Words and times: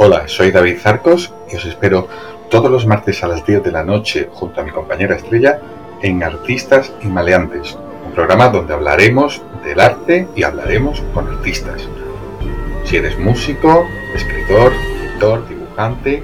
Hola, 0.00 0.28
soy 0.28 0.52
David 0.52 0.78
Zarcos 0.78 1.34
y 1.50 1.56
os 1.56 1.64
espero 1.64 2.06
todos 2.50 2.70
los 2.70 2.86
martes 2.86 3.24
a 3.24 3.26
las 3.26 3.44
10 3.44 3.64
de 3.64 3.72
la 3.72 3.82
noche 3.82 4.28
junto 4.32 4.60
a 4.60 4.64
mi 4.64 4.70
compañera 4.70 5.16
Estrella 5.16 5.58
en 6.02 6.22
Artistas 6.22 6.92
y 7.02 7.08
Maleantes, 7.08 7.76
un 8.06 8.12
programa 8.12 8.48
donde 8.48 8.74
hablaremos 8.74 9.42
del 9.64 9.80
arte 9.80 10.28
y 10.36 10.44
hablaremos 10.44 11.02
con 11.12 11.26
artistas. 11.26 11.82
Si 12.84 12.94
eres 12.94 13.18
músico, 13.18 13.88
escritor, 14.14 14.72
pintor, 15.00 15.48
dibujante, 15.48 16.22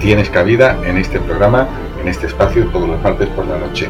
tienes 0.00 0.30
cabida 0.30 0.78
en 0.86 0.96
este 0.96 1.18
programa, 1.18 1.66
en 2.00 2.06
este 2.06 2.28
espacio 2.28 2.66
todos 2.68 2.88
los 2.88 3.02
martes 3.02 3.28
por 3.30 3.46
la 3.46 3.58
noche, 3.58 3.88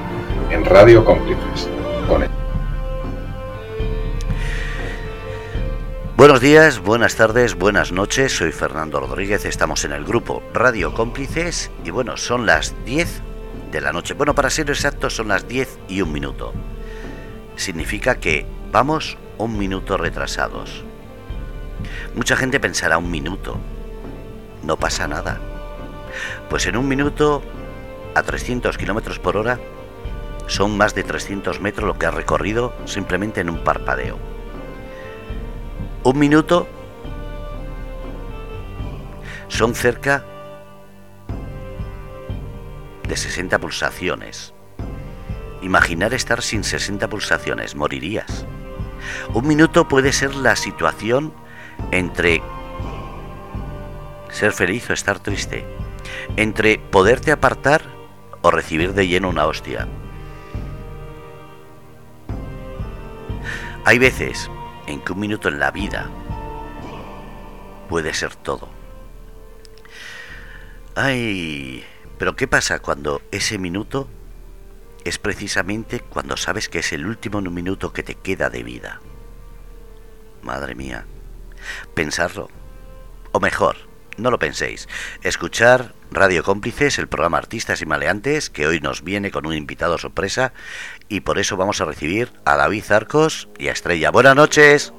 en 0.51 0.65
Radio 0.65 1.05
Cómplices. 1.05 1.69
Con 2.09 2.23
Buenos 6.23 6.41
días, 6.41 6.79
buenas 6.79 7.17
tardes, 7.17 7.57
buenas 7.57 7.91
noches. 7.91 8.37
Soy 8.37 8.53
Fernando 8.53 9.01
Rodríguez. 9.01 9.45
Estamos 9.45 9.85
en 9.85 9.91
el 9.91 10.05
grupo 10.05 10.41
Radio 10.55 10.95
Cómplices 10.95 11.73
y 11.85 11.91
bueno, 11.91 12.17
son 12.17 12.47
las 12.47 12.77
10 12.85 13.21
de 13.73 13.81
la 13.81 13.91
noche. 13.91 14.15
Bueno, 14.15 14.33
para 14.33 14.49
ser 14.49 14.71
exactos, 14.71 15.17
son 15.17 15.27
las 15.27 15.49
10 15.49 15.81
y 15.89 16.01
un 16.01 16.13
minuto. 16.13 16.53
Significa 17.57 18.21
que 18.21 18.47
vamos 18.71 19.19
un 19.37 19.59
minuto 19.59 19.97
retrasados. 19.97 20.85
Mucha 22.15 22.37
gente 22.37 22.61
pensará 22.61 22.99
un 22.99 23.11
minuto. 23.11 23.59
No 24.63 24.77
pasa 24.77 25.09
nada. 25.09 25.41
Pues 26.49 26.67
en 26.67 26.77
un 26.77 26.87
minuto 26.87 27.43
a 28.15 28.23
300 28.23 28.79
kilómetros 28.79 29.19
por 29.19 29.37
hora 29.37 29.59
son 30.47 30.77
más 30.77 30.95
de 30.95 31.03
300 31.03 31.61
metros 31.61 31.85
lo 31.85 31.99
que 31.99 32.07
ha 32.07 32.13
recorrido 32.13 32.73
simplemente 32.85 33.41
en 33.41 33.51
un 33.51 33.65
parpadeo. 33.65 34.32
Un 36.05 36.19
minuto 36.19 36.67
son 39.47 39.77
cerca 39.77 40.25
de 43.07 43.17
60 43.17 43.57
pulsaciones. 43.61 44.53
Imaginar 45.61 46.13
estar 46.13 46.43
sin 46.43 46.65
60 46.65 47.09
pulsaciones, 47.09 47.77
morirías. 47.77 48.47
Un 49.33 49.47
minuto 49.47 49.87
puede 49.87 50.13
ser 50.13 50.35
la 50.35 50.57
situación 50.57 51.33
entre 51.93 52.43
ser 54.29 54.53
feliz 54.53 54.91
o 54.91 54.95
estar 54.95 55.21
triste, 55.21 55.65
entre 56.37 56.79
poderte 56.79 57.31
apartar 57.31 57.83
o 58.41 58.51
recibir 58.51 58.93
de 58.93 59.07
lleno 59.07 59.29
una 59.29 59.47
hostia. 59.47 59.87
Hay 63.85 63.99
veces 63.99 64.51
en 64.87 65.01
que 65.01 65.13
un 65.13 65.21
minuto 65.21 65.49
en 65.49 65.59
la 65.59 65.71
vida 65.71 66.11
puede 67.89 68.15
ser 68.15 68.35
todo. 68.37 68.69
Ay, 70.95 71.85
pero 72.19 72.37
¿qué 72.37 72.47
pasa 72.47 72.81
cuando 72.81 73.23
ese 73.31 73.59
minuto 73.59 74.09
es 75.05 75.19
precisamente 75.19 76.01
cuando 76.01 76.37
sabes 76.37 76.69
que 76.69 76.81
es 76.81 76.93
el 76.93 77.07
último 77.07 77.41
minuto 77.41 77.93
que 77.93 78.03
te 78.03 78.15
queda 78.15 78.51
de 78.51 78.63
vida? 78.63 79.01
Madre 80.43 80.75
mía, 80.75 81.07
pensarlo. 81.95 82.49
O 83.33 83.41
mejor, 83.41 83.77
no 84.19 84.31
lo 84.31 84.39
penséis. 84.39 84.89
Escuchar 85.23 85.95
Radio 86.11 86.43
Cómplices, 86.45 86.99
el 86.99 87.09
programa 87.09 87.39
Artistas 87.39 87.81
y 87.81 87.87
Maleantes, 87.87 88.51
que 88.51 88.67
hoy 88.67 88.81
nos 88.81 89.03
viene 89.03 89.31
con 89.31 89.47
un 89.47 89.55
invitado 89.55 89.97
sorpresa 89.97 90.53
y 91.09 91.21
por 91.21 91.39
eso 91.39 91.57
vamos 91.57 91.81
a 91.81 91.85
recibir 91.85 92.31
a 92.45 92.57
David 92.57 92.85
Arcos 92.91 93.49
y 93.59 93.69
a 93.69 93.73
Estrella. 93.73 94.11
Buenas 94.11 94.37
noches. 94.37 94.93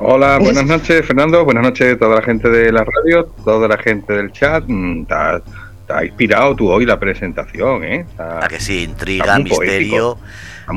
Hola, 0.00 0.38
buenas 0.38 0.66
noches 0.66 1.06
Fernando, 1.06 1.44
buenas 1.44 1.62
noches 1.62 1.98
toda 1.98 2.16
la 2.16 2.22
gente 2.22 2.50
de 2.50 2.70
la 2.72 2.84
radio, 2.84 3.24
toda 3.44 3.68
la 3.68 3.78
gente 3.78 4.12
del 4.12 4.32
chat. 4.32 4.64
Mm, 4.66 5.02
está, 5.02 6.04
inspirado 6.04 6.54
tú 6.56 6.70
hoy 6.70 6.84
la 6.84 6.98
presentación, 6.98 7.84
¿eh? 7.84 8.06
a 8.18 8.46
que 8.48 8.60
sí, 8.60 8.84
intriga, 8.84 9.38
misterio, 9.38 10.18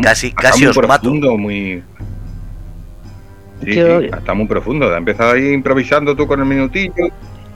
casi, 0.01 0.31
casi 0.31 0.66
os 0.67 0.77
profundo, 0.77 1.38
Muy, 1.38 1.83
Sí, 3.63 3.73
sí, 3.73 3.79
está 3.79 4.33
muy 4.33 4.45
profundo. 4.45 4.94
Ha 4.94 4.97
empezado 4.97 5.31
ahí 5.31 5.51
improvisando 5.51 6.16
tú 6.16 6.27
con 6.27 6.39
el 6.39 6.45
minutillo. 6.45 7.09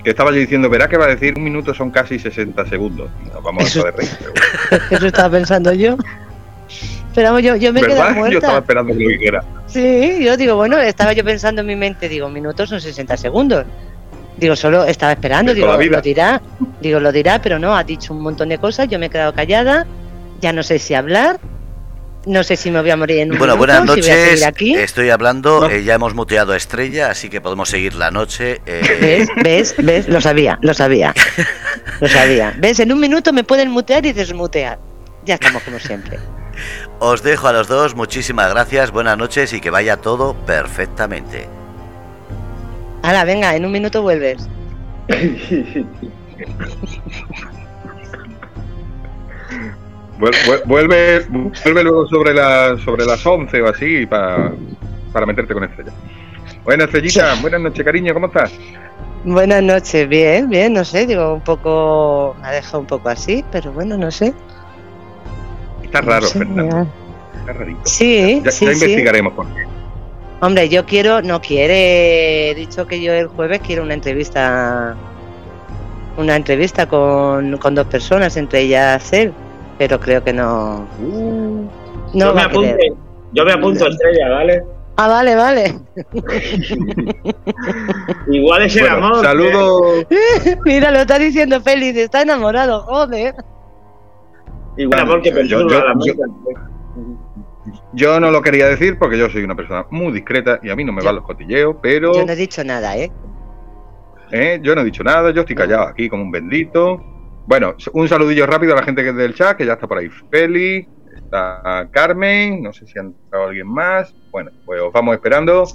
Que 0.03 0.11
estaba 0.11 0.31
yo 0.31 0.37
diciendo, 0.37 0.69
verá 0.69 0.87
que 0.87 0.97
va 0.97 1.05
a 1.05 1.09
decir 1.09 1.33
un 1.37 1.43
minuto 1.43 1.73
son 1.73 1.91
casi 1.91 2.17
60 2.17 2.65
segundos. 2.65 3.09
vamos 3.43 3.65
eso, 3.65 3.81
a 3.81 3.91
poder 3.91 3.95
reír. 3.97 4.81
Eso 4.91 5.07
estaba 5.07 5.29
pensando 5.29 5.73
yo. 5.73 5.97
Pero 7.13 7.39
yo, 7.39 7.55
yo 7.55 7.73
me 7.73 7.81
quedé 7.81 8.01
muerta. 8.13 8.29
Yo 8.29 8.37
estaba 8.39 8.59
esperando 8.59 8.93
que 8.93 9.03
lo 9.03 9.09
dijera. 9.09 9.43
Sí, 9.67 10.23
yo 10.23 10.37
digo, 10.37 10.55
bueno, 10.55 10.77
estaba 10.77 11.13
yo 11.13 11.23
pensando 11.23 11.61
en 11.61 11.67
mi 11.67 11.75
mente, 11.75 12.09
digo, 12.09 12.29
minutos 12.29 12.69
son 12.69 12.81
60 12.81 13.17
segundos. 13.17 13.65
Digo, 14.37 14.55
solo 14.55 14.85
estaba 14.85 15.11
esperando, 15.11 15.53
digo, 15.53 15.67
lo 15.67 16.01
dirá, 16.01 16.41
digo, 16.81 16.99
lo 16.99 17.11
dirá, 17.11 17.41
pero 17.41 17.59
no, 17.59 17.75
ha 17.75 17.83
dicho 17.83 18.13
un 18.13 18.21
montón 18.21 18.49
de 18.49 18.57
cosas, 18.57 18.87
yo 18.87 18.97
me 18.97 19.05
he 19.05 19.09
quedado 19.09 19.33
callada, 19.33 19.85
ya 20.39 20.51
no 20.51 20.63
sé 20.63 20.79
si 20.79 20.93
hablar, 20.95 21.39
no 22.25 22.43
sé 22.43 22.55
si 22.55 22.69
me 22.71 22.81
voy 22.81 22.91
a 22.91 22.97
morir 22.97 23.19
en 23.19 23.31
un 23.31 23.37
Bueno, 23.39 23.57
buenas 23.57 23.83
noches. 23.83 24.45
aquí. 24.45 24.75
Estoy 24.75 25.09
hablando, 25.09 25.69
eh, 25.69 25.83
ya 25.83 25.95
hemos 25.95 26.13
muteado 26.13 26.53
a 26.53 26.57
Estrella, 26.57 27.09
así 27.09 27.29
que 27.29 27.41
podemos 27.41 27.69
seguir 27.69 27.95
la 27.95 28.11
noche. 28.11 28.61
Eh. 28.65 28.81
¿Ves? 29.01 29.29
¿Ves? 29.43 29.75
¿Ves? 29.77 30.07
Lo 30.07 30.21
sabía, 30.21 30.59
lo 30.61 30.73
sabía. 30.73 31.13
lo 31.99 32.07
sabía.¿ 32.07 32.53
Ves? 32.59 32.79
En 32.79 32.91
un 32.91 32.99
minuto 32.99 33.33
me 33.33 33.43
pueden 33.43 33.71
mutear 33.71 34.05
y 34.05 34.13
desmutear. 34.13 34.79
Ya 35.25 35.35
estamos 35.35 35.63
como 35.63 35.79
siempre. 35.79 36.19
Os 36.99 37.23
dejo 37.23 37.47
a 37.47 37.53
los 37.53 37.67
dos, 37.67 37.95
muchísimas 37.95 38.51
gracias, 38.51 38.91
buenas 38.91 39.17
noches 39.17 39.53
y 39.53 39.61
que 39.61 39.69
vaya 39.69 39.97
todo 39.97 40.35
perfectamente. 40.45 41.47
Ahora, 43.01 43.23
venga, 43.23 43.55
en 43.55 43.65
un 43.65 43.71
minuto 43.71 44.03
vuelves. 44.03 44.47
vuelve, 50.65 51.25
vuelve 51.29 51.83
luego 51.83 52.07
sobre, 52.07 52.33
la, 52.33 52.77
sobre 52.77 53.05
las 53.05 53.25
11 53.25 53.61
o 53.61 53.67
así 53.69 54.05
para, 54.05 54.53
para 55.11 55.25
meterte 55.25 55.53
con 55.53 55.63
Estrella. 55.63 55.91
Buenas, 56.63 56.87
Estrellita. 56.87 57.35
Buenas 57.41 57.61
noches, 57.61 57.83
cariño. 57.83 58.13
¿Cómo 58.13 58.27
estás? 58.27 58.51
Buenas 59.23 59.63
noches. 59.63 60.07
Bien, 60.07 60.47
bien. 60.49 60.73
No 60.73 60.85
sé, 60.85 61.07
digo, 61.07 61.33
un 61.33 61.41
poco... 61.41 62.35
Me 62.41 62.47
ha 62.47 62.51
dejado 62.51 62.79
un 62.79 62.85
poco 62.85 63.09
así, 63.09 63.43
pero 63.51 63.71
bueno, 63.71 63.97
no 63.97 64.11
sé. 64.11 64.33
Está 65.83 66.01
raro, 66.01 66.27
Fernando. 66.27 66.87
Está 67.39 67.53
rarito. 67.53 67.81
Sí, 67.85 68.41
ya, 68.45 68.51
sí, 68.51 68.65
ya 68.65 68.73
investigaremos 68.73 69.33
por 69.33 69.47
qué. 69.47 69.65
Hombre, 70.41 70.69
yo 70.69 70.85
quiero, 70.85 71.21
no 71.21 71.39
quiere, 71.39 72.49
he 72.49 72.55
dicho 72.55 72.87
que 72.87 72.99
yo 72.99 73.13
el 73.13 73.27
jueves 73.27 73.61
quiero 73.63 73.83
una 73.83 73.93
entrevista, 73.93 74.95
una 76.17 76.35
entrevista 76.35 76.87
con, 76.87 77.57
con 77.57 77.75
dos 77.75 77.85
personas, 77.85 78.35
entre 78.37 78.61
ellas 78.61 79.13
él 79.13 79.33
pero 79.81 79.99
creo 79.99 80.23
que 80.23 80.31
no. 80.31 80.87
Uh, 81.01 81.67
no 82.13 82.15
yo, 82.27 82.33
me 82.35 82.41
apunto, 82.43 82.75
yo 83.33 83.45
me 83.45 83.51
apunto 83.51 83.87
estrella, 83.87 84.29
¿vale? 84.29 84.63
Ah, 84.95 85.07
vale, 85.07 85.33
vale. 85.33 85.73
Igual 88.31 88.61
es 88.61 88.75
el 88.75 88.87
amor. 88.87 89.23
Saludos. 89.23 90.05
Mira, 90.65 90.91
lo 90.91 90.99
está 90.99 91.17
diciendo 91.17 91.59
Félix, 91.61 91.97
está 91.97 92.21
enamorado, 92.21 92.83
joder. 92.83 93.33
Igual 94.77 94.99
amor 94.99 95.23
que 95.23 95.47
yo, 95.47 95.67
yo, 97.93 98.19
no 98.19 98.29
lo 98.29 98.43
quería 98.43 98.67
decir 98.67 98.99
porque 98.99 99.17
yo 99.17 99.31
soy 99.31 99.43
una 99.43 99.55
persona 99.55 99.87
muy 99.89 100.13
discreta 100.13 100.59
y 100.61 100.69
a 100.69 100.75
mí 100.75 100.83
no 100.83 100.93
me 100.93 101.01
van 101.01 101.15
los 101.15 101.23
cotilleos, 101.23 101.77
pero. 101.81 102.13
Yo 102.13 102.23
no 102.23 102.33
he 102.33 102.35
dicho 102.35 102.63
nada, 102.63 102.95
¿eh? 102.97 103.11
¿eh? 104.31 104.59
Yo 104.61 104.75
no 104.75 104.81
he 104.81 104.85
dicho 104.85 105.03
nada, 105.03 105.31
yo 105.31 105.41
estoy 105.41 105.55
callado 105.55 105.87
aquí 105.87 106.07
como 106.07 106.21
un 106.21 106.29
bendito. 106.29 107.10
Bueno, 107.51 107.75
un 107.91 108.07
saludillo 108.07 108.45
rápido 108.45 108.71
a 108.71 108.77
la 108.77 108.83
gente 108.83 109.03
que 109.03 109.09
es 109.09 109.15
del 109.17 109.33
chat, 109.33 109.57
que 109.57 109.65
ya 109.65 109.73
está 109.73 109.85
por 109.85 109.97
ahí. 109.97 110.07
Feli, 110.29 110.87
está 111.13 111.85
Carmen, 111.91 112.63
no 112.63 112.71
sé 112.71 112.87
si 112.87 112.97
ha 112.97 113.01
entrado 113.01 113.47
alguien 113.47 113.67
más. 113.67 114.15
Bueno, 114.31 114.51
pues 114.63 114.81
os 114.81 114.93
vamos 114.93 115.15
esperando, 115.15 115.65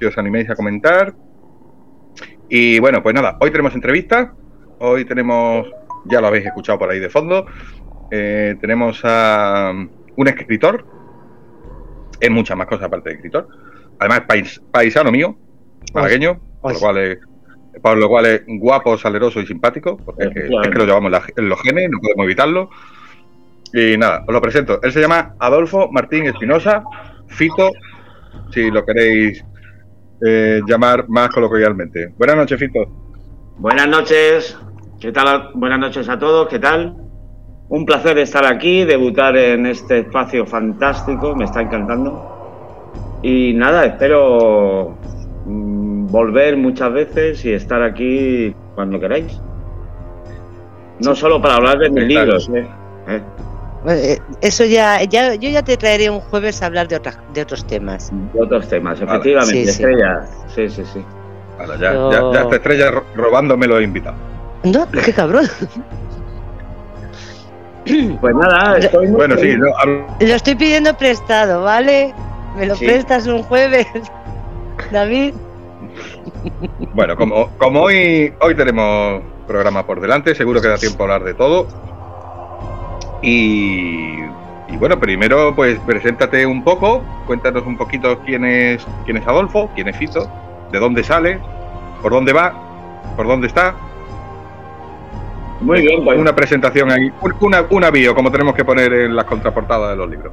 que 0.00 0.06
os 0.08 0.18
animéis 0.18 0.50
a 0.50 0.56
comentar. 0.56 1.14
Y 2.48 2.80
bueno, 2.80 3.00
pues 3.00 3.14
nada, 3.14 3.36
hoy 3.38 3.52
tenemos 3.52 3.72
entrevista. 3.76 4.34
Hoy 4.80 5.04
tenemos, 5.04 5.70
ya 6.06 6.20
lo 6.20 6.26
habéis 6.26 6.46
escuchado 6.46 6.80
por 6.80 6.90
ahí 6.90 6.98
de 6.98 7.10
fondo, 7.10 7.46
eh, 8.10 8.56
tenemos 8.60 9.00
a 9.04 9.70
un 10.16 10.26
escritor. 10.26 10.84
Es 12.18 12.30
muchas 12.32 12.56
más 12.56 12.66
cosas 12.66 12.86
aparte 12.86 13.10
de 13.10 13.14
escritor. 13.14 13.46
Además, 14.00 14.22
paisano 14.72 15.12
mío, 15.12 15.38
malagueño, 15.94 16.40
por 16.60 16.72
lo 16.72 16.80
cual 16.80 16.98
es 16.98 17.18
por 17.82 17.96
lo 17.96 18.08
cual 18.08 18.26
es 18.26 18.42
guapo, 18.46 18.96
saleroso 18.98 19.40
y 19.40 19.46
simpático, 19.46 19.96
porque 19.96 20.24
es, 20.24 20.34
que, 20.34 20.48
lo 20.48 20.84
llevamos 20.84 21.12
en 21.36 21.48
los 21.48 21.60
genes, 21.62 21.88
no 21.90 21.98
podemos 21.98 22.24
evitarlo. 22.24 22.70
Y 23.72 23.96
nada, 23.96 24.24
os 24.26 24.34
lo 24.34 24.40
presento. 24.40 24.80
Él 24.82 24.92
se 24.92 25.00
llama 25.00 25.34
Adolfo 25.38 25.90
Martín 25.92 26.26
Espinosa, 26.26 26.82
Fito, 27.28 27.70
si 28.50 28.70
lo 28.70 28.84
queréis 28.84 29.44
eh, 30.26 30.60
llamar 30.66 31.08
más 31.08 31.28
coloquialmente. 31.28 32.12
Buenas 32.18 32.36
noches, 32.36 32.58
Fito. 32.58 32.80
Buenas 33.58 33.88
noches, 33.88 34.58
¿qué 35.00 35.12
tal? 35.12 35.50
Buenas 35.54 35.78
noches 35.78 36.08
a 36.08 36.18
todos, 36.18 36.48
¿qué 36.48 36.58
tal? 36.58 36.96
Un 37.68 37.86
placer 37.86 38.18
estar 38.18 38.44
aquí, 38.44 38.84
debutar 38.84 39.36
en 39.36 39.66
este 39.66 40.00
espacio 40.00 40.44
fantástico, 40.44 41.36
me 41.36 41.44
está 41.44 41.62
encantando. 41.62 43.20
Y 43.22 43.52
nada, 43.52 43.84
espero 43.84 44.98
volver 46.10 46.56
muchas 46.56 46.92
veces 46.92 47.44
y 47.44 47.52
estar 47.52 47.82
aquí 47.82 48.54
cuando 48.74 48.98
queráis. 49.00 49.40
No 51.00 51.14
solo 51.14 51.40
para 51.40 51.56
hablar 51.56 51.78
de 51.78 51.90
mis 51.90 52.04
libros, 52.04 52.50
¿eh? 52.54 52.66
¿Eh? 53.08 53.22
eh 53.86 54.18
eso 54.42 54.64
ya, 54.64 55.02
ya, 55.04 55.34
yo 55.34 55.48
ya 55.48 55.62
te 55.62 55.76
traeré 55.76 56.10
un 56.10 56.20
jueves 56.20 56.62
a 56.62 56.66
hablar 56.66 56.88
de, 56.88 56.96
otras, 56.96 57.18
de 57.32 57.42
otros 57.42 57.66
temas. 57.66 58.10
De 58.34 58.42
otros 58.42 58.68
temas, 58.68 59.00
efectivamente, 59.00 59.64
sí, 59.64 59.68
estrella. 59.68 60.26
Sí, 60.54 60.68
sí, 60.68 60.82
sí. 60.84 61.04
ya, 61.80 61.92
ya, 61.92 62.40
esta 62.42 62.56
estrella 62.56 62.90
robándome 63.14 63.66
los 63.66 63.82
invitados. 63.82 64.18
No, 64.64 64.86
qué 64.90 65.12
cabrón. 65.12 65.46
Pues 68.20 68.34
nada, 68.36 68.78
estoy 68.78 69.06
bueno, 69.08 69.36
sí, 69.36 69.56
lo 69.56 70.34
estoy 70.34 70.54
pidiendo 70.54 70.94
prestado, 70.96 71.62
¿vale? 71.62 72.14
Me 72.56 72.66
lo 72.66 72.76
prestas 72.76 73.26
un 73.26 73.42
jueves, 73.42 73.86
David. 74.90 75.34
Bueno, 76.94 77.16
como, 77.16 77.48
como 77.58 77.82
hoy, 77.82 78.32
hoy 78.40 78.54
tenemos 78.54 79.22
programa 79.46 79.84
por 79.86 80.00
delante, 80.00 80.34
seguro 80.34 80.60
que 80.60 80.68
da 80.68 80.76
tiempo 80.76 81.02
a 81.02 81.06
hablar 81.06 81.24
de 81.24 81.34
todo. 81.34 81.66
Y, 83.22 84.16
bueno, 84.78 84.98
primero 84.98 85.54
pues 85.54 85.78
preséntate 85.80 86.46
un 86.46 86.64
poco, 86.64 87.02
cuéntanos 87.26 87.66
un 87.66 87.76
poquito 87.76 88.18
quién 88.20 88.44
es, 88.44 88.86
quién 89.04 89.16
es 89.16 89.26
Adolfo, 89.26 89.70
quién 89.74 89.88
es 89.88 89.96
Fito, 89.96 90.30
de 90.72 90.78
dónde 90.78 91.02
sale, 91.02 91.38
por 92.00 92.12
dónde 92.12 92.32
va, 92.32 92.54
por 93.16 93.26
dónde 93.26 93.48
está. 93.48 93.74
Muy 95.60 95.82
bien, 95.82 96.02
pues. 96.04 96.18
Una 96.18 96.34
presentación 96.34 96.90
ahí, 96.90 97.12
una, 97.40 97.66
un 97.68 97.84
avión, 97.84 98.14
como 98.14 98.30
tenemos 98.30 98.54
que 98.54 98.64
poner 98.64 98.92
en 98.92 99.14
las 99.14 99.26
contraportadas 99.26 99.90
de 99.90 99.96
los 99.96 100.08
libros. 100.08 100.32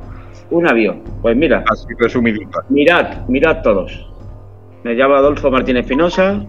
Un 0.50 0.66
avión, 0.66 1.04
pues 1.22 1.36
mira. 1.36 1.66
Así 1.70 1.88
resumido. 2.00 2.40
Mirad, 2.70 3.28
mirad 3.28 3.62
todos. 3.62 4.08
Me 4.84 4.94
llamo 4.94 5.16
Adolfo 5.16 5.50
Martínez 5.50 5.86
Pinoza. 5.88 6.46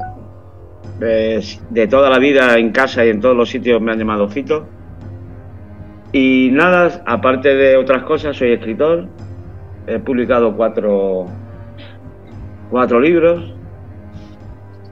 de 0.99 1.87
toda 1.89 2.11
la 2.11 2.19
vida 2.19 2.59
en 2.59 2.71
casa 2.73 3.05
y 3.05 3.11
en 3.11 3.21
todos 3.21 3.37
los 3.37 3.49
sitios 3.49 3.81
me 3.81 3.93
han 3.93 3.99
llamado 3.99 4.29
Fito. 4.29 4.67
Y 6.13 6.51
nada, 6.53 7.03
aparte 7.07 7.55
de 7.55 7.77
otras 7.77 8.03
cosas, 8.05 8.37
soy 8.37 8.53
escritor. 8.53 9.09
He 9.87 9.99
publicado 9.99 10.55
cuatro, 10.57 11.27
cuatro 12.71 13.01
libros. 13.01 13.55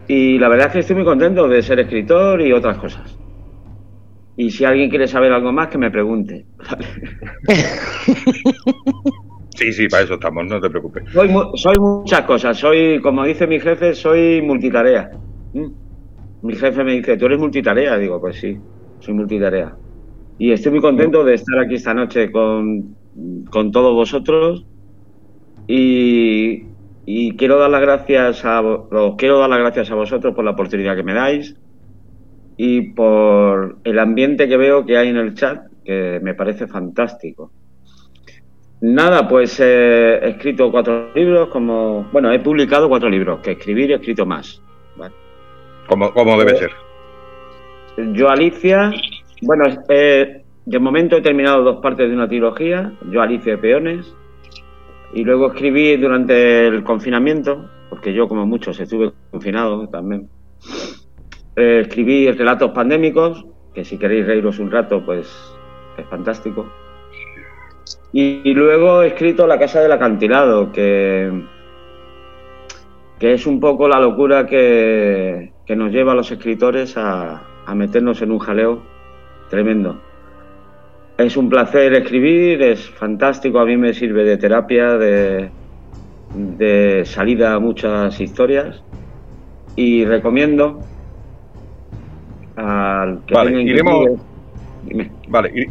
Y 0.09 0.38
la 0.38 0.49
verdad 0.49 0.69
es 0.69 0.73
que 0.73 0.79
estoy 0.81 0.97
muy 0.97 1.05
contento 1.05 1.49
de 1.49 1.62
ser 1.62 1.81
escritor 1.81 2.41
y 2.41 2.53
otras 2.53 2.79
cosas. 2.79 3.19
Y 4.37 4.50
si 4.50 4.65
alguien 4.65 4.91
quiere 4.91 5.09
saber 5.09 5.33
algo 5.33 5.53
más, 5.53 5.69
que 5.69 5.79
me 5.79 5.91
pregunte. 5.91 6.47
Sí, 9.56 9.73
sí, 9.73 9.88
para 9.88 10.05
eso 10.05 10.14
estamos, 10.14 10.47
no 10.47 10.61
te 10.61 10.69
preocupes. 10.69 11.05
Soy, 11.12 11.31
soy 11.55 11.75
muchas 11.79 12.23
cosas, 12.23 12.58
soy, 12.58 13.00
como 13.00 13.25
dice 13.25 13.47
mi 13.47 13.58
jefe, 13.58 13.94
soy 13.94 14.43
multitarea. 14.43 15.11
Mm. 15.55 15.87
Mi 16.43 16.55
jefe 16.55 16.85
me 16.85 16.93
dice, 16.93 17.17
¿tú 17.17 17.26
eres 17.26 17.38
multitarea? 17.38 17.97
Digo, 17.97 18.20
pues 18.20 18.37
sí, 18.37 18.58
soy 19.00 19.14
multitarea. 19.14 19.75
Y 20.38 20.53
estoy 20.53 20.73
muy 20.73 20.81
contento 20.81 21.25
de 21.25 21.35
estar 21.35 21.58
aquí 21.58 21.76
esta 21.76 21.94
noche 21.94 22.31
con, 22.31 22.94
con 23.50 23.73
todos 23.73 23.94
vosotros. 23.94 24.67
Y, 25.67 26.64
y, 27.06 27.37
quiero 27.37 27.59
dar 27.59 27.70
las 27.70 27.81
gracias 27.81 28.44
a 28.44 28.62
quiero 29.17 29.38
dar 29.38 29.50
las 29.50 29.59
gracias 29.59 29.91
a 29.91 29.94
vosotros 29.94 30.35
por 30.35 30.44
la 30.44 30.52
oportunidad 30.52 30.94
que 30.94 31.02
me 31.02 31.14
dais 31.14 31.56
y 32.56 32.93
por 32.93 33.79
el 33.82 33.99
ambiente 33.99 34.49
que 34.49 34.56
veo 34.56 34.87
que 34.87 34.97
hay 34.97 35.09
en 35.09 35.17
el 35.17 35.35
chat, 35.35 35.67
que 35.85 36.20
me 36.23 36.35
parece 36.35 36.67
fantástico. 36.67 37.50
Nada, 38.81 39.26
pues 39.26 39.58
he 39.58 40.28
escrito 40.28 40.70
cuatro 40.70 41.11
libros, 41.14 41.49
como 41.49 42.05
bueno, 42.12 42.31
he 42.31 42.40
publicado 42.40 42.88
cuatro 42.88 43.08
libros, 43.08 43.40
que 43.40 43.52
escribir 43.52 43.93
he 43.93 43.94
escrito 43.94 44.26
más. 44.26 44.62
Como, 45.88 46.38
debe 46.38 46.52
eh, 46.52 46.56
ser. 46.56 46.70
Yo 48.12 48.28
Alicia, 48.28 48.93
bueno, 49.43 49.64
eh, 49.88 50.43
de 50.64 50.78
momento 50.78 51.17
he 51.17 51.23
terminado 51.23 51.62
dos 51.62 51.76
partes 51.81 52.08
de 52.08 52.14
una 52.14 52.28
trilogía, 52.28 52.93
Yo 53.11 53.23
Alicia 53.23 53.52
de 53.52 53.58
Peones, 53.58 54.14
y 55.14 55.25
luego 55.25 55.49
escribí 55.49 55.96
durante 55.96 56.67
el 56.67 56.82
confinamiento, 56.82 57.70
porque 57.88 58.12
yo 58.12 58.28
como 58.28 58.46
muchos 58.46 58.78
estuve 58.81 59.12
confinado 59.31 59.88
también. 59.88 60.28
Eh, 61.55 61.81
escribí 61.82 62.31
relatos 62.32 62.73
pandémicos, 62.73 63.46
que 63.73 63.84
si 63.84 63.96
queréis 63.96 64.26
reíros 64.26 64.58
un 64.58 64.70
rato, 64.70 65.05
pues 65.05 65.28
es 65.96 66.06
fantástico. 66.06 66.67
Y, 68.18 68.54
luego 68.54 69.02
he 69.02 69.08
escrito 69.08 69.46
La 69.46 69.58
Casa 69.58 69.82
del 69.82 69.92
Acantilado, 69.92 70.72
que, 70.72 71.30
que 73.18 73.34
es 73.34 73.46
un 73.46 73.60
poco 73.60 73.88
la 73.88 74.00
locura 74.00 74.46
que, 74.46 75.52
que 75.66 75.76
nos 75.76 75.92
lleva 75.92 76.12
a 76.12 76.14
los 76.14 76.32
escritores 76.32 76.96
a, 76.96 77.42
a 77.66 77.74
meternos 77.74 78.22
en 78.22 78.30
un 78.30 78.38
jaleo 78.38 78.82
tremendo. 79.50 80.00
Es 81.18 81.36
un 81.36 81.50
placer 81.50 81.92
escribir, 81.92 82.62
es 82.62 82.88
fantástico, 82.88 83.58
a 83.58 83.66
mí 83.66 83.76
me 83.76 83.92
sirve 83.92 84.24
de 84.24 84.38
terapia, 84.38 84.96
de, 84.96 85.50
de 86.56 87.02
salida 87.04 87.52
a 87.52 87.58
muchas 87.58 88.18
historias 88.18 88.82
y 89.76 90.06
recomiendo 90.06 90.80
al 92.56 93.20
que 93.26 93.34
vale, 93.34 93.60
iremos, 93.60 94.08
vale, 95.28 95.70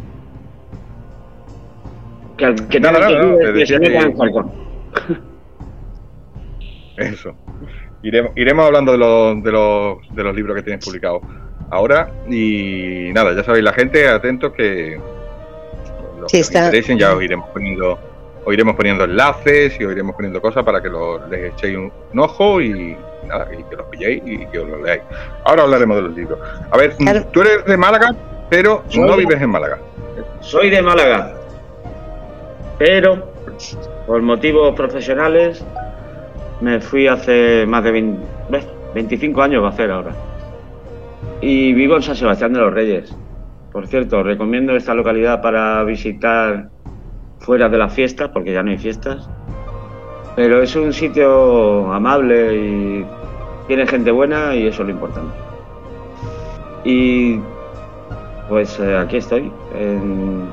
que 2.36 2.54
que 2.68 2.80
nada, 2.80 2.98
nada, 2.98 3.52
que, 3.54 3.66
se 3.66 3.80
que... 3.80 3.96
Eso. 6.96 7.34
Iremos, 8.02 8.32
iremos 8.36 8.66
hablando 8.66 8.92
de 8.92 8.98
los, 8.98 9.42
de, 9.42 9.52
los, 9.52 9.98
de 10.14 10.22
los 10.22 10.34
libros 10.34 10.56
que 10.56 10.62
tienes 10.62 10.84
publicados 10.84 11.22
ahora. 11.70 12.12
Y 12.28 13.10
nada, 13.12 13.34
ya 13.34 13.42
sabéis, 13.42 13.64
la 13.64 13.72
gente, 13.72 14.08
atentos 14.08 14.52
que 14.52 14.98
los 16.20 16.30
que 16.30 16.40
está... 16.40 16.66
interesen, 16.66 16.98
ya 16.98 17.14
os 17.14 17.22
iremos 17.22 17.48
poniendo 17.50 17.98
os 18.46 18.54
iremos 18.54 18.76
poniendo 18.76 19.04
enlaces 19.04 19.76
y 19.80 19.84
os 19.84 19.92
iremos 19.92 20.14
poniendo 20.14 20.40
cosas 20.40 20.62
para 20.64 20.80
que 20.80 20.88
los, 20.88 21.28
les 21.28 21.52
echéis 21.52 21.76
un, 21.76 21.90
ojo 22.16 22.60
y, 22.60 22.96
nada, 23.26 23.48
y 23.52 23.60
que 23.64 23.74
los 23.74 23.86
pilléis 23.86 24.22
y 24.24 24.46
que 24.46 24.60
os 24.60 24.68
los 24.68 24.80
leáis. 24.82 25.02
Ahora 25.44 25.64
hablaremos 25.64 25.96
de 25.96 26.02
los 26.02 26.16
libros. 26.16 26.38
A 26.70 26.76
ver, 26.76 26.94
tú 27.32 27.40
eres 27.40 27.64
de 27.64 27.76
Málaga, 27.76 28.14
pero 28.48 28.84
no 28.94 29.16
vives 29.16 29.42
en 29.42 29.50
Málaga. 29.50 29.80
Soy 30.40 30.70
de 30.70 30.80
Málaga, 30.80 31.34
pero 32.78 33.32
por 34.06 34.22
motivos 34.22 34.74
profesionales 34.74 35.64
me 36.60 36.80
fui 36.80 37.06
hace 37.06 37.66
más 37.66 37.84
de 37.84 37.92
20, 37.92 38.26
25 38.94 39.42
años 39.42 39.62
va 39.62 39.68
a 39.68 39.70
hacer 39.70 39.90
ahora. 39.90 40.12
Y 41.40 41.72
vivo 41.74 41.96
en 41.96 42.02
San 42.02 42.16
Sebastián 42.16 42.52
de 42.52 42.60
los 42.60 42.72
Reyes. 42.72 43.14
Por 43.72 43.86
cierto, 43.86 44.22
recomiendo 44.22 44.74
esta 44.74 44.94
localidad 44.94 45.42
para 45.42 45.82
visitar 45.84 46.70
fuera 47.40 47.68
de 47.68 47.76
las 47.78 47.92
fiestas, 47.92 48.30
porque 48.30 48.52
ya 48.52 48.62
no 48.62 48.70
hay 48.70 48.78
fiestas. 48.78 49.28
Pero 50.34 50.62
es 50.62 50.74
un 50.76 50.92
sitio 50.92 51.92
amable 51.92 52.56
y 52.56 53.06
tiene 53.66 53.86
gente 53.86 54.10
buena 54.10 54.54
y 54.54 54.66
eso 54.66 54.82
es 54.82 54.88
lo 54.88 54.94
importante. 54.94 55.34
Y 56.84 57.40
pues 58.48 58.78
eh, 58.78 58.96
aquí 58.96 59.16
estoy, 59.16 59.50
en, 59.74 60.48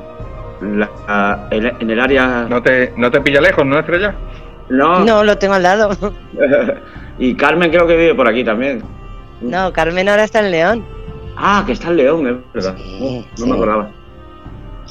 en, 1.51 1.89
el 1.89 1.99
área... 1.99 2.47
¿No 2.49 2.61
te, 2.61 2.93
¿No 2.97 3.11
te 3.11 3.21
pilla 3.21 3.41
lejos, 3.41 3.65
no, 3.65 3.79
Estrella? 3.79 4.15
No. 4.69 5.03
No, 5.03 5.23
lo 5.23 5.37
tengo 5.37 5.53
al 5.53 5.63
lado. 5.63 5.91
y 7.19 7.35
Carmen 7.35 7.69
creo 7.69 7.85
que 7.87 7.97
vive 7.97 8.15
por 8.15 8.27
aquí 8.27 8.43
también. 8.43 8.81
No, 9.41 9.71
Carmen 9.73 10.09
ahora 10.09 10.23
está 10.23 10.39
en 10.39 10.51
León. 10.51 10.85
Ah, 11.35 11.63
que 11.65 11.73
está 11.73 11.89
en 11.89 11.97
León, 11.97 12.27
es 12.27 12.53
verdad. 12.53 12.75
no, 13.39 13.45
me 13.45 13.53
acordaba. 13.53 13.89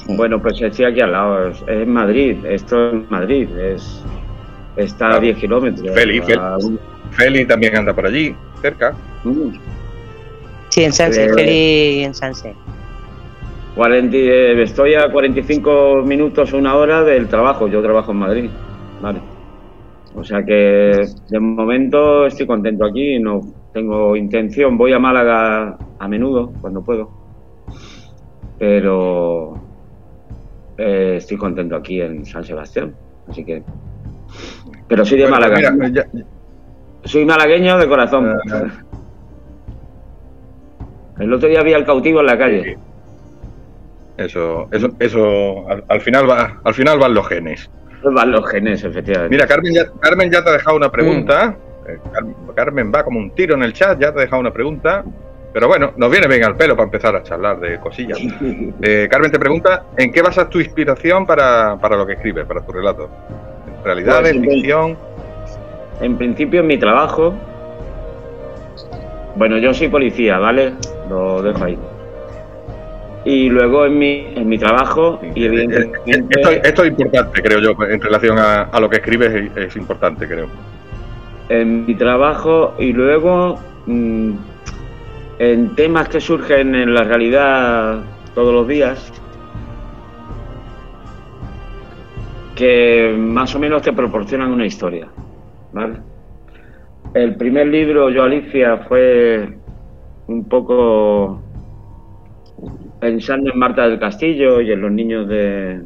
Bueno, 0.07 0.41
pues 0.41 0.61
estoy 0.61 0.85
aquí 0.85 1.01
al 1.01 1.11
lado. 1.11 1.49
Es 1.49 1.63
en 1.67 1.91
Madrid. 1.91 2.45
Esto 2.45 2.89
es 2.89 3.09
Madrid. 3.09 3.49
Es, 3.57 4.03
está 4.75 5.15
a 5.15 5.19
10 5.19 5.37
kilómetros. 5.37 5.93
Feli, 5.93 6.21
Feli, 7.11 7.45
también 7.45 7.77
anda 7.77 7.93
por 7.93 8.07
allí, 8.07 8.35
cerca. 8.61 8.93
Mm. 9.23 9.55
Sí, 10.69 10.83
en 10.83 10.93
Sanse. 10.93 11.25
Eh, 11.25 11.33
Feli 11.33 12.03
en 12.03 12.13
Sanse. 12.13 12.55
40, 13.75 14.15
eh, 14.15 14.61
estoy 14.61 14.93
a 14.93 15.11
45 15.11 16.03
minutos 16.05 16.53
una 16.53 16.75
hora 16.75 17.03
del 17.03 17.27
trabajo. 17.27 17.67
Yo 17.67 17.81
trabajo 17.81 18.11
en 18.11 18.17
Madrid. 18.17 18.49
Vale. 19.01 19.19
O 20.15 20.23
sea 20.23 20.43
que 20.45 21.07
de 21.29 21.39
momento 21.39 22.27
estoy 22.27 22.45
contento 22.45 22.85
aquí. 22.85 23.19
No 23.19 23.41
tengo 23.73 24.15
intención. 24.15 24.77
Voy 24.77 24.93
a 24.93 24.99
Málaga 24.99 25.77
a 25.97 26.07
menudo, 26.07 26.53
cuando 26.61 26.83
puedo. 26.83 27.09
Pero 28.59 29.55
eh, 30.77 31.15
estoy 31.17 31.37
contento 31.37 31.75
aquí 31.75 31.99
en 31.99 32.25
San 32.25 32.43
Sebastián. 32.43 32.93
Así 33.27 33.43
que. 33.43 33.63
Pero 34.87 35.03
soy 35.03 35.17
de 35.17 35.27
Málaga. 35.27 35.75
Soy 37.05 37.25
malagueño 37.25 37.77
de 37.79 37.87
corazón. 37.87 38.33
El 41.19 41.33
otro 41.33 41.49
día 41.49 41.59
había 41.59 41.77
el 41.77 41.85
cautivo 41.85 42.21
en 42.21 42.25
la 42.25 42.37
calle. 42.37 42.77
Eso, 44.25 44.67
eso, 44.71 44.89
eso 44.99 45.65
al, 45.87 46.01
final 46.01 46.29
va, 46.29 46.59
al 46.63 46.73
final 46.73 46.99
van 46.99 47.13
los 47.13 47.27
genes. 47.27 47.69
Van 48.03 48.31
los 48.31 48.49
genes, 48.49 48.83
efectivamente. 48.83 49.33
Mira, 49.33 49.47
Carmen 49.47 49.73
ya, 49.73 49.85
Carmen 49.99 50.31
ya 50.31 50.43
te 50.43 50.49
ha 50.49 50.53
dejado 50.53 50.75
una 50.75 50.91
pregunta. 50.91 51.55
Eh, 51.87 51.97
Carmen 52.55 52.91
va 52.93 53.03
como 53.03 53.19
un 53.19 53.31
tiro 53.31 53.55
en 53.55 53.63
el 53.63 53.73
chat, 53.73 53.99
ya 53.99 54.11
te 54.11 54.19
he 54.19 54.21
dejado 54.23 54.41
una 54.41 54.51
pregunta. 54.51 55.03
Pero 55.53 55.67
bueno, 55.67 55.93
nos 55.97 56.09
viene 56.09 56.27
bien 56.27 56.43
al 56.43 56.57
pelo 56.57 56.75
para 56.75 56.85
empezar 56.85 57.15
a 57.15 57.23
charlar 57.23 57.59
de 57.59 57.79
cosillas. 57.79 58.19
Eh, 58.81 59.07
Carmen 59.09 59.31
te 59.31 59.39
pregunta, 59.39 59.85
¿en 59.97 60.11
qué 60.11 60.21
basas 60.21 60.49
tu 60.49 60.59
inspiración 60.59 61.25
para, 61.25 61.75
lo 61.75 62.05
que 62.05 62.13
escribes, 62.13 62.45
para 62.45 62.61
tu 62.65 62.71
relato? 62.71 63.09
¿En 63.77 63.85
realidad, 63.85 64.25
en 64.25 64.43
pues, 64.43 64.55
ficción? 64.55 64.97
En 66.01 66.17
principio 66.17 66.61
en 66.61 66.67
mi 66.67 66.77
trabajo. 66.77 67.33
Bueno, 69.35 69.57
yo 69.57 69.73
soy 69.73 69.87
policía, 69.87 70.37
¿vale? 70.37 70.73
Lo 71.09 71.41
dejo 71.41 71.63
ahí. 71.63 71.77
Y 73.25 73.49
luego 73.49 73.85
en 73.85 73.97
mi, 73.97 74.27
en 74.35 74.49
mi 74.49 74.57
trabajo, 74.57 75.19
y 75.33 75.45
evidentemente... 75.45 76.61
Esto, 76.63 76.83
es 76.83 76.89
importante, 76.89 77.41
creo 77.41 77.59
yo, 77.59 77.71
en 77.85 78.01
relación 78.01 78.37
a, 78.37 78.79
lo 78.79 78.89
que 78.89 78.97
escribes 78.97 79.49
es, 79.55 79.75
importante, 79.77 80.27
creo. 80.27 80.47
En 81.47 81.85
mi 81.85 81.95
trabajo 81.95 82.73
y 82.79 82.91
luego 82.91 83.59
mm, 83.85 84.31
en 85.39 85.75
temas 85.75 86.09
que 86.09 86.19
surgen 86.19 86.75
en 86.75 86.93
la 86.93 87.03
realidad 87.03 88.03
todos 88.35 88.53
los 88.53 88.67
días, 88.67 89.13
que 92.55 93.15
más 93.17 93.55
o 93.55 93.59
menos 93.59 93.81
te 93.81 93.93
proporcionan 93.93 94.51
una 94.51 94.65
historia. 94.65 95.07
¿vale? 95.71 95.95
El 97.13 97.35
primer 97.35 97.67
libro, 97.67 98.09
Yo 98.09 98.23
Alicia, 98.23 98.77
fue 98.87 99.47
un 100.27 100.45
poco 100.45 101.41
pensando 103.03 103.51
en 103.51 103.59
Marta 103.59 103.85
del 103.85 103.99
Castillo 103.99 104.61
y 104.61 104.71
en 104.71 104.79
los 104.79 104.89
niños 104.89 105.27
de... 105.27 105.81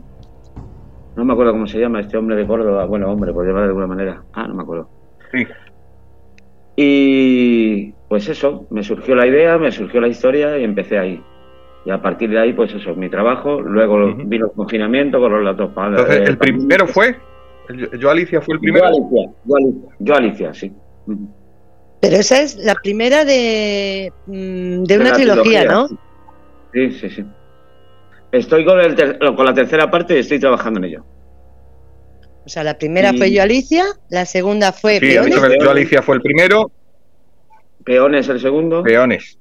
No 1.16 1.26
me 1.26 1.34
acuerdo 1.34 1.54
cómo 1.54 1.66
se 1.66 1.80
llama 1.80 2.00
este 2.00 2.16
hombre 2.16 2.36
de 2.36 2.46
Córdoba. 2.46 2.86
Bueno, 2.86 3.12
hombre, 3.12 3.34
por 3.34 3.44
llamarlo 3.44 3.64
de 3.64 3.70
alguna 3.70 3.88
manera. 3.88 4.22
Ah, 4.34 4.48
no 4.48 4.54
me 4.54 4.62
acuerdo. 4.62 4.88
Sí. 5.32 5.48
Y 6.76 7.92
pues 8.08 8.30
eso, 8.30 8.68
me 8.70 8.84
surgió 8.84 9.16
la 9.16 9.26
idea, 9.26 9.58
me 9.58 9.72
surgió 9.72 10.00
la 10.00 10.10
historia 10.10 10.60
y 10.60 10.64
empecé 10.64 11.00
ahí. 11.00 11.20
Y 11.86 11.90
a 11.90 12.00
partir 12.00 12.30
de 12.30 12.40
ahí, 12.40 12.54
pues 12.54 12.72
eso, 12.76 12.94
mi 12.94 13.10
trabajo. 13.10 13.62
Luego 13.62 14.14
vino 14.14 14.46
el 14.46 14.52
confinamiento 14.52 15.20
con 15.20 15.32
los 15.32 15.44
datos 15.44 15.74
padres. 15.74 16.02
Entonces, 16.02 16.30
¿el 16.30 16.38
primero 16.38 16.86
fue? 16.86 17.16
¿Yo 18.00 18.12
Alicia 18.12 18.42
fue 18.42 18.54
el 18.54 18.60
primero? 18.60 18.86
Yo 18.92 19.56
Alicia, 19.56 19.96
yo 19.98 20.16
Alicia, 20.16 20.54
sí. 20.54 20.72
Pero 22.00 22.16
esa 22.16 22.42
es 22.42 22.58
la 22.58 22.76
primera 22.76 23.26
de, 23.26 24.14
mm, 24.28 24.84
de, 24.84 25.00
una 25.00 25.14
trilogía, 25.14 25.66
¿no? 25.66 25.88
Sí, 26.74 26.92
sí, 26.92 27.10
sí. 27.10 27.26
Estoy 28.32 28.66
con, 28.66 28.80
el 28.80 29.18
con 29.36 29.46
la 29.46 29.54
tercera 29.54 29.90
parte 29.90 30.16
y 30.16 30.20
estoy 30.20 30.40
trabajando 30.40 30.80
en 30.80 30.86
ello. 30.86 31.06
O 32.46 32.50
sea, 32.50 32.64
la 32.64 32.78
primera 32.78 33.14
fue 33.14 33.32
Yo 33.32 33.44
Alicia, 33.44 33.84
la 34.10 34.26
segunda 34.26 34.72
fue 34.72 35.00
sí, 35.00 35.08
Peones. 35.08 35.38
Yo 35.62 35.72
Alicia 35.72 36.02
fue 36.02 36.16
el 36.16 36.22
primero. 36.22 36.72
Peones 37.84 38.30
el 38.30 38.40
segundo. 38.40 38.84
Peones. 38.84 39.38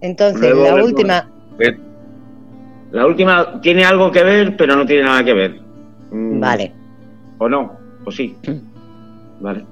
Entonces, 0.00 0.56
la 0.56 0.74
última. 0.76 1.30
La 2.92 3.06
última 3.06 3.60
tiene 3.60 3.84
algo 3.84 4.10
que 4.10 4.22
ver, 4.22 4.56
pero 4.56 4.76
no 4.76 4.86
tiene 4.86 5.02
nada 5.02 5.24
que 5.24 5.34
ver. 5.34 5.60
Mm. 6.10 6.40
Vale. 6.40 6.72
¿O 7.38 7.48
no? 7.48 7.76
¿O 8.04 8.10
sí? 8.10 8.36
Vale. 9.40 9.64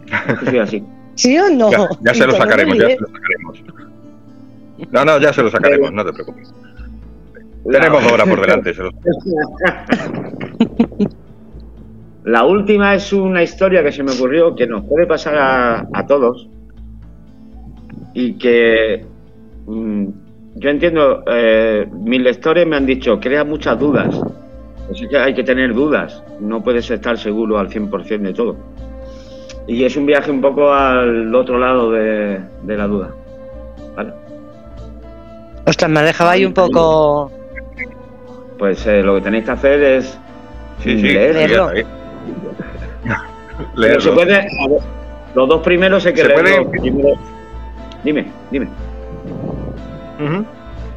Sí, 0.50 0.58
así. 0.58 0.84
¿Sí 1.14 1.38
o 1.38 1.48
no? 1.48 1.70
Ya, 2.00 2.14
se 2.14 2.26
lo 2.26 2.32
sacaremos, 2.32 2.76
ya 2.76 2.88
se 2.88 3.00
lo 3.00 3.06
sacaremos. 3.06 3.62
No, 4.90 5.04
no, 5.04 5.18
ya 5.18 5.32
se 5.32 5.42
lo 5.42 5.50
sacaremos, 5.50 5.92
no 5.92 6.04
te 6.04 6.12
preocupes. 6.12 6.52
Tenemos 7.70 8.12
hora 8.12 8.24
por 8.24 8.40
delante. 8.40 8.74
Se 8.74 8.82
La 12.24 12.44
última 12.44 12.94
es 12.94 13.12
una 13.12 13.42
historia 13.42 13.82
que 13.82 13.92
se 13.92 14.02
me 14.02 14.12
ocurrió 14.12 14.54
que 14.54 14.66
nos 14.66 14.84
puede 14.84 15.06
pasar 15.06 15.86
a, 15.92 16.06
todos 16.06 16.48
y 18.14 18.38
que 18.38 19.04
mm, 19.66 20.06
yo 20.56 20.70
entiendo, 20.70 21.22
eh, 21.26 21.86
mis 21.92 22.20
lectores 22.20 22.66
me 22.66 22.76
han 22.76 22.86
dicho, 22.86 23.20
crea 23.20 23.44
muchas 23.44 23.78
dudas. 23.78 24.18
Así 24.90 25.06
que 25.08 25.18
hay 25.18 25.34
que 25.34 25.42
tener 25.42 25.74
dudas, 25.74 26.22
no 26.40 26.62
puedes 26.62 26.90
estar 26.90 27.18
seguro 27.18 27.58
al 27.58 27.68
100% 27.68 28.20
de 28.20 28.32
todo. 28.32 28.56
Y 29.66 29.84
es 29.84 29.96
un 29.96 30.06
viaje 30.06 30.30
un 30.30 30.40
poco 30.40 30.72
al 30.72 31.34
otro 31.34 31.58
lado 31.58 31.90
de, 31.90 32.40
la 32.66 32.86
duda. 32.86 33.10
¿Vale? 33.96 34.12
Ostras, 35.66 35.90
me 35.90 36.02
dejaba 36.02 36.32
ahí 36.32 36.44
un 36.44 36.52
poco. 36.52 37.30
Pues 38.58 38.86
eh, 38.86 39.02
lo 39.02 39.16
que 39.16 39.20
tenéis 39.22 39.44
que 39.44 39.50
hacer 39.50 39.82
es 39.82 40.18
sí, 40.80 40.98
sí, 40.98 41.02
leerlo. 41.02 41.72
leerlo. 43.76 44.00
Se 44.00 44.12
puede, 44.12 44.46
los 45.34 45.48
dos 45.48 45.62
primeros 45.62 46.04
hay 46.06 46.12
que 46.12 46.24
leerlo. 46.24 46.70
Dime, 48.02 48.26
dime. 48.50 48.68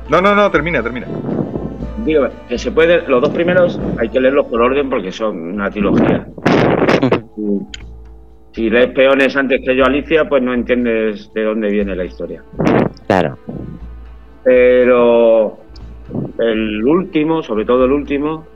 No, 0.09 0.21
no, 0.21 0.35
no, 0.35 0.51
termina, 0.51 0.81
termina 0.81 1.07
digo, 2.07 2.27
que 2.47 2.57
se 2.57 2.71
puede, 2.71 3.01
los 3.07 3.21
dos 3.21 3.31
primeros 3.31 3.79
hay 3.99 4.09
que 4.09 4.19
leerlos 4.19 4.47
por 4.47 4.61
orden 4.61 4.89
porque 4.89 5.11
son 5.11 5.53
una 5.53 5.69
trilogía. 5.69 6.25
si 8.53 8.69
lees 8.69 8.87
peones 8.93 9.35
antes 9.35 9.61
que 9.63 9.75
yo 9.75 9.85
Alicia, 9.85 10.27
pues 10.27 10.41
no 10.41 10.53
entiendes 10.53 11.31
de 11.33 11.43
dónde 11.43 11.69
viene 11.69 11.95
la 11.95 12.05
historia. 12.05 12.41
Claro. 13.05 13.37
Pero 14.47 15.57
el 16.39 16.81
último, 16.87 17.43
sobre 17.43 17.65
todo 17.65 17.83
el 17.83 17.91
último, 17.91 18.47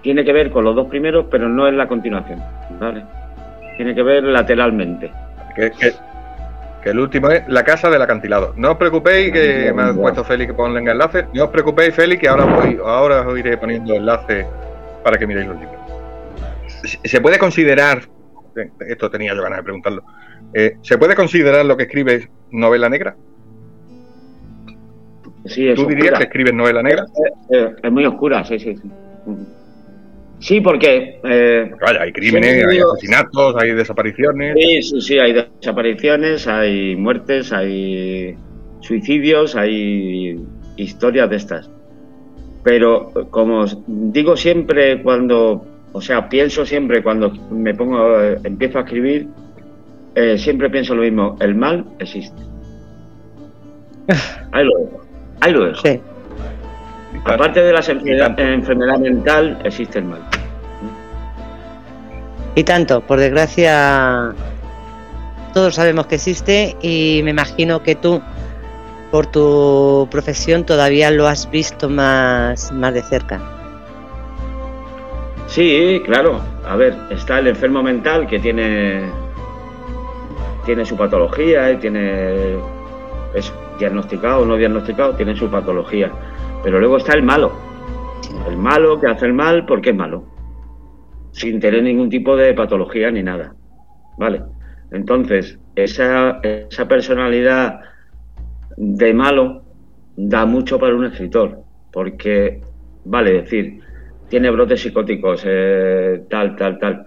tiene 0.00 0.24
que 0.24 0.32
ver 0.32 0.50
con 0.50 0.64
los 0.64 0.74
dos 0.74 0.88
primeros, 0.88 1.26
pero 1.30 1.46
no 1.46 1.68
es 1.68 1.74
la 1.74 1.86
continuación. 1.86 2.42
¿vale? 2.80 3.04
Tiene 3.76 3.94
que 3.94 4.02
ver 4.02 4.24
lateralmente. 4.24 5.12
¿Qué, 5.54 5.70
que 6.82 6.88
el 6.88 6.98
último 6.98 7.28
es 7.28 7.46
La 7.48 7.64
Casa 7.64 7.90
del 7.90 8.00
Acantilado. 8.00 8.54
No 8.56 8.72
os 8.72 8.76
preocupéis, 8.78 9.30
que 9.30 9.74
me 9.74 9.82
ha 9.82 9.92
puesto 9.92 10.24
Félix 10.24 10.52
que 10.52 10.54
ponga 10.54 10.80
enlace. 10.80 11.26
No 11.34 11.44
os 11.44 11.50
preocupéis, 11.50 11.94
Félix, 11.94 12.22
que 12.22 12.28
ahora, 12.28 12.46
voy, 12.46 12.78
ahora 12.82 13.28
os 13.28 13.38
iré 13.38 13.58
poniendo 13.58 13.92
enlaces 13.92 14.46
para 15.02 15.18
que 15.18 15.26
miréis 15.26 15.48
los 15.48 15.60
libros. 15.60 15.80
¿Se 17.04 17.20
puede 17.20 17.38
considerar, 17.38 18.00
esto 18.88 19.10
tenía 19.10 19.34
yo 19.34 19.42
ganas 19.42 19.58
de 19.58 19.64
preguntarlo, 19.64 20.02
eh, 20.54 20.78
¿se 20.80 20.96
puede 20.96 21.14
considerar 21.14 21.66
lo 21.66 21.76
que 21.76 21.82
escribes 21.82 22.26
novela 22.50 22.88
negra? 22.88 23.14
Sí, 25.46 25.74
¿Tú 25.74 25.86
dirías 25.86 26.18
que 26.18 26.24
escribes 26.24 26.54
novela 26.54 26.82
negra? 26.82 27.04
Es, 27.50 27.92
muy 27.92 28.04
oscura, 28.06 28.44
sí, 28.44 28.58
sí. 28.58 28.76
sí. 28.76 28.90
Sí, 30.38 30.60
porque... 30.60 31.20
Eh, 31.24 31.70
vaya, 31.80 32.02
hay 32.02 32.12
crímenes, 32.12 32.66
hay 32.66 32.78
asesinatos, 32.78 33.56
hay 33.58 33.72
desapariciones. 33.72 34.56
Sí, 34.58 34.82
sí, 34.82 35.00
sí, 35.00 35.18
hay 35.18 35.32
desapariciones, 35.32 36.46
hay 36.46 36.96
muertes, 36.96 37.52
hay 37.52 38.36
suicidios, 38.80 39.56
hay 39.56 40.38
historias 40.76 41.30
de 41.30 41.36
estas. 41.36 41.70
Pero 42.62 43.10
como 43.30 43.64
digo 43.86 44.36
siempre 44.36 45.02
cuando, 45.02 45.64
o 45.92 46.00
sea, 46.00 46.28
pienso 46.28 46.66
siempre 46.66 47.02
cuando 47.02 47.30
me 47.50 47.74
pongo, 47.74 48.20
eh, 48.20 48.38
empiezo 48.44 48.78
a 48.78 48.82
escribir, 48.82 49.28
eh, 50.14 50.38
siempre 50.38 50.70
pienso 50.70 50.94
lo 50.94 51.02
mismo, 51.02 51.36
el 51.40 51.54
mal 51.54 51.86
existe. 51.98 52.42
Ahí 54.52 54.64
lo 54.64 54.78
dejo. 54.78 55.03
Ahí 55.40 55.52
lo 55.52 55.66
dejo. 55.66 55.80
Sí. 55.82 56.00
Aparte 57.24 57.62
de 57.62 57.72
la 57.72 57.80
enfermedad, 57.80 58.98
mental, 58.98 59.58
existe 59.64 59.98
el 59.98 60.04
mal. 60.06 60.20
Y 62.54 62.64
tanto, 62.64 63.00
por 63.00 63.18
desgracia, 63.18 64.32
todos 65.52 65.74
sabemos 65.74 66.06
que 66.06 66.16
existe 66.16 66.76
y 66.82 67.20
me 67.24 67.30
imagino 67.30 67.82
que 67.82 67.94
tú, 67.94 68.20
por 69.10 69.26
tu 69.26 70.06
profesión, 70.10 70.64
todavía 70.64 71.10
lo 71.10 71.26
has 71.26 71.50
visto 71.50 71.88
más, 71.88 72.70
más 72.72 72.94
de 72.94 73.02
cerca. 73.02 73.40
Sí, 75.46 76.02
claro. 76.04 76.40
A 76.66 76.76
ver, 76.76 76.94
está 77.10 77.38
el 77.38 77.48
enfermo 77.48 77.82
mental 77.82 78.26
que 78.26 78.38
tiene, 78.38 79.02
tiene 80.64 80.84
su 80.84 80.96
patología 80.96 81.70
y 81.72 81.76
tiene 81.76 82.56
es 83.34 83.52
diagnosticado 83.78 84.42
o 84.42 84.46
no 84.46 84.56
diagnosticado, 84.56 85.14
tiene 85.14 85.34
su 85.36 85.50
patología 85.50 86.12
pero 86.64 86.80
luego 86.80 86.96
está 86.96 87.14
el 87.14 87.22
malo. 87.22 87.52
El 88.48 88.56
malo 88.56 88.98
que 88.98 89.06
hace 89.06 89.26
el 89.26 89.34
mal 89.34 89.66
porque 89.66 89.90
es 89.90 89.96
malo. 89.96 90.24
Sin 91.30 91.60
tener 91.60 91.82
ningún 91.82 92.08
tipo 92.08 92.34
de 92.36 92.54
patología 92.54 93.10
ni 93.10 93.22
nada. 93.22 93.54
¿Vale? 94.16 94.42
Entonces, 94.90 95.58
esa, 95.76 96.40
esa 96.42 96.88
personalidad 96.88 97.80
de 98.78 99.12
malo 99.12 99.62
da 100.16 100.46
mucho 100.46 100.78
para 100.78 100.94
un 100.94 101.04
escritor. 101.04 101.60
Porque, 101.92 102.62
vale, 103.04 103.42
decir, 103.42 103.80
tiene 104.30 104.50
brotes 104.50 104.80
psicóticos, 104.80 105.42
eh, 105.44 106.22
tal, 106.30 106.56
tal, 106.56 106.78
tal. 106.78 107.06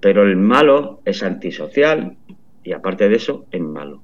Pero 0.00 0.24
el 0.24 0.36
malo 0.36 1.02
es 1.04 1.22
antisocial 1.22 2.16
y 2.64 2.72
aparte 2.72 3.08
de 3.08 3.14
eso, 3.14 3.46
es 3.52 3.60
malo. 3.60 4.02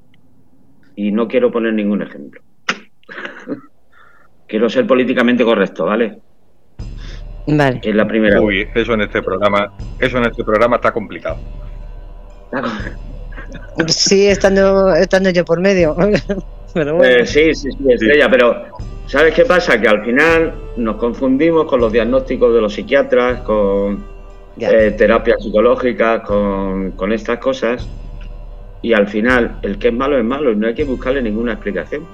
Y 0.97 1.11
no 1.13 1.29
quiero 1.29 1.51
poner 1.51 1.75
ningún 1.75 2.03
ejemplo. 2.03 2.41
quiero 4.49 4.69
ser 4.69 4.87
políticamente 4.87 5.45
correcto, 5.45 5.87
¿vale? 5.87 6.19
Vale. 7.47 7.81
es 7.83 7.95
la 7.95 8.07
primera. 8.07 8.41
Uy, 8.41 8.67
eso 8.75 8.95
en 8.95 9.03
este 9.03 9.23
programa, 9.23 9.73
eso 9.99 10.19
en 10.19 10.27
este 10.27 10.45
programa 10.45 10.77
está 10.77 10.93
complicado. 10.93 11.39
Sí, 13.89 14.27
estando, 14.27 14.95
estando 14.95 15.31
yo 15.31 15.45
por 15.45 15.61
medio. 15.61 15.97
Eh, 16.77 17.25
sí, 17.25 17.55
sí, 17.55 17.71
sí, 17.71 17.93
estrella, 17.93 18.29
pero 18.29 18.65
¿sabes 19.07 19.33
qué 19.33 19.45
pasa? 19.45 19.81
Que 19.81 19.87
al 19.87 20.05
final 20.05 20.53
nos 20.77 20.97
confundimos 20.97 21.67
con 21.67 21.79
los 21.79 21.93
diagnósticos 21.93 22.53
de 22.53 22.61
los 22.61 22.75
psiquiatras, 22.75 23.43
con 23.43 24.05
eh, 24.59 24.93
terapias 24.99 25.41
psicológicas, 25.41 26.23
con, 26.23 26.91
con 26.93 27.13
estas 27.13 27.39
cosas. 27.39 27.89
Y 28.85 28.93
al 28.93 29.09
final, 29.09 29.57
el 29.63 29.79
que 29.79 29.89
es 29.89 29.95
malo 29.95 30.19
es 30.19 30.25
malo 30.27 30.53
y 30.53 30.57
no 30.57 30.67
hay 30.67 30.75
que 30.75 30.85
buscarle 30.85 31.23
ninguna 31.23 31.53
explicación. 31.55 32.07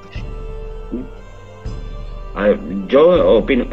yo 2.87 3.39
opino. 3.39 3.67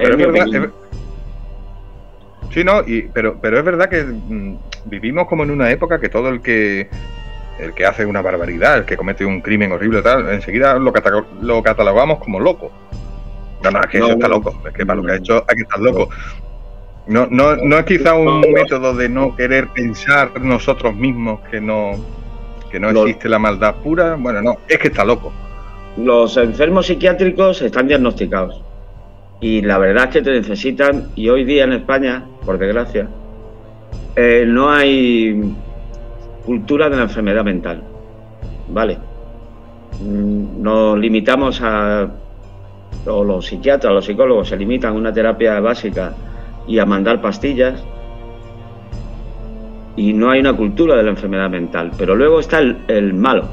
Sí, 2.49 2.63
no, 2.63 2.81
y, 2.87 3.03
pero, 3.13 3.37
pero 3.39 3.59
es 3.59 3.63
verdad 3.63 3.87
que 3.87 4.03
mm, 4.03 4.57
vivimos 4.85 5.27
como 5.27 5.43
en 5.43 5.51
una 5.51 5.69
época 5.69 5.99
que 5.99 6.09
todo 6.09 6.29
el 6.29 6.41
que 6.41 6.89
el 7.59 7.75
que 7.75 7.85
hace 7.85 8.03
una 8.03 8.23
barbaridad, 8.23 8.79
el 8.79 8.85
que 8.85 8.97
comete 8.97 9.23
un 9.23 9.41
crimen 9.41 9.71
horrible 9.73 10.01
tal, 10.01 10.27
enseguida 10.33 10.73
lo, 10.79 10.91
lo 11.41 11.61
catalogamos 11.61 12.17
como 12.17 12.39
loco. 12.39 12.71
No, 13.63 13.69
no, 13.69 13.79
es 13.81 13.87
que 13.91 13.99
eso 13.99 14.09
está 14.09 14.27
loco, 14.27 14.59
es 14.67 14.73
que 14.73 14.87
para 14.87 14.99
lo 14.99 15.05
que 15.05 15.11
ha 15.11 15.15
hecho 15.17 15.45
hay 15.47 15.55
que 15.55 15.61
estar 15.61 15.79
loco. 15.79 16.09
No, 17.05 17.27
no, 17.29 17.57
no 17.57 17.77
es 17.77 17.85
quizá 17.85 18.15
un 18.15 18.41
método 18.41 18.95
de 18.95 19.07
no 19.07 19.35
querer 19.35 19.67
pensar 19.67 20.41
nosotros 20.41 20.95
mismos 20.95 21.41
que 21.51 21.61
no, 21.61 21.91
que 22.71 22.79
no 22.79 22.89
existe 22.89 23.29
la 23.29 23.39
maldad 23.39 23.75
pura. 23.75 24.15
Bueno, 24.15 24.41
no, 24.41 24.57
es 24.67 24.77
que 24.77 24.87
está 24.87 25.05
loco. 25.05 25.31
Los 25.97 26.37
enfermos 26.37 26.87
psiquiátricos 26.87 27.61
están 27.61 27.87
diagnosticados 27.87 28.61
y 29.39 29.61
la 29.61 29.77
verdad 29.77 30.05
es 30.05 30.09
que 30.11 30.21
te 30.21 30.31
necesitan 30.31 31.09
y 31.15 31.29
hoy 31.29 31.43
día 31.43 31.63
en 31.63 31.73
España, 31.73 32.23
por 32.45 32.57
desgracia, 32.57 33.07
eh, 34.15 34.45
no 34.47 34.71
hay 34.71 35.53
cultura 36.45 36.89
de 36.89 36.97
la 36.97 37.03
enfermedad 37.03 37.43
mental. 37.43 37.83
¿Vale? 38.69 38.97
Mm, 40.01 40.61
nos 40.61 40.97
limitamos 40.97 41.61
a. 41.61 42.09
O 43.05 43.23
los 43.23 43.45
psiquiatras, 43.45 43.93
los 43.93 44.05
psicólogos 44.05 44.49
se 44.49 44.57
limitan 44.57 44.93
a 44.93 44.97
una 44.97 45.13
terapia 45.13 45.59
básica 45.59 46.13
y 46.67 46.79
a 46.79 46.85
mandar 46.85 47.21
pastillas. 47.21 47.83
Y 49.97 50.13
no 50.13 50.29
hay 50.29 50.39
una 50.39 50.53
cultura 50.53 50.95
de 50.95 51.03
la 51.03 51.09
enfermedad 51.09 51.49
mental. 51.49 51.91
Pero 51.97 52.15
luego 52.15 52.39
está 52.39 52.59
el, 52.59 53.13
malo. 53.13 53.49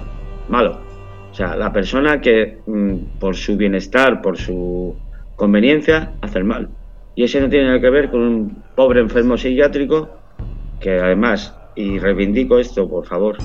Malo. 0.49 0.79
O 1.33 1.35
sea, 1.35 1.57
la 1.57 1.73
persona 1.73 2.21
que 2.21 2.59
mm, 2.67 3.19
por 3.19 3.35
su 3.35 3.57
bienestar, 3.57 4.23
por 4.23 4.39
su 4.39 4.95
conveniencia, 5.35 6.13
hace 6.21 6.39
el 6.39 6.45
mal. 6.45 6.69
Y 7.17 7.25
ese 7.25 7.41
no 7.41 7.49
tiene 7.49 7.67
nada 7.67 7.81
que 7.81 7.91
ver 7.91 8.11
con 8.11 8.21
un 8.21 8.63
pobre 8.77 9.01
enfermo 9.01 9.37
psiquiátrico 9.37 10.11
que 10.81 11.01
además 11.01 11.55
y 11.75 11.99
reivindico 11.99 12.59
esto, 12.59 12.89
por 12.89 13.07
favor. 13.07 13.37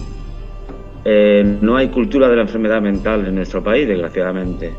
Eh, 1.05 1.57
no 1.61 1.77
hay 1.77 1.87
cultura 1.87 2.27
de 2.27 2.35
la 2.35 2.41
enfermedad 2.43 2.81
mental 2.81 3.25
en 3.25 3.35
nuestro 3.35 3.63
país, 3.63 3.87
desgraciadamente. 3.87 4.73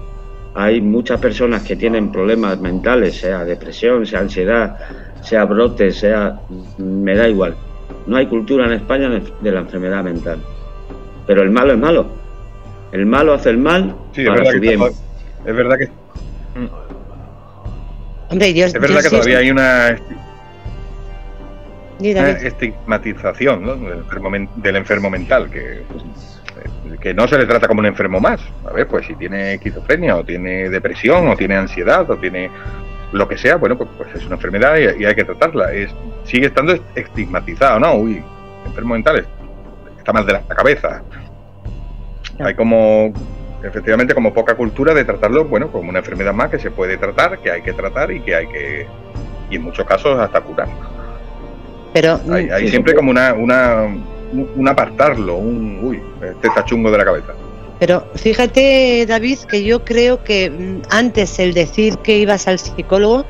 Hay 0.54 0.80
muchas 0.80 1.20
personas 1.20 1.62
que 1.62 1.76
tienen 1.76 2.12
problemas 2.12 2.60
mentales, 2.60 3.16
sea 3.16 3.44
depresión, 3.44 4.04
sea 4.04 4.20
ansiedad, 4.20 4.76
sea 5.22 5.44
brotes, 5.44 5.96
sea... 5.96 6.40
me 6.78 7.14
da 7.14 7.28
igual. 7.28 7.54
No 8.06 8.16
hay 8.16 8.26
cultura 8.26 8.66
en 8.66 8.72
España 8.72 9.08
de 9.08 9.52
la 9.52 9.60
enfermedad 9.60 10.02
mental. 10.02 10.38
Pero 11.26 11.42
el 11.42 11.50
malo 11.50 11.72
es 11.72 11.78
malo. 11.78 12.06
El 12.92 13.06
malo 13.06 13.34
hace 13.34 13.50
el 13.50 13.58
mal 13.58 13.94
para 14.26 14.44
su 14.50 14.60
bien. 14.60 14.80
es 14.82 15.56
verdad 15.56 15.76
que... 15.78 15.84
es 18.64 18.72
verdad 18.72 19.02
que 19.02 19.10
todavía 19.10 19.38
hay 19.38 19.50
una 19.50 19.96
una 22.00 22.30
estigmatización 22.30 23.64
del, 24.56 24.76
enfermo, 24.76 25.10
mental, 25.10 25.50
que, 25.50 25.82
que 27.00 27.12
no 27.14 27.28
se 27.28 27.38
le 27.38 27.46
trata 27.46 27.68
como 27.68 27.80
un 27.80 27.86
enfermo 27.86 28.20
más. 28.20 28.40
A 28.68 28.72
ver, 28.72 28.86
pues 28.86 29.06
si 29.06 29.14
tiene 29.14 29.54
esquizofrenia, 29.54 30.16
o 30.16 30.24
tiene 30.24 30.70
depresión, 30.70 31.28
o 31.28 31.36
tiene 31.36 31.56
ansiedad, 31.56 32.10
o 32.10 32.16
tiene 32.16 32.50
lo 33.12 33.28
que 33.28 33.36
sea, 33.36 33.56
bueno, 33.56 33.76
pues, 33.76 33.90
pues 33.96 34.14
es 34.14 34.26
una 34.26 34.36
enfermedad 34.36 34.76
y, 34.76 35.04
hay 35.04 35.14
que 35.14 35.24
tratarla. 35.24 35.72
Es, 35.72 35.90
sigue 36.24 36.46
estando 36.46 36.74
estigmatizado, 36.94 37.80
¿no? 37.80 37.94
Uy, 37.96 38.22
enfermo 38.66 38.94
mental 38.94 39.26
está 39.98 40.12
mal 40.12 40.26
de 40.26 40.32
la 40.32 40.42
cabeza. 40.42 41.02
Hay 42.38 42.54
como, 42.54 43.12
efectivamente, 43.62 44.14
como 44.14 44.32
poca 44.32 44.54
cultura 44.54 44.94
de 44.94 45.04
tratarlo, 45.04 45.44
bueno, 45.44 45.70
como 45.70 45.90
una 45.90 45.98
enfermedad 45.98 46.32
más 46.32 46.50
que 46.50 46.58
se 46.58 46.70
puede 46.70 46.96
tratar, 46.96 47.38
que 47.38 47.50
hay 47.50 47.62
que 47.62 47.72
tratar 47.72 48.10
y 48.10 48.20
que 48.20 48.34
hay 48.34 48.46
que, 48.46 48.86
y 49.50 49.56
en 49.56 49.62
muchos 49.62 49.86
casos 49.86 50.18
hasta 50.18 50.40
curar. 50.40 50.68
Pero 51.92 52.20
hay, 52.30 52.68
siempre 52.68 52.94
como 52.94 53.10
una, 53.10 53.34
una, 53.34 53.86
un 54.32 54.68
apartarlo, 54.68 55.36
un 55.36 55.80
uy, 55.82 56.00
este 56.22 56.48
está 56.48 56.64
chungo 56.64 56.90
de 56.90 56.98
la 56.98 57.04
cabeza. 57.04 57.34
Pero 57.80 58.06
fíjate, 58.14 59.06
David, 59.08 59.38
que 59.48 59.64
yo 59.64 59.84
creo 59.84 60.22
que 60.22 60.50
mm, 60.50 60.82
antes 60.90 61.38
el 61.38 61.54
decir 61.54 61.96
que 61.98 62.18
ibas 62.18 62.46
al 62.46 62.58
psicólogo 62.58 63.24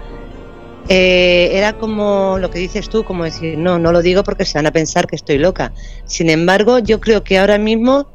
eh, 0.89 1.51
era 1.53 1.73
como 1.75 2.37
lo 2.41 2.51
que 2.51 2.59
dices 2.59 2.89
tú, 2.89 3.05
como 3.05 3.23
decir, 3.25 3.57
no, 3.57 3.79
no 3.79 3.93
lo 3.93 4.03
digo 4.03 4.25
porque 4.25 4.45
se 4.45 4.59
van 4.59 4.67
a 4.67 4.73
pensar 4.73 5.07
que 5.07 5.15
estoy 5.15 5.39
loca. 5.39 5.73
Sin 6.05 6.29
embargo, 6.29 6.81
yo 6.81 7.01
creo 7.01 7.23
que 7.23 7.39
ahora 7.39 7.59
mismo 7.59 8.09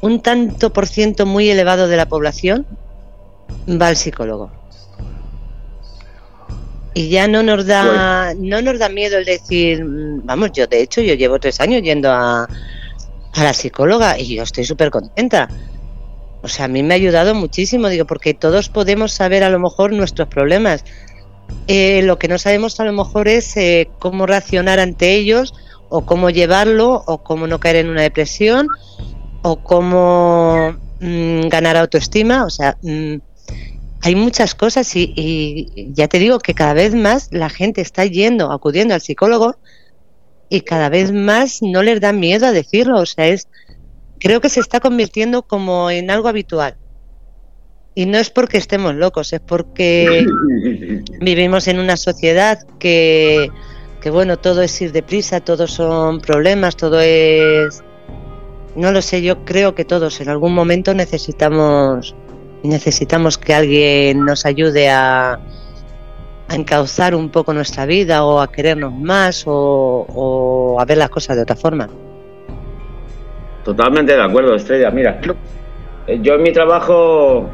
un 0.00 0.20
tanto 0.20 0.72
por 0.72 0.88
ciento 0.88 1.26
muy 1.26 1.48
elevado 1.48 1.86
de 1.86 1.96
la 1.96 2.06
población 2.06 2.66
va 3.68 3.86
al 3.86 3.96
psicólogo 3.96 4.50
y 6.92 7.08
ya 7.08 7.26
no 7.26 7.42
nos 7.42 7.66
da 7.66 8.32
pues- 8.32 8.38
no 8.40 8.62
nos 8.62 8.78
da 8.78 8.88
miedo 8.88 9.18
el 9.18 9.24
decir 9.24 9.84
mm, 9.84 10.24
vamos 10.24 10.52
yo 10.52 10.66
de 10.66 10.80
hecho 10.82 11.00
yo 11.00 11.14
llevo 11.14 11.38
tres 11.38 11.60
años 11.60 11.82
yendo 11.82 12.10
a, 12.10 12.48
a 13.34 13.44
la 13.44 13.52
psicóloga 13.52 14.18
y 14.18 14.36
yo 14.36 14.42
estoy 14.42 14.64
súper 14.64 14.90
contenta 14.90 15.48
o 16.44 16.48
sea 16.48 16.66
a 16.66 16.68
mí 16.68 16.82
me 16.82 16.92
ha 16.92 16.96
ayudado 16.96 17.34
muchísimo 17.34 17.88
digo 17.88 18.04
porque 18.04 18.34
todos 18.34 18.68
podemos 18.68 19.12
saber 19.12 19.42
a 19.44 19.50
lo 19.50 19.58
mejor 19.58 19.92
nuestros 19.92 20.28
problemas. 20.28 20.84
Eh, 21.68 22.02
lo 22.02 22.18
que 22.18 22.28
no 22.28 22.36
sabemos 22.36 22.78
a 22.80 22.84
lo 22.84 22.92
mejor 22.92 23.28
es 23.28 23.56
eh, 23.56 23.88
cómo 23.98 24.26
reaccionar 24.26 24.78
ante 24.78 25.14
ellos 25.14 25.54
o 25.88 26.04
cómo 26.04 26.28
llevarlo 26.28 27.02
o 27.06 27.22
cómo 27.22 27.46
no 27.46 27.60
caer 27.60 27.76
en 27.76 27.88
una 27.88 28.02
depresión 28.02 28.68
o 29.40 29.56
cómo 29.56 30.76
mm, 31.00 31.48
ganar 31.48 31.78
autoestima. 31.78 32.44
O 32.44 32.50
sea 32.50 32.76
mm, 32.82 33.14
hay 34.02 34.14
muchas 34.14 34.54
cosas 34.54 34.94
y, 34.96 35.66
ya 35.94 36.08
te 36.08 36.18
digo 36.18 36.40
que 36.40 36.52
cada 36.52 36.74
vez 36.74 36.94
más 36.94 37.28
la 37.30 37.48
gente 37.48 37.80
está 37.80 38.04
yendo, 38.04 38.52
acudiendo 38.52 38.92
al 38.92 39.00
psicólogo 39.00 39.56
y 40.54 40.60
cada 40.60 40.88
vez 40.88 41.12
más 41.12 41.62
no 41.62 41.82
les 41.82 42.00
da 42.00 42.12
miedo 42.12 42.46
a 42.46 42.52
decirlo. 42.52 43.00
O 43.00 43.06
sea, 43.06 43.26
es 43.26 43.48
creo 44.20 44.40
que 44.40 44.48
se 44.48 44.60
está 44.60 44.80
convirtiendo 44.80 45.42
como 45.42 45.90
en 45.90 46.10
algo 46.10 46.28
habitual. 46.28 46.76
Y 47.96 48.06
no 48.06 48.18
es 48.18 48.30
porque 48.30 48.58
estemos 48.58 48.94
locos, 48.94 49.32
es 49.32 49.40
porque 49.40 50.24
vivimos 51.20 51.68
en 51.68 51.78
una 51.78 51.96
sociedad 51.96 52.58
que, 52.78 53.48
que 54.00 54.10
bueno, 54.10 54.38
todo 54.38 54.62
es 54.62 54.80
ir 54.80 54.92
deprisa, 54.92 55.40
todos 55.40 55.72
son 55.72 56.20
problemas, 56.20 56.76
todo 56.76 57.00
es... 57.00 57.82
No 58.76 58.90
lo 58.90 59.02
sé, 59.02 59.22
yo 59.22 59.44
creo 59.44 59.74
que 59.74 59.84
todos 59.84 60.20
en 60.20 60.28
algún 60.28 60.52
momento 60.54 60.94
necesitamos 60.94 62.14
necesitamos 62.64 63.36
que 63.36 63.54
alguien 63.54 64.24
nos 64.24 64.46
ayude 64.46 64.88
a, 64.88 65.38
a 66.48 66.54
encauzar 66.54 67.14
un 67.14 67.30
poco 67.30 67.52
nuestra 67.52 67.86
vida 67.86 68.24
o 68.24 68.40
a 68.40 68.50
querernos 68.50 68.92
más 68.92 69.44
o, 69.46 70.76
a 70.78 70.84
ver 70.84 70.98
las 70.98 71.10
cosas 71.10 71.36
de 71.36 71.42
otra 71.42 71.56
forma. 71.56 71.88
Totalmente 73.64 74.14
de 74.14 74.22
acuerdo, 74.22 74.54
Estrella. 74.54 74.90
Mira, 74.90 75.20
eh, 76.06 76.18
yo 76.20 76.34
en 76.34 76.42
mi 76.42 76.52
trabajo 76.52 77.48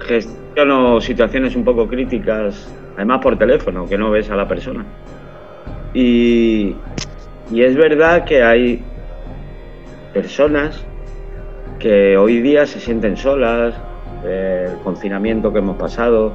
gestiono 0.00 1.00
situaciones 1.00 1.54
un 1.54 1.64
poco 1.64 1.86
críticas, 1.86 2.68
además 2.96 3.20
por 3.20 3.38
teléfono, 3.38 3.88
que 3.88 3.96
no 3.96 4.10
ves 4.10 4.28
a 4.30 4.36
la 4.36 4.48
persona. 4.48 4.84
Y, 5.94 6.74
y 7.52 7.62
es 7.62 7.76
verdad 7.76 8.24
que 8.24 8.42
hay 8.42 8.82
personas 10.12 10.82
que 11.78 12.16
hoy 12.16 12.40
día 12.40 12.66
se 12.66 12.80
sienten 12.80 13.16
solas, 13.16 13.74
el 14.24 14.76
confinamiento 14.84 15.52
que 15.52 15.58
hemos 15.58 15.76
pasado, 15.76 16.32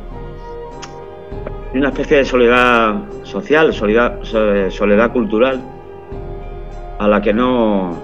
hay 1.77 1.81
una 1.81 1.89
especie 1.89 2.17
de 2.17 2.25
soledad 2.25 3.03
social, 3.21 3.71
soledad, 3.71 4.19
soledad 4.23 5.11
cultural, 5.11 5.61
a 6.97 7.07
la 7.07 7.21
que 7.21 7.31
no, 7.31 7.95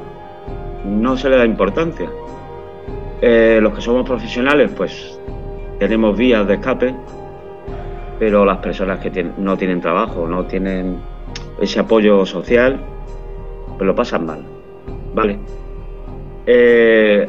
no 0.86 1.18
se 1.18 1.28
le 1.28 1.38
da 1.38 1.46
importancia. 1.46 2.08
Eh, 3.20 3.58
los 3.60 3.74
que 3.74 3.82
somos 3.82 4.06
profesionales, 4.06 4.70
pues 4.78 5.20
tenemos 5.80 6.16
vías 6.16 6.48
de 6.48 6.54
escape, 6.54 6.94
pero 8.20 8.46
las 8.46 8.60
personas 8.60 9.00
que 9.00 9.24
no 9.40 9.58
tienen 9.58 9.82
trabajo, 9.82 10.28
no 10.28 10.46
tienen 10.46 11.00
ese 11.60 11.80
apoyo 11.80 12.28
social, 12.28 12.80
pues 13.76 13.88
lo 13.88 13.96
pasan 13.96 14.28
mal. 14.28 14.44
¿Vale? 15.16 15.40
Eh, 16.46 17.26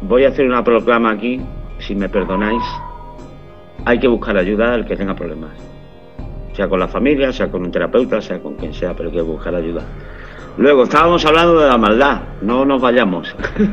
voy 0.00 0.24
a 0.24 0.28
hacer 0.28 0.46
una 0.46 0.64
proclama 0.64 1.10
aquí, 1.10 1.42
si 1.80 1.94
me 1.94 2.08
perdonáis. 2.08 2.64
Hay 3.84 3.98
que 3.98 4.08
buscar 4.08 4.36
ayuda 4.36 4.74
al 4.74 4.86
que 4.86 4.96
tenga 4.96 5.14
problemas. 5.14 5.50
Sea 6.54 6.68
con 6.68 6.78
la 6.80 6.88
familia, 6.88 7.32
sea 7.32 7.50
con 7.50 7.62
un 7.62 7.70
terapeuta, 7.70 8.20
sea 8.20 8.40
con 8.40 8.54
quien 8.54 8.72
sea, 8.72 8.94
pero 8.94 9.08
hay 9.08 9.16
que 9.16 9.22
buscar 9.22 9.54
ayuda. 9.54 9.82
Luego, 10.56 10.84
estábamos 10.84 11.24
hablando 11.26 11.58
de 11.58 11.68
la 11.68 11.78
maldad, 11.78 12.22
no 12.42 12.64
nos 12.64 12.80
vayamos. 12.80 13.34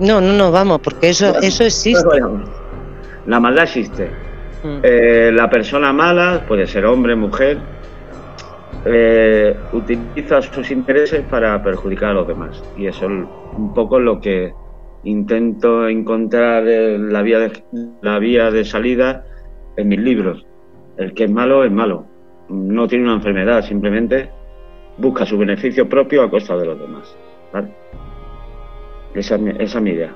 No, 0.00 0.20
no 0.20 0.32
nos 0.34 0.52
vamos, 0.52 0.78
porque 0.78 1.08
eso, 1.08 1.34
eso 1.42 1.64
existe. 1.64 2.20
la 3.26 3.40
maldad 3.40 3.64
existe. 3.64 4.08
Mm. 4.62 4.78
Eh, 4.82 5.32
la 5.34 5.50
persona 5.50 5.92
mala, 5.92 6.44
puede 6.46 6.68
ser 6.68 6.86
hombre, 6.86 7.16
mujer, 7.16 7.58
eh, 8.84 9.56
utiliza 9.72 10.40
sus 10.42 10.70
intereses 10.70 11.24
para 11.28 11.60
perjudicar 11.64 12.10
a 12.10 12.14
los 12.14 12.28
demás. 12.28 12.62
Y 12.76 12.86
eso 12.86 13.06
es 13.06 13.10
un 13.56 13.74
poco 13.74 13.98
lo 13.98 14.20
que 14.20 14.52
intento 15.04 15.88
encontrar 15.88 16.62
la 16.64 17.22
vía 17.22 17.38
de, 17.40 17.62
la 18.02 18.18
vía 18.18 18.50
de 18.50 18.64
salida 18.64 19.24
en 19.78 19.88
mis 19.88 20.00
libros. 20.00 20.44
El 20.98 21.14
que 21.14 21.24
es 21.24 21.30
malo 21.30 21.64
es 21.64 21.72
malo. 21.72 22.04
No 22.48 22.86
tiene 22.86 23.04
una 23.04 23.14
enfermedad, 23.14 23.64
simplemente 23.64 24.30
busca 24.98 25.24
su 25.24 25.38
beneficio 25.38 25.88
propio 25.88 26.22
a 26.22 26.30
costa 26.30 26.56
de 26.56 26.66
los 26.66 26.78
demás. 26.78 27.16
Esa, 29.14 29.36
es 29.36 29.80
mi 29.80 29.90
idea. 29.90 30.14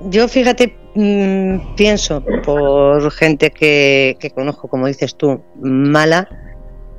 Yo, 0.00 0.28
fíjate, 0.28 0.76
mm, 0.94 1.74
pienso 1.76 2.22
por 2.44 3.10
gente 3.12 3.50
que, 3.50 4.16
que 4.18 4.30
conozco, 4.30 4.68
como 4.68 4.86
dices 4.86 5.14
tú, 5.16 5.40
mala, 5.60 6.28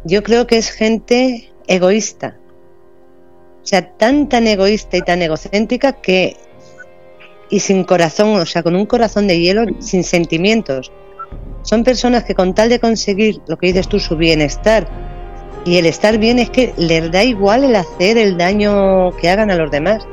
yo 0.03 0.23
creo 0.23 0.47
que 0.47 0.57
es 0.57 0.71
gente 0.71 1.49
egoísta. 1.67 2.37
O 3.63 3.65
sea, 3.65 3.97
tan, 3.97 4.29
tan 4.29 4.47
egoísta 4.47 4.97
y 4.97 5.01
tan 5.01 5.21
egocéntrica 5.21 5.93
que. 5.93 6.37
y 7.49 7.59
sin 7.59 7.83
corazón, 7.83 8.39
o 8.39 8.45
sea, 8.45 8.63
con 8.63 8.75
un 8.75 8.85
corazón 8.85 9.27
de 9.27 9.39
hielo, 9.39 9.65
sin 9.79 10.03
sentimientos. 10.03 10.91
Son 11.63 11.83
personas 11.83 12.23
que, 12.23 12.35
con 12.35 12.53
tal 12.53 12.69
de 12.69 12.79
conseguir 12.79 13.41
lo 13.47 13.57
que 13.57 13.67
dices 13.67 13.87
tú, 13.87 13.99
su 13.99 14.15
bienestar, 14.15 14.87
y 15.65 15.77
el 15.77 15.85
estar 15.85 16.17
bien 16.17 16.39
es 16.39 16.49
que 16.49 16.73
les 16.77 17.11
da 17.11 17.23
igual 17.23 17.65
el 17.65 17.75
hacer 17.75 18.17
el 18.17 18.37
daño 18.37 19.11
que 19.17 19.29
hagan 19.29 19.51
a 19.51 19.55
los 19.55 19.69
demás. 19.69 20.07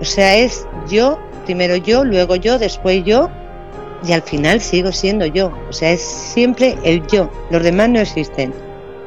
O 0.00 0.04
sea, 0.04 0.36
es 0.36 0.66
yo, 0.88 1.18
primero 1.46 1.76
yo, 1.76 2.04
luego 2.04 2.36
yo, 2.36 2.58
después 2.58 3.02
yo, 3.04 3.30
y 4.06 4.12
al 4.12 4.22
final 4.22 4.60
sigo 4.60 4.92
siendo 4.92 5.24
yo. 5.24 5.50
O 5.68 5.72
sea, 5.72 5.92
es 5.92 6.02
siempre 6.02 6.76
el 6.84 7.06
yo. 7.06 7.30
Los 7.50 7.62
demás 7.62 7.88
no 7.88 8.00
existen. 8.00 8.52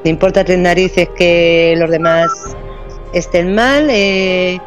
No 0.04 0.10
importa 0.10 0.44
tres 0.44 0.58
narices 0.58 1.08
que 1.16 1.76
los 1.78 1.90
demás 1.92 2.32
estén 3.14 3.54
mal, 3.54 3.90
eh, 3.92 4.60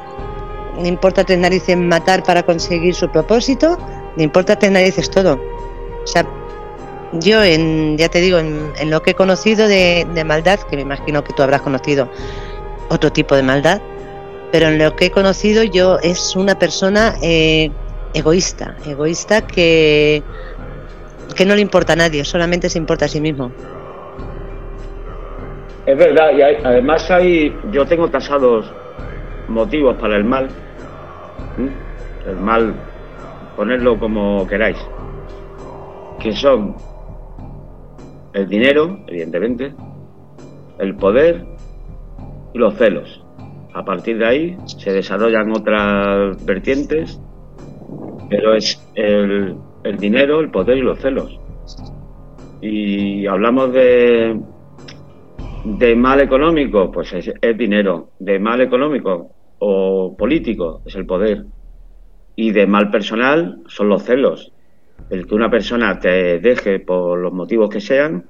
no 0.78 0.86
importa 0.86 1.24
tres 1.24 1.38
narices 1.38 1.76
matar 1.76 2.22
para 2.22 2.44
conseguir 2.44 2.94
su 2.94 3.10
propósito, 3.10 3.76
no 4.16 4.22
importa 4.22 4.56
tres 4.56 4.70
narices 4.70 5.10
todo. 5.10 5.40
O 6.04 6.06
sea, 6.06 6.26
yo, 7.12 7.42
en, 7.42 7.96
ya 7.96 8.08
te 8.08 8.20
digo, 8.20 8.38
en, 8.38 8.90
lo 8.90 9.02
que 9.02 9.12
he 9.12 9.14
conocido 9.14 9.66
de, 9.68 10.06
maldad, 10.26 10.60
que 10.60 10.76
me 10.76 10.82
imagino 10.82 11.24
que 11.24 11.32
tú 11.32 11.42
habrás 11.42 11.62
conocido 11.62 12.08
otro 12.90 13.10
tipo 13.10 13.34
de 13.34 13.42
maldad, 13.42 13.80
pero 14.52 14.68
en 14.68 14.78
lo 14.78 14.94
que 14.94 15.06
he 15.06 15.10
conocido 15.10 15.64
yo 15.64 15.98
es 16.02 16.36
una 16.36 16.58
persona 16.58 17.14
eh, 17.22 17.70
egoísta, 18.12 18.76
egoísta 18.86 19.46
que, 19.46 20.22
que 21.34 21.44
no 21.44 21.54
le 21.54 21.60
importa 21.60 21.94
a 21.94 21.96
nadie, 21.96 22.24
solamente 22.24 22.68
se 22.68 22.78
importa 22.78 23.06
a 23.06 23.08
sí 23.08 23.20
mismo. 23.20 23.50
Es 25.86 25.98
verdad, 25.98 26.30
y 26.32 26.42
además 26.42 27.10
hay, 27.10 27.54
yo 27.70 27.84
tengo 27.84 28.08
tasados 28.08 28.70
motivos 29.48 29.96
para 29.98 30.16
el 30.16 30.24
mal, 30.24 30.48
el 32.26 32.36
mal, 32.36 32.74
ponerlo 33.54 33.98
como 33.98 34.46
queráis, 34.46 34.78
que 36.18 36.32
son 36.32 36.76
el 38.32 38.48
dinero, 38.48 39.00
evidentemente, 39.06 39.74
el 40.78 40.96
poder 40.96 41.44
y 42.52 42.58
los 42.58 42.74
celos. 42.74 43.22
A 43.74 43.84
partir 43.84 44.18
de 44.18 44.26
ahí 44.26 44.56
se 44.66 44.92
desarrollan 44.92 45.50
otras 45.52 46.44
vertientes 46.44 47.20
pero 48.28 48.54
es 48.54 48.80
el, 48.94 49.56
dinero, 49.98 50.40
el 50.40 50.50
poder 50.50 50.78
y 50.78 50.82
los 50.82 50.98
celos. 50.98 51.38
Y 52.60 53.26
hablamos 53.26 53.72
de, 53.72 54.40
de 55.64 55.96
mal 55.96 56.20
económico, 56.20 56.90
pues 56.90 57.12
es, 57.12 57.32
dinero. 57.56 58.08
De 58.18 58.38
mal 58.38 58.60
económico 58.60 59.30
o 59.58 60.16
político 60.16 60.80
es 60.86 60.94
el 60.96 61.06
poder. 61.06 61.44
Y 62.36 62.52
de 62.52 62.66
mal 62.66 62.90
personal 62.90 63.62
son 63.66 63.88
los 63.88 64.02
celos. 64.02 64.52
El 65.10 65.26
que 65.26 65.34
una 65.34 65.50
persona 65.50 65.98
te 65.98 66.40
deje 66.40 66.80
por 66.80 67.18
los 67.18 67.32
motivos 67.32 67.68
que 67.68 67.80
sean 67.80 68.24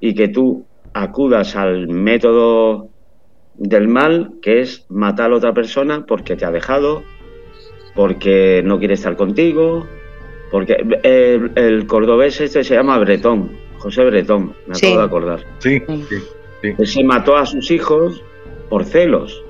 y 0.00 0.14
que 0.14 0.28
tú 0.28 0.66
acudas 0.92 1.56
al 1.56 1.88
método 1.88 2.88
del 3.54 3.88
mal, 3.88 4.32
que 4.42 4.60
es 4.60 4.86
matar 4.88 5.32
a 5.32 5.36
otra 5.36 5.52
persona 5.52 6.04
porque 6.06 6.36
te 6.36 6.44
ha 6.44 6.50
dejado, 6.50 7.02
porque 7.94 8.62
no 8.64 8.78
quiere 8.78 8.94
estar 8.94 9.16
contigo, 9.16 9.86
porque 10.50 10.76
el, 11.02 11.86
cordobés 11.86 12.40
este 12.40 12.64
se 12.64 12.74
llama 12.74 12.98
Bretón, 12.98 13.50
José 13.78 14.04
Bretón, 14.04 14.54
me 14.66 14.76
acabo 14.76 14.98
de 14.98 15.04
acordar. 15.04 15.40
Sí, 15.58 15.80
sí, 16.08 16.74
Él 16.76 16.86
se 16.86 17.04
mató 17.04 17.36
a 17.36 17.46
sus 17.46 17.70
hijos 17.70 18.22
por 18.68 18.84
celos 18.84 19.44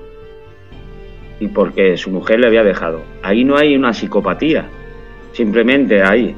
y 1.39 1.47
porque 1.47 1.97
su 1.97 2.11
mujer 2.11 2.39
le 2.39 2.47
había 2.47 2.63
dejado. 2.63 3.01
Ahí 3.23 3.43
no 3.43 3.57
hay 3.57 3.75
una 3.75 3.93
psicopatía, 3.93 4.69
simplemente 5.33 6.01
hay 6.01 6.35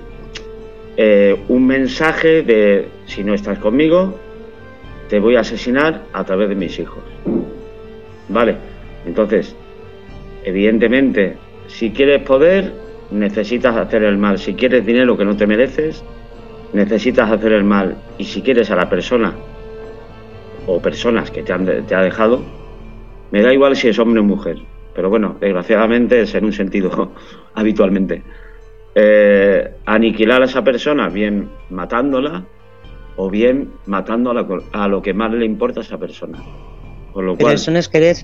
eh, 0.98 1.36
un 1.48 1.66
mensaje 1.66 2.44
de 2.44 2.88
si 3.06 3.24
no 3.24 3.34
estás 3.34 3.60
conmigo, 3.60 4.20
te 5.10 5.20
voy 5.20 5.36
a 5.36 5.42
asesinar 5.42 6.04
a 6.14 6.24
través 6.24 6.50
de 6.50 6.56
mis 6.56 6.80
hijos. 6.80 7.04
Vale, 8.30 8.56
entonces, 9.06 9.56
evidentemente 10.44 11.38
si 11.68 11.92
quieres 11.92 12.22
poder, 12.22 12.74
necesitas 13.12 13.76
hacer 13.76 14.04
el 14.04 14.18
mal. 14.18 14.38
Si 14.38 14.54
quieres 14.54 14.86
dinero 14.86 15.18
que 15.18 15.26
no 15.26 15.36
te 15.36 15.48
mereces, 15.48 16.04
necesitas 16.74 17.32
hacer 17.32 17.54
el 17.54 17.64
mal. 17.64 17.96
Y 18.18 18.26
si 18.26 18.42
quieres 18.42 18.70
a 18.72 18.76
la 18.76 18.90
persona 18.90 19.34
o 20.68 20.82
personas 20.82 21.32
que 21.32 21.44
te, 21.44 21.54
han 21.54 21.86
te 21.86 21.96
ha 21.96 22.02
dejado, 22.02 22.44
me 23.32 23.42
da 23.42 23.54
igual 23.54 23.76
si 23.76 23.88
es 23.88 24.00
hombre 24.00 24.20
o 24.20 24.24
mujer. 24.24 24.58
Pero 24.94 25.10
bueno, 25.10 25.36
desgraciadamente 25.40 26.22
es 26.22 26.36
en 26.36 26.46
un 26.46 26.54
sentido 26.54 27.14
habitualmente. 27.56 28.24
Eh, 28.96 29.72
aniquilar 29.86 30.42
a 30.44 30.46
esa 30.46 30.64
persona, 30.64 31.10
bien 31.10 31.50
matándola 31.70 32.46
o 33.16 33.30
bien 33.30 33.72
matando 33.86 34.32
a, 34.72 34.88
lo 34.88 35.02
que 35.02 35.14
más 35.14 35.32
le 35.32 35.46
importa 35.46 35.80
a 35.80 35.84
esa 35.84 35.98
persona. 35.98 36.40
Por 37.12 37.24
lo 37.24 37.38
cual, 37.38 37.56
eso 37.56 37.72
no 37.72 37.80
es 37.80 37.90
querer. 37.90 38.18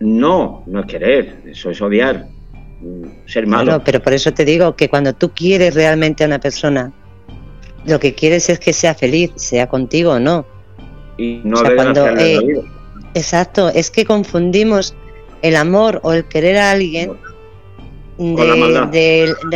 No, 0.00 0.62
no 0.66 0.80
es 0.80 0.86
querer, 0.86 1.42
eso 1.46 1.70
es 1.70 1.80
odiar, 1.80 2.26
ser 3.26 3.46
malo. 3.46 3.82
pero 3.84 4.00
por 4.00 4.12
eso 4.12 4.32
te 4.32 4.44
digo 4.44 4.76
que 4.76 4.88
cuando 4.88 5.12
tú 5.12 5.30
quieres 5.30 5.74
realmente 5.74 6.22
a 6.24 6.28
una 6.28 6.38
persona, 6.38 6.92
lo 7.84 7.98
que 7.98 8.14
quieres 8.14 8.48
es 8.48 8.60
que 8.60 8.72
sea 8.72 8.94
feliz, 8.94 9.32
sea 9.36 9.68
contigo 9.68 10.12
o 10.12 10.20
no. 10.20 10.46
Y 11.16 11.40
no 11.42 11.60
cuando, 11.74 12.06
eh, 12.16 12.62
Exacto, 13.14 13.68
es 13.68 13.90
que 13.90 14.04
confundimos 14.04 14.94
el 15.42 15.56
amor 15.56 16.00
o 16.04 16.12
el 16.12 16.24
querer 16.24 16.56
a 16.58 16.70
alguien 16.70 17.12
con, 18.18 18.48
la 18.48 18.56
maldad. 18.56 18.90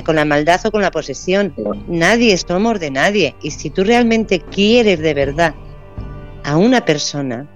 con 0.04 0.16
la 0.16 0.24
maldad 0.24 0.60
o 0.64 0.70
con 0.70 0.82
la 0.82 0.90
posesión. 0.90 1.52
Nadie 1.88 2.32
es 2.32 2.48
amor 2.50 2.78
de 2.78 2.90
nadie. 2.90 3.34
Y 3.42 3.50
si 3.50 3.70
tú 3.70 3.82
realmente 3.84 4.40
quieres 4.40 5.00
de 5.00 5.14
verdad 5.14 5.54
a 6.44 6.56
una 6.56 6.84
persona, 6.84 7.46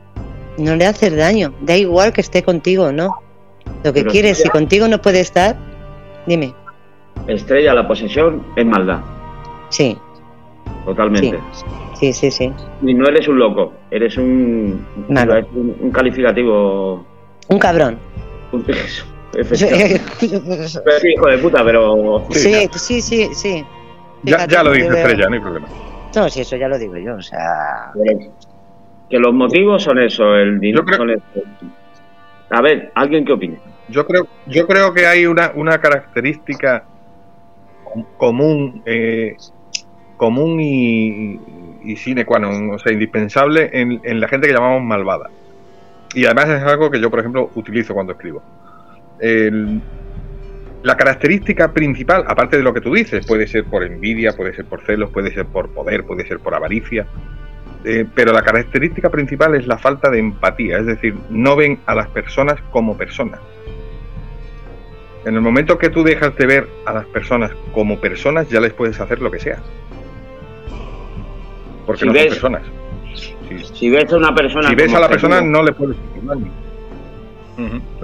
no 0.59 0.75
le 0.75 0.87
haces 0.87 1.16
daño, 1.16 1.55
da 1.61 1.77
igual 1.77 2.12
que 2.12 2.21
esté 2.21 2.42
contigo 2.42 2.85
o 2.85 2.92
no. 2.92 3.16
Lo 3.85 3.92
que 3.92 4.05
quieres, 4.05 4.38
si 4.38 4.49
contigo 4.49 4.88
no 4.88 5.01
puede 5.01 5.21
estar, 5.21 5.57
dime. 6.27 6.53
Estrella, 7.29 7.73
la 7.75 7.87
posesión 7.87 8.45
es 8.57 8.66
maldad. 8.66 9.01
Sí. 9.69 9.97
Totalmente. 10.85 11.38
Sí, 11.99 12.12
sí, 12.12 12.31
sí. 12.31 12.53
Y 12.83 12.95
no 12.95 13.07
eres 13.07 13.27
un 13.27 13.38
loco, 13.38 13.73
eres 13.90 14.16
un, 14.16 14.85
un, 15.09 15.90
calificativo. 15.92 17.05
Un 17.49 17.59
cabrón. 17.59 17.99
Un 18.53 18.64
hijo 21.05 21.27
de 21.27 21.38
puta, 21.38 21.64
pero. 21.64 22.27
Sí, 22.31 22.68
sí, 22.72 23.01
sí, 23.01 23.29
sí. 23.35 23.64
Ya, 24.22 24.46
ya, 24.46 24.62
lo 24.62 24.72
dice 24.72 24.88
Estrella, 24.88 25.29
no 25.29 25.35
hay 25.35 25.40
problema. 25.40 25.68
No, 26.14 26.29
sí, 26.29 26.40
eso 26.40 26.57
ya 26.57 26.68
lo 26.68 26.79
digo 26.79 26.96
yo, 26.96 27.16
o 27.16 27.22
sea. 27.22 27.92
Que 29.09 29.18
los 29.18 29.33
motivos 29.35 29.83
son 29.83 29.99
eso, 30.01 30.35
el 30.35 30.59
dinero. 30.59 30.85
A 32.51 32.61
ver, 32.61 32.90
¿alguien 32.94 33.25
qué 33.25 33.33
opina? 33.33 33.59
Yo 33.88 34.07
creo, 34.07 34.27
yo 34.46 34.66
creo 34.66 34.92
que 34.92 35.07
hay 35.07 35.27
una, 35.27 35.53
una 35.55 35.79
característica 35.79 36.85
común, 38.16 38.83
eh, 38.85 39.37
común 40.16 40.61
y, 40.61 41.40
y 41.85 41.96
sine 41.96 42.25
qua 42.25 42.38
non, 42.38 42.70
o 42.70 42.79
sea, 42.79 42.92
indispensable 42.92 43.70
en, 43.72 44.01
en, 44.03 44.20
la 44.20 44.29
gente 44.29 44.49
que 44.49 44.55
llamamos 44.55 44.83
malvada. 44.83 45.31
Y 46.14 46.25
además 46.25 46.49
es 46.49 46.62
algo 46.62 46.90
que 46.90 47.01
yo, 47.01 47.11
por 47.11 47.20
ejemplo, 47.20 47.51
utilizo 47.55 47.94
cuando 47.94 48.12
escribo. 48.12 48.42
La 49.20 50.96
característica 50.96 51.72
principal, 51.72 52.24
aparte 52.29 52.57
de 52.57 52.62
lo 52.62 52.72
que 52.72 52.81
tú 52.81 52.94
dices, 52.94 53.26
puede 53.26 53.46
ser 53.46 53.64
por 53.64 53.83
envidia, 53.83 54.33
puede 54.33 54.55
ser 54.55 54.66
por 54.66 54.83
celos, 54.83 55.11
puede 55.11 55.33
ser 55.33 55.46
por 55.46 55.70
poder, 55.70 56.05
puede 56.05 56.26
ser 56.26 56.38
por 56.38 56.55
avaricia, 56.55 57.07
eh, 57.85 58.05
pero 58.14 58.33
la 58.33 58.42
característica 58.42 59.11
principal 59.11 59.55
es 59.55 59.66
la 59.66 59.79
falta 59.79 60.11
de 60.11 60.18
empatía, 60.18 60.79
es 60.79 60.87
decir, 60.87 61.14
no 61.31 61.57
ven 61.57 61.79
a 61.87 61.94
las 61.94 62.09
personas 62.09 62.61
como 62.70 62.96
personas. 62.96 63.40
En 65.24 65.35
el 65.35 65.40
momento 65.40 65.76
que 65.76 65.90
tú 65.90 66.05
dejas 66.05 66.37
de 66.37 66.46
ver 66.46 66.68
a 66.85 66.92
las 66.92 67.07
personas 67.07 67.50
como 67.72 68.00
personas, 68.00 68.48
ya 68.48 68.61
les 68.61 68.72
puedes 68.72 69.00
hacer 69.00 69.20
lo 69.20 69.31
que 69.31 69.40
sea. 69.40 69.59
Porque 71.85 72.07
no 72.07 72.12
son 72.12 72.22
personas. 72.22 72.62
Si, 73.72 73.90
ves 73.90 74.12
a 74.12 74.16
una 74.16 74.35
persona. 74.35 74.68
Si 74.68 74.74
ves 74.74 74.94
a 74.94 75.00
la 75.00 75.09
persona, 75.09 75.40
no 75.40 75.62
le 75.62 75.72
puedes 75.72 75.96
daño. 76.22 76.65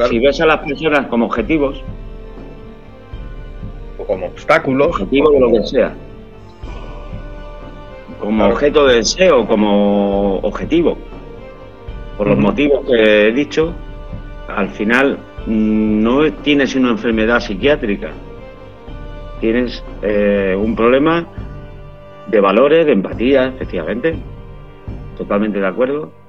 Si 0.08 0.18
ves 0.18 0.40
a 0.40 0.46
las 0.46 0.58
personas 0.58 1.06
como 1.08 1.26
objetivos. 1.26 1.82
O 3.98 4.04
como 4.04 4.26
obstáculos. 4.26 4.88
Objetivos 4.88 5.32
de 5.32 5.40
lo 5.40 5.50
que 5.52 5.66
sea. 5.66 5.94
Como 8.18 8.46
objeto 8.46 8.86
de 8.86 8.96
deseo, 8.96 9.46
como 9.46 10.38
objetivo. 10.38 10.96
Por 12.16 12.28
los 12.28 12.38
motivos 12.38 12.86
que 12.86 13.28
he 13.28 13.32
dicho, 13.32 13.74
al 14.48 14.68
final 14.70 15.18
no 15.46 16.32
tienes 16.42 16.74
una 16.74 16.90
enfermedad 16.90 17.40
psiquiátrica. 17.40 18.10
Tienes 19.40 19.82
eh, 20.02 20.56
un 20.58 20.76
problema 20.76 21.26
de 22.28 22.40
valores, 22.40 22.86
de 22.86 22.92
empatía, 22.92 23.48
efectivamente. 23.48 24.16
Totalmente 25.16 25.58
de 25.58 25.66
acuerdo 25.66 26.21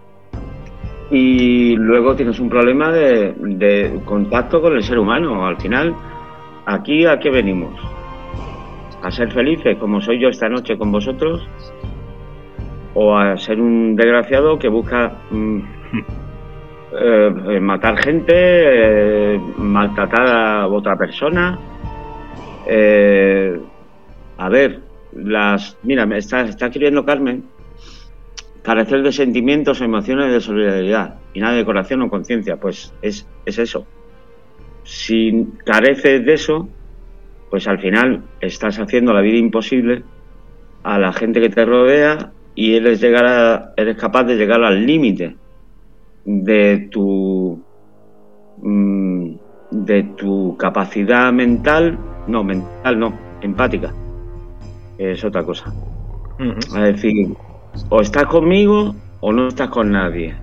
y 1.13 1.75
luego 1.75 2.15
tienes 2.15 2.39
un 2.39 2.49
problema 2.49 2.91
de, 2.91 3.99
contacto 4.03 4.59
con 4.59 4.73
el 4.73 4.81
ser 4.81 4.97
humano. 4.97 5.45
Al 5.45 5.57
final, 5.61 5.95
aquí 6.65 7.05
a 7.05 7.19
qué 7.19 7.29
venimos? 7.29 7.79
¿A 9.03 9.11
ser 9.11 9.31
felices 9.31 9.77
como 9.77 10.01
soy 10.01 10.19
yo 10.19 10.29
esta 10.29 10.49
noche 10.49 10.75
con 10.75 10.91
vosotros? 10.91 11.47
¿O 12.95 13.15
a 13.15 13.37
ser 13.37 13.61
un 13.61 13.95
desgraciado 13.95 14.57
que 14.57 14.69
busca 14.69 15.13
mm, 15.29 15.59
eh, 16.99 17.59
matar 17.61 17.95
gente, 18.03 18.33
eh, 18.35 19.39
maltratar 19.57 20.27
a 20.27 20.67
otra 20.67 20.95
persona? 20.95 21.59
Eh, 22.67 23.55
a 24.37 24.49
ver, 24.49 24.79
las 25.11 25.77
mira, 25.83 26.07
me 26.07 26.17
está, 26.17 26.41
está 26.41 26.65
escribiendo 26.65 27.05
Carmen 27.05 27.52
carecer 28.63 29.03
de 29.03 29.11
sentimientos, 29.11 29.81
emociones 29.81 30.31
de 30.31 30.41
solidaridad 30.41 31.15
y 31.33 31.41
nada 31.41 31.55
de 31.55 31.65
corazón 31.65 32.01
o 32.01 32.09
conciencia, 32.09 32.55
pues 32.57 32.93
es, 33.01 33.27
es 33.45 33.59
eso. 33.59 33.85
Si 34.83 35.47
careces 35.65 36.25
de 36.25 36.33
eso, 36.33 36.69
pues 37.49 37.67
al 37.67 37.79
final 37.79 38.23
estás 38.41 38.79
haciendo 38.79 39.13
la 39.13 39.21
vida 39.21 39.37
imposible 39.37 40.03
a 40.81 40.97
la 40.97 41.13
gente 41.13 41.39
que 41.39 41.49
te 41.49 41.65
rodea 41.65 42.31
y 42.55 42.75
eres, 42.75 43.01
llegar 43.01 43.73
eres 43.75 43.97
capaz 43.97 44.23
de 44.23 44.35
llegar 44.35 44.63
al 44.63 44.85
límite 44.85 45.35
de 46.25 46.87
tu 46.89 47.61
mm, 48.61 49.35
de 49.71 50.03
tu 50.15 50.55
capacidad 50.57 51.33
mental, 51.33 51.97
no, 52.27 52.43
mental 52.43 52.99
no, 52.99 53.13
empática. 53.41 53.93
Es 54.97 55.23
otra 55.23 55.43
cosa. 55.43 55.73
Es 56.39 56.73
decir, 56.73 57.35
o 57.89 58.01
estás 58.01 58.25
conmigo 58.25 58.95
o 59.19 59.31
no 59.31 59.47
estás 59.47 59.69
con 59.69 59.91
nadie. 59.91 60.35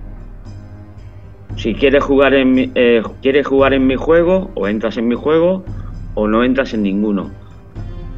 Si 1.55 1.75
quieres 1.75 2.03
jugar 2.03 2.33
en 2.33 2.53
mi, 2.53 2.71
eh, 2.75 3.03
quieres 3.21 3.45
jugar 3.45 3.73
en 3.73 3.85
mi 3.85 3.95
juego, 3.95 4.49
o 4.55 4.67
entras 4.67 4.97
en 4.97 5.07
mi 5.07 5.15
juego, 5.15 5.63
o 6.15 6.27
no 6.27 6.43
entras 6.43 6.73
en 6.73 6.83
ninguno. 6.83 7.29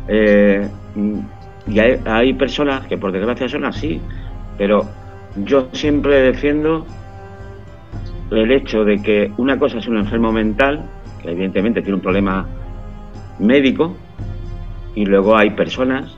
Eh, 0.08 0.68
y 1.68 1.80
hay, 1.80 2.34
personas 2.34 2.86
que 2.88 2.98
por 2.98 3.12
desgracia 3.12 3.48
son 3.48 3.66
así, 3.66 4.00
pero 4.58 4.86
yo 5.38 5.68
siempre 5.72 6.22
defiendo 6.22 6.86
el 8.32 8.52
hecho 8.52 8.84
de 8.84 9.02
que 9.02 9.32
una 9.38 9.58
cosa 9.58 9.80
es 9.80 9.88
un 9.88 9.98
enfermo 9.98 10.32
mental, 10.32 10.84
que 11.22 11.32
evidentemente 11.32 11.82
tiene 11.82 11.96
un 11.96 12.02
problema 12.02 12.46
médico, 13.40 13.96
y 14.96 15.06
luego 15.06 15.36
hay 15.36 15.52
personas 15.52 16.18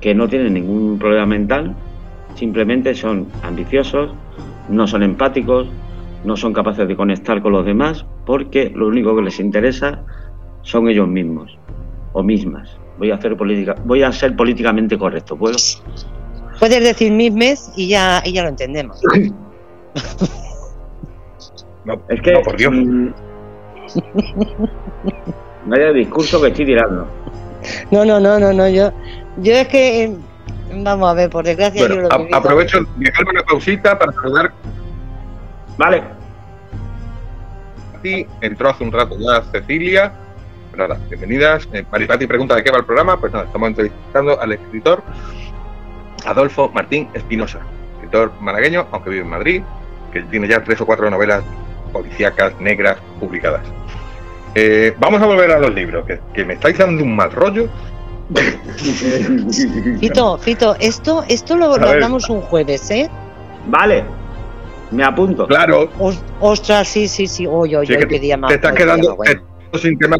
que 0.00 0.14
no 0.14 0.28
tienen 0.28 0.54
ningún 0.54 0.98
problema 0.98 1.26
mental, 1.26 1.74
Simplemente 2.34 2.94
son 2.94 3.28
ambiciosos, 3.42 4.10
no 4.68 4.86
son 4.86 5.02
empáticos, 5.02 5.68
no 6.24 6.36
son 6.36 6.52
capaces 6.52 6.86
de 6.86 6.96
conectar 6.96 7.42
con 7.42 7.52
los 7.52 7.64
demás 7.64 8.06
porque 8.24 8.70
lo 8.74 8.86
único 8.88 9.14
que 9.16 9.22
les 9.22 9.40
interesa 9.40 10.02
son 10.62 10.88
ellos 10.88 11.08
mismos 11.08 11.58
o 12.12 12.22
mismas. 12.22 12.76
Voy 12.98 13.10
a 13.10 13.16
hacer 13.16 13.36
política, 13.36 13.74
voy 13.84 14.02
a 14.02 14.12
ser 14.12 14.36
políticamente 14.36 14.96
correcto, 14.98 15.36
¿puedo? 15.36 15.56
Puedes 16.58 16.82
decir 16.82 17.10
mismes 17.12 17.72
y 17.76 17.88
ya, 17.88 18.22
y 18.24 18.32
ya 18.32 18.42
lo 18.42 18.50
entendemos. 18.50 19.00
es 22.08 22.20
que 22.22 22.32
por 22.44 22.56
Dios. 22.56 22.72
Vaya 25.66 25.92
discurso 25.92 26.40
que 26.40 26.48
estoy 26.48 26.66
tirando. 26.66 27.06
No, 27.90 28.04
no, 28.04 28.18
no, 28.20 28.38
no, 28.38 28.52
no, 28.52 28.68
yo 28.68 28.92
yo 29.38 29.52
es 29.54 29.68
que 29.68 30.12
Vamos 30.74 31.10
a 31.10 31.14
ver, 31.14 31.30
por 31.30 31.44
desgracia 31.44 31.86
yo 31.86 31.88
lo 31.88 32.08
Aprovecho 32.34 32.80
de 32.80 32.86
dejarme 32.96 33.32
una 33.32 33.42
pausita 33.42 33.98
para 33.98 34.12
saludar. 34.12 34.52
Vale. 35.76 36.02
Entró 38.40 38.70
hace 38.70 38.82
un 38.82 38.92
rato 38.92 39.16
ya 39.18 39.42
Cecilia. 39.52 40.12
Nada, 40.76 40.98
bienvenidas. 41.08 41.68
Eh, 41.72 41.84
Maripati 41.92 42.26
pregunta 42.26 42.56
de 42.56 42.64
qué 42.64 42.70
va 42.70 42.78
el 42.78 42.84
programa. 42.84 43.20
Pues 43.20 43.32
nada, 43.32 43.44
estamos 43.44 43.68
entrevistando 43.68 44.40
al 44.40 44.52
escritor 44.52 45.02
Adolfo 46.24 46.70
Martín 46.70 47.08
Espinosa, 47.14 47.60
escritor 47.94 48.32
malagueño, 48.40 48.86
aunque 48.90 49.10
vive 49.10 49.22
en 49.22 49.30
Madrid, 49.30 49.62
que 50.12 50.22
tiene 50.22 50.48
ya 50.48 50.64
tres 50.64 50.80
o 50.80 50.86
cuatro 50.86 51.08
novelas 51.10 51.44
policíacas 51.92 52.58
negras 52.60 52.96
publicadas. 53.20 53.62
Eh, 54.54 54.94
vamos 54.98 55.22
a 55.22 55.26
volver 55.26 55.52
a 55.52 55.58
los 55.60 55.72
libros, 55.72 56.04
que, 56.06 56.20
que 56.34 56.44
me 56.44 56.54
estáis 56.54 56.78
dando 56.78 57.04
un 57.04 57.14
mal 57.14 57.30
rollo 57.30 57.68
Fito, 60.00 60.38
Fito, 60.38 60.76
esto, 60.80 61.24
esto 61.28 61.56
lo, 61.56 61.74
hablamos 61.74 62.28
un 62.28 62.40
jueves, 62.40 62.90
¿eh? 62.90 63.10
Vale, 63.66 64.04
me 64.90 65.04
apunto. 65.04 65.46
Claro. 65.46 65.88
ostras, 66.40 66.88
sí, 66.88 67.08
sí, 67.08 67.26
sí. 67.26 67.46
Oye, 67.46 67.76
oye, 67.76 68.06
qué 68.06 68.18
día 68.18 68.36
más. 68.36 68.48
Te 68.48 68.56
estás 68.56 68.72
quedando, 68.72 69.16
sin 69.74 69.98
tema, 69.98 70.16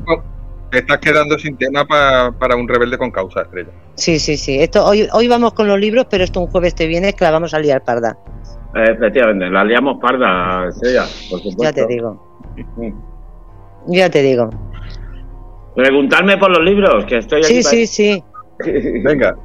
te 0.70 0.78
estás 0.78 0.98
quedando 0.98 1.38
sin 1.38 1.56
tema 1.56 1.86
para 1.86 2.56
un 2.56 2.68
rebelde 2.68 2.98
con 2.98 3.10
causa, 3.10 3.42
estrella. 3.42 3.70
Sí, 3.94 4.18
sí, 4.18 4.36
sí. 4.36 4.60
Esto, 4.60 4.84
hoy, 4.86 5.08
hoy 5.12 5.28
vamos 5.28 5.52
con 5.52 5.68
los 5.68 5.78
libros, 5.78 6.06
pero 6.08 6.24
esto 6.24 6.40
un 6.40 6.46
jueves 6.46 6.74
te 6.74 6.86
viene 6.86 7.12
que 7.12 7.24
la 7.24 7.30
vamos 7.30 7.52
a 7.54 7.58
liar 7.58 7.84
parda. 7.84 8.16
Efectivamente, 8.74 9.50
la 9.50 9.64
liamos 9.64 9.98
parda, 10.00 10.68
estrella, 10.68 11.04
por 11.28 11.40
supuesto. 11.40 11.62
Ya 11.62 11.72
te 11.72 11.86
digo. 11.86 12.40
Ya 13.86 14.08
te 14.08 14.22
digo. 14.22 14.50
Preguntarme 15.74 16.36
por 16.36 16.50
los 16.50 16.64
libros, 16.64 17.04
que 17.06 17.18
estoy 17.18 17.40
aquí. 17.40 17.62
Sí, 17.62 17.86
sí, 17.86 17.86
sí. 17.86 18.24
Venga, 19.04 19.36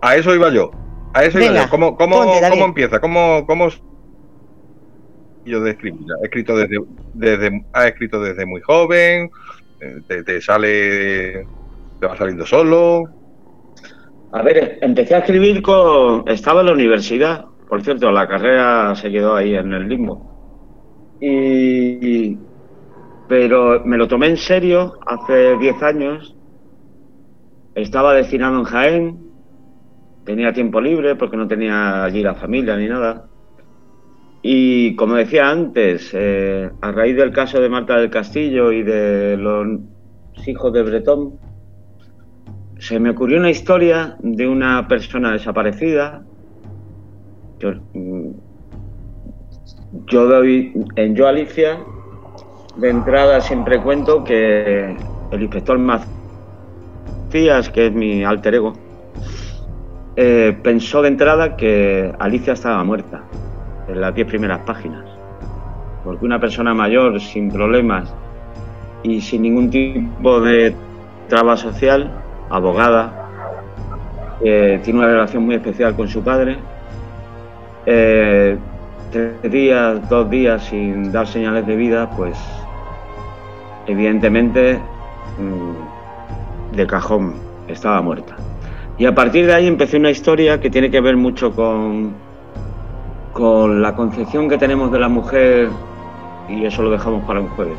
a 0.00 0.16
eso 0.16 0.34
iba 0.34 0.50
yo. 0.50 0.70
A 1.14 1.24
eso 1.24 1.40
iba 1.40 1.54
yo. 1.54 1.70
¿Cómo, 1.70 1.96
cómo, 1.96 2.24
cómo 2.50 2.64
empieza? 2.64 3.00
¿Cómo, 3.00 3.44
cómo 3.46 3.68
yo 5.44 5.60
de 5.60 5.70
escribir? 5.70 6.00
Ha 6.22 6.24
escrito 6.24 6.56
desde, 6.56 6.76
desde, 7.14 7.64
ha 7.72 7.88
escrito 7.88 8.20
desde 8.20 8.46
muy 8.46 8.60
joven, 8.60 9.30
eh, 9.80 10.22
te, 10.24 10.40
sale, 10.40 11.46
te 12.00 12.06
va 12.06 12.16
saliendo 12.16 12.44
solo. 12.46 13.04
A 14.32 14.42
ver, 14.42 14.78
empecé 14.82 15.14
a 15.14 15.18
escribir 15.18 15.62
con, 15.62 16.28
estaba 16.28 16.60
en 16.60 16.66
la 16.66 16.72
universidad, 16.72 17.46
por 17.68 17.82
cierto, 17.82 18.10
la 18.10 18.28
carrera 18.28 18.94
se 18.94 19.10
quedó 19.10 19.34
ahí 19.34 19.54
en 19.54 19.72
el 19.72 19.88
limbo. 19.88 21.16
Y, 21.20 22.38
pero 23.28 23.82
me 23.84 23.96
lo 23.96 24.08
tomé 24.08 24.28
en 24.28 24.36
serio 24.36 24.98
hace 25.06 25.56
10 25.58 25.82
años. 25.82 26.36
Estaba 27.74 28.14
destinado 28.14 28.58
en 28.58 28.64
Jaén, 28.64 29.18
tenía 30.24 30.52
tiempo 30.52 30.80
libre 30.80 31.14
porque 31.16 31.36
no 31.36 31.46
tenía 31.46 32.04
allí 32.04 32.22
la 32.22 32.34
familia 32.34 32.76
ni 32.76 32.88
nada. 32.88 33.26
Y 34.42 34.94
como 34.96 35.14
decía 35.14 35.50
antes, 35.50 36.10
eh, 36.12 36.70
a 36.80 36.92
raíz 36.92 37.16
del 37.16 37.32
caso 37.32 37.60
de 37.60 37.68
Marta 37.68 37.96
del 37.96 38.10
Castillo 38.10 38.70
y 38.70 38.82
de 38.82 39.36
los 39.36 39.80
hijos 40.46 40.72
de 40.72 40.82
Bretón, 40.82 41.38
se 42.78 43.00
me 43.00 43.10
ocurrió 43.10 43.38
una 43.38 43.50
historia 43.50 44.16
de 44.20 44.46
una 44.46 44.86
persona 44.86 45.32
desaparecida. 45.32 46.24
Yo, 47.58 47.72
mm, 47.94 48.30
yo 50.06 50.44
en 50.44 51.14
Yo 51.16 51.26
Alicia 51.26 51.78
de 52.76 52.90
entrada 52.90 53.40
siempre 53.40 53.80
cuento 53.80 54.22
que 54.24 54.96
el 55.30 55.42
inspector 55.42 55.78
Macías, 55.78 57.68
que 57.70 57.86
es 57.86 57.92
mi 57.92 58.24
alter 58.24 58.56
ego, 58.56 58.74
eh, 60.16 60.56
pensó 60.62 61.02
de 61.02 61.08
entrada 61.08 61.56
que 61.56 62.12
Alicia 62.18 62.52
estaba 62.52 62.82
muerta 62.84 63.22
en 63.88 64.00
las 64.00 64.14
diez 64.14 64.26
primeras 64.26 64.60
páginas. 64.60 65.04
Porque 66.04 66.24
una 66.24 66.38
persona 66.40 66.74
mayor, 66.74 67.20
sin 67.20 67.50
problemas 67.50 68.14
y 69.02 69.20
sin 69.20 69.42
ningún 69.42 69.70
tipo 69.70 70.40
de 70.40 70.74
traba 71.28 71.56
social, 71.56 72.10
abogada, 72.50 73.22
tiene 74.40 74.98
una 74.98 75.08
relación 75.08 75.44
muy 75.44 75.54
especial 75.56 75.96
con 75.96 76.08
su 76.08 76.22
padre, 76.22 76.58
eh, 77.86 78.56
tres 79.10 79.50
días, 79.50 80.08
dos 80.08 80.28
días 80.28 80.64
sin 80.64 81.10
dar 81.12 81.26
señales 81.26 81.66
de 81.66 81.76
vida, 81.76 82.10
pues 82.16 82.36
evidentemente 83.86 84.78
mm, 85.38 86.76
de 86.76 86.86
cajón 86.86 87.34
estaba 87.68 88.00
muerta. 88.02 88.36
Y 88.98 89.06
a 89.06 89.14
partir 89.14 89.46
de 89.46 89.54
ahí 89.54 89.66
empecé 89.66 89.96
una 89.98 90.10
historia 90.10 90.60
que 90.60 90.70
tiene 90.70 90.90
que 90.90 91.00
ver 91.00 91.16
mucho 91.16 91.54
con, 91.54 92.14
con 93.32 93.82
la 93.82 93.94
concepción 93.94 94.48
que 94.48 94.56
tenemos 94.56 94.90
de 94.90 94.98
la 94.98 95.08
mujer, 95.08 95.68
y 96.48 96.64
eso 96.64 96.82
lo 96.82 96.90
dejamos 96.90 97.24
para 97.24 97.40
un 97.40 97.48
jueves. 97.48 97.78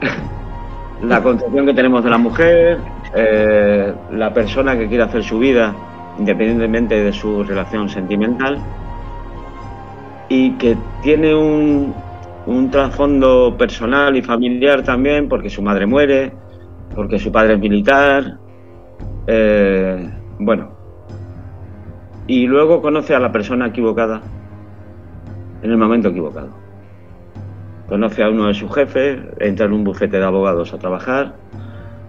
la 1.02 1.22
concepción 1.22 1.66
que 1.66 1.74
tenemos 1.74 2.04
de 2.04 2.10
la 2.10 2.18
mujer, 2.18 2.78
eh, 3.14 3.94
la 4.12 4.32
persona 4.34 4.76
que 4.76 4.88
quiere 4.88 5.04
hacer 5.04 5.22
su 5.22 5.38
vida 5.38 5.74
independientemente 6.18 7.02
de 7.02 7.12
su 7.12 7.44
relación 7.44 7.88
sentimental 7.88 8.58
y 10.28 10.52
que 10.52 10.76
tiene 11.02 11.34
un, 11.34 11.94
un 12.46 12.70
trasfondo 12.70 13.56
personal 13.58 14.16
y 14.16 14.22
familiar 14.22 14.82
también 14.82 15.28
porque 15.28 15.50
su 15.50 15.62
madre 15.62 15.86
muere, 15.86 16.32
porque 16.94 17.18
su 17.18 17.32
padre 17.32 17.54
es 17.54 17.60
militar, 17.60 18.38
eh, 19.26 20.10
bueno, 20.38 20.70
y 22.26 22.46
luego 22.46 22.80
conoce 22.80 23.14
a 23.14 23.20
la 23.20 23.32
persona 23.32 23.66
equivocada 23.66 24.22
en 25.62 25.70
el 25.70 25.76
momento 25.76 26.08
equivocado. 26.08 26.50
Conoce 27.88 28.22
a 28.22 28.30
uno 28.30 28.46
de 28.46 28.54
sus 28.54 28.72
jefes, 28.74 29.20
entra 29.38 29.66
en 29.66 29.72
un 29.72 29.84
bufete 29.84 30.18
de 30.18 30.24
abogados 30.24 30.72
a 30.72 30.78
trabajar, 30.78 31.34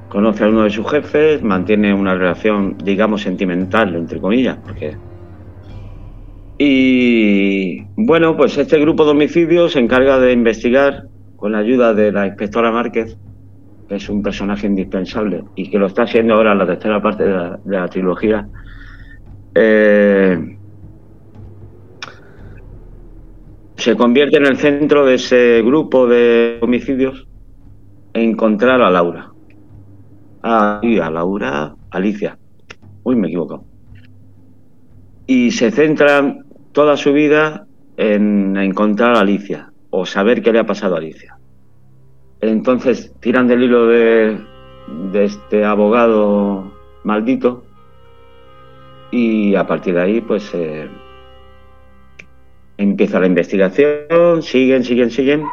conoce 0.09 0.43
a 0.43 0.49
uno 0.49 0.63
de 0.63 0.69
sus 0.69 0.89
jefes, 0.89 1.43
mantiene 1.43 1.93
una 1.93 2.15
relación, 2.15 2.77
digamos, 2.83 3.21
sentimental, 3.21 3.95
entre 3.95 4.19
comillas, 4.19 4.57
porque... 4.63 4.97
Y 6.57 7.83
bueno, 7.95 8.35
pues 8.35 8.57
este 8.57 8.79
grupo 8.79 9.05
de 9.05 9.11
homicidios 9.11 9.73
se 9.73 9.79
encarga 9.79 10.19
de 10.19 10.31
investigar 10.31 11.07
con 11.35 11.51
la 11.51 11.59
ayuda 11.59 11.93
de 11.93 12.11
la 12.11 12.25
inspectora 12.25 12.71
Márquez, 12.71 13.15
que 13.87 13.95
es 13.95 14.09
un 14.09 14.23
personaje 14.23 14.65
indispensable 14.65 15.43
y 15.55 15.69
que 15.69 15.77
lo 15.77 15.85
está 15.85 16.03
haciendo 16.03 16.33
ahora 16.33 16.53
en 16.53 16.57
la 16.57 16.65
tercera 16.65 17.01
parte 17.01 17.25
de 17.25 17.57
la, 17.65 17.87
trilogía. 17.89 18.47
Eh, 19.53 20.57
se 23.75 23.95
convierte 23.95 24.37
en 24.37 24.47
el 24.47 24.57
centro 24.57 25.05
de 25.05 25.15
ese 25.15 25.61
grupo 25.63 26.07
de 26.07 26.57
homicidios 26.61 27.27
encontrar 28.13 28.81
a 28.81 28.89
Laura. 28.89 29.31
A 30.41 30.81
Laura, 30.83 31.75
Alicia. 31.91 32.37
Uy, 33.03 33.15
me 33.15 33.27
he 33.27 33.29
equivocado. 33.29 33.63
Y 35.27 35.51
se 35.51 35.71
centra 35.71 36.35
toda 36.77 36.95
su 36.95 37.11
vida 37.11 37.65
en 37.97 38.55
encontrar 38.55 39.15
a 39.15 39.21
Alicia 39.21 39.71
o 39.89 40.05
saber 40.05 40.43
qué 40.43 40.53
le 40.53 40.59
ha 40.59 40.67
pasado 40.67 40.93
a 40.93 40.99
Alicia. 40.99 41.35
Entonces 42.39 43.15
tiran 43.19 43.47
del 43.47 43.63
hilo 43.63 43.87
de, 43.87 44.37
este 45.15 45.65
abogado 45.65 46.71
maldito 47.03 47.65
y 49.09 49.55
a 49.55 49.65
partir 49.65 49.95
de 49.95 50.01
ahí 50.01 50.21
pues 50.21 50.51
eh, 50.53 50.87
empieza 52.77 53.19
la 53.19 53.25
investigación, 53.25 54.43
siguen, 54.43 54.83
siguen, 54.83 55.09
siguen 55.09 55.45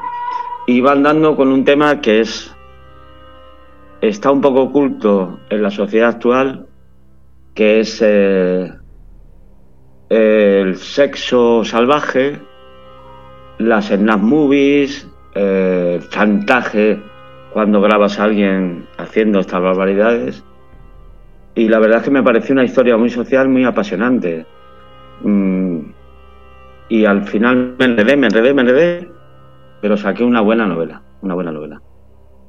y 0.66 0.82
van 0.82 1.04
dando 1.04 1.36
con 1.36 1.48
un 1.48 1.64
tema 1.64 2.02
que 2.02 2.20
es 2.20 2.54
está 4.02 4.30
un 4.30 4.42
poco 4.42 4.64
oculto 4.64 5.40
en 5.48 5.62
la 5.62 5.70
sociedad 5.70 6.10
actual, 6.10 6.66
que 7.54 7.80
es 7.80 8.02
eh, 8.04 8.70
el 10.14 10.76
sexo 10.76 11.64
salvaje, 11.64 12.38
las 13.58 13.86
snap 13.86 14.20
movies, 14.20 15.08
el 15.34 16.08
chantaje 16.08 17.00
cuando 17.52 17.80
grabas 17.80 18.18
a 18.18 18.24
alguien 18.24 18.86
haciendo 18.98 19.40
estas 19.40 19.60
barbaridades. 19.60 20.44
Y 21.54 21.68
la 21.68 21.78
verdad 21.78 21.98
es 21.98 22.04
que 22.04 22.10
me 22.10 22.22
pareció 22.22 22.52
una 22.52 22.64
historia 22.64 22.96
muy 22.96 23.10
social, 23.10 23.48
muy 23.48 23.64
apasionante. 23.64 24.44
Mm, 25.22 25.80
y 26.88 27.04
al 27.04 27.24
final 27.24 27.76
me 27.78 27.84
enredé, 27.84 28.16
me 28.16 28.26
enredé, 28.26 28.54
me 28.54 28.62
enredé, 28.62 29.08
pero 29.80 29.96
saqué 29.96 30.24
una 30.24 30.40
buena 30.40 30.66
novela, 30.66 31.02
una 31.22 31.34
buena 31.34 31.52
novela 31.52 31.80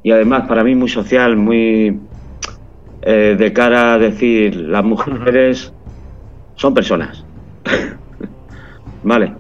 y 0.05 0.11
además 0.11 0.47
para 0.47 0.63
mí 0.63 0.75
muy 0.75 0.87
social, 0.87 1.35
muy 1.35 1.99
eh, 3.01 3.35
de 3.35 3.53
cara 3.53 3.95
a 3.95 3.97
decir, 3.97 4.55
las 4.55 4.83
mujeres 4.85 5.73
son 6.53 6.75
personas. 6.75 7.24
vale, 9.03 9.33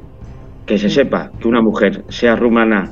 que 0.65 0.77
se 0.77 0.89
sepa 0.89 1.31
que 1.39 1.47
una 1.47 1.61
mujer, 1.61 2.03
sea 2.09 2.35
rumana, 2.35 2.91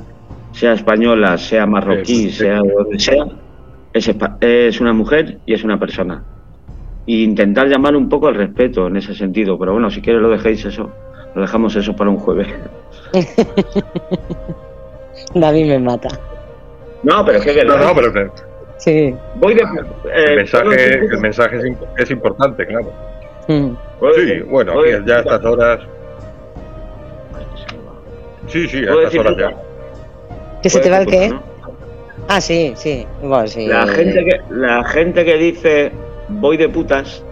sea 0.52 0.72
española, 0.72 1.36
sea 1.38 1.66
marroquí, 1.66 2.30
sea 2.30 2.58
donde 2.58 2.98
sea, 2.98 3.24
es, 3.92 4.10
es 4.40 4.80
una 4.80 4.92
mujer 4.92 5.38
y 5.46 5.54
es 5.54 5.64
una 5.64 5.78
persona. 5.78 6.24
E 7.06 7.16
intentar 7.16 7.68
llamar 7.68 7.96
un 7.96 8.08
poco 8.08 8.28
al 8.28 8.34
respeto 8.34 8.86
en 8.86 8.96
ese 8.96 9.14
sentido, 9.14 9.58
pero 9.58 9.72
bueno, 9.72 9.90
si 9.90 10.00
quieres 10.00 10.22
lo 10.22 10.30
dejéis 10.30 10.64
eso, 10.64 10.90
lo 11.34 11.42
dejamos 11.42 11.76
eso 11.76 11.94
para 11.94 12.10
un 12.10 12.16
jueves. 12.16 12.48
David 15.34 15.66
me 15.66 15.78
mata. 15.78 16.08
No, 17.02 17.24
pero 17.24 17.38
es 17.38 17.44
que 17.44 17.64
No, 17.64 17.76
no, 17.76 17.94
pero. 17.94 18.32
Sí. 18.78 19.14
Voy 19.36 19.54
de, 19.54 19.62
eh, 19.62 20.24
el 20.28 20.36
mensaje, 20.36 20.94
el 20.94 21.20
mensaje 21.20 21.58
es, 21.98 22.10
importante, 22.10 22.66
claro. 22.66 22.92
Mm. 23.48 23.70
Sí, 24.14 24.40
bueno, 24.48 24.72
ya 25.06 25.16
a 25.16 25.18
estas 25.20 25.44
horas. 25.44 25.80
Sí, 28.46 28.68
sí, 28.68 28.78
a 28.86 28.92
estas 28.92 29.14
horas 29.16 29.36
ya. 29.36 29.54
¿Que 30.62 30.70
se 30.70 30.80
te 30.80 30.90
va 30.90 30.98
el 30.98 31.06
qué? 31.06 31.34
Ah, 32.28 32.40
sí, 32.40 32.72
sí. 32.76 33.06
Igual, 33.22 33.48
sí. 33.48 33.66
La 33.66 33.86
gente, 33.86 34.24
que, 34.24 34.40
la 34.50 34.84
gente 34.84 35.24
que 35.24 35.36
dice 35.36 35.92
voy 36.28 36.56
de 36.56 36.68
putas, 36.68 37.22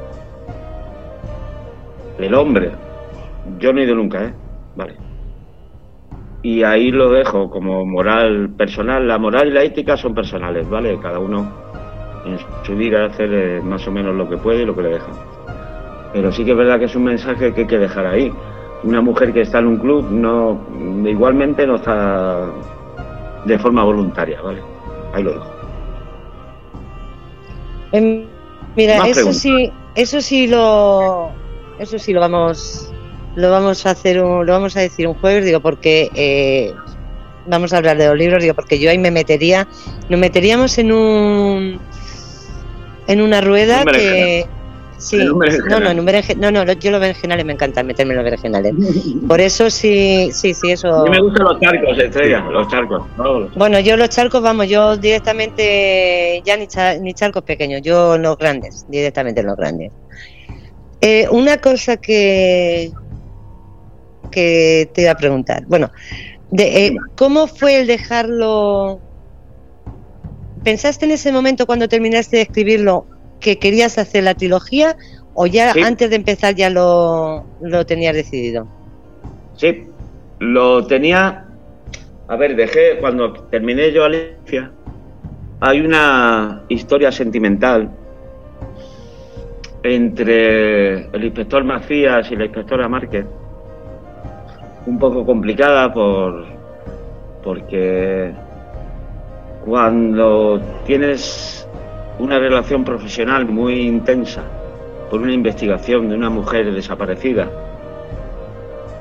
el 2.18 2.35
hombre, 2.35 2.70
yo 3.59 3.72
no 3.72 3.81
he 3.81 3.85
ido 3.85 3.94
nunca, 3.94 4.25
¿eh? 4.25 4.35
Vale 4.77 4.94
y 6.42 6.64
ahí 6.64 6.90
lo 6.90 7.11
dejo 7.11 7.48
como 7.48 7.87
moral 7.87 8.51
personal. 8.57 9.07
La 9.07 9.18
moral 9.18 9.48
y 9.48 9.53
la 9.53 9.62
ética 9.62 9.96
son 9.96 10.14
personales, 10.14 10.68
¿vale? 10.68 10.98
Cada 11.01 11.18
uno 11.18 11.48
en 12.27 12.37
su 12.64 12.77
vida 12.77 13.07
hace 13.07 13.25
eh, 13.25 13.61
más 13.62 13.87
o 13.87 13.92
menos 13.92 14.14
lo 14.14 14.29
que 14.29 14.37
puede 14.37 14.62
y 14.62 14.66
lo 14.66 14.75
que 14.75 14.83
le 14.83 14.88
dejan. 14.90 15.14
Pero 16.12 16.31
sí 16.33 16.44
que 16.44 16.53
es 16.53 16.57
verdad 16.57 16.79
que 16.79 16.85
es 16.87 16.94
un 16.94 17.05
mensaje 17.05 17.53
que 17.53 17.62
hay 17.62 17.66
que 17.66 17.79
dejar 17.79 18.07
ahí. 18.07 18.33
Una 18.85 19.01
mujer 19.01 19.33
que 19.33 19.42
está 19.42 19.61
en 19.61 19.66
un 19.66 19.77
club 19.79 20.11
no 20.11 20.61
igualmente 21.07 21.66
no 21.66 21.77
está 21.77 22.46
de 23.44 23.59
forma 23.59 23.85
voluntaria, 23.85 24.40
¿vale? 24.42 24.62
Ahí 25.14 25.22
lo 25.22 25.33
dejo. 25.33 25.46
Em, 27.92 28.27
mira, 28.77 29.07
eso 29.07 29.33
sí, 29.33 29.70
eso 29.94 30.20
sí 30.20 30.46
lo 30.46 31.31
eso 31.79 31.98
sí 31.98 32.12
lo 32.12 32.20
vamos 32.20 32.90
lo 33.35 33.51
vamos 33.51 33.87
a 33.87 33.90
hacer 33.90 34.16
lo 34.16 34.44
vamos 34.44 34.77
a 34.77 34.81
decir 34.81 35.07
un 35.07 35.14
jueves 35.14 35.44
digo 35.44 35.61
porque 35.61 36.11
eh, 36.14 36.72
vamos 37.46 37.72
a 37.72 37.79
hablar 37.79 37.96
de 37.96 38.07
los 38.07 38.16
libros 38.16 38.42
digo 38.42 38.55
porque 38.55 38.79
yo 38.79 38.90
ahí 38.90 38.98
me 38.98 39.11
metería 39.11 39.66
nos 40.09 40.20
meteríamos 40.20 40.79
en 40.79 40.92
un 40.92 41.81
en 43.07 43.20
una 43.20 43.40
rueda 43.40 43.85
que 43.85 44.46
sí. 44.99 45.19
No 45.69 45.81
no 45.81 45.91
en 45.91 46.01
un 46.01 46.07
no 46.39 46.51
no 46.51 46.73
yo 46.73 46.91
los 46.91 47.01
berenjenales 47.01 47.45
me 47.45 47.53
encanta 47.53 47.83
meterme 47.83 48.13
en 48.13 48.17
los 48.17 48.25
berenjenales. 48.25 48.75
Por 49.29 49.41
eso 49.41 49.71
sí 49.71 50.31
sí 50.33 50.55
sí 50.55 50.71
eso. 50.73 50.89
A 50.95 51.05
mí 51.05 51.11
me 51.11 51.21
gustan 51.21 51.45
los 51.45 51.61
charcos 51.61 51.99
estrella 51.99 52.41
los 52.51 52.69
charcos 52.69 53.03
bueno 53.57 53.81
yo 53.81 53.97
los 53.97 54.09
charcos 54.09 54.43
vamos 54.43 54.69
yo 54.69 54.97
directamente 54.97 56.43
ya 56.45 56.57
ni, 56.57 56.67
ni 57.01 57.15
charcos 57.15 57.43
pequeños 57.43 57.83
yo 57.83 58.19
los 58.19 58.37
grandes 58.38 58.87
directamente 58.88 59.43
los 59.43 59.57
grandes. 59.57 59.93
Eh, 61.01 61.27
una 61.31 61.61
cosa 61.61 61.97
que, 61.97 62.93
que 64.31 64.88
te 64.95 65.03
iba 65.03 65.11
a 65.11 65.17
preguntar. 65.17 65.65
Bueno, 65.67 65.90
de, 66.53 66.87
eh, 66.87 66.97
¿cómo 67.17 67.49
fue 67.49 67.81
el 67.81 67.88
dejarlo? 67.88 69.01
¿Pensaste 70.63 71.07
en 71.07 71.11
ese 71.11 71.33
momento 71.33 71.67
cuando 71.67 71.88
terminaste 71.88 72.37
de 72.37 72.43
escribirlo 72.43 73.07
que 73.43 73.59
querías 73.59 73.99
hacer 73.99 74.25
la 74.25 74.35
trilogía 74.35 74.97
o 75.35 75.47
ya 75.47 75.73
antes 75.85 76.09
de 76.11 76.17
empezar 76.17 76.55
ya 76.55 76.71
lo, 76.71 77.45
lo 77.61 77.85
tenías 77.85 78.15
decidido? 78.15 78.67
Sí, 79.57 79.87
lo 80.38 80.87
tenía. 80.87 81.45
A 82.29 82.37
ver, 82.37 82.57
dejé 82.57 82.99
cuando 83.01 83.33
terminé 83.51 83.93
yo 83.93 84.05
Alicia. 84.05 84.71
Hay 85.61 85.81
una 85.81 86.65
historia 86.69 87.13
sentimental 87.13 87.90
entre 89.83 91.07
el 91.09 91.25
inspector 91.25 91.65
Macías 91.65 92.31
y 92.31 92.37
la 92.37 92.45
inspectora 92.45 92.88
Márquez 92.88 93.27
un 94.87 94.99
poco 94.99 95.25
complicada 95.25 95.93
por 95.93 96.45
porque 97.43 98.33
cuando 99.65 100.61
tienes 100.87 101.67
una 102.23 102.38
relación 102.38 102.85
profesional 102.85 103.46
muy 103.46 103.81
intensa 103.81 104.44
por 105.10 105.20
una 105.20 105.33
investigación 105.33 106.08
de 106.08 106.14
una 106.14 106.31
mujer 106.31 106.73
desaparecida 106.73 107.50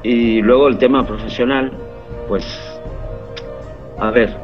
Y 0.01 0.41
luego 0.41 0.67
el 0.67 0.79
tema 0.79 1.05
profesional, 1.05 1.71
pues, 2.27 2.43
a 3.99 4.09
ver, 4.09 4.35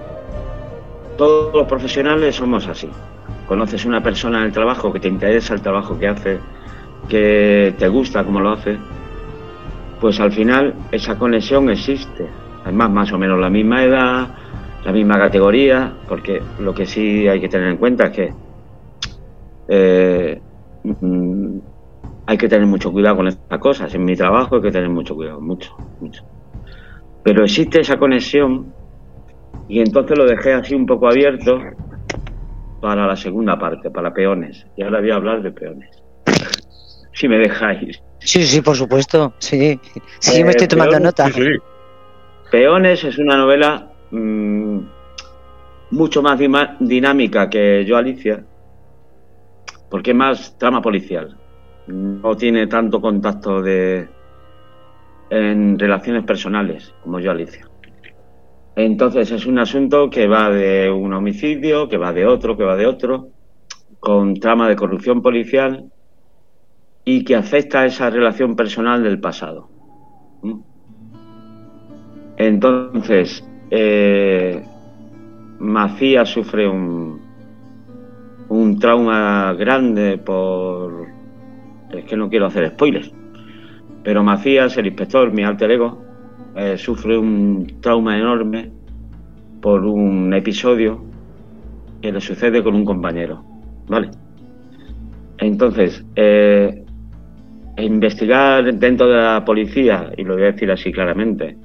todos 1.18 1.52
los 1.56 1.68
profesionales 1.68 2.36
somos 2.36 2.68
así. 2.68 2.88
Conoces 3.48 3.84
una 3.86 4.04
persona 4.04 4.38
en 4.42 4.46
el 4.46 4.52
trabajo 4.52 4.94
que 4.94 5.00
te 5.00 5.08
interesa 5.08 5.56
el 5.56 5.62
trabajo 5.62 5.98
que 5.98 6.08
hace, 6.08 6.40
que 7.10 7.74
te 7.80 7.88
gusta 7.88 8.24
como 8.24 8.40
lo 8.40 8.52
hace, 8.52 8.78
pues 10.00 10.20
al 10.20 10.32
final 10.32 10.76
esa 10.92 11.18
conexión 11.18 11.72
existe. 11.72 12.30
Además, 12.64 12.92
más 12.92 13.12
o 13.12 13.18
menos 13.18 13.40
la 13.40 13.50
misma 13.50 13.84
edad, 13.84 14.28
la 14.86 14.92
misma 14.92 15.18
categoría, 15.18 15.92
porque 16.08 16.44
lo 16.60 16.76
que 16.76 16.86
sí 16.86 17.28
hay 17.28 17.42
que 17.42 17.50
tener 17.50 17.70
en 17.70 17.78
cuenta 17.78 18.06
es 18.06 18.12
que 18.12 18.47
eh, 19.68 20.42
mm, 20.84 21.58
hay 22.26 22.38
que 22.38 22.50
tener 22.50 22.68
mucho 22.68 22.92
cuidado 22.92 23.18
con 23.18 23.28
estas 23.28 23.60
cosas. 23.60 23.94
En 23.94 24.06
mi 24.06 24.16
trabajo 24.16 24.56
hay 24.56 24.62
que 24.62 24.72
tener 24.72 24.90
mucho 24.90 25.16
cuidado, 25.16 25.40
mucho, 25.40 25.76
mucho. 26.00 26.24
Pero 27.24 27.44
existe 27.44 27.82
esa 27.82 27.98
conexión 27.98 28.74
y 29.68 29.80
entonces 29.80 30.18
lo 30.18 30.26
dejé 30.26 30.54
así 30.54 30.76
un 30.76 30.86
poco 30.86 31.08
abierto 31.08 31.60
para 32.82 33.08
la 33.08 33.16
segunda 33.16 33.58
parte, 33.58 33.90
para 33.90 34.14
peones. 34.14 34.66
Y 34.76 34.84
ahora 34.84 35.00
voy 35.00 35.12
a 35.12 35.16
hablar 35.16 35.42
de 35.42 35.52
peones. 35.52 36.04
si 37.14 37.28
me 37.28 37.38
dejáis. 37.38 38.02
Sí, 38.20 38.44
sí, 38.44 38.62
por 38.62 38.76
supuesto. 38.76 39.34
Sí, 39.40 39.80
sí, 40.20 40.44
me 40.44 40.52
estoy 40.52 40.66
eh, 40.66 40.70
tomando 40.70 41.00
nota. 41.00 41.30
Peones 42.52 43.04
es 43.04 43.18
una 43.18 43.38
novela 43.38 43.92
mm, 44.12 44.80
mucho 45.92 46.22
más 46.22 46.40
dinámica 46.80 47.50
que 47.50 47.86
Yo 47.86 47.98
Alicia, 47.98 48.44
porque 49.90 50.12
es 50.12 50.18
más 50.18 50.58
trama 50.58 50.82
policial. 50.82 51.38
No 51.88 52.36
tiene 52.36 52.68
tanto 52.68 53.00
contacto 53.00 53.62
de 53.62 54.10
en 55.30 55.78
relaciones 55.78 56.24
personales 56.24 56.94
como 57.04 57.20
Yo 57.20 57.32
Alicia. 57.32 57.68
Entonces 58.76 59.32
es 59.32 59.46
un 59.46 59.60
asunto 59.60 60.10
que 60.10 60.28
va 60.28 60.50
de 60.50 60.90
un 60.90 61.14
homicidio, 61.14 61.90
que 61.90 61.98
va 61.98 62.14
de 62.14 62.26
otro, 62.26 62.56
que 62.56 62.64
va 62.64 62.76
de 62.76 62.86
otro, 62.86 63.30
con 64.00 64.36
trama 64.36 64.70
de 64.70 64.76
corrupción 64.76 65.22
policial 65.22 65.92
y 67.04 67.24
que 67.24 67.36
afecta 67.36 67.82
a 67.82 67.86
esa 67.86 68.10
relación 68.10 68.56
personal 68.56 69.04
del 69.04 69.20
pasado. 69.20 69.70
¿Mm? 70.44 70.60
Entonces, 72.38 73.44
eh, 73.72 74.64
Macías 75.60 76.30
sufre 76.30 76.68
un, 76.68 77.20
un 78.50 78.80
trauma 78.80 79.54
grande 79.54 80.18
por... 80.18 81.08
Es 81.92 82.06
que 82.06 82.18
no 82.18 82.30
quiero 82.30 82.48
hacer 82.48 82.70
spoilers, 82.70 83.12
pero 84.04 84.24
Macías, 84.24 84.78
el 84.78 84.88
inspector, 84.88 85.32
mi 85.32 85.44
alter 85.44 85.72
ego, 85.72 86.02
eh, 86.56 86.78
sufre 86.78 87.18
un 87.18 87.80
trauma 87.82 88.18
enorme 88.18 88.72
por 89.62 89.86
un 89.86 90.34
episodio 90.34 91.04
que 92.02 92.12
le 92.12 92.22
sucede 92.22 92.64
con 92.64 92.76
un 92.76 92.86
compañero, 92.86 93.44
¿vale? 93.88 94.12
Entonces, 95.40 96.06
eh, 96.16 96.84
investigar 97.78 98.74
dentro 98.76 99.08
de 99.08 99.18
la 99.18 99.46
policía, 99.46 100.12
y 100.18 100.24
lo 100.24 100.34
voy 100.34 100.44
a 100.44 100.52
decir 100.52 100.72
así 100.72 100.92
claramente, 100.92 101.58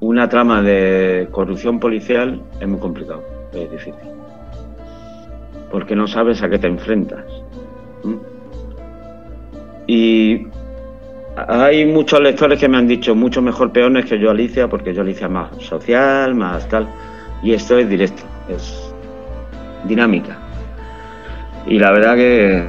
una 0.00 0.28
trama 0.28 0.62
de 0.62 1.28
corrupción 1.30 1.78
policial 1.78 2.40
es 2.60 2.68
muy 2.68 2.78
complicado, 2.80 3.22
es 3.52 3.70
difícil. 3.70 4.21
Porque 5.72 5.96
no 5.96 6.06
sabes 6.06 6.42
a 6.42 6.48
qué 6.48 6.58
te 6.58 6.68
enfrentas. 6.68 7.24
Y 9.86 10.46
hay 11.36 11.86
muchos 11.86 12.20
lectores 12.20 12.60
que 12.60 12.68
me 12.68 12.76
han 12.76 12.86
dicho 12.86 13.14
mucho 13.14 13.42
mejor 13.42 13.72
peones 13.72 14.04
que 14.04 14.18
yo 14.18 14.30
Alicia, 14.30 14.68
porque 14.68 14.94
yo 14.94 15.02
Alicia 15.02 15.28
más 15.28 15.50
social, 15.58 16.34
más 16.34 16.68
tal. 16.68 16.86
Y 17.42 17.54
esto 17.54 17.78
es 17.78 17.88
directo, 17.88 18.22
es 18.48 18.94
dinámica. 19.84 20.38
Y 21.66 21.78
la 21.78 21.90
verdad 21.92 22.16
que, 22.16 22.68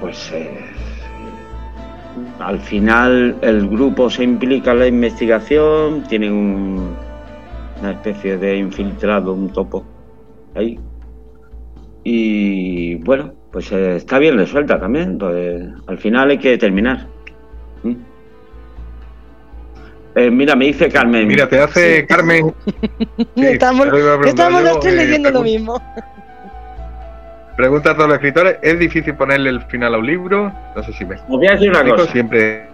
pues, 0.00 0.30
eh, 0.32 0.66
al 2.40 2.60
final 2.60 3.36
el 3.40 3.68
grupo 3.68 4.10
se 4.10 4.24
implica 4.24 4.72
en 4.72 4.78
la 4.78 4.86
investigación, 4.86 6.02
tienen 6.08 6.32
una 7.80 7.90
especie 7.90 8.36
de 8.38 8.58
infiltrado, 8.58 9.32
un 9.32 9.50
topo 9.50 9.84
ahí. 10.54 10.78
Y 12.08 12.94
bueno, 12.98 13.34
pues 13.50 13.72
eh, 13.72 13.96
está 13.96 14.20
bien 14.20 14.38
resuelta 14.38 14.78
también. 14.78 15.18
Pues, 15.18 15.60
al 15.88 15.98
final 15.98 16.30
hay 16.30 16.38
que 16.38 16.56
terminar. 16.56 17.08
¿Mm? 17.82 17.94
Eh, 20.14 20.30
mira, 20.30 20.54
me 20.54 20.66
dice 20.66 20.88
Carmen. 20.88 21.26
Mira, 21.26 21.48
te 21.48 21.58
hace 21.58 22.06
Carmen. 22.06 22.54
estamos, 23.34 23.88
los 23.88 24.78
tres 24.78 24.94
leyendo 24.94 25.32
lo 25.32 25.42
mismo. 25.42 25.82
Pregunta 27.56 27.90
a 27.90 27.94
todos 27.96 28.10
los 28.10 28.18
escritores: 28.18 28.58
¿es 28.62 28.78
difícil 28.78 29.16
ponerle 29.16 29.50
el 29.50 29.62
final 29.62 29.96
a 29.96 29.98
un 29.98 30.06
libro? 30.06 30.52
No 30.76 30.82
sé 30.84 30.92
si 30.92 31.04
me. 31.04 31.16
Os 31.16 31.26
voy 31.26 31.48
a 31.48 31.54
decir 31.54 31.70
una 31.70 31.84
cosa. 31.84 32.12
Siempre. 32.12 32.68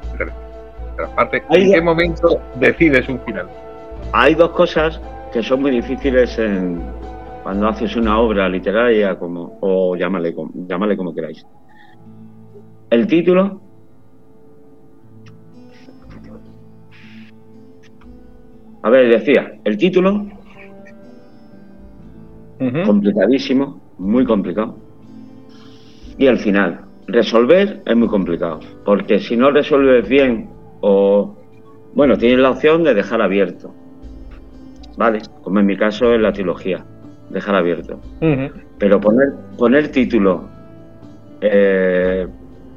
Aparte, 0.99 1.43
¿en 1.49 1.73
qué 1.73 1.81
momento 1.81 2.39
decides 2.57 3.09
un 3.09 3.19
final? 3.21 3.47
Hay 4.13 4.35
dos 4.35 4.51
cosas 4.51 5.01
que 5.33 5.43
son 5.43 5.63
muy 5.63 5.71
difíciles 5.71 6.39
en, 6.39 6.83
cuando 7.43 7.69
haces 7.69 7.97
una 7.97 8.19
obra 8.19 8.49
literaria 8.49 9.19
como 9.19 9.59
o 9.61 9.97
llámale, 9.97 10.35
llámale 10.69 10.97
como 10.97 11.15
queráis. 11.15 11.45
El 12.91 13.07
título 13.07 13.61
A 18.83 18.91
ver, 18.91 19.09
decía, 19.09 19.61
el 19.63 19.77
título, 19.77 20.27
complicadísimo, 22.85 23.81
muy 23.99 24.25
complicado. 24.25 24.77
Y 26.19 26.27
al 26.27 26.39
final, 26.39 26.81
resolver 27.07 27.81
es 27.87 27.97
muy 27.97 28.09
complicado, 28.09 28.59
porque 28.85 29.21
si 29.21 29.37
no 29.37 29.53
resuelves 29.53 30.09
bien 30.09 30.51
o, 30.81 31.37
bueno, 31.95 32.19
tienes 32.19 32.41
la 32.41 32.51
opción 32.51 32.83
de 32.83 32.95
dejar 32.95 33.23
abierto, 33.23 33.73
¿vale? 34.97 35.21
Como 35.43 35.61
en 35.61 35.67
mi 35.67 35.77
caso 35.77 36.13
en 36.13 36.23
la 36.23 36.33
trilogía, 36.33 36.85
dejar 37.33 37.55
abierto. 37.55 38.01
Pero 38.79 39.01
poner, 39.01 39.33
poner 39.57 39.89
título 39.89 40.49
eh, 41.41 42.27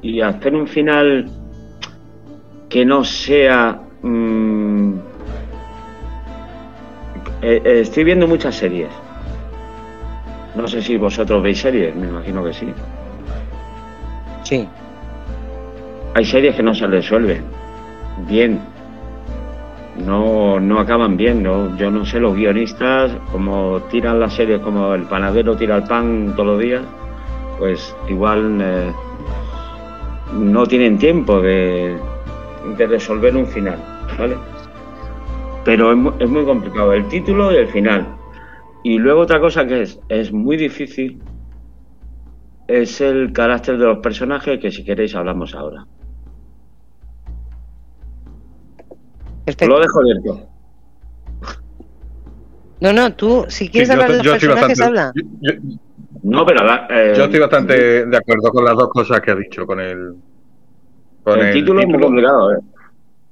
y 0.02 0.20
hacer 0.20 0.54
un 0.54 0.66
final 0.66 1.30
que 2.68 2.84
no 2.84 3.04
sea... 3.04 3.80
Mm, 4.02 4.94
eh, 7.42 7.62
eh, 7.64 7.80
estoy 7.80 8.04
viendo 8.04 8.26
muchas 8.26 8.54
series. 8.54 8.88
No 10.56 10.66
sé 10.66 10.80
si 10.80 10.96
vosotros 10.96 11.42
veis 11.42 11.60
series, 11.60 11.94
me 11.94 12.08
imagino 12.08 12.42
que 12.42 12.52
sí. 12.52 12.66
Sí. 14.42 14.66
Hay 16.14 16.24
series 16.24 16.56
que 16.56 16.62
no 16.62 16.74
se 16.74 16.86
resuelven 16.86 17.44
bien. 18.28 18.60
No, 20.04 20.60
no 20.60 20.78
acaban 20.78 21.16
bien. 21.16 21.42
No, 21.42 21.76
yo 21.76 21.90
no 21.90 22.04
sé, 22.04 22.20
los 22.20 22.36
guionistas, 22.36 23.12
como 23.32 23.80
tiran 23.90 24.20
las 24.20 24.34
series, 24.34 24.60
como 24.60 24.94
el 24.94 25.02
panadero 25.04 25.56
tira 25.56 25.76
el 25.76 25.84
pan 25.84 26.34
todos 26.36 26.46
los 26.46 26.60
días, 26.60 26.84
pues 27.58 27.96
igual 28.08 28.58
eh, 28.60 28.92
no 30.34 30.66
tienen 30.66 30.98
tiempo 30.98 31.40
de, 31.40 31.98
de 32.76 32.86
resolver 32.86 33.36
un 33.36 33.46
final. 33.46 33.78
¿Vale? 34.18 34.36
pero 35.66 35.90
es, 36.20 36.30
muy 36.30 36.44
complicado 36.44 36.92
el 36.92 37.08
título 37.08 37.52
y 37.52 37.56
el 37.56 37.66
final. 37.66 38.16
Y 38.84 38.98
luego 38.98 39.22
otra 39.22 39.40
cosa 39.40 39.66
que 39.66 39.82
es, 39.82 40.00
es 40.08 40.32
muy 40.32 40.56
difícil 40.56 41.20
es 42.68 43.00
el 43.00 43.32
carácter 43.32 43.76
de 43.76 43.86
los 43.86 43.98
personajes 43.98 44.60
que 44.60 44.70
si 44.70 44.84
queréis 44.84 45.16
hablamos 45.16 45.56
ahora. 45.56 45.84
Lo 49.66 49.80
dejo 49.80 50.00
abierto. 50.00 50.48
No, 52.80 52.92
no, 52.92 53.14
tú, 53.14 53.46
si 53.48 53.68
quieres 53.68 53.90
hablar 53.90 54.12
de 54.12 54.22
los 54.22 54.38
personajes, 54.38 54.80
habla. 54.80 55.12
no, 56.22 56.44
pero... 56.44 56.60
Eh, 56.90 57.14
yo 57.16 57.24
estoy 57.24 57.40
bastante 57.40 58.06
de 58.06 58.16
acuerdo 58.16 58.50
con 58.50 58.64
las 58.64 58.74
dos 58.74 58.88
cosas 58.90 59.20
que 59.20 59.30
ha 59.30 59.36
dicho, 59.36 59.66
con 59.66 59.80
el... 59.80 60.14
Con 61.22 61.40
el, 61.40 61.52
título, 61.52 61.80
es 61.80 61.88
muy 61.88 62.00
complicado. 62.00 62.52
¿eh? 62.52 62.58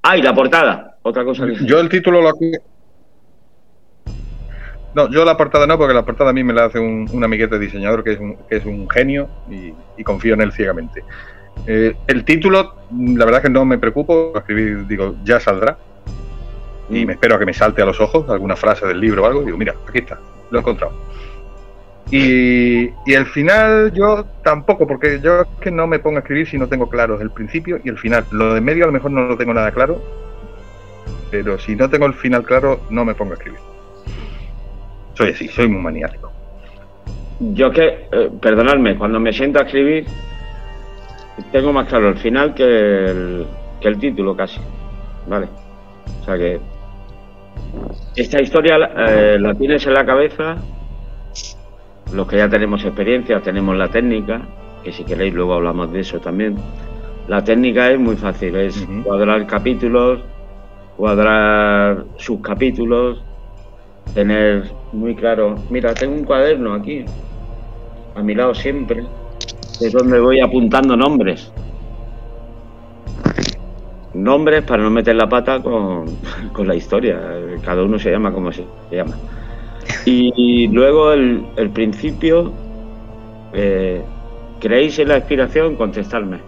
Ah, 0.02 0.16
y 0.16 0.22
la 0.22 0.34
portada. 0.34 0.98
Otra 1.02 1.24
cosa 1.24 1.46
Yo 1.64 1.78
el 1.78 1.88
título 1.88 2.22
lo... 2.22 2.32
No, 4.94 5.10
yo 5.10 5.24
la 5.24 5.36
portada 5.36 5.66
no, 5.66 5.76
porque 5.76 5.92
la 5.92 6.04
portada 6.04 6.30
a 6.30 6.32
mí 6.32 6.44
me 6.44 6.52
la 6.52 6.66
hace 6.66 6.78
un, 6.78 7.08
un 7.12 7.24
amiguete 7.24 7.58
diseñador 7.58 8.04
que 8.04 8.12
es 8.12 8.20
un, 8.20 8.36
que 8.48 8.56
es 8.56 8.64
un 8.64 8.88
genio 8.88 9.28
y, 9.50 10.02
confío 10.04 10.34
en 10.34 10.40
él 10.40 10.52
ciegamente. 10.52 11.04
Eh, 11.66 11.94
el 12.06 12.24
título, 12.24 12.76
la 12.92 13.24
verdad 13.24 13.42
que 13.42 13.50
no 13.50 13.64
me 13.64 13.78
preocupo, 13.78 14.32
escribir, 14.36 14.86
digo, 14.86 15.16
ya 15.24 15.40
saldrá. 15.40 15.76
Y 16.90 17.04
mm. 17.04 17.06
me 17.06 17.12
espero 17.14 17.36
a 17.36 17.38
que 17.38 17.46
me 17.46 17.54
salte 17.54 17.82
a 17.82 17.86
los 17.86 18.00
ojos 18.00 18.28
alguna 18.28 18.56
frase 18.56 18.86
del 18.86 19.00
libro 19.00 19.22
o 19.22 19.26
algo. 19.26 19.42
Digo, 19.42 19.56
mira, 19.56 19.74
aquí 19.88 19.98
está, 19.98 20.18
lo 20.50 20.58
he 20.58 20.60
encontrado. 20.60 20.92
Y, 22.10 22.90
y, 23.06 23.14
el 23.14 23.26
final 23.26 23.92
yo 23.92 24.26
tampoco, 24.44 24.86
porque 24.86 25.20
yo 25.20 25.40
es 25.40 25.48
que 25.60 25.70
no 25.70 25.86
me 25.86 25.98
pongo 25.98 26.18
a 26.18 26.20
escribir 26.20 26.46
si 26.46 26.58
no 26.58 26.68
tengo 26.68 26.88
claro 26.88 27.20
el 27.20 27.30
principio 27.30 27.80
y 27.82 27.88
el 27.88 27.98
final. 27.98 28.26
Lo 28.30 28.54
de 28.54 28.60
medio 28.60 28.84
a 28.84 28.86
lo 28.88 28.92
mejor 28.92 29.10
no 29.10 29.22
lo 29.22 29.36
tengo 29.36 29.54
nada 29.54 29.72
claro 29.72 30.00
pero 31.34 31.58
si 31.58 31.74
no 31.74 31.90
tengo 31.90 32.06
el 32.06 32.14
final 32.14 32.44
claro, 32.44 32.78
no 32.90 33.04
me 33.04 33.12
pongo 33.12 33.32
a 33.32 33.34
escribir. 33.34 33.58
Soy 35.14 35.30
así, 35.30 35.48
soy 35.48 35.66
muy 35.66 35.82
maniático. 35.82 36.30
Yo 37.40 37.72
que, 37.72 38.06
eh, 38.12 38.30
perdonadme, 38.40 38.96
cuando 38.96 39.18
me 39.18 39.32
siento 39.32 39.58
a 39.58 39.62
escribir, 39.62 40.06
tengo 41.50 41.72
más 41.72 41.88
claro 41.88 42.10
el 42.10 42.18
final 42.18 42.54
que 42.54 42.62
el, 42.62 43.46
que 43.80 43.88
el 43.88 43.98
título 43.98 44.36
casi. 44.36 44.60
¿Vale? 45.26 45.48
O 46.20 46.24
sea 46.24 46.36
que 46.36 46.60
esta 48.16 48.40
historia 48.40 48.76
eh, 49.08 49.38
la 49.40 49.54
tienes 49.54 49.86
en 49.86 49.94
la 49.94 50.06
cabeza, 50.06 50.56
los 52.12 52.26
que 52.28 52.36
ya 52.36 52.48
tenemos 52.48 52.84
experiencia, 52.84 53.40
tenemos 53.40 53.76
la 53.76 53.88
técnica, 53.88 54.42
que 54.84 54.92
si 54.92 55.04
queréis 55.04 55.34
luego 55.34 55.54
hablamos 55.54 55.92
de 55.92 56.00
eso 56.00 56.20
también. 56.20 56.56
La 57.26 57.42
técnica 57.42 57.90
es 57.90 57.98
muy 57.98 58.16
fácil, 58.16 58.54
es 58.56 58.86
cuadrar 59.02 59.46
capítulos, 59.46 60.20
cuadrar 60.96 62.04
subcapítulos, 62.18 63.22
tener 64.14 64.70
muy 64.92 65.14
claro, 65.14 65.56
mira, 65.70 65.94
tengo 65.94 66.14
un 66.14 66.24
cuaderno 66.24 66.74
aquí, 66.74 67.04
a 68.14 68.22
mi 68.22 68.34
lado 68.34 68.54
siempre, 68.54 69.04
es 69.80 69.92
donde 69.92 70.20
voy 70.20 70.40
apuntando 70.40 70.96
nombres. 70.96 71.50
Nombres 74.14 74.62
para 74.62 74.82
no 74.82 74.90
meter 74.90 75.16
la 75.16 75.28
pata 75.28 75.60
con, 75.60 76.06
la 76.58 76.74
historia, 76.74 77.20
cada 77.64 77.82
uno 77.82 77.98
se 77.98 78.10
llama 78.10 78.32
como 78.32 78.52
se 78.52 78.64
llama. 78.90 79.16
Y, 80.04 80.68
luego 80.68 81.12
el, 81.12 81.70
principio, 81.72 82.52
eh, 83.52 84.02
¿creéis 84.60 84.98
en 84.98 85.08
la 85.08 85.16
inspiración? 85.16 85.76
Contestarme. 85.76 86.38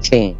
Sí. 0.00 0.34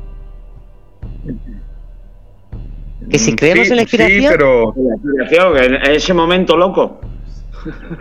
Que 3.10 3.18
si 3.18 3.34
creemos 3.34 3.68
en 3.70 3.76
la 3.76 3.82
inspiración. 3.82 4.20
Sí, 4.20 4.28
pero. 4.30 4.74
En 4.76 4.88
la 4.88 4.94
inspiración, 4.94 5.56
en 5.58 5.90
ese 5.90 6.14
momento 6.14 6.56
loco. 6.56 7.00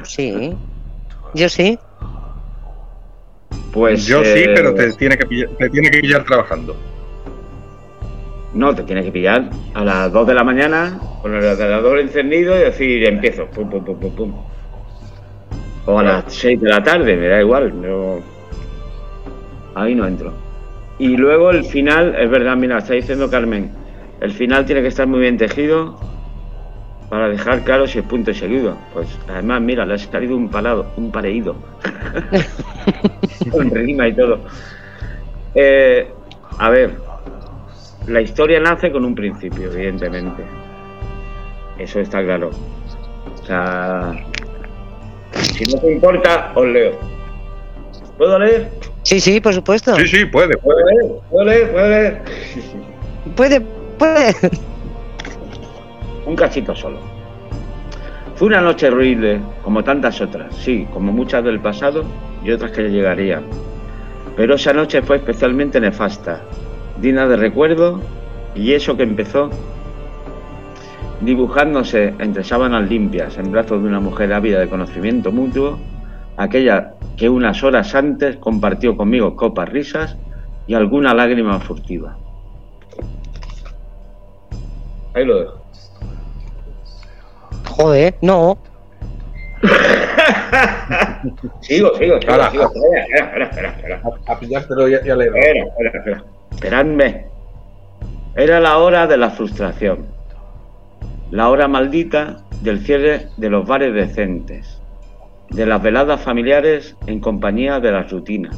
Sí. 0.03 0.53
Yo 1.33 1.49
sí. 1.49 1.77
Pues. 3.73 4.05
Yo 4.05 4.23
sí, 4.23 4.39
eh, 4.39 4.51
pero 4.55 4.73
te 4.73 4.93
tiene, 4.93 5.17
que 5.17 5.25
pillar, 5.25 5.49
te 5.57 5.69
tiene 5.69 5.89
que 5.89 5.99
pillar 5.99 6.23
trabajando. 6.23 6.75
No, 8.53 8.73
te 8.73 8.83
tiene 8.83 9.03
que 9.03 9.11
pillar 9.11 9.49
a 9.73 9.83
las 9.83 10.11
2 10.11 10.27
de 10.27 10.33
la 10.33 10.43
mañana 10.43 10.99
con 11.21 11.35
el 11.35 11.43
ordenador 11.43 11.99
encendido 11.99 12.55
y 12.55 12.59
decir, 12.59 13.07
empiezo. 13.07 13.45
Pum, 13.47 13.69
pum, 13.69 13.83
pum, 13.83 13.99
pum, 13.99 14.15
pum. 14.15 14.33
O 15.85 15.99
a 15.99 16.03
las 16.03 16.33
6 16.33 16.59
de 16.61 16.69
la 16.69 16.83
tarde, 16.83 17.15
me 17.15 17.27
da 17.27 17.39
igual. 17.39 17.79
No... 17.79 18.19
Ahí 19.75 19.93
no 19.93 20.07
entro. 20.07 20.33
Y 20.97 21.15
luego 21.15 21.51
el 21.51 21.63
final, 21.63 22.15
es 22.15 22.29
verdad, 22.29 22.57
mira, 22.57 22.79
está 22.79 22.93
diciendo 22.93 23.29
Carmen, 23.29 23.71
el 24.19 24.31
final 24.31 24.65
tiene 24.65 24.81
que 24.81 24.89
estar 24.89 25.07
muy 25.07 25.19
bien 25.19 25.37
tejido 25.37 25.97
para 27.09 27.29
dejar 27.29 27.63
claro 27.63 27.87
si 27.87 27.99
es 27.99 28.05
punto 28.05 28.33
seguido. 28.33 28.77
Pues 28.93 29.07
además, 29.27 29.61
mira, 29.61 29.85
le 29.85 29.93
ha 29.93 29.97
salido 29.97 30.35
un 30.35 30.49
palado, 30.49 30.87
un 30.97 31.11
pareído. 31.11 31.55
Con 33.51 33.69
rima 33.71 34.07
y 34.07 34.13
todo. 34.13 34.39
Eh, 35.55 36.11
a 36.57 36.69
ver, 36.69 36.91
la 38.07 38.21
historia 38.21 38.59
nace 38.59 38.91
con 38.91 39.05
un 39.05 39.15
principio, 39.15 39.71
evidentemente. 39.71 40.43
Eso 41.77 41.99
está 41.99 42.23
claro. 42.23 42.49
O 43.41 43.45
sea, 43.45 44.13
si 45.33 45.65
no 45.65 45.79
te 45.79 45.91
importa, 45.93 46.51
os 46.55 46.67
leo. 46.67 46.91
¿Puedo 48.17 48.37
leer? 48.39 48.69
Sí, 49.03 49.19
sí, 49.19 49.39
por 49.39 49.53
supuesto. 49.53 49.95
Sí, 49.95 50.07
sí, 50.07 50.25
puede. 50.25 50.57
Puede 50.57 50.83
leer, 50.85 51.11
puede 51.29 51.45
leer, 51.45 51.71
puede 51.71 51.89
leer. 51.89 52.21
Puede, 53.35 53.61
puede. 53.97 54.35
Un 56.25 56.35
cachito 56.35 56.75
solo. 56.75 56.99
Fue 58.35 58.47
una 58.47 58.61
noche 58.61 58.87
horrible, 58.87 59.41
como 59.63 59.83
tantas 59.83 60.21
otras, 60.21 60.55
sí, 60.55 60.87
como 60.93 61.11
muchas 61.11 61.43
del 61.43 61.59
pasado 61.59 62.05
y 62.43 62.51
otras 62.51 62.71
que 62.71 62.83
llegarían. 62.83 63.43
Pero 64.37 64.55
esa 64.55 64.71
noche 64.71 65.01
fue 65.01 65.17
especialmente 65.17 65.79
nefasta, 65.81 66.41
digna 67.01 67.27
de 67.27 67.37
recuerdo, 67.37 68.01
y 68.55 68.73
eso 68.73 68.97
que 68.97 69.03
empezó 69.03 69.49
dibujándose 71.21 72.13
entre 72.19 72.43
sábanas 72.43 72.89
limpias 72.89 73.37
en 73.37 73.51
brazos 73.51 73.81
de 73.81 73.89
una 73.89 73.99
mujer 73.99 74.33
ávida 74.33 74.59
de 74.59 74.69
conocimiento 74.69 75.31
mutuo, 75.31 75.77
aquella 76.37 76.93
que 77.17 77.29
unas 77.29 77.63
horas 77.63 77.93
antes 77.95 78.37
compartió 78.37 78.95
conmigo 78.95 79.35
copas, 79.35 79.69
risas 79.69 80.17
y 80.67 80.73
alguna 80.73 81.13
lágrima 81.13 81.59
furtiva. 81.59 82.17
Ahí 85.13 85.25
lo 85.25 85.39
dejo. 85.39 85.59
Joder, 87.71 88.15
no. 88.21 88.57
sigo, 91.61 91.93
sigo, 91.95 91.95
sigo, 91.95 92.15
Espera, 92.15 92.47
espera, 92.47 93.43
espera, 93.43 93.69
espera. 93.69 94.01
A, 94.27 94.39
pillártelo 94.39 94.87
y, 94.87 94.95
a 94.95 95.15
leer. 95.15 95.35
Espera, 95.35 95.65
espera, 95.65 95.89
espera. 95.99 96.23
Esperadme. 96.59 97.25
Era 98.35 98.59
la 98.59 98.79
hora 98.79 99.07
de 99.07 99.15
la 99.15 99.29
frustración. 99.29 100.07
La 101.31 101.47
hora 101.49 101.69
maldita 101.69 102.43
del 102.61 102.81
cierre 102.81 103.27
de 103.37 103.49
los 103.49 103.65
bares 103.65 103.93
decentes 103.93 104.81
de 105.51 105.65
las 105.65 105.81
veladas 105.81 106.19
familiares 106.19 106.97
en 107.07 107.21
compañía 107.21 107.79
de 107.79 107.93
la 107.93 108.03
rutina, 108.03 108.49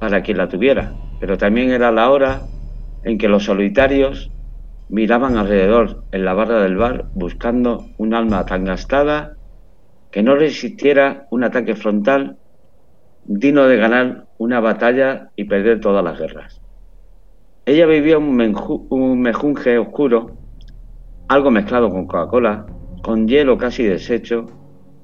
para 0.00 0.22
quien 0.22 0.38
la 0.38 0.48
tuviera, 0.48 0.94
pero 1.20 1.36
también 1.36 1.72
era 1.72 1.92
la 1.92 2.08
hora 2.10 2.40
en 3.04 3.18
que 3.18 3.28
los 3.28 3.44
solitarios 3.44 4.30
miraban 4.88 5.36
alrededor 5.36 6.04
en 6.12 6.24
la 6.24 6.32
barra 6.32 6.62
del 6.62 6.78
bar 6.78 7.04
buscando 7.12 7.84
un 7.98 8.14
alma 8.14 8.46
tan 8.46 8.64
gastada 8.64 9.36
que 10.10 10.22
no 10.22 10.36
resistiera 10.36 11.26
un 11.30 11.44
ataque 11.44 11.76
frontal 11.76 12.38
digno 13.26 13.64
de 13.64 13.76
ganar 13.76 14.24
una 14.38 14.60
batalla 14.60 15.28
y 15.36 15.44
perder 15.44 15.82
todas 15.82 16.02
las 16.02 16.18
guerras. 16.18 16.62
Ella 17.68 17.84
vivía 17.86 18.16
un, 18.16 18.40
un 18.90 19.20
mejunje 19.20 19.76
oscuro, 19.76 20.36
algo 21.26 21.50
mezclado 21.50 21.90
con 21.90 22.06
Coca-Cola, 22.06 22.64
con 23.02 23.26
hielo 23.26 23.58
casi 23.58 23.82
deshecho 23.82 24.46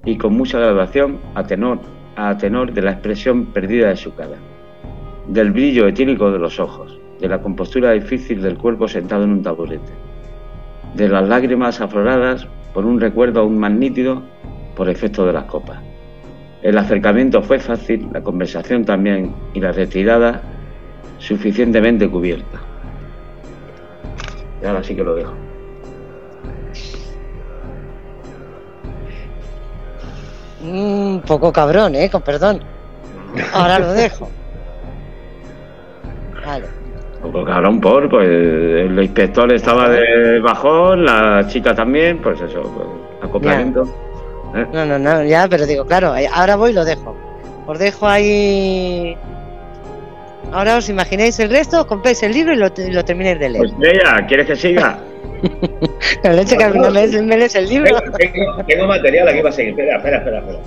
y 0.04 0.16
con 0.16 0.34
mucha 0.34 0.60
graduación 0.60 1.18
a 1.34 1.44
tenor, 1.44 1.80
a 2.14 2.36
tenor 2.36 2.72
de 2.72 2.82
la 2.82 2.92
expresión 2.92 3.46
perdida 3.46 3.88
de 3.88 3.96
su 3.96 4.14
cara, 4.14 4.36
del 5.26 5.50
brillo 5.50 5.88
etílico 5.88 6.30
de 6.30 6.38
los 6.38 6.60
ojos, 6.60 7.00
de 7.20 7.26
la 7.26 7.42
compostura 7.42 7.90
difícil 7.90 8.40
del 8.40 8.56
cuerpo 8.56 8.86
sentado 8.86 9.24
en 9.24 9.30
un 9.30 9.42
taburete, 9.42 9.92
de 10.94 11.08
las 11.08 11.28
lágrimas 11.28 11.80
afloradas 11.80 12.46
por 12.72 12.86
un 12.86 13.00
recuerdo 13.00 13.40
aún 13.40 13.58
más 13.58 13.72
nítido 13.72 14.22
por 14.76 14.88
efecto 14.88 15.26
de 15.26 15.32
las 15.32 15.46
copas. 15.46 15.80
El 16.62 16.78
acercamiento 16.78 17.42
fue 17.42 17.58
fácil, 17.58 18.08
la 18.12 18.22
conversación 18.22 18.84
también 18.84 19.34
y 19.52 19.58
la 19.58 19.72
retirada 19.72 20.51
suficientemente 21.22 22.08
cubierta. 22.08 22.60
Y 24.60 24.66
ahora 24.66 24.82
sí 24.82 24.94
que 24.94 25.04
lo 25.04 25.14
dejo. 25.14 25.32
Un 30.64 31.22
poco 31.26 31.52
cabrón, 31.52 31.94
¿eh? 31.94 32.10
Con 32.10 32.22
perdón. 32.22 32.60
Ahora 33.52 33.78
lo 33.78 33.92
dejo. 33.92 34.28
Vale. 36.44 36.66
Un 37.22 37.32
poco 37.32 37.44
cabrón 37.44 37.80
por, 37.80 38.08
pues 38.10 38.28
el 38.28 39.00
inspector 39.00 39.52
estaba 39.52 39.88
de 39.88 40.40
bajón, 40.40 41.04
la 41.04 41.46
chica 41.46 41.74
también, 41.74 42.20
pues 42.20 42.40
eso, 42.40 42.62
pues, 42.62 42.88
acoplamiento. 43.22 43.84
¿eh? 44.56 44.66
No, 44.72 44.84
no, 44.84 44.98
no, 44.98 45.22
ya, 45.22 45.46
pero 45.48 45.66
digo, 45.66 45.84
claro, 45.86 46.14
ahora 46.34 46.56
voy 46.56 46.72
y 46.72 46.74
lo 46.74 46.84
dejo. 46.84 47.16
Os 47.66 47.78
dejo 47.78 48.08
ahí. 48.08 49.16
Ahora 50.52 50.76
os 50.76 50.88
imagináis 50.88 51.38
el 51.40 51.50
resto, 51.50 51.86
compréis 51.86 52.22
el 52.22 52.32
libro 52.32 52.52
y 52.52 52.56
lo, 52.56 52.70
lo 52.76 53.04
terminéis 53.04 53.38
de 53.38 53.48
leer. 53.48 53.64
Pues 53.78 53.94
ella, 53.94 54.26
¿quieres 54.26 54.46
que 54.46 54.56
siga? 54.56 54.98
La 56.22 56.32
leche 56.32 56.56
que 56.56 56.64
al 56.64 56.72
final 56.72 56.92
me, 56.92 57.36
lees 57.36 57.54
el 57.54 57.68
libro. 57.68 57.96
Tengo, 58.66 58.86
material 58.86 59.28
aquí 59.28 59.40
para 59.40 59.52
seguir. 59.52 59.70
Espera, 59.70 59.96
espera, 59.96 60.18
espera, 60.18 60.38
espera. 60.38 60.58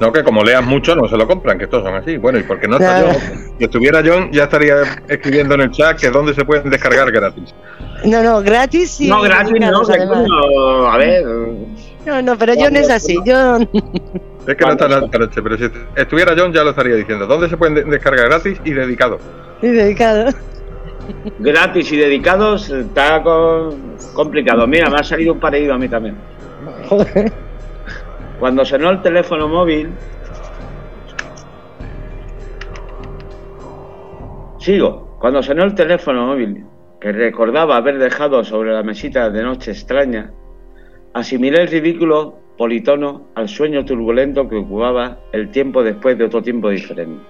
No, 0.00 0.12
que 0.12 0.22
como 0.22 0.44
leas 0.44 0.64
mucho 0.64 0.94
no 0.94 1.08
se 1.08 1.16
lo 1.16 1.26
compran, 1.26 1.58
que 1.58 1.64
estos 1.64 1.82
son 1.82 1.94
así. 1.94 2.18
Bueno, 2.18 2.38
y 2.38 2.44
porque 2.44 2.68
no 2.68 2.76
está 2.76 3.02
John. 3.02 3.16
Si 3.58 3.64
estuviera 3.64 4.00
John, 4.04 4.30
ya 4.30 4.44
estaría 4.44 4.76
escribiendo 5.08 5.54
en 5.54 5.62
el 5.62 5.70
chat 5.72 5.98
que 5.98 6.08
dónde 6.10 6.34
se 6.34 6.44
pueden 6.44 6.70
descargar 6.70 7.10
gratis. 7.10 7.52
No, 8.04 8.22
no, 8.22 8.40
gratis 8.40 9.00
y. 9.00 9.08
No, 9.08 9.22
gratis, 9.22 9.54
no, 9.58 9.82
no, 9.82 10.86
a 10.86 10.96
ver. 10.96 11.24
No, 12.06 12.22
no, 12.22 12.38
pero 12.38 12.54
John 12.56 12.76
es 12.76 12.90
así. 12.90 13.18
John. 13.26 13.68
Es 14.48 14.56
que 14.56 14.64
no 14.64 14.72
está 14.72 14.88
la 14.88 15.00
noche, 15.00 15.42
pero 15.42 15.58
si 15.58 15.70
estuviera 15.94 16.34
John 16.36 16.52
ya 16.52 16.64
lo 16.64 16.70
estaría 16.70 16.96
diciendo. 16.96 17.26
¿Dónde 17.26 17.48
se 17.48 17.56
pueden 17.58 17.88
descargar 17.90 18.28
gratis 18.28 18.58
y 18.64 18.72
dedicado? 18.72 19.18
Y 19.60 19.68
dedicado 19.68 20.32
gratis 21.38 21.92
y 21.92 21.96
dedicados 21.96 22.70
está 22.70 23.22
complicado. 24.14 24.66
Mira, 24.66 24.90
me 24.90 24.96
ha 24.96 25.02
salido 25.02 25.34
un 25.34 25.40
parecido 25.40 25.74
a 25.74 25.78
mí 25.78 25.88
también. 25.88 26.16
Cuando 28.38 28.64
sonó 28.64 28.90
el 28.90 29.02
teléfono 29.02 29.48
móvil, 29.48 29.90
sigo. 34.58 35.16
Cuando 35.20 35.42
sonó 35.42 35.64
el 35.64 35.74
teléfono 35.74 36.26
móvil 36.26 36.64
que 37.00 37.12
recordaba 37.12 37.76
haber 37.76 37.98
dejado 37.98 38.44
sobre 38.44 38.72
la 38.72 38.82
mesita 38.82 39.30
de 39.30 39.42
noche 39.42 39.72
extraña, 39.72 40.30
asimilé 41.12 41.62
el 41.62 41.68
ridículo 41.68 42.47
politono 42.58 43.28
al 43.36 43.48
sueño 43.48 43.84
turbulento 43.84 44.48
que 44.48 44.56
ocupaba 44.56 45.18
el 45.32 45.50
tiempo 45.50 45.82
después 45.82 46.18
de 46.18 46.24
otro 46.24 46.42
tiempo 46.42 46.68
diferente. 46.68 47.24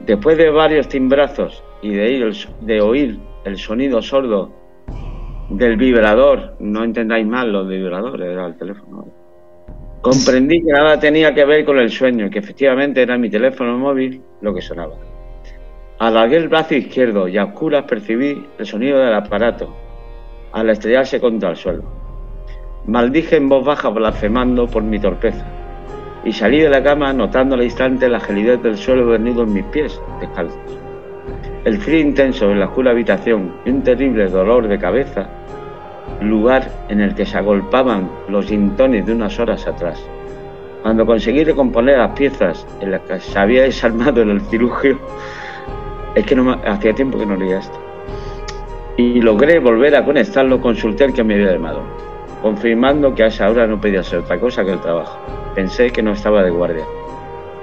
Después 0.00 0.38
de 0.38 0.48
varios 0.48 0.88
timbrazos 0.88 1.62
y 1.82 1.90
de, 1.90 2.32
de 2.60 2.80
oír 2.80 3.18
el 3.44 3.58
sonido 3.58 4.00
sordo 4.00 4.52
del 5.50 5.76
vibrador, 5.76 6.54
no 6.60 6.84
entendáis 6.84 7.26
mal 7.26 7.52
los 7.52 7.68
vibradores, 7.68 8.28
era 8.30 8.46
el 8.46 8.56
teléfono. 8.56 9.08
Comprendí 10.00 10.62
que 10.62 10.72
nada 10.72 11.00
tenía 11.00 11.34
que 11.34 11.44
ver 11.44 11.64
con 11.64 11.78
el 11.78 11.90
sueño, 11.90 12.30
que 12.30 12.38
efectivamente 12.38 13.02
era 13.02 13.18
mi 13.18 13.28
teléfono 13.28 13.76
móvil 13.76 14.22
lo 14.40 14.54
que 14.54 14.62
sonaba. 14.62 14.94
Alargué 15.98 16.36
el 16.36 16.48
brazo 16.48 16.74
izquierdo 16.74 17.26
y 17.26 17.38
a 17.38 17.44
oscuras 17.44 17.84
percibí 17.84 18.46
el 18.58 18.66
sonido 18.66 18.98
del 18.98 19.14
aparato 19.14 19.74
al 20.52 20.70
estrellarse 20.70 21.20
contra 21.20 21.50
el 21.50 21.56
suelo. 21.56 22.05
Maldije 22.86 23.36
en 23.36 23.48
voz 23.48 23.64
baja 23.64 23.88
blasfemando 23.88 24.68
por 24.68 24.84
mi 24.84 25.00
torpeza 25.00 25.44
y 26.24 26.30
salí 26.30 26.60
de 26.60 26.68
la 26.68 26.84
cama 26.84 27.12
notando 27.12 27.56
al 27.56 27.64
instante 27.64 28.08
la 28.08 28.20
gelidez 28.20 28.62
del 28.62 28.76
suelo 28.76 29.06
vernido 29.06 29.42
en 29.42 29.54
mis 29.54 29.64
pies 29.64 30.00
descalzos. 30.20 30.78
El 31.64 31.78
frío 31.78 31.98
intenso 31.98 32.48
en 32.48 32.60
la 32.60 32.66
oscura 32.66 32.92
habitación 32.92 33.56
y 33.64 33.70
un 33.70 33.82
terrible 33.82 34.28
dolor 34.28 34.68
de 34.68 34.78
cabeza, 34.78 35.28
lugar 36.20 36.70
en 36.88 37.00
el 37.00 37.16
que 37.16 37.26
se 37.26 37.36
agolpaban 37.36 38.08
los 38.28 38.46
gintones 38.46 39.04
de 39.04 39.14
unas 39.14 39.36
horas 39.40 39.66
atrás. 39.66 40.00
Cuando 40.82 41.04
conseguí 41.04 41.42
recomponer 41.42 41.98
las 41.98 42.12
piezas 42.12 42.64
en 42.80 42.92
las 42.92 43.00
que 43.00 43.18
se 43.18 43.36
había 43.36 43.64
desarmado 43.64 44.22
en 44.22 44.30
el 44.30 44.40
cirugio, 44.42 44.96
es 46.14 46.24
que 46.24 46.36
no 46.36 46.52
hacía 46.64 46.92
tiempo 46.92 47.18
que 47.18 47.26
no 47.26 47.34
leía 47.34 47.58
esto. 47.58 47.80
Y 48.96 49.20
logré 49.20 49.58
volver 49.58 49.96
a 49.96 50.04
conectarlo, 50.04 50.60
consulté 50.60 51.04
el 51.04 51.12
que 51.12 51.24
me 51.24 51.34
había 51.34 51.52
llamado, 51.52 51.82
confirmando 52.46 53.12
que 53.12 53.24
a 53.24 53.26
esa 53.26 53.50
hora 53.50 53.66
no 53.66 53.80
podía 53.80 54.04
ser 54.04 54.20
otra 54.20 54.38
cosa 54.38 54.64
que 54.64 54.70
el 54.70 54.80
trabajo. 54.80 55.18
Pensé 55.56 55.90
que 55.90 56.00
no 56.00 56.12
estaba 56.12 56.44
de 56.44 56.50
guardia. 56.50 56.84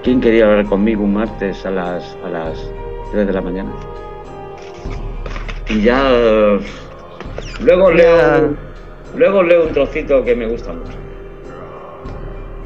¿Quién 0.03 0.19
quería 0.19 0.43
hablar 0.43 0.65
conmigo 0.65 1.03
un 1.03 1.13
martes 1.13 1.65
a 1.65 1.71
las, 1.71 2.17
a 2.21 2.27
las 2.27 2.69
3 3.13 3.27
de 3.27 3.31
la 3.31 3.39
mañana? 3.39 3.71
Y 5.69 5.84
ya. 5.84 6.03
Luego 7.61 7.91
leo. 7.91 8.57
Luego 9.15 9.43
leo 9.43 9.67
un 9.67 9.73
trocito 9.73 10.21
que 10.21 10.36
me 10.36 10.47
gusta 10.47 10.73
mucho. 10.73 10.91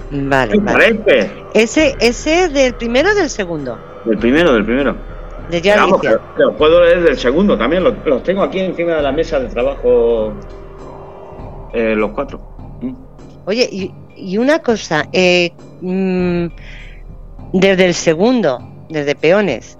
Vale, 0.10 0.58
vale. 0.60 1.00
¿Ese, 1.54 1.96
¿Ese 2.00 2.46
es 2.46 2.54
del 2.54 2.74
primero 2.74 3.12
o 3.12 3.14
del 3.14 3.30
segundo? 3.30 3.78
Del 4.06 4.18
primero, 4.18 4.54
del 4.54 4.66
primero. 4.66 4.96
De 5.52 5.62
ya 5.62 5.76
Vamos, 5.76 6.02
puedo 6.58 6.84
leer 6.84 7.04
del 7.04 7.18
segundo 7.18 7.56
también, 7.56 7.84
los, 7.84 8.24
tengo 8.24 8.42
aquí 8.42 8.60
encima 8.60 8.96
de 8.96 9.02
la 9.04 9.12
mesa 9.12 9.40
de 9.40 9.48
trabajo 9.50 10.34
eh, 11.78 11.96
los 11.96 12.12
cuatro. 12.12 12.42
Mm. 12.82 12.94
Oye, 13.46 13.94
y, 14.16 14.38
una 14.38 14.60
cosa, 14.60 15.08
eh, 15.14 15.52
mm, 15.82 16.48
desde 17.54 17.86
el 17.86 17.94
segundo, 17.94 18.60
desde 18.90 19.14
peones, 19.14 19.78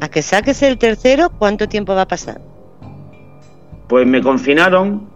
a 0.00 0.08
que 0.08 0.22
saques 0.22 0.62
el 0.62 0.78
tercero, 0.78 1.30
¿cuánto 1.38 1.68
tiempo 1.68 1.94
va 1.94 2.02
a 2.02 2.08
pasar? 2.08 2.40
Pues 3.86 4.06
me 4.06 4.22
confinaron, 4.22 5.10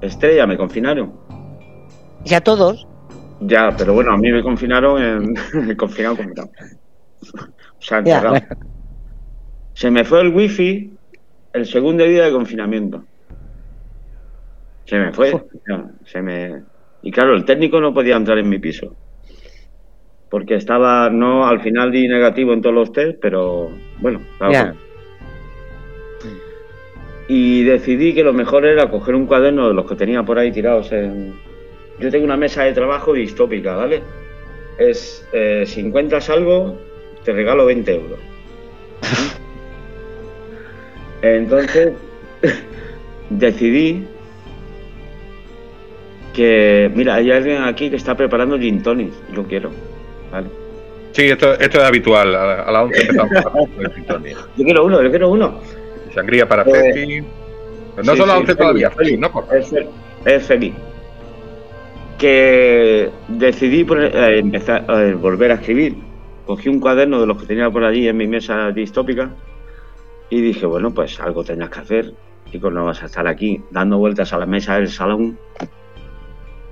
Estrella, 0.00 0.46
me 0.46 0.56
confinaron. 0.56 1.12
¿Ya 2.24 2.40
todos? 2.40 2.88
Ya, 3.40 3.74
pero 3.76 3.92
bueno, 3.92 4.14
a 4.14 4.16
mí 4.16 4.32
me 4.32 4.42
confinaron 4.42 5.02
en. 5.02 5.76
confinaron, 5.76 6.16
confinaron. 6.16 6.50
Se 9.74 9.90
me 9.90 10.04
fue 10.04 10.22
el 10.22 10.34
wifi 10.34 10.96
el 11.52 11.66
segundo 11.66 12.04
día 12.04 12.24
de 12.24 12.32
confinamiento. 12.32 13.04
Se 14.88 14.98
me 14.98 15.12
fue. 15.12 15.32
Se 16.06 16.22
me... 16.22 16.62
Y 17.02 17.10
claro, 17.10 17.34
el 17.36 17.44
técnico 17.44 17.78
no 17.80 17.92
podía 17.92 18.16
entrar 18.16 18.38
en 18.38 18.48
mi 18.48 18.58
piso. 18.58 18.96
Porque 20.30 20.54
estaba, 20.54 21.10
no, 21.10 21.46
al 21.46 21.60
final 21.60 21.92
di 21.92 22.08
negativo 22.08 22.54
en 22.54 22.62
todos 22.62 22.74
los 22.74 22.92
test, 22.92 23.18
pero 23.20 23.70
bueno, 23.98 24.20
Y 27.28 27.64
decidí 27.64 28.14
que 28.14 28.24
lo 28.24 28.32
mejor 28.32 28.64
era 28.64 28.90
coger 28.90 29.14
un 29.14 29.26
cuaderno 29.26 29.68
de 29.68 29.74
los 29.74 29.86
que 29.86 29.94
tenía 29.94 30.22
por 30.22 30.38
ahí 30.38 30.50
tirados 30.50 30.90
en. 30.92 31.34
Yo 31.98 32.10
tengo 32.10 32.24
una 32.24 32.36
mesa 32.38 32.64
de 32.64 32.72
trabajo 32.72 33.12
distópica, 33.12 33.76
¿vale? 33.76 34.02
Es 34.78 35.26
eh, 35.32 35.64
si 35.66 35.80
encuentras 35.80 36.30
algo, 36.30 36.78
te 37.24 37.32
regalo 37.32 37.66
20 37.66 37.94
euros. 37.94 38.18
Entonces 41.22 41.92
decidí 43.30 44.06
que, 46.38 46.88
mira, 46.94 47.16
hay 47.16 47.32
alguien 47.32 47.62
aquí 47.64 47.90
que 47.90 47.96
está 47.96 48.16
preparando 48.16 48.56
gin 48.56 48.80
tonic, 48.80 49.12
yo 49.34 49.42
quiero. 49.42 49.70
¿vale? 50.30 50.46
Sí, 51.10 51.24
esto, 51.24 51.54
esto 51.54 51.78
es 51.78 51.84
habitual, 51.84 52.32
a, 52.32 52.70
la 52.70 52.82
11 52.84 53.00
empezamos 53.00 53.68
a 53.84 53.90
gin 53.90 54.04
tonic. 54.06 54.36
Yo 54.56 54.64
quiero 54.64 54.84
uno, 54.84 55.02
yo 55.02 55.10
quiero 55.10 55.30
uno. 55.30 55.60
Sangría 56.14 56.48
para 56.48 56.62
eh, 56.62 57.24
no 57.96 58.04
solo 58.04 58.22
a 58.22 58.26
la 58.26 58.38
11 58.38 58.54
todavía, 58.54 58.90
feliz, 58.92 59.18
¿no? 59.18 59.30
Es, 59.52 59.74
es 60.24 60.46
feliz 60.46 60.74
que 62.18 63.10
decidí 63.28 63.86
eh, 63.90 64.38
empezar 64.38 64.84
eh, 64.88 65.14
volver 65.14 65.52
a 65.52 65.54
escribir 65.54 65.96
cogí 66.46 66.68
un 66.68 66.80
cuaderno 66.80 67.20
de 67.20 67.26
los 67.26 67.36
que 67.36 67.46
tenía 67.46 67.70
por 67.70 67.84
allí 67.84 68.08
en 68.08 68.16
mi 68.16 68.26
mesa 68.26 68.70
distópica 68.70 69.30
y 70.30 70.40
dije, 70.40 70.66
bueno, 70.66 70.92
pues 70.92 71.20
algo 71.20 71.44
tendrás 71.44 71.70
que 71.70 71.80
hacer. 71.80 72.14
Chicos, 72.50 72.72
no 72.72 72.86
vas 72.86 73.02
a 73.02 73.06
estar 73.06 73.26
aquí 73.26 73.62
dando 73.70 73.98
vueltas 73.98 74.32
a 74.32 74.38
la 74.38 74.46
mesa 74.46 74.76
del 74.76 74.88
salón 74.88 75.38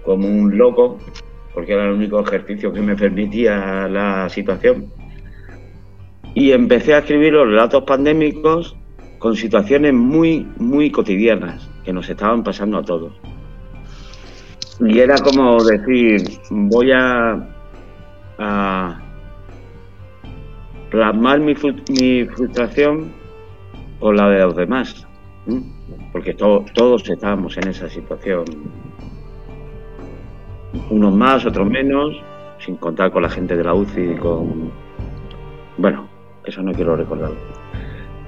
como 0.07 0.29
un 0.29 0.57
loco, 0.57 0.99
porque 1.53 1.73
era 1.73 1.85
el 1.85 1.93
único 1.93 2.21
ejercicio 2.21 2.73
que 2.73 2.81
me 2.81 2.97
permitía 2.97 3.89
la 3.89 4.29
situación. 4.31 4.87
Y 6.33 6.53
empecé 6.53 6.95
a 6.95 6.99
escribir 6.99 7.33
los 7.33 7.49
relatos 7.49 7.83
pandémicos 7.85 8.77
con 9.19 9.35
situaciones 9.37 9.93
muy, 9.93 10.47
muy 10.59 10.91
cotidianas 10.91 11.69
que 11.85 11.93
nos 11.93 12.09
estaban 12.09 12.45
pasando 12.45 12.79
a 12.79 12.83
todos. 12.83 13.13
Y 14.81 14.99
era 14.99 15.17
como 15.17 15.63
decir, 15.65 16.23
voy 16.51 16.93
a, 16.93 17.49
a 18.39 19.01
plasmar 20.91 21.41
mi, 21.41 21.55
mi 21.99 22.27
frustración 22.27 23.13
con 23.99 24.17
la 24.17 24.29
de 24.29 24.41
los 24.41 24.57
demás, 24.57 25.07
porque 26.13 26.35
todos 26.35 27.09
estábamos 27.09 27.57
en 27.57 27.69
esa 27.69 27.89
situación, 27.89 28.45
unos 30.91 31.15
más, 31.15 31.45
otros 31.47 31.69
menos, 31.69 32.15
sin 32.59 32.77
contar 32.77 33.11
con 33.11 33.23
la 33.23 33.29
gente 33.29 33.57
de 33.57 33.65
la 33.65 33.75
UCI 33.75 34.17
con... 34.17 34.71
Bueno, 35.79 36.09
eso 36.45 36.63
no 36.63 36.73
quiero 36.73 36.97
recordarlo. 36.97 37.37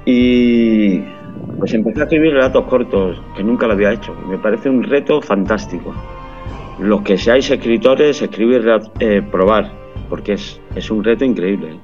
Y 0.05 1.01
pues 1.59 1.75
empecé 1.75 2.01
a 2.01 2.05
escribir 2.05 2.33
relatos 2.33 2.65
cortos, 2.65 3.21
que 3.37 3.43
nunca 3.43 3.67
lo 3.67 3.75
había 3.75 3.93
hecho. 3.93 4.15
Me 4.29 4.39
parece 4.39 4.69
un 4.69 4.83
reto 4.83 5.21
fantástico. 5.21 5.95
Los 6.79 7.03
que 7.03 7.19
seáis 7.19 7.51
escritores, 7.51 8.23
escribir, 8.23 8.65
eh, 9.01 9.23
probar, 9.31 9.71
porque 10.09 10.35
es, 10.35 10.61
es 10.75 10.91
un 10.91 11.03
reto 11.03 11.25
increíble. 11.25 11.81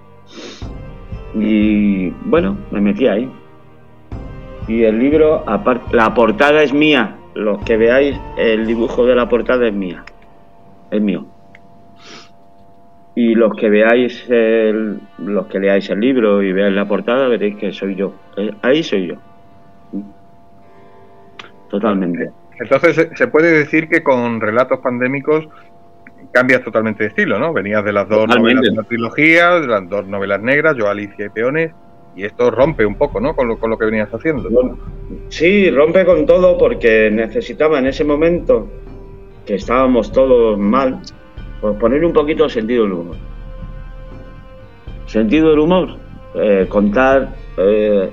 Y 1.34 2.10
bueno, 2.26 2.56
me 2.70 2.80
metí 2.80 3.06
ahí. 3.06 3.28
Y 4.68 4.84
el 4.84 4.98
libro, 4.98 5.44
la 5.92 6.14
portada 6.14 6.62
es 6.62 6.72
mía. 6.72 7.18
Los 7.34 7.62
que 7.64 7.76
veáis, 7.76 8.18
el 8.38 8.66
dibujo 8.66 9.04
de 9.04 9.16
la 9.16 9.28
portada 9.28 9.66
es 9.66 9.74
mía. 9.74 10.04
Es 10.90 11.00
mío. 11.00 11.26
Y 13.16 13.34
los 13.34 13.54
que 13.54 13.70
veáis, 13.70 14.24
el, 14.28 14.98
los 15.18 15.46
que 15.46 15.60
leáis 15.60 15.88
el 15.90 16.00
libro 16.00 16.42
y 16.42 16.52
veáis 16.52 16.74
la 16.74 16.86
portada, 16.86 17.28
veréis 17.28 17.56
que 17.56 17.72
soy 17.72 17.94
yo. 17.94 18.14
Eh, 18.36 18.50
ahí 18.62 18.82
soy 18.82 19.06
yo. 19.08 19.14
Totalmente. 21.70 22.30
Entonces, 22.58 23.10
se 23.14 23.26
puede 23.28 23.52
decir 23.52 23.88
que 23.88 24.02
con 24.02 24.40
relatos 24.40 24.80
pandémicos 24.80 25.48
cambias 26.32 26.62
totalmente 26.62 27.04
de 27.04 27.08
estilo, 27.10 27.38
¿no? 27.38 27.52
Venías 27.52 27.84
de 27.84 27.92
las 27.92 28.08
dos 28.08 28.26
novelas 28.28 28.62
de 28.62 28.72
la 28.72 28.82
trilogía, 28.82 29.60
de 29.60 29.66
las 29.66 29.88
dos 29.88 30.06
novelas 30.06 30.40
negras, 30.40 30.76
Yo, 30.76 30.88
Alicia 30.88 31.26
y 31.26 31.28
Peones, 31.28 31.72
y 32.16 32.24
esto 32.24 32.50
rompe 32.50 32.84
un 32.84 32.96
poco, 32.96 33.20
¿no? 33.20 33.34
Con 33.34 33.48
lo, 33.48 33.58
con 33.58 33.70
lo 33.70 33.78
que 33.78 33.86
venías 33.86 34.12
haciendo. 34.12 34.48
Sí, 35.28 35.70
rompe 35.70 36.04
con 36.04 36.26
todo 36.26 36.58
porque 36.58 37.10
necesitaba 37.10 37.78
en 37.78 37.86
ese 37.86 38.04
momento 38.04 38.68
que 39.46 39.54
estábamos 39.54 40.12
todos 40.12 40.58
mal, 40.58 41.00
pues 41.60 41.76
poner 41.76 42.04
un 42.04 42.12
poquito 42.12 42.48
sentido 42.48 42.84
del 42.84 42.92
humor. 42.92 43.16
Sentido 45.06 45.50
del 45.50 45.58
humor, 45.58 45.96
eh, 46.34 46.66
contar, 46.68 47.34
eh, 47.56 48.10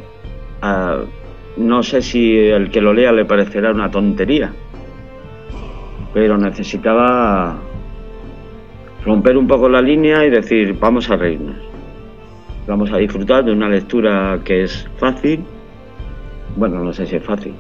no 1.58 1.84
sé 1.84 2.02
si 2.02 2.38
el 2.38 2.70
que 2.70 2.82
lo 2.82 2.94
lea 2.94 3.12
le 3.12 3.26
parecerá 3.26 3.72
una 3.72 3.90
tontería, 3.90 4.52
pero 6.14 6.38
necesitaba 6.38 7.58
romper 9.04 9.38
un 9.38 9.48
poco 9.48 9.70
la 9.70 9.82
línea 9.82 10.26
y 10.26 10.30
decir, 10.30 10.78
vamos 10.80 11.10
a 11.10 11.16
reírnos. 11.16 11.56
Vamos 12.68 12.92
a 12.92 12.98
disfrutar 12.98 13.44
de 13.44 13.52
una 13.52 13.68
lectura 13.68 14.40
que 14.46 14.64
es 14.64 14.88
fácil, 14.98 15.44
bueno, 16.56 16.84
no 16.84 16.94
sé 16.94 17.06
si 17.06 17.16
es 17.16 17.24
fácil. 17.24 17.54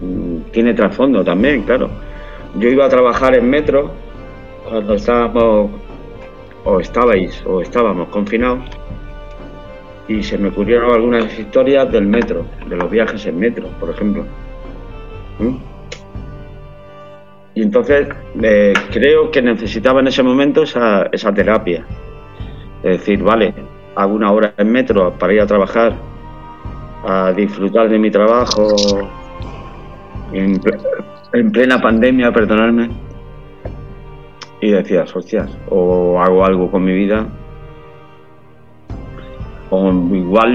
Mm, 0.00 0.50
tiene 0.50 0.74
trasfondo 0.74 1.24
también, 1.24 1.62
claro. 1.62 1.88
Yo 2.56 2.68
iba 2.68 2.84
a 2.84 2.88
trabajar 2.88 3.34
en 3.34 3.48
metro 3.48 3.90
cuando 4.68 4.94
estábamos, 4.94 5.70
o 6.64 6.80
estabais, 6.80 7.42
o 7.46 7.60
estábamos 7.60 8.08
confinados, 8.08 8.64
y 10.08 10.22
se 10.22 10.36
me 10.36 10.48
ocurrieron 10.48 10.92
algunas 10.92 11.38
historias 11.38 11.90
del 11.90 12.06
metro, 12.06 12.44
de 12.68 12.76
los 12.76 12.90
viajes 12.90 13.24
en 13.26 13.38
metro, 13.38 13.68
por 13.80 13.90
ejemplo. 13.90 14.24
¿Mm? 15.38 15.56
Y 17.54 17.62
entonces 17.62 18.08
eh, 18.42 18.72
creo 18.90 19.30
que 19.30 19.42
necesitaba 19.42 20.00
en 20.00 20.08
ese 20.08 20.22
momento 20.22 20.62
esa, 20.62 21.34
terapia. 21.34 21.84
Es 22.82 22.98
decir, 22.98 23.22
vale, 23.22 23.54
hago 23.94 24.14
una 24.14 24.32
hora 24.32 24.54
en 24.56 24.72
metro 24.72 25.12
para 25.18 25.34
ir 25.34 25.40
a 25.40 25.46
trabajar, 25.46 25.94
a 27.06 27.32
disfrutar 27.32 27.88
de 27.88 27.98
mi 27.98 28.10
trabajo 28.10 28.74
en, 31.32 31.52
plena 31.52 31.80
pandemia, 31.80 32.32
perdonadme. 32.32 32.90
Y 34.60 34.70
decías, 34.70 35.14
hostias, 35.14 35.50
o 35.68 36.20
hago 36.20 36.44
algo 36.44 36.70
con 36.70 36.84
mi 36.84 36.92
vida, 36.92 37.26
o 39.70 39.90
igual 40.14 40.52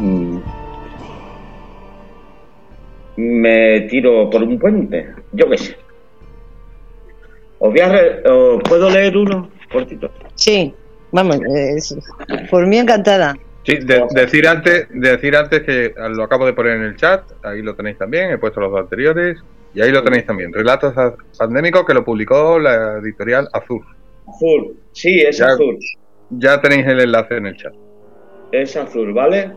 mm, 0.00 0.38
me 3.16 3.80
tiro 3.82 4.28
por 4.30 4.42
un 4.42 4.58
puente, 4.58 5.10
yo 5.32 5.48
qué 5.48 5.58
sé. 5.58 5.76
¿Os, 7.58 7.72
¿Puedo 8.68 8.90
leer 8.90 9.16
uno 9.16 9.48
cortito? 9.70 10.10
Sí, 10.34 10.74
vamos, 11.12 11.38
por 12.50 12.66
mí 12.66 12.78
encantada. 12.78 13.36
Sí, 13.68 13.76
decir 14.14 14.48
antes, 14.48 14.86
decir 14.88 15.36
antes 15.36 15.62
que 15.62 15.92
lo 16.12 16.22
acabo 16.22 16.46
de 16.46 16.54
poner 16.54 16.76
en 16.76 16.84
el 16.84 16.96
chat, 16.96 17.22
ahí 17.42 17.60
lo 17.60 17.74
tenéis 17.74 17.98
también, 17.98 18.30
he 18.30 18.38
puesto 18.38 18.60
los 18.60 18.70
dos 18.70 18.80
anteriores 18.80 19.36
y 19.74 19.82
ahí 19.82 19.90
lo 19.90 20.02
tenéis 20.02 20.24
también. 20.24 20.54
Relatos 20.54 20.94
pandémicos 21.36 21.84
que 21.84 21.92
lo 21.92 22.02
publicó 22.02 22.58
la 22.58 22.96
editorial 22.96 23.46
Azul. 23.52 23.84
Azul, 24.26 24.74
sí, 24.92 25.20
es 25.20 25.42
azul. 25.42 25.78
Ya 26.30 26.58
tenéis 26.62 26.86
el 26.86 27.00
enlace 27.00 27.36
en 27.36 27.44
el 27.44 27.56
chat. 27.58 27.74
Es 28.52 28.74
azul, 28.74 29.12
¿vale? 29.12 29.52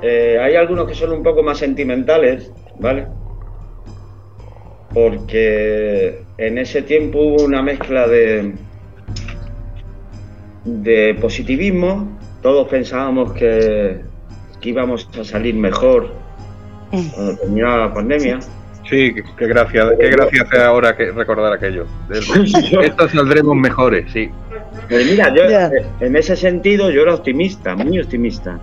Eh, 0.00 0.38
hay 0.40 0.54
algunos 0.54 0.86
que 0.86 0.94
son 0.94 1.10
un 1.10 1.24
poco 1.24 1.42
más 1.42 1.58
sentimentales, 1.58 2.52
¿vale? 2.78 3.08
Porque 4.94 6.22
en 6.38 6.58
ese 6.58 6.82
tiempo 6.82 7.18
hubo 7.18 7.42
una 7.42 7.62
mezcla 7.62 8.06
de, 8.06 8.52
de 10.64 11.16
positivismo, 11.20 12.18
todos 12.40 12.68
pensábamos 12.68 13.32
que, 13.32 14.00
íbamos 14.62 15.08
a 15.18 15.24
salir 15.24 15.54
mejor 15.56 16.12
cuando 16.90 17.36
terminaba 17.36 17.78
la 17.78 17.94
pandemia. 17.94 18.38
Sí, 18.88 19.14
qué 19.36 19.46
gracia, 19.46 19.90
qué 19.98 20.10
gracia 20.10 20.42
hace 20.42 20.62
ahora 20.62 20.96
que 20.96 21.10
recordar 21.10 21.52
aquello. 21.52 21.86
Esto 22.10 23.08
saldremos 23.08 23.56
mejores, 23.56 24.10
sí. 24.12 24.30
Pues 24.88 25.10
mira, 25.10 25.34
yo 25.34 25.44
eh, 25.44 25.84
en 26.00 26.16
ese 26.16 26.36
sentido 26.36 26.90
yo 26.90 27.02
era 27.02 27.14
optimista, 27.14 27.74
muy 27.74 28.00
optimista. 28.00 28.58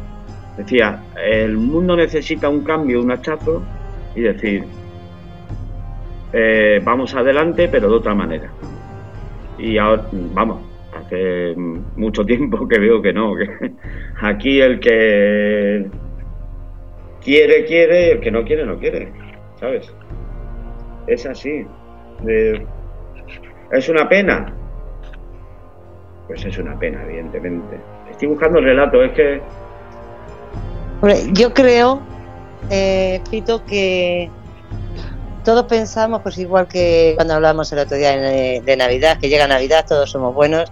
Decía, 0.58 1.02
el 1.26 1.58
mundo 1.58 1.95
necesita 1.95 2.50
un 2.50 2.64
cambio, 2.64 3.02
un 3.02 3.12
hachazo 3.12 3.64
y 4.16 4.22
decir, 4.22 4.66
eh, 6.34 6.82
vamos 6.84 7.16
adelante, 7.16 7.70
pero 7.70 7.89
de 7.89 7.95
otra 7.95 8.14
manera. 8.14 8.50
Y 9.58 9.78
ahora, 9.78 10.06
vamos, 10.12 10.68
hace 10.93 11.55
mucho 11.55 12.25
tiempo 12.25 12.67
que 12.67 12.79
veo 12.79 13.01
que 13.01 13.13
no, 13.13 13.33
aquí 14.21 14.61
el 14.61 14.79
que 14.79 15.89
quiere, 17.23 17.65
quiere, 17.65 18.07
y 18.07 18.09
el 18.11 18.19
que 18.19 18.31
no 18.31 18.43
quiere, 18.43 18.65
no 18.65 18.77
quiere, 18.77 19.11
¿sabes? 19.59 19.93
Es 21.07 21.25
así. 21.25 21.65
¿Es 23.71 23.89
una 23.89 24.07
pena? 24.09 24.53
Pues 26.27 26.45
es 26.45 26.57
una 26.57 26.77
pena, 26.77 27.03
evidentemente. 27.03 27.79
Estoy 28.11 28.27
buscando 28.29 28.59
el 28.59 28.65
relato, 28.65 29.03
es 29.03 29.11
que... 29.13 29.41
yo 31.33 31.53
creo, 31.53 32.01
eh, 32.69 33.21
Pito, 33.29 33.65
que 33.65 34.29
todos 35.43 35.65
pensamos, 35.65 36.21
pues 36.21 36.37
igual 36.37 36.67
que 36.67 37.13
cuando 37.15 37.35
hablamos 37.35 37.71
el 37.71 37.79
otro 37.79 37.97
día 37.97 38.15
de 38.17 38.77
Navidad, 38.77 39.17
que 39.19 39.29
llega 39.29 39.47
Navidad, 39.47 39.85
todos 39.87 40.11
somos 40.11 40.35
buenos, 40.35 40.71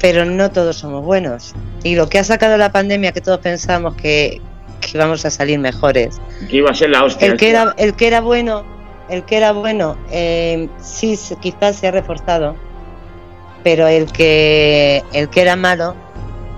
pero 0.00 0.24
no 0.24 0.50
todos 0.50 0.76
somos 0.76 1.04
buenos. 1.04 1.54
Y 1.82 1.96
lo 1.96 2.08
que 2.08 2.18
ha 2.18 2.24
sacado 2.24 2.56
la 2.56 2.72
pandemia, 2.72 3.12
que 3.12 3.20
todos 3.20 3.38
pensamos 3.38 3.94
que, 3.94 4.40
que 4.80 4.90
íbamos 4.94 5.24
a 5.24 5.30
salir 5.30 5.58
mejores. 5.58 6.20
Que 6.48 6.58
iba 6.58 6.70
a 6.70 6.74
ser 6.74 6.90
la 6.90 7.04
hostia. 7.04 7.26
El 7.26 7.36
que 7.36 7.50
era, 7.50 7.74
el 7.78 7.94
que 7.94 8.06
era 8.06 8.20
bueno, 8.20 8.64
el 9.08 9.24
que 9.24 9.36
era 9.36 9.52
bueno, 9.52 9.96
eh, 10.10 10.68
sí, 10.80 11.18
quizás 11.40 11.76
se 11.76 11.88
ha 11.88 11.90
reforzado, 11.90 12.56
pero 13.64 13.86
el 13.86 14.10
que, 14.12 15.02
el 15.12 15.28
que 15.28 15.42
era 15.42 15.56
malo 15.56 15.94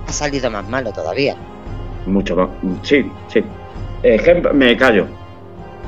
ha 0.06 0.12
salido 0.12 0.50
más 0.50 0.68
malo 0.68 0.92
todavía. 0.92 1.36
Mucho 2.06 2.36
más, 2.36 2.48
sí, 2.82 3.10
sí. 3.28 3.42
Ejemplo, 4.02 4.52
me 4.54 4.76
callo. 4.76 5.06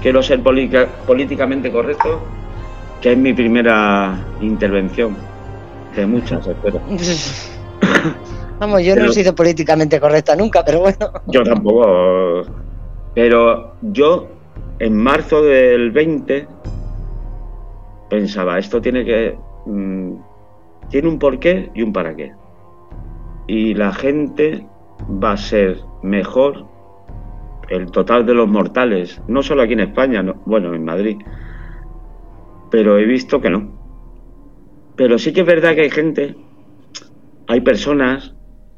Quiero 0.03 0.23
ser 0.23 0.43
políticamente 0.43 1.71
correcto, 1.71 2.21
que 3.01 3.13
es 3.13 3.19
mi 3.19 3.33
primera 3.33 4.19
intervención 4.41 5.32
de 5.95 6.07
muchas, 6.07 6.47
espero. 6.47 6.81
Vamos, 8.59 8.83
yo 8.85 8.95
no 8.95 9.07
he 9.07 9.13
sido 9.13 9.35
políticamente 9.35 9.99
correcta 9.99 10.37
nunca, 10.37 10.65
pero 10.65 10.81
bueno. 10.81 11.11
Yo 11.27 11.43
tampoco. 11.43 12.45
Pero 13.15 13.75
yo, 13.83 14.29
en 14.79 14.97
marzo 14.97 15.43
del 15.43 15.91
20, 15.91 16.47
pensaba, 18.09 18.59
esto 18.59 18.81
tiene 18.81 19.05
que. 19.05 19.37
Mm, 19.67 20.15
tiene 20.91 21.09
un 21.09 21.19
porqué 21.19 21.71
y 21.75 21.83
un 21.83 21.93
para 21.93 22.15
qué. 22.15 22.33
Y 23.49 23.75
la 23.75 23.93
gente 23.93 24.65
va 25.23 25.33
a 25.33 25.37
ser 25.37 25.79
mejor, 26.03 26.67
el 27.69 27.91
total 27.91 28.25
de 28.25 28.35
los 28.35 28.49
mortales, 28.49 29.21
no 29.27 29.43
solo 29.43 29.63
aquí 29.63 29.73
en 29.73 29.81
España, 29.81 30.23
bueno, 30.45 30.73
en 30.75 30.85
Madrid, 30.85 31.19
pero 32.71 32.99
he 32.99 33.05
visto 33.05 33.41
que 33.41 33.51
no 33.51 33.82
pero 34.97 35.19
sí 35.19 35.33
que 35.33 35.41
es 35.41 35.47
verdad 35.47 35.75
que 35.75 35.83
hay 35.83 35.91
gente, 35.91 36.35
hay 37.47 37.61
personas 37.61 38.35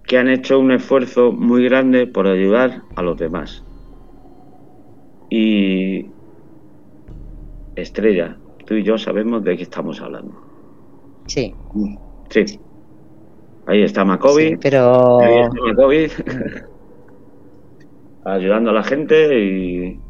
que 0.06 0.18
han 0.18 0.28
hecho 0.28 0.58
un 0.58 0.72
esfuerzo 0.72 1.32
muy 1.32 1.64
grande 1.64 2.06
por 2.06 2.26
ayudar 2.26 2.82
a 2.94 3.02
los 3.02 3.16
demás. 3.16 3.64
Y 5.30 6.06
Estrella, 7.76 8.36
tú 8.66 8.74
y 8.74 8.82
yo 8.82 8.98
sabemos 8.98 9.42
de 9.44 9.56
qué 9.56 9.62
estamos 9.62 10.00
hablando. 10.00 10.34
Sí. 11.26 11.54
Sí. 12.28 12.60
Ahí 13.66 13.82
está 13.82 14.04
Macobi. 14.04 14.56
pero. 14.56 15.20
Ahí 15.20 15.40
está 15.40 15.60
Macobi. 15.62 16.06
ayudando 18.24 18.70
a 18.70 18.74
la 18.74 18.84
gente 18.84 19.38
y. 19.38 20.00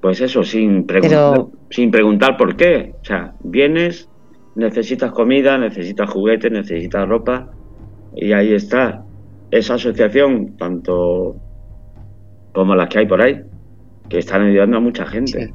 Pues 0.00 0.20
eso, 0.20 0.42
sin 0.42 0.84
preguntar, 0.84 1.46
sin 1.70 1.92
preguntar 1.92 2.36
por 2.36 2.56
qué. 2.56 2.94
O 3.00 3.04
sea, 3.04 3.34
vienes, 3.44 4.08
necesitas 4.54 5.12
comida, 5.12 5.58
necesitas 5.58 6.10
juguetes, 6.10 6.50
necesitas 6.50 7.08
ropa 7.08 7.48
y 8.14 8.32
ahí 8.32 8.54
está 8.54 9.04
esa 9.50 9.74
asociación, 9.74 10.56
tanto 10.56 11.36
como 12.52 12.74
las 12.74 12.88
que 12.88 13.00
hay 13.00 13.06
por 13.06 13.22
ahí, 13.22 13.42
que 14.08 14.18
están 14.18 14.42
ayudando 14.42 14.78
a 14.78 14.80
mucha 14.80 15.06
gente. 15.06 15.52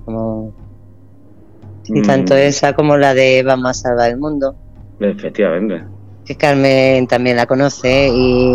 Y 1.89 2.01
tanto 2.01 2.33
mm. 2.33 2.37
esa 2.37 2.73
como 2.73 2.97
la 2.97 3.13
de 3.13 3.43
Vamos 3.43 3.69
a 3.69 3.73
salvar 3.73 4.11
el 4.11 4.17
mundo. 4.17 4.55
Efectivamente. 4.99 5.83
Que 6.25 6.35
Carmen 6.35 7.07
también 7.07 7.37
la 7.37 7.45
conoce 7.45 8.09
y. 8.11 8.51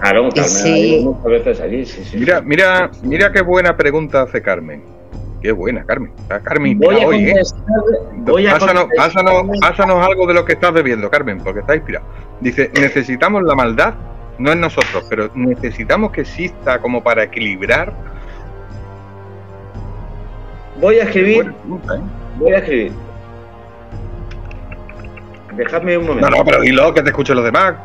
Claro, 0.00 0.28
Carmen 0.28 1.04
muchas 1.04 1.24
veces 1.24 1.60
allí. 1.60 1.84
Sí, 1.84 2.04
sí, 2.04 2.18
mira, 2.18 2.40
mira, 2.40 2.90
mira 3.02 3.32
qué 3.32 3.42
buena 3.42 3.76
pregunta 3.76 4.22
hace 4.22 4.40
Carmen. 4.40 4.95
Qué 5.46 5.52
buena, 5.52 5.84
Carmen. 5.84 6.10
Carmen, 6.42 6.76
voy 6.76 7.00
a 7.00 7.06
hoy, 7.06 7.30
¿eh? 7.30 7.40
Voy 8.16 8.48
a 8.48 8.58
pásanos, 8.58 8.86
pásanos, 9.60 10.04
algo 10.04 10.26
de 10.26 10.34
lo 10.34 10.44
que 10.44 10.54
estás 10.54 10.72
bebiendo, 10.72 11.08
Carmen, 11.08 11.38
porque 11.38 11.60
está 11.60 11.76
inspirado. 11.76 12.04
Dice, 12.40 12.68
necesitamos 12.74 13.44
la 13.44 13.54
maldad, 13.54 13.94
no 14.40 14.50
en 14.50 14.60
nosotros, 14.60 15.06
pero 15.08 15.30
necesitamos 15.36 16.10
que 16.10 16.22
exista 16.22 16.80
como 16.80 17.00
para 17.00 17.22
equilibrar. 17.22 17.92
Voy 20.80 20.98
a 20.98 21.04
escribir. 21.04 21.46
¿eh? 21.46 22.00
Voy 22.40 22.52
a 22.52 22.58
escribir. 22.58 22.92
Dejadme 25.54 25.96
un 25.96 26.06
momento. 26.08 26.28
No, 26.28 26.38
no, 26.38 26.44
pero 26.44 26.60
dilo, 26.60 26.92
que 26.92 27.02
te 27.02 27.10
escuchen 27.10 27.36
los 27.36 27.44
demás. 27.44 27.76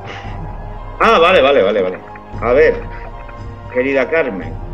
Ah, 1.00 1.20
vale, 1.20 1.44
vale, 1.44 1.62
vale, 1.62 1.84
vale. 1.84 2.00
A 2.42 2.54
ver, 2.54 2.74
querida 3.72 4.10
Carmen 4.10 4.71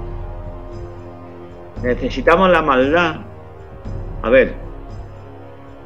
necesitamos 1.84 2.50
la 2.50 2.62
maldad. 2.62 3.18
A 4.22 4.30
ver, 4.30 4.54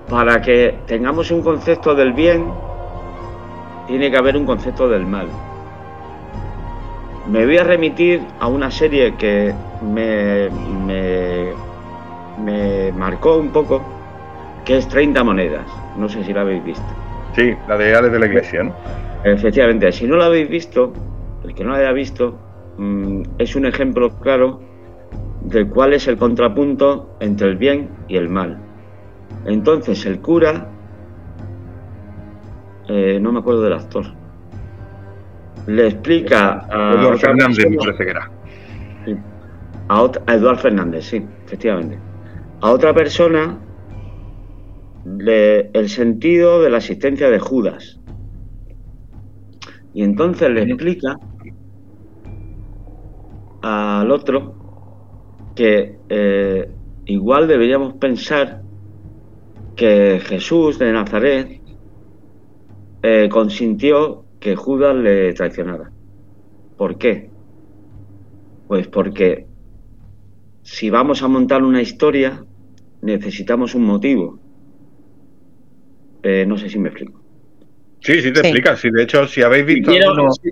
para 0.10 0.42
que 0.42 0.76
tengamos 0.88 1.32
un 1.32 1.42
concepto 1.42 1.96
del 1.96 2.14
bien, 2.14 2.46
tiene 3.88 4.10
que 4.12 4.18
haber 4.18 4.38
un 4.38 4.46
concepto 4.46 4.88
del 4.88 5.06
mal. 5.06 5.28
me 7.28 7.46
voy 7.46 7.58
a 7.58 7.64
remitir 7.64 8.22
a 8.40 8.48
una 8.48 8.72
serie 8.72 9.16
que 9.16 9.54
me, 9.82 10.50
me, 10.86 11.52
me 12.44 12.92
marcó 12.94 13.38
un 13.38 13.50
poco, 13.50 13.82
que 14.66 14.78
es 14.78 14.88
30 14.88 15.24
monedas. 15.24 15.66
No 15.98 16.10
sé 16.10 16.24
si 16.24 16.34
la 16.34 16.42
habéis 16.42 16.64
visto. 16.64 16.86
Sí, 17.36 17.54
la 17.68 17.78
de 17.78 17.96
Ales 17.96 18.12
de 18.12 18.20
la 18.20 18.26
Iglesia, 18.26 18.64
¿no? 18.64 18.74
Efectivamente, 19.24 19.92
si 19.92 20.08
no 20.08 20.18
la 20.18 20.26
habéis 20.26 20.50
visto, 20.50 20.92
el 21.44 21.54
que 21.54 21.64
no 21.64 21.72
la 21.72 21.78
haya 21.78 21.92
visto, 21.92 22.38
mm, 22.78 23.22
es 23.38 23.56
un 23.56 23.66
ejemplo 23.66 24.10
claro 24.20 24.71
de 25.42 25.68
cuál 25.68 25.94
es 25.94 26.08
el 26.08 26.18
contrapunto 26.18 27.16
entre 27.20 27.50
el 27.50 27.58
bien 27.58 27.90
y 28.08 28.18
el 28.18 28.30
mal. 28.30 28.60
Entonces 29.46 30.06
el 30.06 30.20
cura, 30.20 30.70
eh, 32.88 33.20
no 33.22 33.32
me 33.32 33.40
acuerdo 33.40 33.64
del 33.64 33.74
actor, 33.74 34.06
le 35.68 35.88
explica 35.88 36.66
a... 36.70 36.94
Eduardo 36.94 37.18
Fernández, 37.18 37.70
me 37.70 37.78
parece 37.78 38.04
que 38.04 38.10
era. 38.10 38.32
A, 39.90 40.12
a 40.28 40.34
Eduardo 40.34 40.62
Fernández, 40.62 41.06
sí, 41.06 41.26
efectivamente. 41.46 41.98
A 42.62 42.72
otra 42.72 42.94
persona 42.94 43.58
el 45.04 45.90
sentido 45.90 46.62
de 46.62 46.70
la 46.70 46.78
existencia 46.78 47.30
de 47.30 47.40
Judas. 47.40 48.00
Y 49.94 50.04
entonces 50.04 50.50
le 50.50 50.64
explica 50.64 51.18
al 53.62 54.10
otro 54.12 54.61
que 55.56 55.96
eh, 56.10 56.70
igual 57.06 57.48
deberíamos 57.48 57.94
pensar 57.96 58.62
que 59.76 60.22
Jesús 60.24 60.80
de 60.80 60.92
Nazaret 60.92 61.62
eh, 63.04 63.30
consintió 63.30 64.26
que 64.40 64.56
Judas 64.56 64.96
le 64.96 65.34
traicionara. 65.34 65.92
¿Por 66.78 66.98
qué? 66.98 67.30
Pues 68.68 68.88
porque 68.88 69.46
si 70.64 70.90
vamos 70.90 71.24
a 71.24 71.28
montar 71.28 71.64
una 71.64 71.82
historia, 71.82 72.44
necesitamos 73.02 73.76
un 73.76 73.84
motivo. 73.84 74.40
Eh, 76.24 76.46
no 76.48 76.58
sé 76.58 76.70
si 76.70 76.80
me 76.80 76.90
explico. 76.90 77.22
Sí, 78.02 78.22
sí 78.22 78.32
te 78.32 78.40
explicas. 78.42 78.80
Sí, 78.80 78.90
de 78.92 79.04
hecho, 79.04 79.28
si 79.28 79.42
habéis 79.42 79.66
visto 79.66 79.92
alguno, 79.92 80.32
si, 80.32 80.52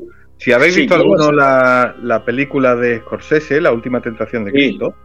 habéis 0.53 0.75
visto 0.75 0.95
alguno 0.95 1.31
la, 1.31 1.95
la, 2.01 2.23
película 2.23 2.75
de 2.75 2.99
Scorsese, 2.99 3.59
La 3.59 3.71
última 3.71 4.01
tentación 4.01 4.45
de 4.45 4.51
Cristo, 4.51 4.95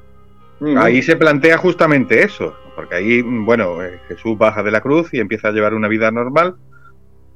ahí 0.77 1.03
se 1.03 1.17
plantea 1.17 1.59
justamente 1.59 2.23
eso. 2.23 2.55
Porque 2.75 2.97
ahí, 2.97 3.23
bueno, 3.23 3.83
eh, 3.83 4.01
Jesús 4.09 4.37
baja 4.37 4.63
de 4.63 4.71
la 4.71 4.81
cruz 4.81 5.13
y 5.13 5.21
empieza 5.21 5.49
a 5.49 5.53
llevar 5.53 5.75
una 5.75 5.89
vida 5.89 6.11
normal. 6.11 6.57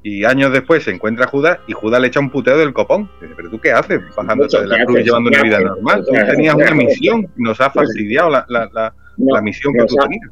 Y 0.03 0.25
años 0.25 0.53
después 0.53 0.85
se 0.85 0.93
encuentra 0.93 1.27
Judas 1.27 1.59
y 1.67 1.73
Judas 1.73 2.01
le 2.01 2.09
echa 2.09 2.21
un 2.21 2.31
puteo 2.31 2.57
del 2.57 2.73
copón. 2.73 3.11
Dice, 3.21 3.35
pero 3.37 3.51
tú 3.51 3.61
qué 3.61 3.73
haces 3.73 4.01
bajándote 4.17 4.61
de 4.61 4.67
la 4.67 4.85
cruz 4.85 5.01
y 5.01 5.05
llevando 5.05 5.31
una 5.31 5.43
vida 5.43 5.61
normal. 5.61 6.05
Tú 6.07 6.13
tenías 6.13 6.55
una 6.55 6.71
misión, 6.73 7.27
nos 7.37 7.61
ha 7.61 7.71
fastidiado 7.71 8.31
la, 8.31 8.47
la, 8.49 8.95
la, 9.17 9.43
misión 9.43 9.73
que 9.75 9.87
tú 9.87 9.97
tenías 9.97 10.31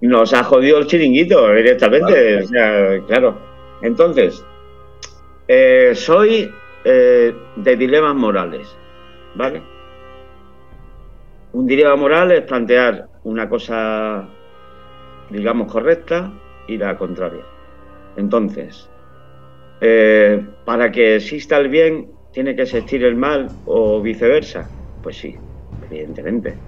nos 0.00 0.32
ha 0.34 0.44
jodido 0.44 0.78
el 0.78 0.86
chiringuito 0.86 1.52
directamente. 1.52 2.42
O 2.42 2.46
sea, 2.46 3.00
claro. 3.06 3.38
Entonces, 3.82 4.44
eh, 5.48 5.92
soy 5.94 6.50
eh, 6.88 7.34
de 7.56 7.76
dilemas 7.76 8.14
morales, 8.14 8.68
¿vale? 9.34 9.60
Un 11.52 11.66
dilema 11.66 11.96
moral 11.96 12.30
es 12.32 12.42
plantear 12.42 13.08
una 13.24 13.48
cosa, 13.48 14.28
digamos, 15.30 15.72
correcta 15.72 16.32
y 16.68 16.76
la 16.76 16.96
contraria. 16.96 17.44
Entonces, 18.16 18.88
eh, 19.80 20.46
para 20.64 20.92
que 20.92 21.16
exista 21.16 21.56
el 21.58 21.68
bien, 21.68 22.12
¿tiene 22.30 22.54
que 22.54 22.62
existir 22.62 23.04
el 23.04 23.16
mal 23.16 23.58
o 23.64 24.00
viceversa? 24.00 24.70
Pues 25.00 25.18
sí, 25.18 25.36
evidentemente. 25.80 26.62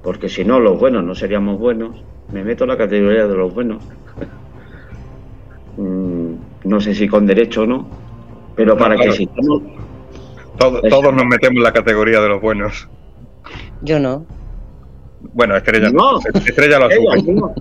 Porque 0.00 0.28
si 0.28 0.44
no, 0.44 0.60
los 0.60 0.78
buenos 0.78 1.04
no 1.04 1.14
seríamos 1.14 1.58
buenos 1.58 2.04
me 2.30 2.44
meto 2.44 2.64
en 2.64 2.70
la 2.70 2.76
categoría 2.76 3.26
de 3.26 3.34
los 3.36 3.52
buenos. 3.52 3.84
Mm, 5.76 6.34
no 6.64 6.80
sé 6.80 6.92
si 6.92 7.06
con 7.06 7.24
derecho 7.24 7.62
o 7.62 7.66
no, 7.66 8.07
pero 8.58 8.76
para 8.76 8.96
que 8.96 9.04
existamos. 9.04 9.62
todos 10.58 11.14
nos 11.14 11.24
metemos 11.24 11.58
en 11.58 11.62
la 11.62 11.72
categoría 11.72 12.20
de 12.20 12.28
los 12.28 12.40
buenos. 12.42 12.88
Yo 13.82 14.00
no. 14.00 14.26
Bueno, 15.32 15.56
Estrella, 15.56 15.90
no. 15.90 16.18
Estrella 16.44 16.80
lo 16.80 16.86
asume. 16.86 17.54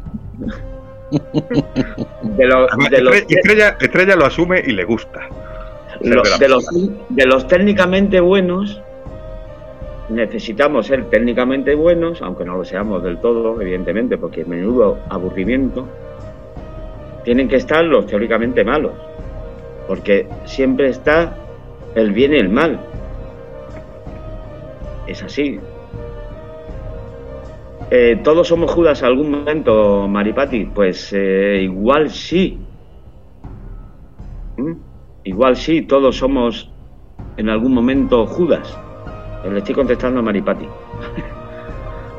Estrella, 3.80 4.16
lo 4.16 4.26
asume 4.26 4.64
y 4.66 4.72
le 4.72 4.84
gusta. 4.86 5.30
de, 6.02 6.16
los, 6.50 6.68
de 7.10 7.26
los 7.28 7.48
técnicamente 7.48 8.20
buenos, 8.20 8.82
necesitamos 10.10 10.88
ser 10.88 11.12
técnicamente 11.12 11.76
buenos, 11.76 12.24
aunque 12.24 12.44
no 12.44 12.58
lo 12.58 12.66
seamos 12.66 13.04
del 13.04 13.20
todo, 13.20 13.62
evidentemente, 13.62 14.18
porque 14.18 14.46
menudo 14.46 14.98
aburrimiento, 15.10 15.88
tienen 17.24 17.48
que 17.48 17.58
estar 17.58 17.86
los 17.86 18.08
teóricamente 18.08 18.64
malos, 18.64 18.94
porque 19.88 20.28
siempre 20.46 20.90
está 20.90 21.36
el 21.96 22.12
bien 22.12 22.34
y 22.34 22.38
el 22.38 22.50
mal. 22.50 22.80
Es 25.08 25.24
así. 25.24 25.60
Eh, 27.90 28.20
¿Todos 28.24 28.50
somos 28.50 28.70
Judas 28.72 29.00
en 29.02 29.08
algún 29.08 29.32
momento, 29.32 30.08
Maripati? 30.08 30.66
Pues 30.66 31.14
eh, 31.14 31.62
igual 31.64 32.10
sí. 32.10 32.60
¿Mm? 34.58 34.74
Igual 35.24 35.56
sí, 35.56 35.84
todos 35.84 36.18
somos 36.18 36.70
en 37.38 37.50
algún 37.50 37.74
momento 37.74 38.26
Judas. 38.26 38.78
Le 39.50 39.60
estoy 39.60 39.76
contestando 39.76 40.20
a 40.20 40.24
Maripati. 40.24 40.68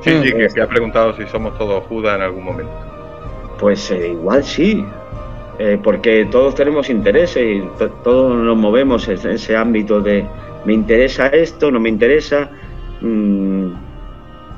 sí, 0.01 0.23
sí, 0.23 0.33
que, 0.33 0.63
ha 0.63 0.67
preguntado 0.67 1.13
si 1.15 1.27
somos 1.27 1.57
todos 1.59 1.85
Judas 1.85 2.17
en 2.17 2.23
algún 2.23 2.45
momento. 2.45 2.73
Pues 3.61 3.91
eh, 3.91 4.09
igual 4.09 4.43
sí, 4.43 4.85
eh, 5.59 5.79
porque 5.83 6.27
todos 6.31 6.55
tenemos 6.55 6.89
intereses 6.91 7.37
y 7.37 7.63
todos 8.05 8.37
nos 8.37 8.57
movemos 8.57 9.09
en 9.09 9.31
ese 9.31 9.57
ámbito 9.57 10.01
de 10.01 10.27
me 10.65 10.73
interesa 10.73 11.29
esto, 11.29 11.71
no 11.71 11.81
me 11.81 11.89
interesa, 11.89 12.51
mm, 13.01 13.69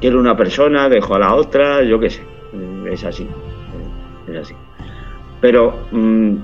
quiero 0.00 0.20
una 0.20 0.36
persona, 0.36 0.88
dejo 0.88 1.14
a 1.14 1.18
la 1.18 1.34
otra, 1.34 1.82
yo 1.82 1.98
qué 2.00 2.10
sé, 2.10 2.22
mm, 2.52 2.86
es 2.88 3.04
así, 3.04 3.28
es 4.28 4.36
así. 4.36 4.54
Pero 5.40 5.74
mm, 5.90 6.34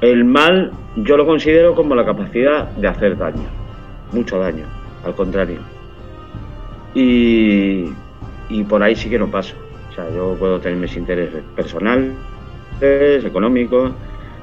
el 0.00 0.24
mal 0.24 0.72
yo 0.96 1.16
lo 1.16 1.26
considero 1.26 1.74
como 1.74 1.94
la 1.94 2.04
capacidad 2.04 2.68
de 2.70 2.88
hacer 2.88 3.16
daño, 3.16 3.48
mucho 4.12 4.38
daño 4.38 4.64
al 5.04 5.14
contrario. 5.14 5.58
Y, 6.94 7.92
por 8.68 8.82
ahí 8.82 8.96
sí 8.96 9.08
que 9.08 9.18
no 9.18 9.30
paso. 9.30 9.54
O 9.90 9.94
sea, 9.94 10.10
yo 10.10 10.34
puedo 10.38 10.58
tener 10.60 10.78
mis 10.78 10.96
intereses 10.96 11.42
personales, 11.54 12.12
económicos, 12.80 13.92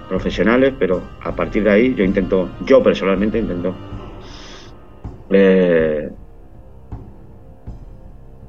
profesionales, 0.07 0.73
pero 0.77 1.01
a 1.23 1.35
partir 1.35 1.63
de 1.63 1.71
ahí 1.71 1.95
yo 1.95 2.03
intento, 2.03 2.49
yo 2.65 2.81
personalmente 2.83 3.39
intento 3.39 3.73
eh, 5.31 6.09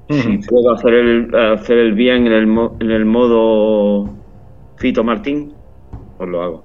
si 0.09 0.39
puedo 0.39 0.73
hacer 0.73 0.95
el, 0.95 1.35
hacer 1.35 1.79
el 1.79 1.95
bien 1.95 2.27
en 2.27 2.33
el, 2.33 2.71
en 2.81 2.91
el 2.91 3.05
modo 3.05 4.09
Fito 4.77 5.03
Martín, 5.03 5.53
pues 6.17 6.31
lo 6.31 6.43
hago. 6.43 6.65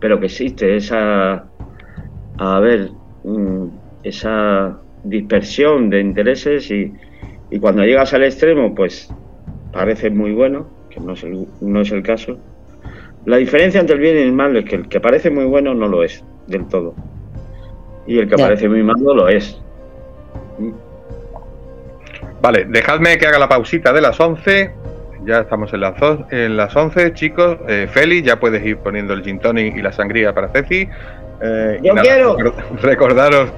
Pero 0.00 0.20
que 0.20 0.26
existe 0.26 0.76
esa, 0.76 1.48
a 2.38 2.60
ver, 2.60 2.90
mm, 3.24 3.66
esa 4.04 4.78
dispersión 5.04 5.90
de 5.90 6.00
intereses 6.00 6.70
y, 6.70 6.92
cuando 7.60 7.82
llegas 7.82 8.12
al 8.12 8.24
extremo, 8.24 8.74
pues 8.74 9.12
parece 9.72 10.10
muy 10.10 10.32
bueno, 10.32 10.66
que 10.98 11.06
no 11.06 11.12
es, 11.12 11.24
el, 11.24 11.46
no 11.60 11.80
es 11.80 11.90
el 11.92 12.02
caso. 12.02 12.38
La 13.24 13.36
diferencia 13.36 13.80
entre 13.80 13.96
el 13.96 14.00
bien 14.00 14.16
y 14.16 14.20
el 14.20 14.32
mal 14.32 14.56
es 14.56 14.64
que 14.64 14.76
el 14.76 14.88
que 14.88 15.00
parece 15.00 15.30
muy 15.30 15.44
bueno 15.44 15.74
no 15.74 15.88
lo 15.88 16.02
es 16.02 16.24
del 16.46 16.66
todo. 16.66 16.94
Y 18.06 18.18
el 18.18 18.28
que 18.28 18.36
parece 18.36 18.68
muy 18.68 18.82
malo 18.82 19.14
lo 19.14 19.28
es. 19.28 19.60
Vale, 22.40 22.64
dejadme 22.68 23.18
que 23.18 23.26
haga 23.26 23.38
la 23.38 23.48
pausita 23.48 23.92
de 23.92 24.00
las 24.00 24.18
11. 24.18 24.70
Ya 25.24 25.40
estamos 25.40 25.72
en 25.74 25.80
las, 25.80 25.94
en 26.30 26.56
las 26.56 26.74
11, 26.74 27.12
chicos. 27.12 27.58
Eh, 27.68 27.86
Feli, 27.90 28.22
ya 28.22 28.40
puedes 28.40 28.64
ir 28.64 28.78
poniendo 28.78 29.12
el 29.12 29.22
gin 29.22 29.38
tonic 29.40 29.76
y 29.76 29.82
la 29.82 29.92
sangría 29.92 30.32
para 30.32 30.48
Ceci. 30.48 30.88
Eh, 31.42 31.78
Yo 31.82 31.94
quiero. 31.96 32.36
Recordaros 32.82 33.50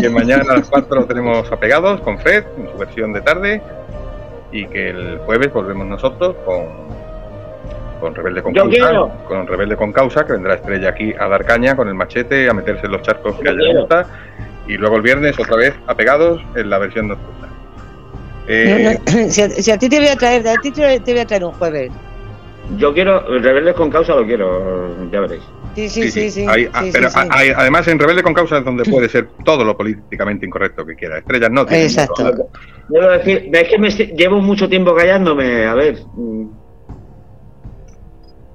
que 0.00 0.08
mañana 0.08 0.44
a 0.48 0.56
las 0.56 0.70
4 0.70 1.04
tenemos 1.04 1.50
apegados 1.52 2.00
con 2.00 2.18
Fred 2.18 2.44
en 2.56 2.70
su 2.70 2.78
versión 2.78 3.12
de 3.12 3.20
tarde 3.20 3.60
y 4.52 4.66
que 4.66 4.90
el 4.90 5.18
jueves 5.18 5.52
volvemos 5.52 5.86
nosotros 5.86 6.36
con, 6.44 6.66
con 8.00 8.14
Rebelde 8.14 8.42
con 8.42 8.52
Causa, 8.52 9.08
con 9.26 9.46
Rebelde 9.46 9.76
con 9.76 9.92
Causa, 9.92 10.26
que 10.26 10.32
vendrá 10.32 10.54
Estrella 10.54 10.88
aquí 10.88 11.14
a 11.18 11.28
dar 11.28 11.44
caña 11.44 11.76
con 11.76 11.88
el 11.88 11.94
machete, 11.94 12.48
a 12.48 12.54
meterse 12.54 12.86
en 12.86 12.92
los 12.92 13.02
charcos 13.02 13.36
que 13.36 13.48
haya 13.48 13.78
gusta, 13.78 14.06
y 14.66 14.76
luego 14.76 14.96
el 14.96 15.02
viernes 15.02 15.38
otra 15.38 15.56
vez 15.56 15.74
apegados 15.86 16.40
en 16.56 16.70
la 16.70 16.78
versión 16.78 17.08
nocturna. 17.08 17.48
Eh, 18.48 18.98
si, 19.28 19.70
a, 19.70 19.78
ti 19.78 19.88
te 19.88 19.98
voy 19.98 20.08
a 20.08 20.16
traer, 20.16 20.46
a 20.48 20.54
ti 20.56 20.70
te 20.72 21.00
voy 21.02 21.20
a 21.20 21.26
traer 21.26 21.44
un 21.44 21.52
jueves. 21.52 21.92
Yo 22.76 22.92
quiero, 22.92 23.20
Rebeldes 23.38 23.74
con 23.74 23.90
Causa 23.90 24.14
lo 24.14 24.24
quiero, 24.24 25.10
ya 25.10 25.20
veréis. 25.20 25.42
Sí, 25.74 25.88
sí, 25.88 26.10
sí, 26.10 26.30
sí. 26.30 26.46
pero 26.92 27.08
además 27.14 27.86
en 27.88 27.98
Rebelde 27.98 28.22
con 28.22 28.34
Causa 28.34 28.58
es 28.58 28.64
donde 28.64 28.84
puede 28.84 29.08
ser 29.08 29.28
todo 29.44 29.64
lo 29.64 29.76
políticamente 29.76 30.44
incorrecto 30.44 30.84
que 30.84 30.96
quiera. 30.96 31.18
Estrellas 31.18 31.50
no. 31.50 31.62
Exacto. 31.70 32.48
Debo 32.88 33.10
decir, 33.10 33.50
es 33.52 33.68
que 33.68 33.78
me 33.78 33.90
llevo 33.90 34.40
mucho 34.40 34.68
tiempo 34.68 34.94
callándome, 34.94 35.64
a 35.64 35.74
ver. 35.74 35.98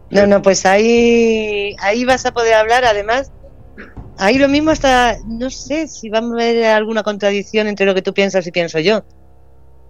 No, 0.10 0.28
no, 0.28 0.42
pues 0.42 0.66
ahí, 0.66 1.76
ahí 1.80 2.06
vas 2.06 2.26
a 2.26 2.34
poder 2.34 2.56
hablar, 2.56 2.84
además. 2.86 3.32
Ahí 4.18 4.38
lo 4.38 4.48
mismo 4.48 4.72
hasta, 4.72 5.18
no 5.28 5.50
sé 5.50 5.88
si 5.88 6.10
va 6.10 6.20
a 6.20 6.22
haber 6.22 6.66
alguna 6.66 7.04
contradicción 7.04 7.68
entre 7.68 7.86
lo 7.86 7.94
que 7.94 8.02
tú 8.02 8.14
piensas 8.14 8.48
y 8.48 8.52
pienso 8.52 8.80
yo. 8.80 9.04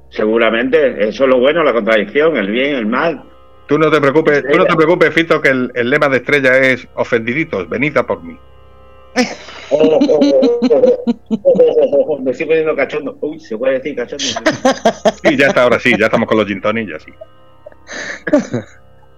Seguramente, 0.09 1.07
eso 1.07 1.23
es 1.25 1.29
lo 1.29 1.39
bueno, 1.39 1.63
la 1.63 1.73
contradicción, 1.73 2.37
el 2.37 2.49
bien, 2.49 2.75
el 2.75 2.85
mal. 2.85 3.23
Tú 3.67 3.79
no 3.79 3.89
te 3.89 3.99
preocupes, 3.99 4.43
tú 4.49 4.57
no 4.57 4.65
te 4.65 4.75
preocupes, 4.75 5.13
Fito, 5.13 5.41
que 5.41 5.49
el, 5.49 5.89
lema 5.89 6.07
de 6.07 6.17
estrella 6.17 6.57
es 6.57 6.87
ofendiditos, 6.95 7.67
venid 7.67 7.97
a 7.97 8.05
por 8.05 8.23
mí. 8.23 8.37
me 12.21 12.31
estoy 12.31 12.45
poniendo 12.45 12.75
cachondo. 12.75 13.17
Uy, 13.21 13.39
se 13.39 13.57
puede 13.57 13.79
decir 13.79 13.95
cachondo. 13.95 14.23
Sí, 15.23 15.35
ya 15.37 15.47
está, 15.47 15.63
ahora 15.63 15.79
sí, 15.79 15.93
ya 15.97 16.05
estamos 16.05 16.27
con 16.27 16.37
los 16.37 16.45
gin 16.45 16.61
y 16.77 16.87
ya 16.87 16.99
sí. 16.99 17.11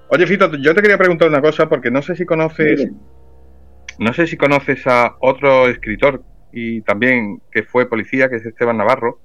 Oye, 0.10 0.26
Fito, 0.26 0.50
yo 0.56 0.74
te 0.74 0.82
quería 0.82 0.98
preguntar 0.98 1.28
una 1.28 1.42
cosa 1.42 1.68
porque 1.68 1.92
no 1.92 2.02
sé 2.02 2.16
si 2.16 2.26
conoces, 2.26 2.90
no 4.00 4.14
sé 4.14 4.28
si 4.28 4.38
conoces 4.38 4.88
a 4.88 5.18
otro 5.20 5.68
escritor 5.68 6.24
y 6.54 6.82
también 6.82 7.42
que 7.52 7.64
fue 7.64 7.90
policía, 7.90 8.30
que 8.30 8.38
es 8.38 8.46
Esteban 8.46 8.78
Navarro. 8.78 9.20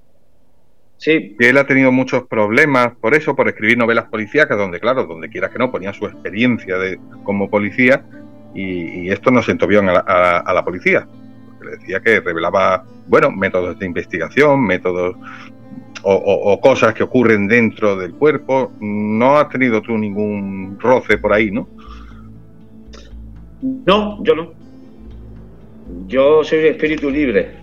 Sí. 0.97 1.35
Que 1.37 1.49
él 1.49 1.57
ha 1.57 1.67
tenido 1.67 1.91
muchos 1.91 2.23
problemas 2.27 2.93
por 3.01 3.13
eso, 3.13 3.35
por 3.35 3.47
escribir 3.49 3.77
novelas 3.77 4.05
policíacas, 4.05 4.57
donde, 4.57 4.79
claro, 4.79 5.05
donde 5.05 5.29
quiera 5.29 5.49
que 5.49 5.59
no, 5.59 5.71
ponía 5.71 5.93
su 5.93 6.05
experiencia 6.05 6.77
de, 6.77 6.99
como 7.23 7.49
policía 7.49 8.05
y, 8.53 9.09
esto 9.09 9.31
no 9.31 9.41
sentó 9.41 9.67
bien 9.67 9.89
a 9.89 9.93
la, 9.93 10.37
a 10.39 10.53
la 10.53 10.63
policía. 10.63 11.07
Porque 11.49 11.65
le 11.65 11.77
decía 11.77 11.99
que 11.99 12.21
revelaba, 12.21 12.85
bueno, 13.07 13.31
métodos 13.31 13.77
de 13.79 13.85
investigación, 13.85 14.65
métodos 14.65 15.15
o, 16.03 16.59
cosas 16.61 16.93
que 16.93 17.03
ocurren 17.03 17.47
dentro 17.47 17.95
del 17.95 18.13
cuerpo. 18.13 18.71
No 18.79 19.37
has 19.37 19.49
tenido 19.49 19.81
tú 19.81 19.97
ningún 19.97 20.77
roce 20.79 21.17
por 21.17 21.33
ahí, 21.33 21.51
¿no? 21.51 21.67
No, 23.61 24.23
yo 24.23 24.35
no. 24.35 24.51
Yo 26.07 26.43
soy 26.43 26.59
espíritu 26.67 27.09
libre. 27.09 27.62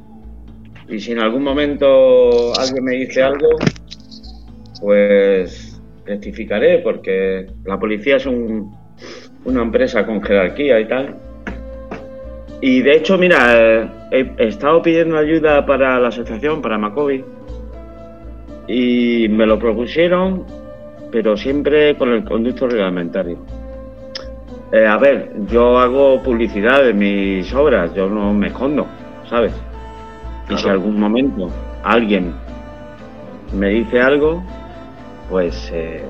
Y 0.90 0.98
si 0.98 1.12
en 1.12 1.20
algún 1.20 1.44
momento 1.44 2.52
alguien 2.58 2.84
me 2.84 2.96
dice 2.96 3.22
algo, 3.22 3.48
pues 4.80 5.80
rectificaré, 6.04 6.78
porque 6.78 7.46
la 7.64 7.78
policía 7.78 8.16
es 8.16 8.26
una 8.26 9.62
empresa 9.62 10.04
con 10.04 10.20
jerarquía 10.20 10.80
y 10.80 10.88
tal. 10.88 11.16
Y 12.60 12.82
de 12.82 12.96
hecho, 12.96 13.16
mira, 13.16 14.08
he, 14.10 14.32
he 14.36 14.48
estado 14.48 14.82
pidiendo 14.82 15.16
ayuda 15.16 15.64
para 15.64 16.00
la 16.00 16.08
asociación, 16.08 16.60
para 16.60 16.76
Macobi, 16.76 17.24
y 18.66 19.28
me 19.28 19.46
lo 19.46 19.58
propusieron, 19.58 20.44
pero 21.12 21.36
siempre 21.36 21.96
con 21.96 22.12
el 22.12 22.24
conducto 22.24 22.66
reglamentario. 22.66 23.38
Eh, 24.72 24.86
a 24.86 24.96
ver, 24.98 25.32
yo 25.46 25.78
hago 25.78 26.22
publicidad 26.22 26.84
de 26.84 26.92
mis 26.92 27.52
obras, 27.54 27.94
yo 27.94 28.08
no 28.08 28.32
me 28.34 28.48
escondo, 28.48 28.86
¿sabes? 29.28 29.52
Y 30.50 30.56
si 30.56 30.68
algún 30.68 30.98
momento 30.98 31.48
alguien 31.84 32.34
me 33.56 33.68
dice 33.68 34.00
algo, 34.00 34.42
pues 35.28 35.70
eh, 35.72 36.04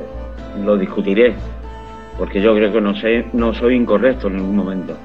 lo 0.65 0.77
discutiré, 0.77 1.35
porque 2.19 2.41
yo 2.41 2.55
creo 2.55 2.73
que 2.73 2.81
no, 2.81 2.95
sé, 2.95 3.27
no 3.33 3.53
soy 3.55 3.77
incorrecto 3.77 4.29
en 4.29 4.37
ningún 4.37 4.57
momento. 4.57 4.97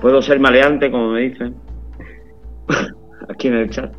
Puedo 0.00 0.22
ser 0.22 0.40
maleante, 0.40 0.90
como 0.90 1.10
me 1.10 1.20
dicen, 1.22 1.56
aquí 3.28 3.48
en 3.48 3.54
el 3.54 3.70
chat, 3.70 3.92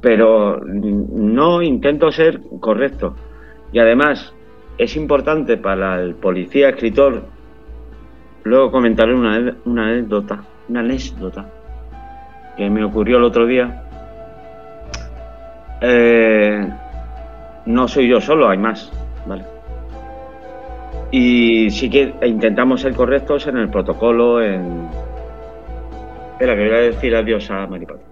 pero 0.00 0.60
no 0.60 1.62
intento 1.62 2.10
ser 2.10 2.40
correcto. 2.60 3.14
Y 3.72 3.78
además 3.78 4.34
es 4.76 4.96
importante 4.96 5.56
para 5.56 6.00
el 6.00 6.14
policía 6.16 6.70
escritor, 6.70 7.24
luego 8.42 8.70
comentaré 8.70 9.14
una, 9.14 9.56
una 9.64 9.88
anécdota, 9.88 10.42
una 10.68 10.80
anécdota 10.80 11.48
que 12.56 12.70
me 12.70 12.84
ocurrió 12.84 13.18
el 13.18 13.24
otro 13.24 13.46
día. 13.46 13.83
Eh, 15.86 16.66
no 17.66 17.86
soy 17.88 18.08
yo 18.08 18.18
solo, 18.18 18.48
hay 18.48 18.56
más, 18.56 18.90
¿vale? 19.26 19.44
Y 21.10 21.70
sí 21.70 21.90
que 21.90 22.14
intentamos 22.24 22.80
ser 22.80 22.94
correctos 22.94 23.46
en 23.46 23.58
el 23.58 23.68
protocolo, 23.68 24.42
en... 24.42 24.88
Espera, 26.32 26.56
que 26.56 26.68
voy 26.68 26.76
a 26.76 26.80
decir 26.80 27.14
adiós 27.14 27.50
a 27.50 27.66
Maripati. 27.66 28.02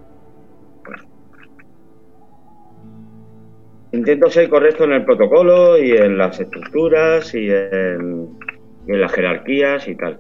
Intento 3.93 4.31
ser 4.31 4.49
correcto 4.49 4.85
en 4.85 4.93
el 4.93 5.05
protocolo 5.05 5.79
y 5.79 5.93
en 5.93 6.17
las 6.17 6.41
estructuras 6.41 7.35
y 7.35 7.51
en, 7.51 8.39
las 8.87 9.13
jerarquías 9.13 9.89
y 9.89 9.95
tal. 9.97 10.19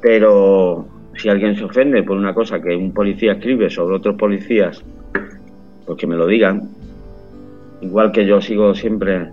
Pero 0.00 0.86
si 1.16 1.28
alguien 1.28 1.56
se 1.56 1.64
ofende 1.64 2.02
por 2.02 2.16
una 2.16 2.34
cosa 2.34 2.60
que 2.60 2.74
un 2.74 2.92
policía 2.92 3.32
escribe 3.32 3.70
sobre 3.70 3.96
otros 3.96 4.16
policías, 4.16 4.84
pues 5.86 5.98
que 5.98 6.06
me 6.06 6.16
lo 6.16 6.26
digan. 6.26 6.70
Igual 7.80 8.12
que 8.12 8.26
yo 8.26 8.40
sigo 8.40 8.74
siempre 8.74 9.30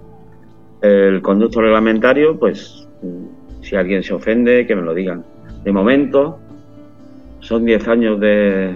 el 0.81 1.21
conducto 1.21 1.61
reglamentario, 1.61 2.37
pues 2.37 2.87
si 3.61 3.75
alguien 3.75 4.03
se 4.03 4.13
ofende, 4.13 4.65
que 4.65 4.75
me 4.75 4.81
lo 4.81 4.93
digan. 4.93 5.23
De 5.63 5.71
momento, 5.71 6.39
son 7.39 7.65
10 7.65 7.87
años 7.87 8.19
de, 8.19 8.75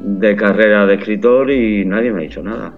de 0.00 0.36
carrera 0.36 0.86
de 0.86 0.94
escritor 0.94 1.50
y 1.50 1.84
nadie 1.84 2.12
me 2.12 2.20
ha 2.20 2.22
dicho 2.22 2.42
nada. 2.42 2.72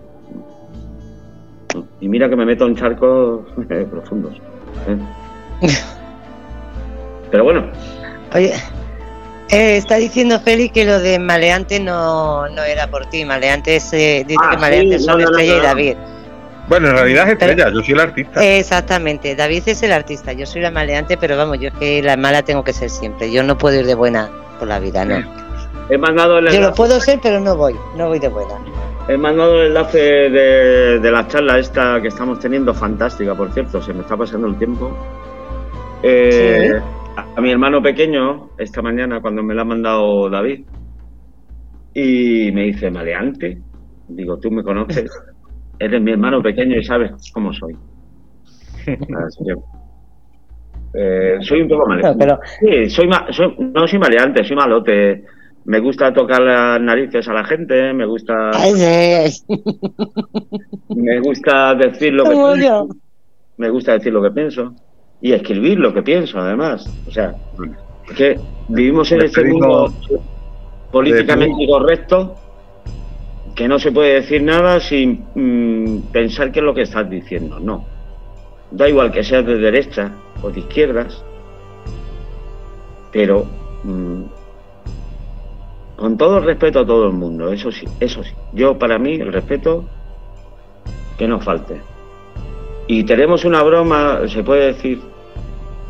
Y 2.01 2.09
mira 2.09 2.29
que 2.29 2.37
me 2.37 2.47
meto 2.47 2.67
en 2.67 2.77
charcos 2.77 3.45
profundos. 3.91 4.41
¿eh? 4.89 4.97
Pero 7.31 7.45
bueno. 7.45 7.65
Oye, 8.35 8.53
eh, 9.49 9.77
está 9.77 9.97
diciendo 9.97 10.41
Félix 10.41 10.73
que 10.73 10.85
lo 10.85 10.99
de 10.99 11.19
Maleante 11.19 11.79
no, 11.79 12.49
no 12.49 12.63
era 12.63 12.89
por 12.89 13.07
ti. 13.07 13.25
Maleante 13.25 13.77
es, 13.77 13.93
eh, 13.93 14.25
dice 14.27 14.41
ah, 14.43 14.51
que 14.51 14.57
Maleante 14.59 14.99
son 14.99 15.21
Estrella 15.21 15.57
y 15.57 15.61
David. 15.61 15.97
Bueno, 16.69 16.89
en 16.89 16.97
realidad 16.97 17.27
es 17.27 17.33
Estrella, 17.35 17.71
yo 17.73 17.81
soy 17.81 17.95
el 17.95 18.01
artista. 18.01 18.45
Exactamente, 18.45 19.37
David 19.37 19.63
es 19.67 19.83
el 19.85 19.93
artista, 19.93 20.33
yo 20.33 20.47
soy 20.47 20.63
la 20.63 20.73
maleante, 20.73 21.17
pero 21.17 21.37
vamos, 21.37 21.61
yo 21.61 21.69
es 21.69 21.75
que 21.75 22.03
la 22.03 22.17
mala 22.17 22.43
tengo 22.43 22.65
que 22.65 22.73
ser 22.73 22.91
siempre. 22.91 23.31
Yo 23.31 23.45
no 23.45 23.57
puedo 23.57 23.79
ir 23.79 23.87
de 23.87 23.95
buena 23.95 24.29
por 24.59 24.67
la 24.67 24.81
vida, 24.81 25.05
¿no? 25.05 25.23
He 25.89 25.97
mandado 25.97 26.39
el 26.39 26.51
Yo 26.51 26.61
lo 26.61 26.75
puedo 26.75 27.01
ser, 27.01 27.21
pero 27.23 27.39
no 27.39 27.57
voy, 27.57 27.77
no 27.97 28.09
voy 28.09 28.19
de 28.19 28.29
buena. 28.29 28.55
He 29.09 29.17
mandado 29.17 29.63
el 29.63 29.69
enlace 29.69 29.99
de, 29.99 31.11
la 31.11 31.29
charla 31.29 31.61
esta 31.61 32.03
que 32.03 32.09
estamos 32.09 32.41
teniendo, 32.41 32.75
fantástica, 32.75 33.37
por 33.37 33.53
cierto, 33.53 33.81
se 33.81 33.95
me 33.95 34.01
está 34.01 34.17
pasando 34.17 34.49
el 34.49 34.59
tiempo. 34.59 34.91
Eh, 36.03 36.81
a, 37.17 37.41
mi 37.41 37.51
hermano 37.51 37.83
pequeño, 37.83 38.51
esta 38.59 38.83
mañana, 38.83 39.21
cuando 39.21 39.43
me 39.43 39.55
la 39.55 39.63
ha 39.63 39.65
mandado 39.65 40.31
David, 40.31 40.65
y 41.95 42.51
me 42.53 42.65
dice, 42.65 42.91
maleante, 42.91 43.59
digo, 44.09 44.39
tú 44.39 44.51
me 44.51 44.63
conoces, 44.63 45.11
eres 45.79 46.03
mi 46.03 46.13
hermano 46.13 46.43
pequeño 46.43 46.79
y 46.79 46.85
sabes 46.85 47.13
cómo 47.33 47.53
soy. 47.53 47.77
Eh, 50.99 51.37
soy 51.43 51.61
un 51.61 51.69
poco 51.69 51.87
maleante. 51.87 52.19
pero... 52.19 52.39
Sí, 52.59 52.89
soy, 52.89 53.11
soy, 53.31 53.55
no 53.59 53.87
soy 53.87 53.99
maleante, 53.99 54.43
soy 54.43 54.57
malote 54.57 55.25
me 55.67 55.81
gusta 55.81 56.13
tocar 56.13 56.43
las 56.43 56.81
narices 56.81 57.27
a 57.29 57.33
la 57.33 57.45
gente, 57.45 57.93
me 57.93 58.07
gusta. 58.07 58.35
me 60.95 61.21
gusta 61.21 61.75
decir 61.75 62.13
lo 62.13 62.25
que 62.25 62.31
pienso. 62.31 62.89
Me 63.57 63.69
gusta 63.71 63.95
decir 63.95 64.13
lo 64.13 64.23
que 64.23 64.31
pienso. 64.31 64.75
Y 65.27 65.33
escribir 65.33 65.81
lo 65.81 65.93
que 65.93 66.05
pienso, 66.05 66.39
además. 66.39 66.89
O 67.09 67.11
sea, 67.11 67.35
es 68.09 68.17
que 68.17 68.39
vivimos 68.69 69.11
en 69.11 69.23
este 69.23 69.43
mundo 69.43 69.93
políticamente 70.93 71.67
correcto 71.67 72.37
que 73.57 73.67
no 73.67 73.81
se 73.81 73.91
puede 73.91 74.15
decir 74.15 74.41
nada 74.45 74.79
sin 74.79 75.25
mm, 75.35 76.13
pensar 76.13 76.53
qué 76.53 76.61
es 76.61 76.65
lo 76.65 76.73
que 76.75 76.83
estás 76.83 77.11
diciendo. 77.11 77.59
No. 77.59 77.85
Da 78.71 78.89
igual 78.89 79.11
que 79.11 79.25
seas 79.25 79.45
de 79.45 79.57
derecha 79.59 80.13
o 80.43 80.51
de 80.53 80.61
izquierdas, 80.61 81.25
pero 83.11 83.47
mm, 83.83 84.23
con 85.97 86.17
todo 86.17 86.39
el 86.39 86.45
respeto 86.45 86.79
a 86.79 86.87
todo 86.87 87.09
el 87.09 87.15
mundo, 87.15 87.51
eso 87.51 87.73
sí, 87.73 87.85
eso 87.99 88.23
sí. 88.23 88.33
Yo, 88.53 88.79
para 88.79 88.97
mí, 88.97 89.15
el 89.15 89.33
respeto 89.33 89.87
que 91.19 91.27
nos 91.27 91.43
falte. 91.43 91.81
Y 92.87 93.03
tenemos 93.03 93.45
una 93.45 93.65
broma, 93.65 94.21
se 94.29 94.45
puede 94.45 94.67
decir, 94.67 95.01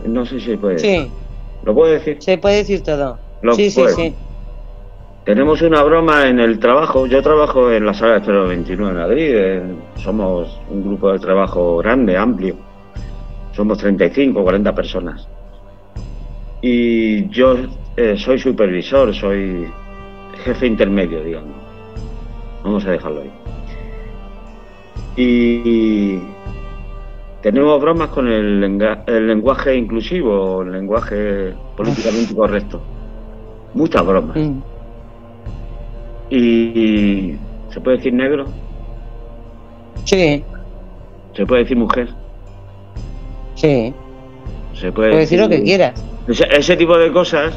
no 0.05 0.27
sé 0.27 0.41
si 0.41 0.57
puede 0.57 0.75
decir. 0.75 1.03
Sí. 1.05 1.11
¿Lo 1.65 1.75
puede 1.75 1.95
decir? 1.95 2.17
Se 2.21 2.39
puede 2.39 2.57
decir 2.57 2.83
todo. 2.83 3.19
sí, 3.55 3.71
sí, 3.71 3.83
sí. 3.95 4.15
Tenemos 5.25 5.61
una 5.63 5.83
broma 5.83 6.29
en 6.29 6.39
el 6.39 6.61
trabajo. 6.61 7.07
Yo 7.07 7.21
trabajo 7.21 7.73
en 7.73 7.85
la 7.85 7.93
sala 7.95 8.21
de 8.21 8.33
029 8.33 8.93
en 8.93 8.99
Madrid. 8.99 9.31
Eh, 9.35 9.63
somos 9.97 10.61
un 10.71 10.85
grupo 10.85 11.13
de 11.13 11.19
trabajo 11.19 11.79
grande, 11.79 12.17
amplio. 12.17 12.57
Somos 13.53 13.79
35, 13.79 14.43
40 14.43 14.75
personas. 14.75 15.29
y 16.63 17.29
yo 17.29 17.57
eh, 17.97 18.17
soy 18.19 18.39
supervisor, 18.39 19.15
soy 19.15 19.67
jefe 20.45 20.67
intermedio, 20.67 21.23
digamos. 21.25 21.57
Vamos 22.63 22.85
a 22.87 22.91
dejarlo 22.93 23.23
ahí. 23.23 23.33
Y 25.17 26.19
tenemos 27.47 27.81
bromas 27.81 28.09
con 28.09 28.27
el, 28.27 28.61
lenguaje 29.07 29.77
inclusivo, 29.77 30.63
el 30.63 30.73
lenguaje 30.73 31.55
políticamente 31.77 32.35
correcto. 32.35 32.81
Muchas 33.73 34.05
bromas. 34.05 34.37
Mm. 34.37 34.59
Y, 36.29 37.37
¿se 37.69 37.81
puede 37.81 37.99
decir 37.99 38.15
negro? 38.15 38.47
Sí. 40.03 40.43
¿Se 41.37 41.47
puede 41.47 41.63
decir 41.63 41.77
mujer? 41.77 42.09
Sí. 43.55 43.95
Se 44.75 44.91
puede, 44.91 45.17
decir, 45.17 45.39
lo 45.39 45.49
que 45.49 45.63
quieras. 45.63 46.05
Ese, 46.27 46.77
tipo 46.77 46.99
de 46.99 47.13
cosas 47.13 47.57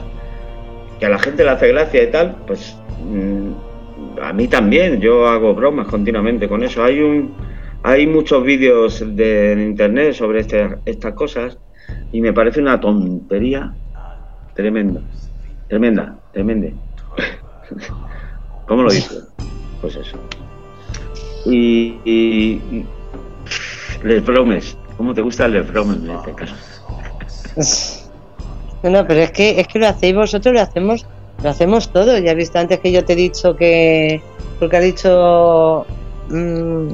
que 0.99 1.07
a 1.07 1.09
la 1.09 1.17
gente 1.17 1.43
le 1.43 1.49
hace 1.49 1.67
gracia 1.67 2.03
y 2.03 2.11
tal, 2.11 2.35
pues 2.45 2.77
mm, 3.03 4.21
a 4.21 4.33
mí 4.33 4.47
también, 4.47 5.01
yo 5.01 5.27
hago 5.27 5.55
bromas 5.55 5.87
continuamente 5.87 6.47
con 6.47 6.61
eso. 6.61 6.83
Hay 6.83 6.99
un 6.99 7.48
hay 7.84 8.07
muchos 8.07 8.43
vídeos 8.43 9.03
de, 9.15 9.53
en 9.53 9.61
internet 9.61 10.13
sobre 10.13 10.41
este, 10.41 10.77
estas 10.86 11.13
cosas 11.13 11.57
y 12.11 12.21
me 12.21 12.34
parece 12.34 12.61
una 12.61 12.80
tontería 12.80 13.73
tremenda, 14.53 15.01
tremenda, 15.67 16.17
tremenda. 16.34 16.69
¿Cómo 18.67 18.84
lo 18.84 18.91
dices? 18.91 19.27
Pues 19.82 19.95
eso. 19.95 20.17
Y, 21.45 22.84
les 24.03 24.25
bromes, 24.25 24.77
¿cómo 24.97 25.13
te 25.13 25.21
gusta 25.21 25.45
el 25.45 25.61
bromes 25.63 25.97
en 25.97 26.11
este 26.11 26.34
caso? 26.34 26.55
No, 28.82 29.05
pero 29.05 29.19
es 29.19 29.32
que 29.32 29.59
es 29.59 29.67
que 29.67 29.77
lo 29.77 29.88
hacéis 29.88 30.15
vosotros, 30.15 30.53
lo 30.53 30.61
hacemos, 30.61 31.05
lo 31.43 31.49
hacemos 31.49 31.91
todo. 31.91 32.17
Ya 32.17 32.32
has 32.32 32.38
visto 32.38 32.59
antes 32.59 32.80
que 32.80 32.93
yo 32.93 33.03
te 33.03 33.11
he 33.11 33.15
dicho 33.17 33.57
que 33.57 34.21
porque 34.57 34.77
ha 34.77 34.80
dicho 34.80 35.86
mmm, 36.30 36.88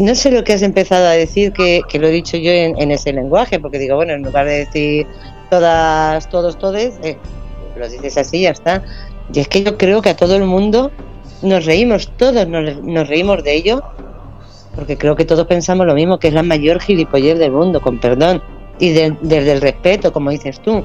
no 0.00 0.14
sé 0.14 0.30
lo 0.30 0.44
que 0.44 0.52
has 0.52 0.62
empezado 0.62 1.06
a 1.06 1.12
decir, 1.12 1.52
que, 1.52 1.82
lo 1.98 2.06
he 2.06 2.10
dicho 2.10 2.36
yo 2.36 2.50
en, 2.50 2.90
ese 2.90 3.12
lenguaje, 3.12 3.58
porque 3.58 3.78
digo, 3.78 3.96
bueno, 3.96 4.12
en 4.12 4.22
lugar 4.22 4.46
de 4.46 4.64
decir 4.64 5.06
todas, 5.50 6.28
todos, 6.28 6.58
todes, 6.58 6.94
eh, 7.02 7.16
lo 7.76 7.88
dices 7.88 8.16
así 8.16 8.42
ya 8.42 8.50
está. 8.50 8.82
Y 9.32 9.40
es 9.40 9.48
que 9.48 9.62
yo 9.62 9.76
creo 9.78 10.02
que 10.02 10.10
a 10.10 10.16
todo 10.16 10.36
el 10.36 10.44
mundo 10.44 10.90
nos 11.42 11.64
reímos, 11.64 12.10
todos 12.16 12.46
nos, 12.46 13.08
reímos 13.08 13.42
de 13.42 13.54
ello, 13.54 13.82
porque 14.74 14.96
creo 14.96 15.16
que 15.16 15.24
todos 15.24 15.46
pensamos 15.46 15.86
lo 15.86 15.94
mismo, 15.94 16.18
que 16.18 16.28
es 16.28 16.34
la 16.34 16.42
mayor 16.42 16.80
gilipollez 16.80 17.38
del 17.38 17.52
mundo, 17.52 17.80
con 17.80 17.98
perdón, 17.98 18.42
y 18.78 18.90
desde 18.90 19.52
el 19.52 19.60
respeto, 19.60 20.12
como 20.12 20.30
dices 20.30 20.60
tú, 20.60 20.84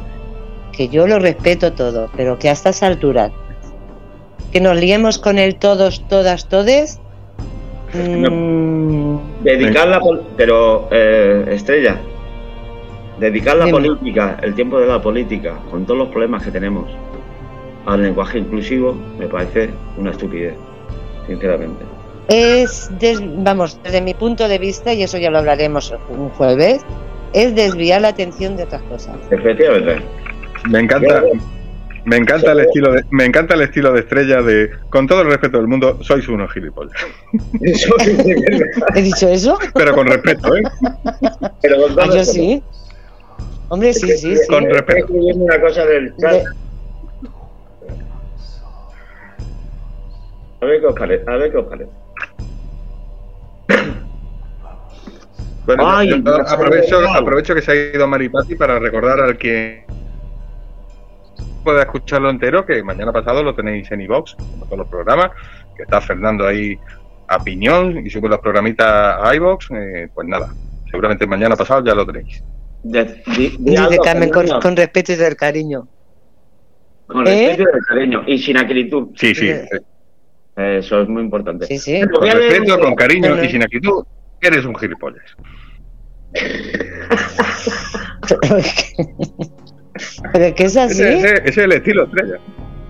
que 0.71 0.87
yo 0.87 1.07
lo 1.07 1.19
respeto 1.19 1.73
todo, 1.73 2.09
pero 2.15 2.37
que 2.37 2.49
a 2.49 2.53
estas 2.53 2.83
alturas, 2.83 3.31
que 4.51 4.61
nos 4.61 4.77
liemos 4.77 5.17
con 5.17 5.37
el 5.37 5.55
todos, 5.55 6.07
todas, 6.07 6.47
todes, 6.47 6.99
Mm. 7.93 9.43
Dedicar 9.43 9.87
la 9.87 9.99
pero 10.37 10.87
eh, 10.91 11.45
Estrella, 11.49 11.97
dedicar 13.19 13.57
la 13.57 13.67
política, 13.67 14.37
el 14.41 14.53
tiempo 14.53 14.79
de 14.79 14.87
la 14.87 15.01
política, 15.01 15.59
con 15.69 15.85
todos 15.85 15.97
los 15.97 16.09
problemas 16.09 16.43
que 16.43 16.51
tenemos, 16.51 16.89
al 17.85 18.01
lenguaje 18.01 18.39
inclusivo, 18.39 18.95
me 19.17 19.27
parece 19.27 19.69
una 19.97 20.11
estupidez, 20.11 20.53
sinceramente. 21.27 21.83
Es, 22.27 22.91
vamos, 23.37 23.79
desde 23.83 24.01
mi 24.01 24.13
punto 24.13 24.47
de 24.47 24.59
vista, 24.59 24.93
y 24.93 25.03
eso 25.03 25.17
ya 25.17 25.31
lo 25.31 25.39
hablaremos 25.39 25.93
un 26.09 26.29
jueves, 26.29 26.85
es 27.33 27.55
desviar 27.55 28.01
la 28.01 28.09
atención 28.09 28.55
de 28.55 28.63
otras 28.63 28.83
cosas. 28.83 29.15
Efectivamente. 29.31 30.03
Me 30.69 30.79
encanta, 30.79 31.23
me 32.09 32.17
encanta 32.17 32.53
el 32.53 32.61
estilo 32.61 32.91
de, 32.91 33.05
me 33.11 33.23
encanta 33.23 33.53
el 33.53 33.61
estilo 33.61 33.93
de 33.93 33.99
estrella 33.99 34.41
de 34.41 34.71
con 34.89 35.05
todo 35.05 35.21
el 35.21 35.27
respeto 35.27 35.57
del 35.59 35.67
mundo, 35.67 35.99
sois 36.01 36.27
unos 36.27 36.51
gilipollas. 36.51 36.99
¿He 38.95 39.01
dicho 39.03 39.29
eso? 39.29 39.59
Pero 39.75 39.93
con 39.93 40.07
respeto, 40.07 40.55
¿eh? 40.55 40.63
Pero 41.61 41.81
con 41.83 41.99
ah, 41.99 42.15
yo 42.15 42.25
sí. 42.25 42.63
Hombre, 43.67 43.93
sí, 43.93 44.07
sí, 44.17 44.35
sí. 44.35 44.47
Con 44.49 44.65
respeto. 44.65 45.13
una 45.13 45.61
cosa 45.61 45.85
del 45.85 46.15
chat. 46.17 46.45
A 50.61 50.65
ver 50.65 50.81
qué 50.81 50.87
os 50.87 50.99
parece, 50.99 51.23
a 51.27 51.37
ver 51.37 51.51
qué 51.51 51.57
os 51.57 51.67
parece. 51.67 51.91
Bueno, 55.67 55.87
aprovecho, 55.87 57.07
aprovecho 57.13 57.53
que 57.53 57.61
se 57.61 57.71
ha 57.71 57.75
ido 57.75 58.07
Maripati 58.07 58.55
para 58.55 58.79
recordar 58.79 59.19
al 59.19 59.37
que 59.37 59.85
pueda 61.69 61.83
escucharlo 61.83 62.31
entero, 62.31 62.65
que 62.65 62.81
mañana 62.81 63.13
pasado 63.13 63.43
lo 63.43 63.53
tenéis 63.53 63.91
en 63.91 64.01
iVox, 64.01 64.33
como 64.33 64.65
todos 64.65 64.79
los 64.79 64.87
programas, 64.87 65.29
que 65.77 65.83
está 65.83 66.01
Fernando 66.01 66.47
ahí 66.47 66.75
a 67.27 67.43
piñón 67.43 68.03
y 68.03 68.09
sube 68.09 68.27
los 68.27 68.39
programitas 68.39 69.17
a 69.21 69.35
iVox, 69.35 69.67
eh, 69.75 70.09
pues 70.11 70.27
nada, 70.27 70.51
seguramente 70.89 71.27
mañana 71.27 71.55
pasado 71.55 71.85
ya 71.85 71.93
lo 71.93 72.07
tenéis. 72.07 72.43
Dice 72.81 73.99
Carmen, 74.03 74.31
con, 74.31 74.75
respeto 74.75 75.13
y 75.13 75.15
del 75.15 75.35
cariño. 75.35 75.87
Con 77.05 77.23
respeto 77.23 77.61
y 77.61 77.65
del 77.65 77.85
cariño, 77.87 78.23
y 78.25 78.39
sin 78.39 78.57
acritud. 78.57 79.09
Sí, 79.15 79.35
sí. 79.35 79.51
Eso 80.55 81.01
es 81.01 81.07
muy 81.07 81.21
importante. 81.21 81.67
Sí, 81.67 81.77
sí. 81.77 82.01
Con 82.11 82.31
respeto, 82.31 82.79
con 82.79 82.95
cariño 82.95 83.43
y 83.43 83.49
sin 83.49 83.61
acritud, 83.61 84.03
eres 84.41 84.65
un 84.65 84.75
gilipollas. 84.75 85.35
Pero 90.33 90.55
que 90.55 90.63
es 90.63 90.77
así. 90.77 91.03
Ese, 91.03 91.41
es 91.45 91.57
el 91.57 91.71
estilo 91.71 92.05
estrella. 92.05 92.39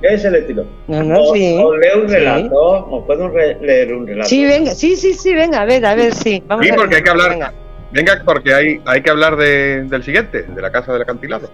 ¿Qué 0.01 0.13
es 0.13 0.23
el 0.23 0.35
estilo? 0.35 0.65
No, 0.87 1.03
no, 1.03 1.33
sí. 1.33 1.59
Os 1.61 1.77
leo 1.77 2.01
un 2.01 2.09
relato, 2.09 2.55
os 2.55 3.05
puedo 3.05 3.29
leer 3.29 3.93
un 3.93 4.07
relato. 4.07 4.29
Sí, 4.29 4.45
venga, 4.45 4.71
sí, 4.71 4.95
sí, 4.95 5.13
sí, 5.13 5.33
venga, 5.33 5.61
a 5.61 5.65
ver, 5.65 5.85
a 5.85 5.95
ver, 5.95 6.13
sí. 6.13 6.41
Vamos 6.47 6.65
sí, 6.65 6.71
porque 6.73 6.95
hay 6.95 7.03
que 7.03 7.09
hablar. 7.09 7.53
Venga. 7.91 8.21
porque 8.23 8.53
hay, 8.53 8.81
hay 8.85 9.01
que 9.01 9.09
hablar 9.09 9.35
de, 9.35 9.83
del 9.83 10.03
siguiente, 10.03 10.43
de 10.43 10.61
la 10.61 10.71
casa 10.71 10.93
del 10.93 11.01
acantilado. 11.01 11.49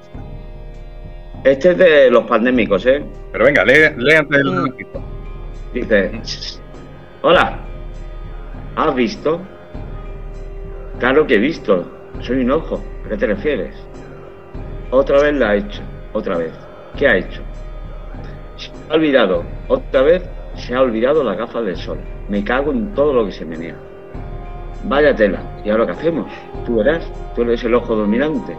Este 1.43 1.71
es 1.71 1.77
de 1.77 2.11
los 2.11 2.25
pandémicos, 2.25 2.85
¿eh? 2.85 3.03
Pero 3.31 3.45
venga, 3.45 3.63
lee, 3.63 3.95
lee 3.97 4.15
antes 4.15 4.37
del 4.37 4.51
mm. 4.51 4.73
Dice: 5.73 6.11
Hola, 7.21 7.59
¿has 8.75 8.95
visto? 8.95 9.41
Claro 10.99 11.25
que 11.25 11.35
he 11.35 11.39
visto. 11.39 11.91
Soy 12.21 12.41
un 12.41 12.51
ojo. 12.51 12.83
¿A 13.05 13.09
qué 13.09 13.17
te 13.17 13.27
refieres? 13.27 13.75
Otra 14.97 15.21
vez 15.21 15.33
la 15.33 15.49
ha 15.49 15.55
hecho, 15.55 15.81
otra 16.13 16.37
vez. 16.37 16.53
¿Qué 16.97 17.05
ha 17.05 17.17
hecho? 17.17 17.41
Se 18.55 18.71
ha 18.89 18.95
olvidado, 18.95 19.43
otra 19.67 20.03
vez 20.03 20.23
se 20.55 20.73
ha 20.73 20.81
olvidado 20.81 21.21
la 21.21 21.35
gafa 21.35 21.61
del 21.61 21.75
sol. 21.75 21.97
Me 22.29 22.45
cago 22.45 22.71
en 22.71 22.93
todo 22.93 23.11
lo 23.11 23.25
que 23.25 23.33
se 23.33 23.43
menea. 23.43 23.75
Vaya 24.85 25.13
tela, 25.13 25.41
¿y 25.65 25.69
ahora 25.69 25.85
qué 25.85 25.91
hacemos? 25.91 26.31
Tú 26.65 26.77
verás, 26.77 27.11
tú 27.35 27.41
eres 27.41 27.61
el 27.65 27.75
ojo 27.75 27.93
dominante. 27.93 28.55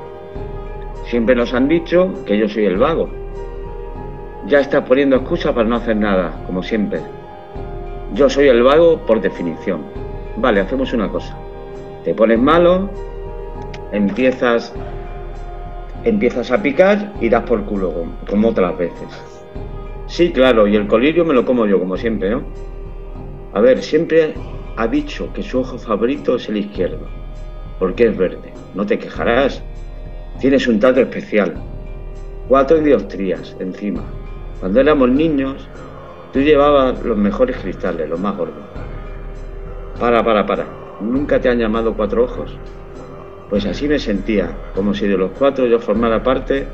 Siempre 1.07 1.35
nos 1.35 1.55
han 1.55 1.69
dicho 1.69 2.13
que 2.27 2.37
yo 2.37 2.51
soy 2.51 2.67
el 2.67 2.77
vago. 2.77 3.09
Ya 4.47 4.61
estás 4.61 4.85
poniendo 4.87 5.17
excusas 5.17 5.55
para 5.55 5.67
no 5.67 5.77
hacer 5.77 5.97
nada, 5.97 6.43
como 6.45 6.63
siempre. 6.63 7.01
Yo 8.13 8.29
soy 8.29 8.49
el 8.49 8.63
vago 8.63 8.99
por 9.07 9.23
definición. 9.23 9.87
Vale, 10.37 10.61
hacemos 10.61 10.93
una 10.93 11.09
cosa. 11.09 11.35
Te 12.05 12.13
pones 12.13 12.39
malo, 12.39 12.91
empiezas 13.91 14.75
empiezas 16.05 16.51
a 16.51 16.63
picar 16.63 17.15
y 17.21 17.29
das 17.29 17.45
por 17.45 17.65
culo, 17.65 17.93
como 18.29 18.49
otras 18.49 18.77
veces. 18.79 19.09
Sí, 20.07 20.31
claro, 20.31 20.67
y 20.67 20.77
el 20.77 20.87
colirio 20.87 21.25
me 21.25 21.35
lo 21.35 21.45
como 21.45 21.67
yo, 21.67 21.79
como 21.79 21.97
siempre, 21.97 22.31
¿no? 22.31 22.43
A 23.53 23.61
ver, 23.61 23.83
siempre 23.83 24.35
ha 24.77 24.87
dicho 24.87 25.33
que 25.33 25.43
su 25.43 25.61
ojo 25.61 25.79
favorito 25.79 26.37
es 26.37 26.49
el 26.49 26.59
izquierdo, 26.59 27.07
porque 27.79 28.07
es 28.07 28.17
verde. 28.17 28.53
No 28.75 28.85
te 28.87 28.99
quejarás. 28.99 29.63
Tienes 30.39 30.69
un 30.69 30.79
trato 30.79 31.01
especial. 31.01 31.55
Cuatro 32.49 32.79
diostrías 32.79 33.57
encima. 33.59 34.03
Cuando 34.61 34.81
éramos 34.81 35.09
niños, 35.11 35.67
tú 36.33 36.41
llevabas 36.41 37.03
los 37.03 37.17
mejores 37.17 37.57
cristales, 37.57 38.09
los 38.09 38.21
más 38.21 38.37
gordos. 38.37 38.65
Para, 39.99 40.23
para, 40.23 40.47
para. 40.47 40.67
¿Nunca 41.01 41.41
te 41.41 41.49
han 41.49 41.59
llamado 41.59 41.95
cuatro 41.95 42.25
ojos? 42.25 42.57
Pues 43.49 43.65
así 43.65 43.87
me 43.89 43.99
sentía, 43.99 44.57
como 44.75 44.93
si 44.93 45.07
de 45.07 45.17
los 45.17 45.31
cuatro 45.33 45.67
yo 45.67 45.79
formara 45.79 46.23
parte 46.23 46.67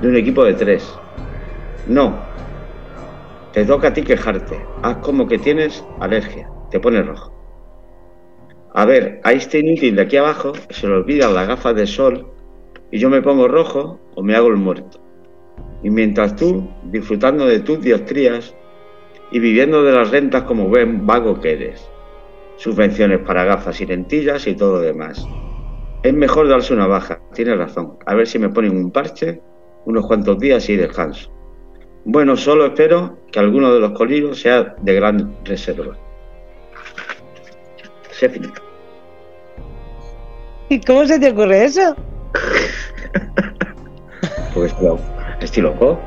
de 0.00 0.08
un 0.08 0.16
equipo 0.16 0.44
de 0.44 0.54
tres. 0.54 0.98
No, 1.86 2.18
te 3.52 3.64
toca 3.64 3.88
a 3.88 3.92
ti 3.92 4.02
quejarte. 4.02 4.60
Haz 4.82 4.98
como 4.98 5.26
que 5.26 5.38
tienes 5.38 5.84
alergia, 6.00 6.50
te 6.70 6.80
pones 6.80 7.06
rojo. 7.06 7.32
A 8.74 8.84
ver, 8.84 9.20
a 9.24 9.32
este 9.32 9.60
inútil 9.60 9.96
de 9.96 10.02
aquí 10.02 10.16
abajo 10.18 10.52
se 10.68 10.86
le 10.86 10.94
olvidan 10.94 11.34
las 11.34 11.48
gafas 11.48 11.74
de 11.74 11.86
sol 11.86 12.30
y 12.90 12.98
yo 12.98 13.08
me 13.08 13.22
pongo 13.22 13.48
rojo 13.48 13.98
o 14.14 14.22
me 14.22 14.36
hago 14.36 14.48
el 14.48 14.56
muerto. 14.56 15.00
Y 15.82 15.90
mientras 15.90 16.36
tú, 16.36 16.68
disfrutando 16.84 17.46
de 17.46 17.60
tus 17.60 17.80
diostrías 17.80 18.54
y 19.30 19.38
viviendo 19.38 19.82
de 19.82 19.92
las 19.92 20.10
rentas 20.10 20.42
como 20.42 20.68
buen 20.68 21.06
vago 21.06 21.40
que 21.40 21.52
eres. 21.52 21.88
Subvenciones 22.56 23.20
para 23.20 23.44
gafas 23.44 23.80
y 23.80 23.86
lentillas 23.86 24.46
y 24.46 24.54
todo 24.54 24.74
lo 24.74 24.80
demás. 24.80 25.26
Es 26.02 26.14
mejor 26.14 26.48
darse 26.48 26.72
una 26.74 26.86
baja, 26.86 27.20
tiene 27.34 27.56
razón. 27.56 27.98
A 28.06 28.14
ver 28.14 28.26
si 28.26 28.38
me 28.38 28.48
ponen 28.48 28.76
un 28.76 28.90
parche, 28.90 29.40
unos 29.84 30.06
cuantos 30.06 30.38
días 30.38 30.68
y 30.68 30.76
descanso. 30.76 31.30
Bueno, 32.04 32.36
solo 32.36 32.66
espero 32.66 33.18
que 33.32 33.38
alguno 33.38 33.72
de 33.74 33.80
los 33.80 33.92
colibos 33.92 34.40
sea 34.40 34.74
de 34.80 34.94
gran 34.94 35.34
reserva. 35.44 35.96
Se 38.10 38.28
finito. 38.28 38.62
¿Y 40.68 40.80
cómo 40.80 41.06
se 41.06 41.18
te 41.18 41.30
ocurre 41.30 41.64
eso? 41.64 41.96
Pues 44.54 44.72
estilo, 44.72 44.98
estoy 45.40 45.62
loco. 45.62 46.00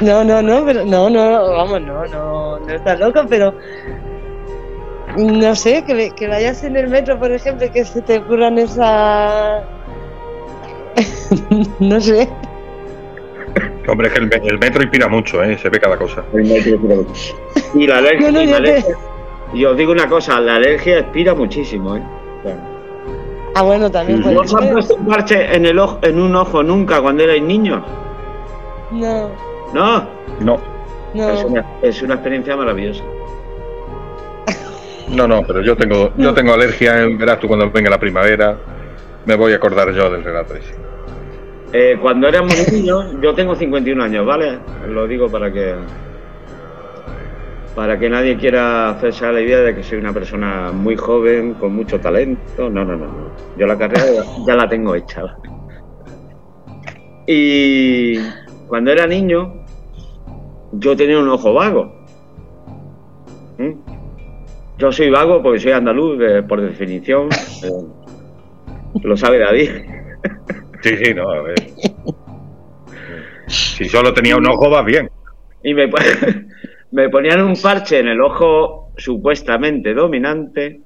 No, 0.00 0.24
no, 0.24 0.40
no, 0.40 0.64
pero 0.64 0.84
no, 0.84 1.10
no, 1.10 1.52
vamos, 1.52 1.82
no, 1.82 2.06
no, 2.06 2.58
no 2.60 2.72
estás 2.72 2.98
loco, 2.98 3.26
pero 3.28 3.52
no 5.16 5.54
sé, 5.54 5.84
que, 5.84 6.10
que 6.10 6.28
vayas 6.28 6.62
en 6.64 6.76
el 6.76 6.88
metro, 6.88 7.18
por 7.18 7.32
ejemplo, 7.32 7.66
y 7.66 7.70
que 7.70 7.84
se 7.84 8.02
te 8.02 8.18
ocurran 8.18 8.58
esa... 8.58 9.62
no 11.80 12.00
sé. 12.00 12.28
Hombre, 13.88 14.08
es 14.08 14.12
que 14.14 14.20
el, 14.20 14.32
el 14.44 14.58
metro 14.58 14.82
inspira 14.82 15.08
mucho, 15.08 15.42
¿eh? 15.42 15.56
se 15.58 15.68
ve 15.70 15.80
cada 15.80 15.96
cosa. 15.96 16.22
El 16.34 16.44
metro 16.44 16.70
inspira 16.72 16.94
mucho. 16.96 17.34
Y 17.74 17.86
la 17.86 17.98
alergia, 17.98 18.30
No, 18.30 18.38
no, 18.38 18.42
y 18.42 18.46
la 18.46 18.58
yo 18.58 18.62
te- 18.64 18.70
alergia- 18.70 18.96
y 19.54 19.64
os 19.64 19.76
digo 19.78 19.92
una 19.92 20.06
cosa, 20.08 20.38
la 20.40 20.56
alergia 20.56 20.98
expira 20.98 21.34
muchísimo, 21.34 21.96
¿eh? 21.96 22.02
Ah, 23.54 23.62
bueno, 23.62 23.90
también 23.90 24.20
¿No 24.20 24.40
os 24.42 24.54
han 24.54 24.68
puesto 24.70 24.94
un 24.94 25.06
parche 25.06 25.56
en, 25.56 25.64
el 25.66 25.78
ojo, 25.78 25.98
en 26.02 26.20
un 26.20 26.36
ojo 26.36 26.62
nunca 26.62 27.00
cuando 27.00 27.24
erais 27.24 27.42
niños? 27.42 27.82
No, 28.92 29.30
No, 29.72 30.06
No, 30.40 30.54
es, 31.32 31.42
no. 31.42 31.46
una, 31.48 31.64
es 31.82 32.02
una 32.02 32.14
experiencia 32.14 32.56
maravillosa. 32.56 33.02
No, 35.10 35.26
no, 35.26 35.42
pero 35.42 35.62
yo 35.62 35.76
tengo, 35.76 36.12
yo 36.16 36.34
tengo 36.34 36.52
alergia, 36.52 37.02
eh, 37.02 37.16
verás 37.16 37.40
tú 37.40 37.48
cuando 37.48 37.70
venga 37.70 37.90
la 37.90 37.98
primavera, 37.98 38.56
me 39.26 39.34
voy 39.34 39.52
a 39.52 39.56
acordar 39.56 39.92
yo 39.92 40.10
del 40.10 40.24
relato 40.24 40.54
ese. 40.54 40.74
Eh, 41.72 41.98
cuando 42.00 42.28
éramos 42.28 42.54
niños, 42.72 43.14
yo 43.20 43.34
tengo 43.34 43.54
51 43.54 44.02
años, 44.02 44.24
¿vale? 44.24 44.58
Lo 44.88 45.06
digo 45.06 45.28
para 45.28 45.52
que 45.52 45.74
para 47.78 47.96
que 47.96 48.10
nadie 48.10 48.36
quiera 48.36 48.90
hacerse 48.90 49.24
a 49.24 49.30
la 49.30 49.40
idea 49.40 49.60
de 49.60 49.72
que 49.72 49.84
soy 49.84 49.98
una 49.98 50.12
persona 50.12 50.72
muy 50.72 50.96
joven, 50.96 51.54
con 51.54 51.76
mucho 51.76 52.00
talento. 52.00 52.68
No, 52.68 52.84
no, 52.84 52.96
no. 52.96 53.06
no. 53.06 53.30
Yo 53.56 53.68
la 53.68 53.78
carrera 53.78 54.24
ya, 54.44 54.56
la 54.56 54.68
tengo 54.68 54.96
hecha. 54.96 55.36
Y 57.24 58.18
cuando 58.66 58.90
era 58.90 59.06
niño, 59.06 59.64
yo 60.72 60.96
tenía 60.96 61.20
un 61.20 61.28
ojo 61.28 61.54
vago. 61.54 61.92
¿Mm? 63.58 63.87
Yo 64.78 64.92
soy 64.92 65.10
vago 65.10 65.42
porque 65.42 65.58
soy 65.58 65.72
andaluz, 65.72 66.20
eh, 66.22 66.42
por 66.42 66.60
definición. 66.60 67.28
eh, 67.64 67.70
lo 69.02 69.16
sabe 69.16 69.38
David. 69.38 69.70
Sí, 70.82 70.96
sí, 70.96 71.14
no, 71.14 71.28
a 71.28 71.42
ver. 71.42 71.56
Si 73.48 73.84
solo 73.86 74.14
tenía 74.14 74.36
un 74.36 74.46
ojo, 74.46 74.70
va 74.70 74.82
bien. 74.82 75.10
y 75.64 75.74
me, 75.74 75.90
me 76.92 77.08
ponían 77.08 77.42
un 77.42 77.60
parche 77.60 77.98
en 77.98 78.08
el 78.08 78.20
ojo 78.20 78.92
supuestamente 78.96 79.94
dominante 79.94 80.80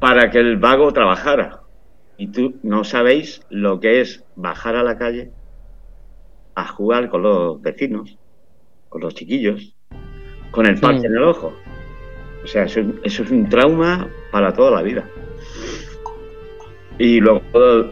para 0.00 0.30
que 0.30 0.38
el 0.38 0.56
vago 0.56 0.92
trabajara. 0.92 1.60
Y 2.18 2.28
tú 2.28 2.56
no 2.64 2.82
sabéis 2.82 3.42
lo 3.50 3.78
que 3.78 4.00
es 4.00 4.24
bajar 4.34 4.74
a 4.74 4.82
la 4.82 4.98
calle 4.98 5.30
a 6.56 6.66
jugar 6.66 7.08
con 7.08 7.22
los 7.22 7.60
vecinos, 7.60 8.18
con 8.88 9.02
los 9.02 9.14
chiquillos, 9.14 9.75
con 10.56 10.66
el 10.66 10.80
parche 10.80 11.00
Sí. 11.02 11.06
en 11.06 11.12
el 11.16 11.22
ojo. 11.22 11.52
O 12.42 12.46
sea, 12.46 12.64
eso, 12.64 12.80
eso 13.04 13.22
es 13.22 13.30
un 13.30 13.48
trauma 13.48 14.08
para 14.32 14.52
toda 14.52 14.70
la 14.72 14.82
vida. 14.82 15.04
Y 16.98 17.20
luego 17.20 17.42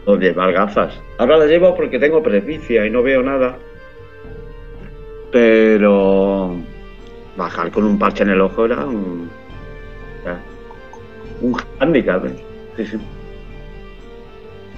lo 0.07 0.17
de 0.17 0.27
llevar 0.29 0.53
gafas. 0.53 0.99
Ahora 1.19 1.37
las 1.37 1.49
llevo 1.49 1.77
porque 1.77 1.99
tengo 1.99 2.23
presbicia 2.23 2.87
y 2.87 2.91
no 2.91 3.03
veo 3.03 3.23
nada. 3.23 3.59
Pero 5.31 6.57
bajar 7.37 7.71
con 7.71 7.85
un 7.85 7.99
parche 7.99 8.23
en 8.23 8.31
el 8.31 8.41
ojo 8.41 8.65
era 8.65 8.85
un, 8.87 9.29
era 10.25 10.41
un. 11.43 11.57
¿eh? 11.97 12.45
Sí, 12.77 12.87
sí. 12.87 12.99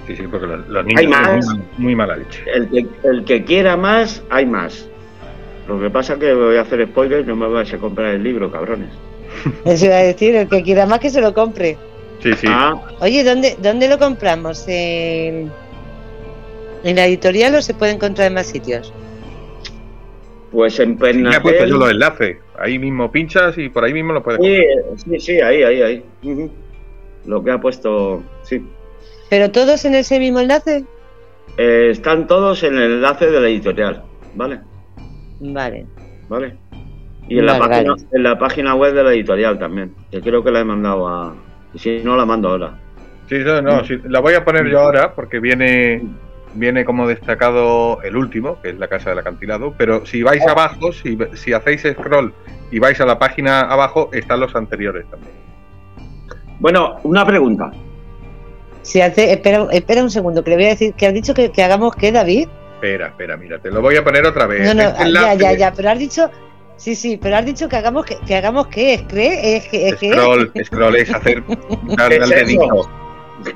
Sí, 0.07 0.15
sí, 0.15 0.23
porque 0.27 0.47
los, 0.47 0.67
los 0.67 0.85
Hay 0.87 1.05
niños 1.05 1.09
más. 1.21 1.45
muy, 1.45 1.63
muy 1.77 1.95
mala 1.95 2.17
leche. 2.17 2.43
El, 2.53 2.69
que, 2.69 2.85
el 3.03 3.23
que 3.25 3.43
quiera 3.43 3.77
más, 3.77 4.23
hay 4.29 4.45
más. 4.45 4.89
Lo 5.67 5.79
que 5.79 5.89
pasa 5.89 6.13
es 6.13 6.19
que 6.19 6.33
voy 6.33 6.55
a 6.57 6.61
hacer 6.61 6.87
spoilers, 6.87 7.27
no 7.27 7.35
me 7.35 7.47
vais 7.47 7.73
a 7.73 7.77
comprar 7.77 8.13
el 8.15 8.23
libro, 8.23 8.51
cabrones. 8.51 8.89
Eso 9.65 9.85
iba 9.85 9.95
a 9.97 10.03
decir, 10.03 10.35
el 10.35 10.47
que 10.47 10.63
quiera 10.63 10.85
más 10.85 10.99
que 10.99 11.09
se 11.09 11.21
lo 11.21 11.33
compre. 11.33 11.77
Sí, 12.23 12.33
sí. 12.33 12.47
Ah, 12.49 12.73
Oye, 13.01 13.23
¿dónde, 13.23 13.57
¿dónde 13.61 13.87
lo 13.87 13.97
compramos? 13.99 14.65
¿En, 14.67 15.51
¿En 16.83 16.95
la 16.95 17.05
editorial 17.05 17.55
o 17.55 17.61
se 17.61 17.73
puede 17.73 17.91
encontrar 17.91 18.27
en 18.27 18.33
más 18.35 18.47
sitios? 18.47 18.93
pues 20.51 20.79
en 20.79 20.97
Sí, 20.97 21.13
me 21.21 21.35
he 21.35 21.41
puesto 21.41 21.65
yo 21.65 21.77
los 21.77 21.91
enlaces. 21.91 22.37
Ahí 22.57 22.79
mismo 22.79 23.11
pinchas 23.11 23.57
y 23.57 23.69
por 23.69 23.83
ahí 23.83 23.93
mismo 23.93 24.13
lo 24.13 24.23
puedes 24.23 24.39
Sí, 24.41 24.57
comprar. 24.63 24.97
sí, 24.97 25.19
sí, 25.19 25.41
ahí, 25.41 25.61
ahí, 25.61 25.81
ahí. 25.81 26.03
Ujú. 26.23 26.49
Lo 27.25 27.43
que 27.43 27.51
ha 27.51 27.59
puesto, 27.59 28.23
sí. 28.43 28.65
¿Pero 29.29 29.51
todos 29.51 29.83
en 29.85 29.95
ese 29.95 30.17
mismo 30.19 30.39
enlace? 30.39 30.85
Eh, 31.57 31.89
están 31.91 32.25
todos 32.27 32.63
en 32.63 32.75
el 32.77 32.93
enlace 32.93 33.27
de 33.27 33.39
la 33.41 33.47
editorial, 33.49 34.03
¿vale? 34.35 34.61
Vale. 35.39 35.85
¿Vale? 36.29 36.55
Y 37.29 37.39
en, 37.39 37.45
la 37.45 37.59
página, 37.59 37.91
vale. 37.91 38.07
en 38.11 38.23
la 38.23 38.39
página 38.39 38.75
web 38.75 38.93
de 38.93 39.03
la 39.03 39.13
editorial 39.13 39.59
también, 39.59 39.93
que 40.11 40.21
creo 40.21 40.43
que 40.43 40.51
la 40.51 40.61
he 40.61 40.63
mandado 40.63 41.07
a... 41.07 41.35
y 41.73 41.79
Si 41.79 42.01
no, 42.03 42.15
la 42.15 42.25
mando 42.25 42.49
ahora. 42.49 42.79
Sí, 43.27 43.39
no, 43.39 43.61
no, 43.61 43.83
sí, 43.83 43.99
la 44.07 44.21
voy 44.21 44.35
a 44.35 44.45
poner 44.45 44.67
yo 44.69 44.79
ahora 44.79 45.13
porque 45.13 45.39
viene 45.39 46.01
viene 46.53 46.85
como 46.85 47.07
destacado 47.07 48.01
el 48.01 48.15
último, 48.15 48.59
que 48.61 48.69
es 48.69 48.79
la 48.79 48.87
casa 48.87 49.11
del 49.11 49.19
acantilado, 49.19 49.73
pero 49.77 50.05
si 50.05 50.23
vais 50.23 50.43
Oh. 50.47 50.51
abajo, 50.51 50.91
si, 50.91 51.17
si 51.33 51.53
hacéis 51.53 51.81
scroll 51.81 52.33
y 52.71 52.79
vais 52.79 52.99
a 52.99 53.05
la 53.05 53.19
página 53.19 53.61
abajo, 53.61 54.09
están 54.13 54.39
los 54.39 54.55
anteriores 54.55 55.05
también. 55.09 55.33
Bueno, 56.59 56.95
una 57.03 57.25
pregunta. 57.25 57.71
Si 58.81 59.01
hace, 59.01 59.33
espera, 59.33 59.67
espera 59.71 60.01
un 60.01 60.09
segundo, 60.09 60.43
que 60.43 60.51
le 60.51 60.55
voy 60.55 60.65
a 60.65 60.69
decir 60.69 60.93
que 60.93 61.05
has 61.07 61.13
dicho 61.13 61.33
que, 61.33 61.51
que 61.51 61.63
hagamos 61.63 61.95
qué, 61.95 62.11
David. 62.11 62.47
Espera, 62.77 63.07
espera, 63.07 63.35
mira, 63.37 63.57
te 63.59 63.71
lo 63.71 63.81
voy 63.81 63.95
a 63.97 64.03
poner 64.03 64.23
otra 64.25 64.45
vez. 64.45 64.61
No, 64.67 64.73
no, 64.83 64.89
Este 64.89 65.11
ya, 65.11 65.33
ya, 65.33 65.53
ya, 65.53 65.73
pero 65.73 65.89
has 65.89 65.97
dicho, 65.97 66.29
sí, 66.75 66.93
sí, 66.95 67.17
pero 67.19 67.35
has 67.37 67.45
dicho 67.45 67.67
que 67.67 67.75
hagamos 67.75 68.05
que, 68.05 68.17
que 68.25 68.35
hagamos 68.35 68.67
qué, 68.67 68.93
es 68.93 69.01
cree, 69.03 69.57
es 69.57 69.67
que, 69.67 69.89
es 69.89 69.95
que 69.95 70.11
Scroll, 70.13 70.51
scroll 70.63 70.95
es 70.95 71.11
hacer 71.11 71.43
darle 71.97 72.17
¿Qué 72.19 72.23
al 72.23 72.29
dedito, 72.29 72.89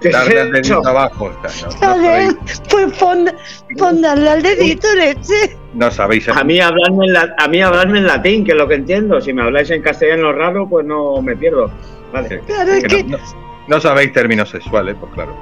¿Qué 0.02 0.08
es 0.08 0.14
darle 0.14 0.40
al 0.42 0.52
dedito 0.52 0.88
abajo. 0.88 1.30
está, 1.30 1.66
No, 1.66 2.02
sabéis, 2.04 2.36
pues 2.70 2.98
pon, 2.98 3.30
pon 3.78 4.02
darle 4.02 4.28
al 4.30 4.42
dedito, 4.42 4.88
leche. 4.96 5.56
no 5.76 5.92
sabéis 5.92 6.28
A 6.30 6.44
mí, 6.44 6.60
hablarme 6.60 7.06
en 7.06 7.14
la- 7.14 7.36
a 7.38 7.48
mí 7.48 7.62
hablarme 7.62 8.00
en 8.00 8.08
latín, 8.08 8.44
que 8.44 8.54
es 8.54 8.58
lo 8.58 8.68
que 8.68 8.74
entiendo. 8.76 9.22
Si 9.22 9.34
me 9.34 9.44
habláis 9.44 9.70
en 9.70 9.84
castellano 9.84 10.34
raro, 10.34 10.68
pues 10.68 10.84
no 10.84 11.22
me 11.22 11.36
pierdo. 11.36 11.70
Vale. 12.12 12.40
Claro, 12.48 12.72
es 12.74 12.84
que 12.86 12.88
que 12.88 13.04
no, 13.04 13.18
no- 13.18 13.24
no 13.68 13.80
sabéis 13.80 14.14
términos 14.14 14.50
sexuales, 14.50 14.96
pues 15.00 15.14
claro. 15.14 15.36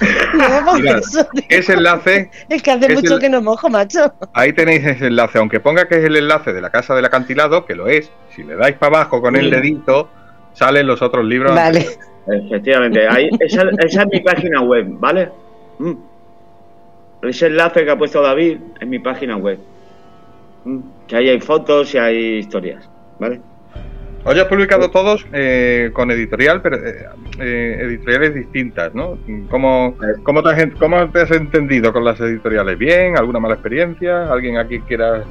no, 0.34 0.64
por 0.64 0.80
Mirad, 0.80 0.98
eso, 0.98 1.26
Ese 1.48 1.72
enlace 1.74 2.30
es 2.48 2.62
que 2.62 2.70
hace 2.70 2.86
es 2.86 2.94
mucho 2.94 3.14
el- 3.14 3.20
que 3.20 3.28
no 3.28 3.42
mojo, 3.42 3.68
macho. 3.68 4.12
Ahí 4.32 4.52
tenéis 4.52 4.84
ese 4.84 5.06
enlace, 5.06 5.38
aunque 5.38 5.60
ponga 5.60 5.88
que 5.88 5.96
es 5.98 6.04
el 6.04 6.16
enlace 6.16 6.52
de 6.52 6.60
la 6.60 6.70
casa 6.70 6.94
del 6.94 7.04
acantilado, 7.04 7.66
que 7.66 7.74
lo 7.74 7.88
es. 7.88 8.10
Si 8.34 8.42
le 8.42 8.56
dais 8.56 8.76
para 8.76 8.96
abajo 8.98 9.20
con 9.20 9.36
el 9.36 9.50
dedito, 9.50 10.08
salen 10.54 10.86
los 10.86 11.02
otros 11.02 11.24
libros. 11.24 11.54
Vale, 11.54 11.86
Efectivamente. 12.26 13.08
Ahí, 13.08 13.28
esa, 13.40 13.62
esa 13.78 14.02
es 14.02 14.08
mi 14.12 14.20
página 14.20 14.60
web, 14.60 14.86
¿vale? 14.98 15.30
Mm. 15.78 15.94
Ese 17.22 17.46
enlace 17.46 17.84
que 17.84 17.90
ha 17.90 17.98
puesto 17.98 18.22
David 18.22 18.58
es 18.80 18.86
mi 18.88 18.98
página 18.98 19.36
web. 19.36 19.58
Mm. 20.64 20.78
Que 21.06 21.16
ahí 21.16 21.28
hay 21.28 21.40
fotos 21.40 21.94
y 21.94 21.98
hay 21.98 22.16
historias, 22.38 22.88
¿vale? 23.18 23.40
Hoy 24.24 24.38
has 24.38 24.44
publicado 24.46 24.90
todos 24.90 25.26
eh, 25.32 25.90
con 25.94 26.10
editorial, 26.10 26.60
pero 26.60 26.76
eh, 26.76 27.06
eh, 27.38 27.78
editoriales 27.80 28.34
distintas, 28.34 28.94
¿no? 28.94 29.16
¿Cómo, 29.48 29.96
cómo, 30.22 30.42
te 30.42 30.50
has, 30.50 30.58
en- 30.58 30.72
¿Cómo 30.72 31.08
te 31.10 31.22
has 31.22 31.30
entendido 31.30 31.90
con 31.92 32.04
las 32.04 32.20
editoriales? 32.20 32.76
¿Bien? 32.76 33.16
¿Alguna 33.16 33.40
mala 33.40 33.54
experiencia? 33.54 34.30
¿Alguien 34.30 34.58
aquí 34.58 34.80
quiera...? 34.80 35.24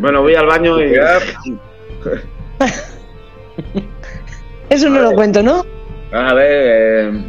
Bueno, 0.00 0.22
voy 0.22 0.34
al 0.34 0.46
baño 0.46 0.82
y... 0.82 0.94
eso 4.70 4.90
no 4.90 5.00
lo 5.00 5.12
cuento, 5.12 5.40
¿no? 5.42 5.64
A 6.12 6.34
ver, 6.34 7.14
eh, 7.14 7.24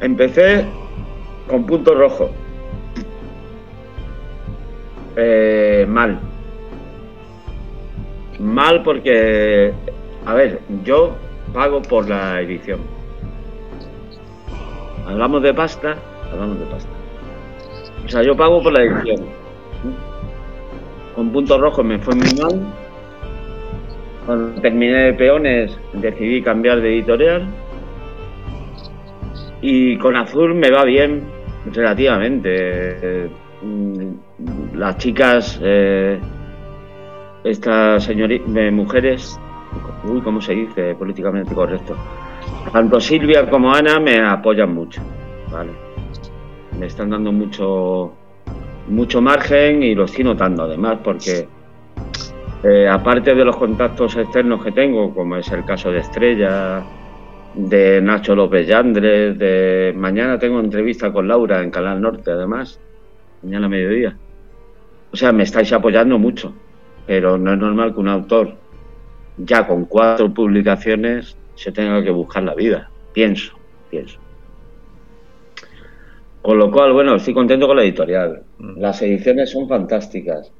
empecé 0.00 0.64
con 1.48 1.66
punto 1.66 1.94
rojo. 1.94 2.30
Eh, 5.16 5.84
mal. 5.86 6.18
Mal 8.42 8.82
porque, 8.82 9.72
a 10.26 10.34
ver, 10.34 10.58
yo 10.82 11.14
pago 11.54 11.80
por 11.80 12.08
la 12.08 12.40
edición. 12.40 12.80
Hablamos 15.06 15.44
de 15.44 15.54
pasta, 15.54 15.96
hablamos 16.32 16.58
de 16.58 16.66
pasta. 16.66 16.90
O 18.04 18.08
sea, 18.08 18.22
yo 18.24 18.36
pago 18.36 18.60
por 18.60 18.72
la 18.72 18.82
edición. 18.82 19.26
Con 21.14 21.30
punto 21.30 21.56
rojo 21.56 21.84
me 21.84 22.00
fue 22.00 22.16
muy 22.16 22.34
mal. 22.34 22.60
Cuando 24.26 24.60
terminé 24.60 25.04
de 25.04 25.12
peones 25.12 25.78
decidí 25.92 26.42
cambiar 26.42 26.80
de 26.80 26.94
editorial 26.94 27.46
Y 29.60 29.98
con 29.98 30.16
azul 30.16 30.54
me 30.54 30.70
va 30.70 30.84
bien, 30.84 31.22
relativamente. 31.72 33.30
Mm, 33.62 34.74
las 34.74 34.98
chicas, 34.98 35.60
eh, 35.62 36.18
estas 37.44 38.04
señoritas, 38.04 38.72
mujeres, 38.72 39.38
uy, 40.04 40.20
¿cómo 40.20 40.40
se 40.40 40.54
dice 40.54 40.94
políticamente 40.94 41.54
correcto? 41.54 41.96
Tanto 42.72 43.00
Silvia 43.00 43.48
como 43.48 43.72
Ana 43.74 43.98
me 44.00 44.20
apoyan 44.20 44.74
mucho, 44.74 45.02
¿vale? 45.50 45.72
Me 46.78 46.86
están 46.86 47.10
dando 47.10 47.32
mucho, 47.32 48.12
mucho 48.88 49.20
margen 49.20 49.82
y 49.82 49.94
lo 49.94 50.04
estoy 50.04 50.24
notando 50.24 50.64
además 50.64 50.98
porque 51.02 51.48
eh, 52.64 52.88
aparte 52.88 53.34
de 53.34 53.44
los 53.44 53.56
contactos 53.56 54.16
externos 54.16 54.62
que 54.64 54.72
tengo, 54.72 55.12
como 55.12 55.36
es 55.36 55.50
el 55.50 55.64
caso 55.64 55.90
de 55.90 55.98
Estrella, 55.98 56.82
de 57.54 58.00
Nacho 58.00 58.34
López 58.34 58.66
Yandres, 58.66 59.38
de 59.38 59.92
mañana 59.96 60.38
tengo 60.38 60.60
entrevista 60.60 61.12
con 61.12 61.28
Laura 61.28 61.62
en 61.62 61.70
Canal 61.70 62.00
Norte 62.00 62.30
además, 62.30 62.80
mañana 63.42 63.68
mediodía. 63.68 64.16
O 65.12 65.16
sea, 65.16 65.32
me 65.32 65.42
estáis 65.42 65.72
apoyando 65.72 66.18
mucho, 66.18 66.54
pero 67.06 67.38
no 67.38 67.52
es 67.52 67.58
normal 67.58 67.94
que 67.94 68.00
un 68.00 68.08
autor 68.08 68.54
ya 69.38 69.66
con 69.66 69.86
cuatro 69.86 70.32
publicaciones 70.32 71.36
se 71.54 71.72
tenga 71.72 72.02
que 72.02 72.10
buscar 72.10 72.42
la 72.42 72.54
vida, 72.54 72.90
pienso, 73.12 73.58
pienso. 73.90 74.18
Con 76.42 76.58
lo 76.58 76.70
cual, 76.70 76.92
bueno, 76.92 77.14
estoy 77.14 77.34
contento 77.34 77.68
con 77.68 77.76
la 77.76 77.84
editorial. 77.84 78.42
Mm. 78.58 78.80
Las 78.80 79.00
ediciones 79.02 79.50
son 79.50 79.68
fantásticas. 79.68 80.52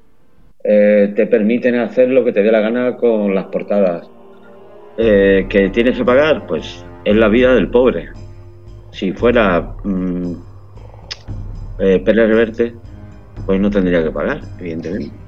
Eh, 0.63 1.13
te 1.17 1.27
permiten 1.27 1.75
hacer 1.75 2.09
lo 2.09 2.25
que 2.25 2.33
te 2.33 2.43
dé 2.43 2.53
la 2.53 2.61
gana 2.61 2.97
con 2.97 3.35
las 3.35 3.47
portadas. 3.47 4.09
Eh, 4.97 5.47
¿Que 5.49 5.71
tienes 5.71 5.99
que 5.99 6.05
pagar? 6.05 6.47
Pues 6.47 6.85
es 7.05 7.17
la 7.17 7.29
vida 7.29 7.53
del 7.55 7.69
pobre. 7.69 8.11
Si 8.93 9.13
fuera 9.13 9.75
mmm, 9.83 10.35
eh, 11.81 11.99
Pérez 12.05 12.29
Reverte, 12.29 12.75
pues 13.45 13.59
no 13.59 13.69
tendría 13.71 14.05
que 14.05 14.11
pagar, 14.13 14.41
evidentemente. 14.61 15.22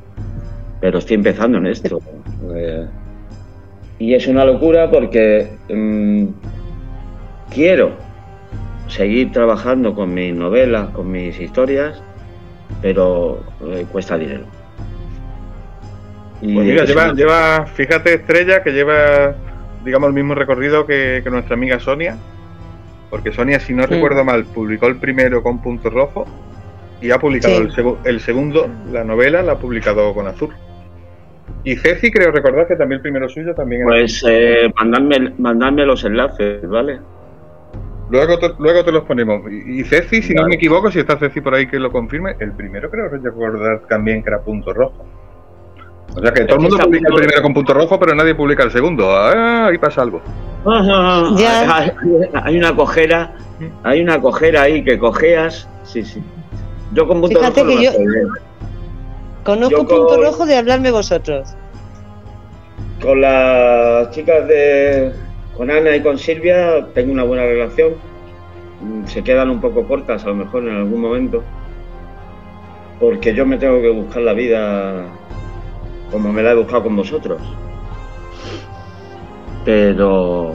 Pero 0.85 0.98
estoy 0.98 1.15
empezando 1.15 1.56
en 1.56 1.66
esto. 1.66 1.98
Eh, 2.55 2.86
y 3.98 4.12
es 4.12 4.27
una 4.27 4.44
locura 4.44 4.90
porque 4.90 5.48
mm, 5.70 6.27
quiero 7.51 7.93
seguir 8.89 9.32
trabajando 9.32 9.94
con 9.94 10.12
mis 10.12 10.35
novelas, 10.35 10.90
con 10.90 11.11
mis 11.11 11.40
historias, 11.40 12.02
pero 12.82 13.43
eh, 13.66 13.86
cuesta 13.90 14.19
dinero. 14.19 14.44
pues 16.40 16.52
mira, 16.55 16.85
lleva, 16.85 17.15
lleva, 17.15 17.65
fíjate 17.65 18.16
Estrella, 18.16 18.62
que 18.62 18.73
lleva, 18.73 19.35
digamos, 19.86 20.09
el 20.09 20.15
mismo 20.15 20.35
recorrido 20.35 20.85
que, 20.85 21.23
nuestra 21.31 21.55
amiga 21.55 21.81
Sonia, 21.81 22.19
porque 23.09 23.32
Sonia, 23.32 23.59
si 23.59 23.73
no 23.73 23.86
recuerdo 23.86 24.23
mal, 24.23 24.44
publicó 24.44 24.89
el 24.89 24.97
primero 24.97 25.43
con 25.43 25.62
punto 25.62 25.89
rojo 25.89 26.27
y 27.01 27.11
ha 27.11 27.19
publicado 27.19 27.56
el, 27.56 27.73
el, 28.05 28.20
segundo, 28.20 28.69
la 28.93 29.02
novela, 29.02 29.43
la 29.43 29.52
ha 29.52 29.59
publicado 29.59 30.12
con 30.12 30.27
azul. 30.27 30.55
Y 31.64 31.76
Ceci, 31.76 32.10
creo 32.10 32.30
recordar 32.30 32.66
que 32.66 32.76
también 32.76 32.98
el 32.98 33.02
primero 33.02 33.28
suyo 33.28 33.54
también 33.54 33.82
Pues 33.84 34.24
eh, 34.28 34.72
mandadme, 34.76 35.86
los 35.86 36.04
enlaces, 36.04 36.68
¿vale? 36.68 37.00
Luego 38.10 38.38
te, 38.38 38.50
luego 38.58 38.84
te 38.84 38.92
los 38.92 39.04
ponemos. 39.04 39.50
Y 39.50 39.82
Ceci, 39.84 40.20
si 40.22 40.34
no 40.34 40.46
me 40.46 40.56
equivoco, 40.56 40.90
si 40.90 40.98
está 40.98 41.16
Ceci 41.16 41.40
por 41.40 41.54
ahí 41.54 41.66
que 41.66 41.78
lo 41.78 41.90
confirme, 41.90 42.36
el 42.38 42.52
primero 42.52 42.90
creo 42.90 43.08
recordar 43.08 43.80
también 43.88 44.22
que 44.22 44.28
era 44.28 44.40
punto 44.40 44.74
rojo. 44.74 45.04
O 46.14 46.20
sea 46.20 46.32
que 46.32 46.44
todo 46.44 46.56
el 46.56 46.62
mundo 46.62 46.78
publica 46.78 47.08
el 47.08 47.14
primero 47.14 47.42
con 47.42 47.54
punto 47.54 47.74
rojo, 47.74 47.98
pero 47.98 48.14
nadie 48.14 48.34
publica 48.34 48.62
el 48.62 48.70
segundo. 48.70 49.10
Ah, 49.10 49.66
ahí 49.66 49.78
pasa 49.78 50.02
algo. 50.02 50.20
Hay 52.34 52.56
una 52.56 52.76
cojera, 52.76 53.34
hay 53.82 54.00
una 54.00 54.20
cojera 54.20 54.62
ahí 54.62 54.84
que 54.84 54.98
cojeas. 54.98 55.68
Sí, 55.82 56.04
sí. 56.04 56.22
Yo 56.92 57.08
con 57.08 57.20
punto 57.20 57.40
rojo. 57.40 57.66
Que 57.66 57.84
yo, 57.84 57.90
Conozco 59.44 59.86
punto 59.86 60.22
rojo 60.22 60.46
de 60.46 60.56
hablarme 60.56 60.90
vosotros. 60.90 61.54
Con 63.02 63.20
las 63.20 64.10
chicas 64.10 64.48
de. 64.48 65.12
Con 65.54 65.70
Ana 65.70 65.94
y 65.94 66.02
con 66.02 66.18
Silvia 66.18 66.86
tengo 66.94 67.12
una 67.12 67.24
buena 67.24 67.44
relación. 67.44 67.92
Mm, 68.80 69.06
se 69.06 69.22
quedan 69.22 69.50
un 69.50 69.60
poco 69.60 69.86
cortas 69.86 70.24
a 70.24 70.28
lo 70.28 70.34
mejor 70.34 70.66
en 70.66 70.76
algún 70.76 71.00
momento. 71.00 71.42
Porque 72.98 73.34
yo 73.34 73.44
me 73.44 73.58
tengo 73.58 73.82
que 73.82 73.90
buscar 73.90 74.22
la 74.22 74.32
vida 74.32 75.04
como 76.10 76.32
me 76.32 76.42
la 76.42 76.52
he 76.52 76.54
buscado 76.54 76.84
con 76.84 76.96
vosotros. 76.96 77.40
Pero. 79.66 80.54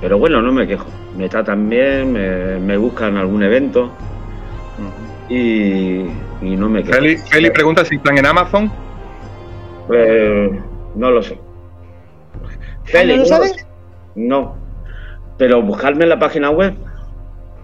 Pero 0.00 0.18
bueno, 0.18 0.42
no 0.42 0.50
me 0.50 0.66
quejo. 0.66 0.86
Me 1.16 1.28
tratan 1.28 1.68
bien, 1.68 2.12
me, 2.12 2.58
me 2.58 2.76
buscan 2.76 3.16
algún 3.16 3.44
evento 3.44 3.92
y, 5.30 6.06
no 6.42 6.68
me 6.68 6.82
quedo. 6.82 7.00
Feli, 7.30 7.50
pregunta 7.50 7.84
si 7.84 7.96
están 7.96 8.18
en 8.18 8.26
Amazon. 8.26 8.70
Pues 9.86 10.50
no 10.96 11.10
lo 11.10 11.22
sé. 11.22 11.38
Feli, 12.84 13.14
¿No 13.14 13.20
lo 13.20 13.26
sabes? 13.26 13.66
No. 14.16 14.56
Pero 15.38 15.62
buscarme 15.62 16.02
en 16.02 16.08
la 16.10 16.18
página 16.18 16.50
web. 16.50 16.74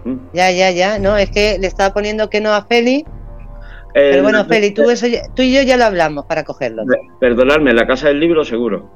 ¿Mm? 0.05 0.15
Ya, 0.33 0.49
ya, 0.51 0.71
ya. 0.71 0.97
No, 0.97 1.17
es 1.17 1.29
que 1.29 1.57
le 1.59 1.67
estaba 1.67 1.93
poniendo 1.93 2.29
que 2.29 2.39
no 2.39 2.53
a 2.53 2.65
Feli. 2.65 3.05
pero 3.93 4.23
bueno, 4.23 4.45
Feli, 4.45 4.71
tú, 4.71 4.89
eso, 4.89 5.07
tú 5.35 5.41
y 5.41 5.53
yo 5.53 5.61
ya 5.61 5.75
lo 5.75 5.85
hablamos 5.85 6.25
para 6.25 6.45
cogerlo. 6.45 6.83
Perdonadme, 7.19 7.71
en 7.71 7.75
la 7.75 7.85
casa 7.85 8.07
del 8.07 8.21
libro 8.21 8.45
seguro. 8.45 8.89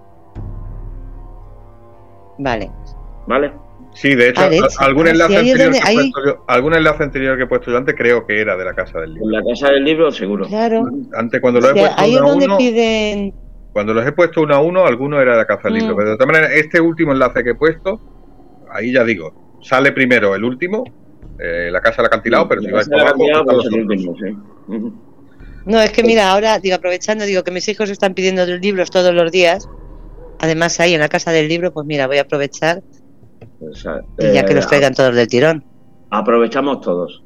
Vale. 2.38 2.72
Vale. 3.28 3.52
Sí, 3.94 4.16
de 4.16 4.30
hecho, 4.30 4.42
algún, 4.80 5.08
enlace 5.08 5.38
anterior 5.38 5.72
que 5.72 6.36
algún 6.48 6.74
enlace 6.74 7.04
anterior 7.04 7.38
que 7.38 7.44
he 7.44 7.48
puesto 7.48 7.72
yo 7.72 7.78
antes 7.78 7.94
creo 7.98 8.26
que 8.26 8.40
era 8.40 8.56
de 8.56 8.66
la 8.66 8.74
Casa 8.74 9.00
del 9.00 9.14
Libro. 9.14 9.26
En 9.26 9.32
la 9.32 9.44
Casa 9.44 9.72
del 9.72 9.84
Libro, 9.84 10.12
seguro. 10.12 10.48
Claro. 10.48 10.86
Antes, 11.14 11.42
cuando 11.42 11.60
lo 11.60 11.70
he 11.70 11.74
puesto 11.74 12.04
uno 12.06 12.30
a 12.30 12.36
uno, 12.36 12.58
piden... 12.58 13.34
Cuando 13.74 13.94
los 13.94 14.06
he 14.06 14.12
puesto 14.12 14.42
uno 14.42 14.56
a 14.56 14.62
uno, 14.62 14.86
alguno 14.86 15.22
era 15.22 15.32
de 15.32 15.38
la 15.38 15.46
Casa 15.46 15.64
del 15.66 15.76
Libro. 15.76 15.94
Mm. 15.94 15.98
Pero 15.98 16.10
de 16.12 16.16
todas 16.18 16.28
maneras, 16.28 16.52
este 16.56 16.80
último 16.80 17.12
enlace 17.12 17.44
que 17.44 17.52
he 17.52 17.56
puesto, 17.56 18.00
ahí 18.72 18.94
ya 18.94 19.04
digo, 19.04 19.60
sale 19.62 19.92
primero 19.92 20.36
el 20.36 20.44
último, 20.44 20.84
eh, 21.38 21.70
la 21.72 21.82
Casa 21.82 21.98
del 21.98 22.08
Acantilado, 22.08 22.48
pero 22.48 22.62
si 22.62 22.72
vais 22.72 22.88
por 22.88 23.00
abajo, 23.00 23.18
pues 23.46 23.68
No, 25.66 25.82
es 25.82 25.92
que 25.92 26.04
mira, 26.04 26.32
ahora, 26.32 26.60
digo, 26.60 26.76
aprovechando, 26.76 27.26
digo 27.26 27.44
que 27.44 27.52
mis 27.52 27.68
hijos 27.68 27.90
están 27.90 28.14
pidiendo 28.14 28.46
libros 28.46 28.90
todos 28.90 29.14
los 29.14 29.32
días. 29.32 29.68
Además, 30.40 30.80
ahí 30.80 30.94
en 30.94 31.02
la 31.02 31.10
Casa 31.10 31.32
del 31.32 31.48
Libro, 31.48 31.72
pues 31.72 31.86
mira, 31.86 32.08
voy 32.08 32.18
a 32.18 32.22
aprovechar 32.22 32.82
y 34.20 34.34
ya 34.34 34.46
que 34.46 34.54
los 34.54 34.66
eh, 34.66 34.68
traigan 34.70 34.94
todos 34.94 35.16
del 35.16 35.28
tirón. 35.28 35.64
Aprovechamos 36.10 36.82
todos. 36.82 37.24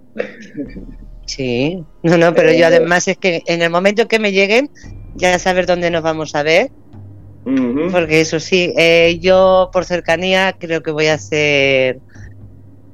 Sí, 1.26 1.84
no, 2.04 2.18
no, 2.18 2.34
pero 2.34 2.52
yo 2.52 2.60
eh, 2.60 2.66
además 2.66 3.08
es 3.08 3.18
que 3.18 3.42
en 3.48 3.62
el 3.62 3.70
momento 3.70 4.08
que 4.08 4.20
me 4.20 4.32
lleguen, 4.32 4.70
ya 5.16 5.38
saber 5.40 5.66
dónde 5.66 5.90
nos 5.90 6.04
vamos 6.04 6.36
a 6.36 6.44
ver. 6.44 6.72
Porque 7.92 8.22
eso 8.22 8.40
sí, 8.40 8.74
eh, 8.76 9.20
yo 9.22 9.70
por 9.72 9.86
cercanía 9.86 10.56
creo 10.58 10.82
que 10.82 10.90
voy 10.90 11.08
a 11.08 11.18
ser, 11.20 12.00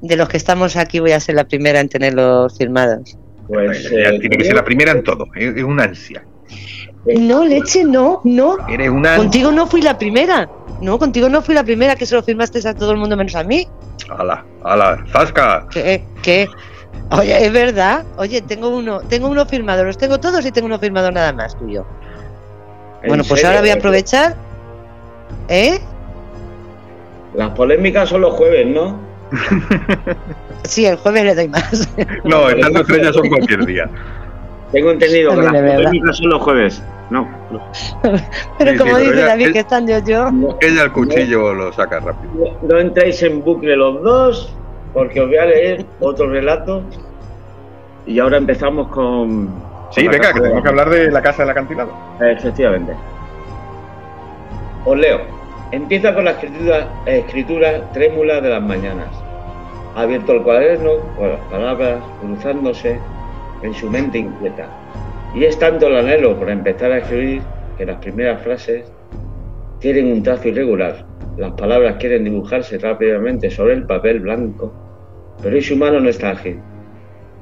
de 0.01 0.15
los 0.17 0.27
que 0.27 0.35
estamos 0.35 0.75
aquí, 0.75 0.99
voy 0.99 1.13
a 1.13 1.21
ser 1.21 1.35
la 1.35 1.45
primera 1.45 1.79
en 1.79 1.87
tenerlos 1.87 2.57
firmados. 2.57 3.17
Pues 3.47 3.89
tiene 3.89 4.37
que 4.37 4.43
ser 4.43 4.55
la 4.55 4.65
primera 4.65 4.91
en 4.91 5.03
todo, 5.03 5.25
es, 5.35 5.63
una 5.63 5.85
ansia. 5.85 6.25
No, 7.05 7.43
leche, 7.43 7.83
no, 7.83 8.21
no. 8.23 8.57
Eres 8.69 8.89
una... 8.89 9.17
Contigo 9.17 9.51
no 9.51 9.65
fui 9.65 9.81
la 9.81 9.97
primera. 9.97 10.49
No, 10.81 10.99
contigo 10.99 11.29
no 11.29 11.41
fui 11.41 11.55
la 11.55 11.63
primera 11.63 11.95
que 11.95 12.05
se 12.05 12.15
lo 12.15 12.23
firmaste 12.23 12.67
a 12.67 12.73
todo 12.75 12.91
el 12.91 12.97
mundo 12.97 13.17
menos 13.17 13.35
a 13.35 13.43
mí. 13.43 13.67
¡Hala! 14.09 14.45
¡Hala! 14.63 15.03
¡Zasca! 15.11 15.67
¿Qué? 15.71 16.03
¿Qué? 16.21 16.47
Oye, 17.11 17.45
es 17.45 17.51
verdad. 17.51 18.05
Oye, 18.17 18.41
tengo 18.41 18.69
uno, 18.69 19.01
tengo 19.01 19.27
uno 19.27 19.45
firmado, 19.45 19.83
los 19.83 19.97
tengo 19.97 20.19
todos 20.19 20.45
y 20.45 20.51
tengo 20.51 20.67
uno 20.67 20.79
firmado 20.79 21.11
nada 21.11 21.33
más 21.33 21.57
tuyo. 21.57 21.85
Bueno, 23.05 23.23
pues 23.27 23.43
ahora 23.43 23.61
voy 23.61 23.69
a 23.69 23.75
aprovechar. 23.75 24.35
¿Eh? 25.49 25.79
Las 27.33 27.49
polémicas 27.51 28.09
son 28.09 28.21
los 28.21 28.33
jueves, 28.33 28.67
¿no? 28.67 28.99
sí, 30.63 30.85
el 30.85 30.97
jueves 30.97 31.23
le 31.23 31.35
doy 31.35 31.47
más. 31.47 31.89
no, 32.23 32.49
estas 32.49 32.75
estrellas 32.75 33.15
son 33.15 33.27
cualquier 33.27 33.65
día. 33.65 33.89
Tengo 34.71 34.91
entendido 34.91 35.31
que 35.31 35.41
las 35.41 35.73
polémicas 35.73 36.17
son 36.17 36.29
los 36.29 36.41
jueves. 36.41 36.81
No. 37.11 37.27
pero 38.57 38.77
como 38.77 38.97
dice 38.97 39.21
David, 39.21 39.51
que 39.51 39.59
están 39.59 39.85
yo, 39.85 39.99
yo. 39.99 40.29
Ella 40.61 40.83
el 40.83 40.93
cuchillo 40.93 41.53
lo 41.53 41.73
saca 41.73 41.99
rápido. 41.99 42.57
No, 42.61 42.79
entréis 42.79 43.21
en 43.21 43.43
bucle 43.43 43.75
los 43.75 44.01
dos, 44.01 44.55
porque 44.93 45.19
os 45.19 45.27
voy 45.27 45.35
a 45.35 45.45
leer 45.45 45.85
otro 45.99 46.29
relato. 46.29 46.81
Y 48.05 48.17
ahora 48.17 48.37
empezamos 48.37 48.87
con. 48.87 49.49
Sí, 49.91 50.07
venga, 50.07 50.31
que 50.31 50.39
tenemos 50.39 50.63
que 50.63 50.69
hablar 50.69 50.89
de 50.89 51.11
la 51.11 51.21
casa 51.21 51.43
del 51.43 51.49
acantilado. 51.49 51.91
Efectivamente. 52.21 52.93
Os 54.85 54.97
leo. 54.97 55.19
Empieza 55.73 56.15
con 56.15 56.23
la 56.23 56.31
escritura, 56.31 56.87
escritura 57.05 57.91
trémula 57.91 58.39
de 58.39 58.49
las 58.51 58.61
mañanas. 58.61 59.09
Ha 59.97 60.03
abierto 60.03 60.31
el 60.31 60.43
cuaderno 60.43 60.91
con 61.17 61.29
las 61.29 61.41
palabras 61.51 62.01
cruzándose 62.21 62.97
en 63.63 63.73
su 63.73 63.89
mente 63.89 64.19
inquieta 64.19 64.69
y 65.33 65.45
es 65.45 65.57
tanto 65.59 65.87
el 65.87 65.97
anhelo 65.97 66.37
por 66.37 66.49
empezar 66.49 66.91
a 66.91 66.97
escribir 66.99 67.41
que 67.77 67.85
las 67.85 67.97
primeras 67.97 68.41
frases 68.41 68.91
tienen 69.79 70.11
un 70.11 70.23
trazo 70.23 70.49
irregular. 70.49 71.05
Las 71.37 71.53
palabras 71.53 71.95
quieren 71.99 72.25
dibujarse 72.25 72.77
rápidamente 72.77 73.49
sobre 73.49 73.73
el 73.73 73.85
papel 73.85 74.19
blanco 74.19 74.73
pero 75.41 75.57
ese 75.57 75.73
humano 75.73 75.99
no 75.99 76.09
está 76.09 76.31
ágil. 76.31 76.59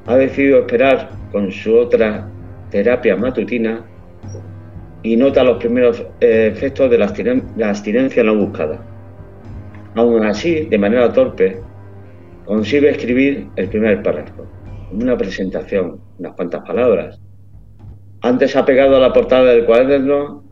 Ha 0.06 0.16
decidido 0.16 0.60
esperar 0.60 1.10
con 1.32 1.52
su 1.52 1.76
otra 1.76 2.30
terapia 2.70 3.16
matutina 3.16 3.86
y 5.04 5.16
nota 5.16 5.44
los 5.44 5.58
primeros 5.58 6.06
eh, 6.20 6.52
efectos 6.54 6.90
de 6.90 6.98
la 6.98 7.70
abstinencia 7.70 8.24
no 8.24 8.36
buscada. 8.36 8.86
Aún 9.96 10.24
así, 10.26 10.66
de 10.66 10.78
manera 10.78 11.12
torpe, 11.12 11.60
consigue 12.46 12.90
escribir 12.90 13.48
el 13.56 13.70
primer 13.70 14.02
párrafo, 14.02 14.46
una 14.92 15.18
presentación, 15.18 16.00
unas 16.18 16.34
cuantas 16.34 16.62
palabras. 16.66 17.20
Antes 18.22 18.56
ha 18.56 18.66
pegado 18.66 18.98
a 18.98 19.00
la 19.00 19.14
portada 19.14 19.46
del 19.46 19.66
cuaderno 19.66 20.44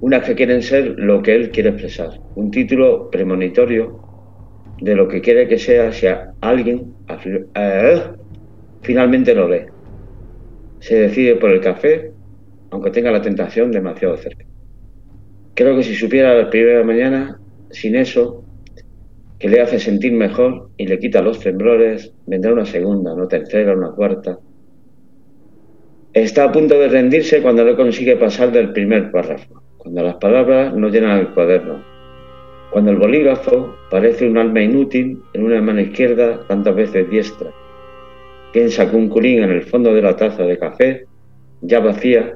unas 0.00 0.24
que 0.24 0.34
quieren 0.34 0.62
ser 0.62 0.94
lo 0.98 1.22
que 1.22 1.34
él 1.34 1.50
quiere 1.50 1.70
expresar, 1.70 2.20
un 2.34 2.50
título 2.50 3.10
premonitorio 3.10 4.00
de 4.80 4.94
lo 4.94 5.08
que 5.08 5.20
quiere 5.20 5.46
que 5.46 5.58
sea 5.58 5.92
si 5.92 6.06
alguien 6.40 6.94
eh, 7.54 8.02
finalmente 8.82 9.34
lo 9.34 9.48
lee. 9.48 9.66
Se 10.78 10.94
decide 10.94 11.36
por 11.36 11.50
el 11.50 11.60
café, 11.60 12.12
aunque 12.70 12.90
tenga 12.90 13.10
la 13.10 13.20
tentación 13.20 13.70
demasiado 13.70 14.16
cerca. 14.16 14.46
Creo 15.54 15.76
que 15.76 15.82
si 15.82 15.94
supiera 15.94 16.34
la 16.34 16.48
primera 16.48 16.82
mañana, 16.82 17.38
sin 17.70 17.96
eso, 17.96 18.44
que 19.38 19.48
le 19.48 19.60
hace 19.60 19.78
sentir 19.78 20.12
mejor 20.12 20.70
y 20.76 20.86
le 20.86 20.98
quita 20.98 21.20
los 21.20 21.40
temblores, 21.40 22.14
vendrá 22.26 22.52
una 22.52 22.64
segunda, 22.64 23.12
una 23.12 23.28
tercera, 23.28 23.76
una 23.76 23.90
cuarta. 23.90 24.38
Está 26.12 26.42
a 26.42 26.50
punto 26.50 26.76
de 26.76 26.88
rendirse 26.88 27.40
cuando 27.40 27.64
no 27.64 27.76
consigue 27.76 28.16
pasar 28.16 28.50
del 28.50 28.72
primer 28.72 29.12
párrafo, 29.12 29.62
cuando 29.76 30.02
las 30.02 30.16
palabras 30.16 30.74
no 30.74 30.88
llenan 30.88 31.20
el 31.20 31.28
cuaderno, 31.28 31.84
cuando 32.72 32.90
el 32.90 32.96
bolígrafo 32.96 33.76
parece 33.92 34.28
un 34.28 34.36
alma 34.36 34.60
inútil 34.60 35.22
en 35.34 35.44
una 35.44 35.62
mano 35.62 35.80
izquierda 35.80 36.40
tantas 36.48 36.74
veces 36.74 37.08
diestra. 37.08 37.52
Piensa 38.52 38.90
que 38.90 38.96
un 38.96 39.08
culín 39.08 39.44
en 39.44 39.50
el 39.52 39.62
fondo 39.62 39.94
de 39.94 40.02
la 40.02 40.16
taza 40.16 40.42
de 40.42 40.58
café, 40.58 41.06
ya 41.60 41.78
vacía, 41.78 42.34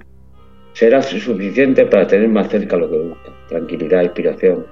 será 0.73 1.03
suficiente 1.03 1.85
para 1.87 2.07
tener 2.07 2.29
más 2.29 2.51
cerca 2.51 2.77
lo 2.77 2.89
que 2.89 2.99
busca, 2.99 3.33
tranquilidad, 3.49 4.05
inspiración. 4.05 4.67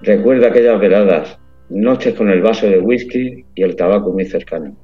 Recuerda 0.00 0.48
aquellas 0.48 0.80
veladas, 0.80 1.38
noches 1.68 2.14
con 2.14 2.30
el 2.30 2.40
vaso 2.40 2.66
de 2.66 2.78
whisky 2.78 3.44
y 3.54 3.62
el 3.62 3.76
tabaco 3.76 4.10
muy 4.10 4.24
cercano, 4.24 4.74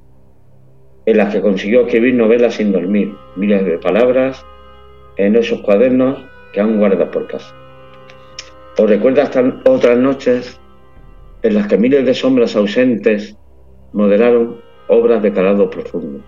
en 1.05 1.17
las 1.17 1.33
que 1.33 1.41
consiguió 1.41 1.81
escribir 1.81 2.15
novelas 2.15 2.55
sin 2.55 2.71
dormir, 2.71 3.13
miles 3.35 3.65
de 3.65 3.77
palabras 3.77 4.45
en 5.17 5.35
esos 5.35 5.61
cuadernos 5.61 6.23
que 6.53 6.61
aún 6.61 6.77
guarda 6.77 7.09
por 7.11 7.27
casa. 7.27 7.53
O 8.77 8.87
recuerda 8.87 9.29
otras 9.65 9.97
noches 9.97 10.59
en 11.41 11.55
las 11.55 11.67
que 11.67 11.77
miles 11.77 12.05
de 12.05 12.13
sombras 12.13 12.55
ausentes 12.55 13.37
moderaron 13.91 14.61
obras 14.87 15.21
de 15.21 15.31
calado 15.31 15.69
profundo. 15.69 16.23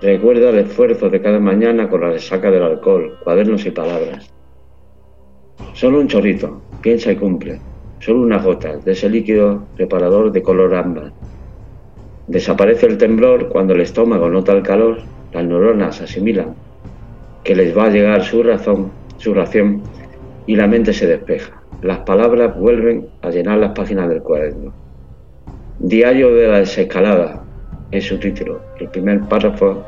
Recuerda 0.00 0.50
el 0.50 0.58
esfuerzo 0.58 1.08
de 1.08 1.20
cada 1.20 1.40
mañana 1.40 1.88
con 1.88 2.02
la 2.02 2.10
resaca 2.10 2.50
del 2.50 2.62
alcohol, 2.62 3.18
cuadernos 3.24 3.64
y 3.66 3.70
palabras. 3.70 4.32
Solo 5.72 6.00
un 6.00 6.08
chorrito, 6.08 6.62
piensa 6.82 7.12
y 7.12 7.16
cumple. 7.16 7.60
Solo 7.98 8.20
unas 8.20 8.44
gotas 8.44 8.84
de 8.84 8.92
ese 8.92 9.08
líquido 9.08 9.66
reparador 9.76 10.30
de 10.30 10.42
color 10.42 10.74
ámbar. 10.74 11.12
Desaparece 12.28 12.86
el 12.86 12.98
temblor 12.98 13.48
cuando 13.48 13.74
el 13.74 13.80
estómago 13.80 14.28
nota 14.28 14.52
el 14.52 14.62
calor, 14.62 14.98
las 15.32 15.44
neuronas 15.44 16.00
asimilan 16.00 16.54
que 17.44 17.54
les 17.54 17.76
va 17.76 17.84
a 17.84 17.90
llegar 17.90 18.24
su 18.24 18.42
razón, 18.42 18.90
su 19.18 19.32
ración, 19.32 19.82
y 20.46 20.56
la 20.56 20.66
mente 20.66 20.92
se 20.92 21.06
despeja. 21.06 21.62
Las 21.82 21.98
palabras 21.98 22.58
vuelven 22.58 23.06
a 23.22 23.30
llenar 23.30 23.58
las 23.58 23.70
páginas 23.72 24.08
del 24.08 24.22
cuaderno. 24.22 24.72
Diario 25.78 26.34
de 26.34 26.48
la 26.48 26.58
desescalada 26.58 27.44
es 27.92 28.04
su 28.04 28.18
título. 28.18 28.60
El 28.80 28.88
primer 28.88 29.20
párrafo 29.28 29.84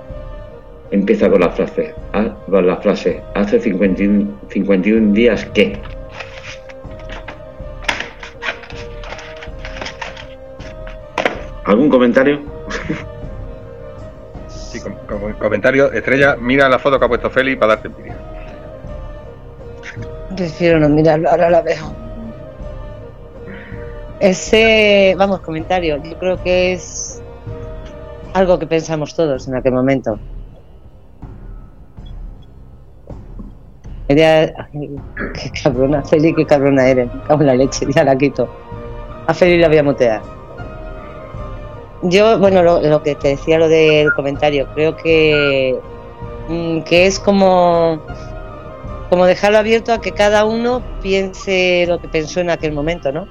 empieza 0.92 1.28
con 1.28 1.40
la 1.40 1.50
frase, 1.50 1.94
ah, 2.12 2.36
la 2.48 2.76
frase 2.76 3.20
hace 3.34 3.58
51, 3.58 5.12
días 5.12 5.44
que. 5.46 5.78
¿Algún 11.68 11.90
comentario? 11.90 12.40
Sí, 14.48 14.80
comentario. 15.38 15.92
Estrella, 15.92 16.34
mira 16.40 16.66
la 16.66 16.78
foto 16.78 16.98
que 16.98 17.04
ha 17.04 17.08
puesto 17.08 17.28
Feli 17.28 17.56
para 17.56 17.74
darte 17.74 17.88
envidia. 17.88 18.16
Prefiero 20.34 20.80
no 20.80 20.88
mirarlo, 20.88 21.28
ahora 21.28 21.50
la 21.50 21.60
veo. 21.60 21.92
Ese, 24.18 25.14
vamos, 25.18 25.40
comentario, 25.40 26.02
yo 26.02 26.18
creo 26.18 26.42
que 26.42 26.72
es 26.72 27.22
algo 28.32 28.58
que 28.58 28.66
pensamos 28.66 29.14
todos 29.14 29.46
en 29.46 29.56
aquel 29.56 29.72
momento. 29.72 30.18
qué 34.08 34.54
cabrona, 35.62 36.02
Feli, 36.02 36.34
qué 36.34 36.46
cabrona 36.46 36.88
eres. 36.88 37.10
Me 37.38 37.44
la 37.44 37.54
leche, 37.54 37.86
ya 37.94 38.04
la 38.04 38.16
quito. 38.16 38.48
A 39.26 39.34
Feli 39.34 39.58
la 39.58 39.68
voy 39.68 39.76
a 39.76 39.82
mutear. 39.82 40.37
Yo, 42.02 42.38
bueno, 42.38 42.62
lo, 42.62 43.02
que 43.02 43.14
te 43.14 43.28
decía, 43.28 43.58
lo 43.58 43.68
del 43.68 44.12
comentario, 44.12 44.68
creo 44.74 44.96
que, 44.96 45.76
mm, 46.48 46.80
que 46.82 47.06
es 47.06 47.18
como, 47.18 48.00
como 49.10 49.26
dejarlo 49.26 49.58
abierto 49.58 49.92
a 49.92 50.00
que 50.00 50.12
cada 50.12 50.44
uno 50.44 50.82
piense 51.02 51.86
lo 51.88 52.00
que 52.00 52.08
pensó 52.08 52.40
en 52.40 52.50
aquel 52.50 52.72
momento, 52.72 53.10
¿no? 53.10 53.26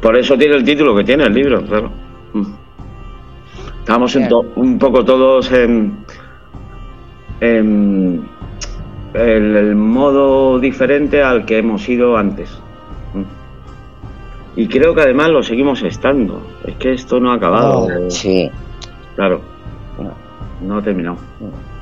Por 0.00 0.16
eso 0.16 0.36
tiene 0.38 0.56
el 0.56 0.64
título 0.64 0.94
que 0.94 1.04
tiene 1.04 1.24
el 1.24 1.34
libro, 1.34 1.64
claro. 1.64 1.90
Mm. 2.32 2.52
Estamos 3.80 4.16
un 4.54 4.78
poco 4.78 5.04
todos 5.04 5.50
en, 5.50 6.04
en 7.40 8.24
el, 9.14 9.74
modo 9.74 10.58
diferente 10.60 11.22
al 11.22 11.44
que 11.44 11.58
hemos 11.58 11.88
ido 11.88 12.16
antes. 12.16 12.60
Y 14.54 14.68
creo 14.68 14.94
que 14.94 15.02
además 15.02 15.30
lo 15.30 15.42
seguimos 15.42 15.82
estando. 15.82 16.42
Es 16.66 16.76
que 16.76 16.92
esto 16.92 17.20
no 17.20 17.32
ha 17.32 17.36
acabado. 17.36 17.86
Oh, 17.86 18.10
sí. 18.10 18.50
Claro. 19.16 19.40
No, 20.60 20.78
ha 20.78 20.82
terminado. 20.82 21.16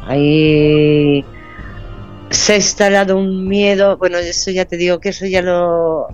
Ahí 0.07 1.25
se 2.31 2.53
ha 2.53 2.57
instalado 2.57 3.19
un 3.19 3.47
miedo. 3.47 3.97
Bueno, 3.99 4.19
eso 4.19 4.51
ya 4.51 4.65
te 4.65 4.77
digo 4.77 5.01
que 5.01 5.11
eso 5.11 5.27
ya 5.27 5.43
lo. 5.43 6.09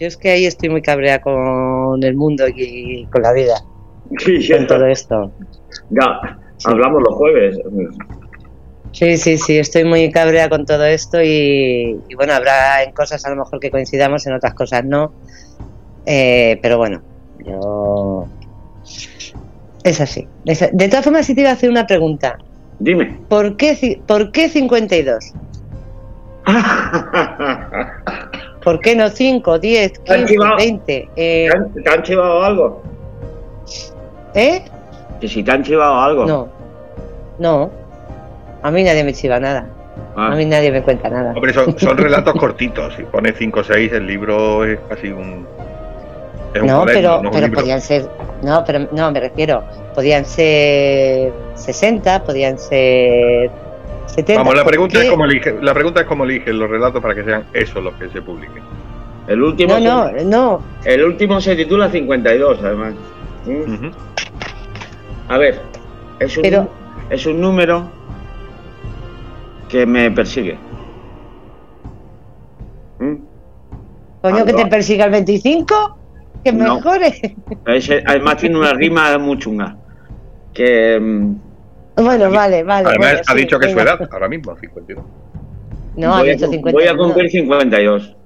Yo 0.00 0.06
es 0.06 0.16
que 0.16 0.30
ahí 0.30 0.46
estoy 0.46 0.68
muy 0.68 0.82
cabrea 0.82 1.20
con 1.20 2.02
el 2.02 2.14
mundo 2.16 2.44
y 2.48 3.06
con 3.06 3.22
la 3.22 3.32
vida. 3.32 3.54
Sí, 4.18 4.48
con 4.52 4.66
todo 4.66 4.86
esto. 4.86 5.30
Ya, 5.90 6.38
hablamos 6.64 7.02
los 7.02 7.14
jueves. 7.14 7.58
Sí, 8.92 9.16
sí, 9.18 9.38
sí, 9.38 9.58
estoy 9.58 9.84
muy 9.84 10.10
cabrea 10.10 10.48
con 10.48 10.64
todo 10.64 10.84
esto 10.84 11.22
y, 11.22 12.00
bueno, 12.16 12.32
habrá 12.32 12.82
en 12.82 12.92
cosas 12.92 13.24
a 13.26 13.30
lo 13.30 13.36
mejor 13.36 13.60
que 13.60 13.70
coincidamos, 13.70 14.26
en 14.26 14.32
otras 14.32 14.54
cosas 14.54 14.84
no. 14.84 15.12
Eh, 16.10 16.58
pero 16.62 16.78
bueno, 16.78 17.02
yo... 17.44 18.26
Es 19.84 20.00
así. 20.00 20.26
De 20.44 20.88
todas 20.88 21.04
formas, 21.04 21.26
sí 21.26 21.34
te 21.34 21.42
iba 21.42 21.50
a 21.50 21.52
hacer 21.52 21.68
una 21.68 21.86
pregunta. 21.86 22.38
Dime. 22.78 23.18
¿Por 23.28 23.58
qué, 23.58 24.00
¿por 24.06 24.32
qué 24.32 24.48
52? 24.48 25.34
¿Por 28.64 28.80
qué 28.80 28.96
no 28.96 29.10
5, 29.10 29.58
10, 29.58 29.98
15, 29.98 30.36
20? 30.56 31.08
Eh... 31.14 31.50
¿Te 31.84 31.90
han 31.90 32.02
chivado 32.02 32.42
algo? 32.42 32.82
¿Eh? 34.34 34.62
Que 35.20 35.28
si 35.28 35.42
te 35.42 35.50
han 35.50 35.62
chivado 35.62 36.00
algo. 36.00 36.24
No. 36.24 36.48
No. 37.38 37.70
A 38.62 38.70
mí 38.70 38.82
nadie 38.82 39.04
me 39.04 39.12
chiva 39.12 39.38
nada. 39.38 39.68
A 40.16 40.34
mí 40.34 40.44
ah. 40.44 40.48
nadie 40.48 40.72
me 40.72 40.82
cuenta 40.82 41.10
nada. 41.10 41.34
Hombre, 41.34 41.52
son, 41.52 41.78
son 41.78 41.98
relatos 41.98 42.34
cortitos. 42.34 42.94
Si 42.94 43.02
pone 43.02 43.32
5 43.32 43.60
o 43.60 43.64
6, 43.64 43.92
el 43.92 44.06
libro 44.06 44.64
es 44.64 44.78
casi 44.88 45.08
un. 45.08 45.46
No, 46.62 46.84
pero, 46.86 47.22
pero 47.32 47.52
podían 47.52 47.80
ser. 47.80 48.08
No, 48.42 48.64
pero 48.64 48.88
no, 48.92 49.10
me 49.10 49.20
refiero. 49.20 49.62
Podían 49.94 50.24
ser 50.24 51.32
60, 51.54 52.24
podían 52.24 52.58
ser 52.58 53.50
70. 54.06 54.40
Vamos, 54.40 54.54
la 54.54 54.64
pregunta, 54.64 55.02
es 55.02 55.10
cómo 55.10 55.24
elige, 55.24 55.56
la 55.60 55.74
pregunta 55.74 56.00
es 56.00 56.06
cómo 56.06 56.24
eligen 56.24 56.58
los 56.58 56.70
relatos 56.70 57.02
para 57.02 57.14
que 57.14 57.24
sean 57.24 57.44
eso 57.52 57.80
los 57.80 57.94
que 57.94 58.08
se 58.10 58.22
publiquen. 58.22 58.62
El 59.26 59.42
último. 59.42 59.78
No, 59.78 60.10
no, 60.10 60.24
no. 60.24 60.62
El 60.84 61.04
último 61.04 61.40
se 61.40 61.54
titula 61.54 61.90
52, 61.90 62.58
además. 62.62 62.94
¿Mm? 63.44 63.90
A 65.28 65.38
ver, 65.38 65.60
es 66.20 66.36
un, 66.38 66.68
es 67.10 67.26
un 67.26 67.40
número 67.40 67.90
que 69.68 69.84
me 69.84 70.10
persigue. 70.10 70.58
¿Mm? 72.98 73.14
Coño, 74.22 74.44
que 74.44 74.52
te 74.52 74.66
persiga 74.66 75.04
el 75.04 75.10
25, 75.12 75.97
que 76.44 76.52
mejore. 76.52 77.36
además 78.06 78.36
tiene 78.36 78.58
una 78.58 78.72
rima 78.72 79.16
muy 79.18 79.38
chunga. 79.38 79.76
Que. 80.52 80.98
Mm, 80.98 81.36
bueno, 81.96 82.30
vale, 82.30 82.62
vale. 82.62 82.88
Además, 82.88 83.22
ha 83.26 83.34
dicho 83.34 83.58
que 83.58 83.66
es 83.66 83.72
su 83.72 83.80
edad, 83.80 83.98
ahora 84.10 84.28
mismo, 84.28 84.56
52. 84.56 85.04
No, 85.96 86.14
ha 86.14 86.22
dicho 86.22 86.46
52. 86.46 86.72
Voy 86.72 86.86
a 86.86 86.96
cumplir 86.96 87.30
52. 87.30 88.16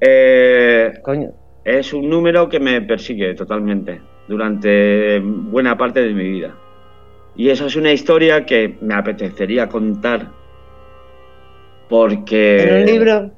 Eh, 0.00 0.92
Coño. 1.02 1.30
es 1.64 1.92
un 1.92 2.08
número 2.08 2.48
que 2.48 2.60
me 2.60 2.80
persigue 2.82 3.34
totalmente 3.34 4.00
durante 4.26 5.20
buena 5.20 5.76
parte 5.76 6.02
de 6.02 6.12
mi 6.14 6.24
vida. 6.30 6.54
Y 7.36 7.50
esa 7.50 7.66
es 7.66 7.76
una 7.76 7.92
historia 7.92 8.46
que 8.46 8.76
me 8.80 8.94
apetecería 8.94 9.68
contar 9.68 10.28
porque... 11.88 12.62
¿En 12.62 12.74
un 12.76 12.86
libro? 12.86 13.30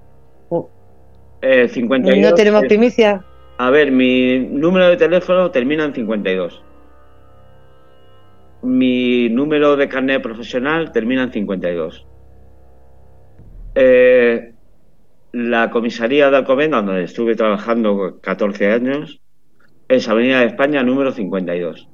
Eh, 1.43 1.69
52, 1.69 2.31
¿No 2.31 2.35
tenemos 2.35 2.65
primicia? 2.65 3.23
A 3.59 3.71
ver, 3.71 3.91
mi 3.91 4.39
número 4.39 4.89
de 4.89 4.97
teléfono 4.99 5.51
termina 5.51 5.85
en 5.85 5.95
52. 5.95 6.63
Mi 8.63 9.31
número 9.31 9.77
de 9.77 9.89
carnet 9.89 10.23
profesional 10.23 10.93
termina 10.93 11.23
en 11.23 11.33
52. 11.33 12.07
Eh, 13.75 14.53
la 15.33 15.71
comisaría 15.71 16.31
de 16.31 16.37
Alcobendas, 16.37 16.85
donde 16.85 17.05
estuve 17.05 17.35
trabajando 17.35 18.19
14 18.21 18.73
años, 18.73 19.23
es 19.89 20.09
Avenida 20.09 20.41
de 20.41 20.47
España 20.47 20.83
número 20.83 21.13
52. 21.13 21.89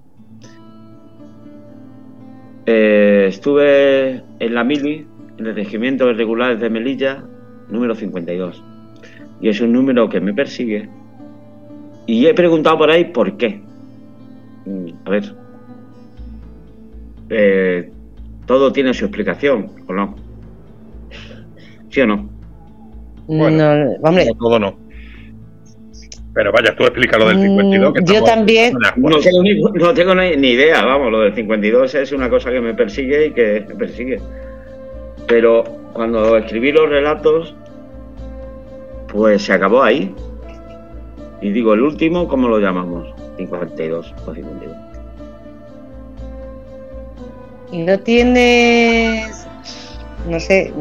Eh, 2.66 3.26
estuve 3.28 4.22
en 4.38 4.54
la 4.54 4.64
Mili, 4.64 5.06
en 5.38 5.46
el 5.46 5.54
Regimiento 5.54 6.06
de 6.06 6.14
Regulares 6.14 6.60
de 6.60 6.70
Melilla, 6.70 7.24
número 7.68 7.94
52. 7.94 8.64
Y 9.40 9.48
es 9.48 9.60
un 9.60 9.72
número 9.72 10.08
que 10.08 10.20
me 10.20 10.34
persigue. 10.34 10.88
Y 12.06 12.26
he 12.26 12.34
preguntado 12.34 12.78
por 12.78 12.90
ahí 12.90 13.06
por 13.06 13.36
qué. 13.36 13.60
Mm, 14.66 14.88
a 15.04 15.10
ver. 15.10 15.34
Eh, 17.30 17.90
todo 18.46 18.72
tiene 18.72 18.92
su 18.92 19.04
explicación, 19.04 19.70
¿o 19.86 19.92
no? 19.92 20.14
¿Sí 21.90 22.00
o 22.00 22.06
no? 22.06 22.28
Bueno, 23.26 23.74
no, 23.74 23.90
hombre. 24.02 24.26
todo 24.38 24.58
no. 24.58 24.76
Pero 26.34 26.50
vaya, 26.50 26.74
tú 26.74 26.84
explica 26.84 27.18
lo 27.18 27.28
del 27.28 27.40
52. 27.40 27.92
Que 27.92 28.12
yo 28.12 28.24
también. 28.24 28.74
No 28.96 29.18
tengo, 29.18 29.42
ni, 29.42 29.60
no 29.60 29.94
tengo 29.94 30.14
ni, 30.14 30.48
idea, 30.48 30.82
vamos, 30.84 31.12
lo 31.12 31.20
del 31.20 31.34
52 31.34 31.94
es 31.94 32.12
una 32.12 32.30
cosa 32.30 32.50
que 32.50 32.60
me 32.60 32.74
persigue 32.74 33.26
y 33.26 33.30
que 33.32 33.64
me 33.68 33.74
persigue. 33.74 34.18
Pero 35.28 35.64
cuando 35.92 36.36
escribí 36.38 36.72
los 36.72 36.88
relatos, 36.88 37.54
pues 39.08 39.42
se 39.42 39.52
acabó 39.52 39.82
ahí. 39.82 40.14
Y 41.42 41.50
digo, 41.50 41.74
el 41.74 41.82
último, 41.82 42.28
¿cómo 42.28 42.48
lo 42.48 42.60
llamamos? 42.60 43.12
52 43.36 44.14
o 44.26 44.34
52. 44.34 44.76
¿Y 47.72 47.82
no 47.82 47.98
tienes, 47.98 49.46
no 50.28 50.38
sé, 50.38 50.72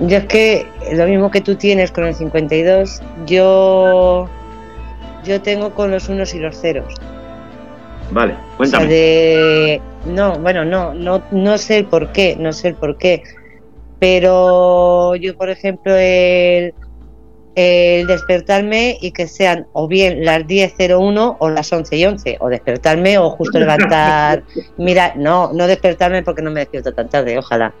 yo 0.00 0.18
es 0.18 0.24
que 0.26 0.66
lo 0.92 1.06
mismo 1.06 1.30
que 1.30 1.40
tú 1.40 1.56
tienes 1.56 1.90
con 1.90 2.04
el 2.04 2.14
52, 2.14 3.02
yo 3.26 4.28
yo 5.24 5.42
tengo 5.42 5.74
con 5.74 5.90
los 5.90 6.08
unos 6.08 6.34
y 6.34 6.38
los 6.38 6.60
ceros. 6.60 6.94
Vale, 8.12 8.34
cuéntame. 8.56 8.84
O 8.84 8.88
sea, 8.88 8.96
de, 8.96 9.80
no, 10.06 10.38
bueno, 10.38 10.64
no, 10.64 10.94
no, 10.94 11.22
no 11.32 11.58
sé 11.58 11.78
el 11.78 11.86
por 11.86 12.12
qué, 12.12 12.36
no 12.38 12.52
sé 12.52 12.68
el 12.68 12.74
por 12.76 12.96
qué. 12.96 13.22
Pero 13.98 15.16
yo, 15.16 15.36
por 15.36 15.50
ejemplo, 15.50 15.96
el, 15.96 16.74
el 17.56 18.06
despertarme 18.06 18.98
y 19.00 19.10
que 19.10 19.26
sean 19.26 19.66
o 19.72 19.88
bien 19.88 20.24
las 20.24 20.42
10.01 20.42 21.36
o 21.38 21.50
las 21.50 21.72
11 21.72 21.96
y 21.96 22.04
11, 22.04 22.36
o 22.38 22.48
despertarme 22.48 23.18
o 23.18 23.30
justo 23.30 23.58
levantar, 23.58 24.44
mira, 24.76 25.14
no, 25.16 25.52
no 25.52 25.66
despertarme 25.66 26.22
porque 26.22 26.42
no 26.42 26.52
me 26.52 26.60
despierto 26.60 26.94
tan 26.94 27.08
tarde, 27.08 27.36
ojalá 27.36 27.74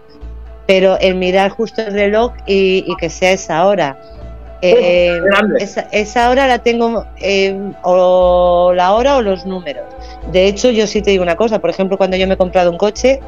pero 0.66 0.98
el 0.98 1.14
mirar 1.14 1.50
justo 1.50 1.80
el 1.82 1.92
reloj 1.92 2.32
y, 2.46 2.94
que 2.96 3.08
sea 3.08 3.32
esa 3.32 3.66
hora. 3.66 3.98
Eh, 4.62 5.20
esa, 5.92 6.30
hora 6.30 6.46
la 6.46 6.58
tengo 6.58 7.04
eh, 7.20 7.56
o 7.82 8.72
la 8.74 8.92
hora 8.94 9.16
o 9.16 9.22
los 9.22 9.46
números. 9.46 9.84
De 10.32 10.46
hecho, 10.46 10.70
yo 10.70 10.86
sí 10.86 11.02
te 11.02 11.10
digo 11.10 11.22
una 11.22 11.36
cosa, 11.36 11.60
por 11.60 11.70
ejemplo, 11.70 11.96
cuando 11.96 12.16
yo 12.16 12.26
me 12.26 12.34
he 12.34 12.36
comprado 12.36 12.70
un 12.70 12.78
coche, 12.78 13.20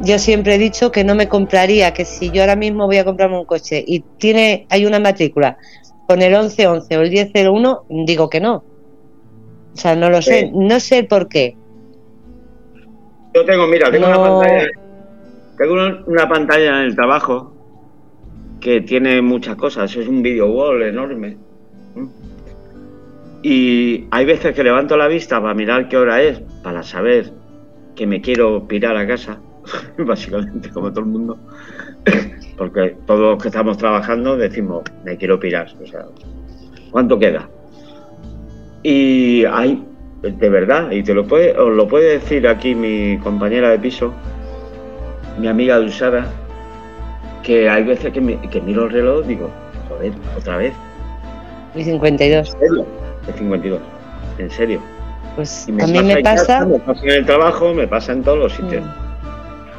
yo 0.00 0.18
siempre 0.18 0.54
he 0.54 0.58
dicho 0.58 0.90
que 0.92 1.04
no 1.04 1.14
me 1.14 1.28
compraría, 1.28 1.92
que 1.92 2.04
si 2.04 2.30
yo 2.30 2.42
ahora 2.42 2.56
mismo 2.56 2.86
voy 2.86 2.98
a 2.98 3.04
comprarme 3.04 3.38
un 3.38 3.44
coche 3.44 3.84
y 3.86 4.00
tiene 4.18 4.66
hay 4.70 4.86
una 4.86 5.00
matrícula 5.00 5.58
con 6.06 6.22
el 6.22 6.32
1111 6.32 6.96
o 6.96 7.02
el 7.02 7.10
1001, 7.10 7.84
digo 8.06 8.30
que 8.30 8.40
no. 8.40 8.64
O 9.74 9.76
sea, 9.80 9.94
no 9.94 10.10
lo 10.10 10.22
sé, 10.22 10.50
no 10.52 10.80
sé 10.80 11.04
por 11.04 11.28
qué. 11.28 11.56
Yo 13.34 13.44
tengo, 13.44 13.66
mira, 13.66 13.90
tengo 13.90 14.06
una 14.06 14.18
pantalla 14.18 14.68
tengo 15.58 15.74
una 16.06 16.28
pantalla 16.28 16.78
en 16.80 16.86
el 16.86 16.94
trabajo 16.94 17.52
que 18.60 18.80
tiene 18.80 19.20
muchas 19.20 19.56
cosas, 19.56 19.94
es 19.96 20.06
un 20.06 20.22
video 20.22 20.46
wall 20.46 20.82
enorme. 20.82 21.36
Y 23.42 24.06
hay 24.10 24.24
veces 24.24 24.54
que 24.54 24.62
levanto 24.62 24.96
la 24.96 25.08
vista 25.08 25.40
para 25.40 25.54
mirar 25.54 25.88
qué 25.88 25.96
hora 25.96 26.22
es, 26.22 26.40
para 26.62 26.82
saber 26.82 27.32
que 27.96 28.06
me 28.06 28.20
quiero 28.20 28.66
pirar 28.66 28.96
a 28.96 29.06
casa, 29.06 29.40
básicamente 29.98 30.70
como 30.70 30.90
todo 30.90 31.00
el 31.00 31.06
mundo, 31.06 31.38
porque 32.56 32.96
todos 33.06 33.20
los 33.20 33.42
que 33.42 33.48
estamos 33.48 33.78
trabajando 33.78 34.36
decimos, 34.36 34.82
me 35.04 35.16
quiero 35.16 35.38
pirar, 35.38 35.68
o 35.82 35.86
sea, 35.86 36.06
¿cuánto 36.90 37.18
queda? 37.18 37.48
Y 38.82 39.44
hay, 39.44 39.84
de 40.22 40.48
verdad, 40.48 40.90
y 40.90 41.02
te 41.02 41.14
lo 41.14 41.26
puede, 41.26 41.56
os 41.58 41.74
lo 41.74 41.88
puede 41.88 42.18
decir 42.18 42.46
aquí 42.46 42.74
mi 42.74 43.18
compañera 43.18 43.70
de 43.70 43.78
piso, 43.78 44.12
mi 45.38 45.48
amiga 45.48 45.78
Dulzada, 45.78 46.26
que 47.42 47.68
hay 47.68 47.84
veces 47.84 48.12
que, 48.12 48.20
miro 48.20 48.84
el 48.84 48.90
reloj 48.90 49.24
y 49.24 49.28
digo, 49.28 49.50
joder, 49.88 50.12
otra 50.36 50.56
vez. 50.58 50.72
Y 51.74 51.84
52. 51.84 52.54
¿En 52.54 52.60
serio? 52.60 52.86
El 53.26 53.34
52, 53.34 53.80
en 54.38 54.50
serio. 54.50 54.80
Pues 55.36 55.68
a 55.68 55.86
mí 55.86 56.02
me 56.02 56.22
pasa... 56.22 56.64
me 56.64 56.78
pasa 56.80 57.02
en 57.04 57.10
el 57.10 57.26
trabajo, 57.26 57.72
me 57.74 57.86
pasa 57.86 58.12
en 58.12 58.22
todos 58.22 58.38
los 58.38 58.52
sitios. 58.52 58.84
Mm. 58.84 59.07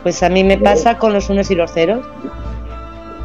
Pues 0.03 0.23
a 0.23 0.29
mí 0.29 0.43
me 0.43 0.57
pasa 0.57 0.97
con 0.97 1.13
los 1.13 1.29
unos 1.29 1.51
y 1.51 1.55
los 1.55 1.71
ceros. 1.71 2.05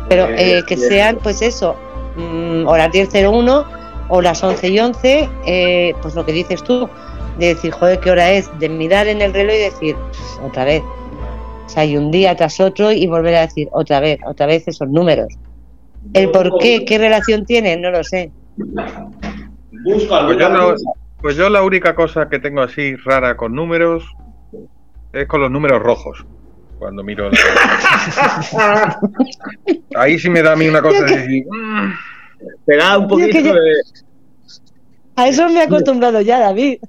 Pero 0.09 0.29
eh, 0.31 0.63
que 0.67 0.77
sean, 0.77 1.19
pues 1.23 1.41
eso, 1.41 1.77
mm, 2.17 2.67
o 2.67 2.77
las 2.77 2.91
10.01 2.93 3.65
o 4.09 4.21
las 4.21 4.43
11 4.43 4.69
y 4.69 4.79
11, 4.79 5.29
eh, 5.47 5.95
pues 6.03 6.15
lo 6.15 6.27
que 6.27 6.33
dices 6.33 6.63
tú, 6.63 6.89
de 7.39 7.55
decir, 7.55 7.73
joder, 7.73 8.01
¿qué 8.01 8.11
hora 8.11 8.31
es? 8.33 8.51
De 8.59 8.69
mirar 8.69 9.07
en 9.09 9.23
el 9.23 9.33
reloj 9.33 9.55
y 9.55 9.59
decir, 9.59 9.97
otra 10.45 10.65
vez, 10.65 10.83
o 10.83 11.69
sea, 11.69 11.83
hay 11.83 11.97
un 11.97 12.11
día 12.11 12.37
tras 12.37 12.61
otro 12.61 12.93
y 12.93 13.07
volver 13.07 13.35
a 13.37 13.41
decir 13.43 13.69
otra 13.73 14.01
vez, 14.01 14.19
otra 14.27 14.47
vez 14.47 14.69
esos 14.69 14.89
números. 14.89 15.29
El 16.13 16.31
por 16.31 16.59
qué, 16.59 16.85
qué 16.85 16.99
relación 16.99 17.47
tienen, 17.47 17.81
no 17.81 17.91
lo 17.91 18.05
sé. 18.05 18.31
Pues 19.85 20.09
yo, 20.09 20.75
pues 21.21 21.37
yo 21.37 21.49
la 21.49 21.63
única 21.63 21.95
cosa 21.95 22.29
que 22.29 22.39
tengo 22.39 22.61
así 22.61 22.95
rara 22.97 23.37
con 23.37 23.55
números 23.55 24.05
es 25.13 25.27
con 25.27 25.41
los 25.41 25.51
números 25.51 25.83
rojos. 25.83 26.27
Cuando 26.85 27.03
miro. 27.03 27.31
Ahí 29.97 30.19
sí 30.19 30.29
me 30.29 30.43
da 30.43 30.53
a 30.53 30.57
mí 30.57 30.69
una 30.69 30.83
cosa 30.83 31.03
de 31.05 31.17
decir. 31.17 31.47
Mm". 31.49 31.95
un 32.99 33.09
poquito 33.09 33.55
de. 33.55 33.73
A 35.17 35.29
eso 35.29 35.49
me 35.49 35.61
he 35.61 35.63
acostumbrado 35.63 36.21
ya, 36.21 36.41
David. 36.41 36.81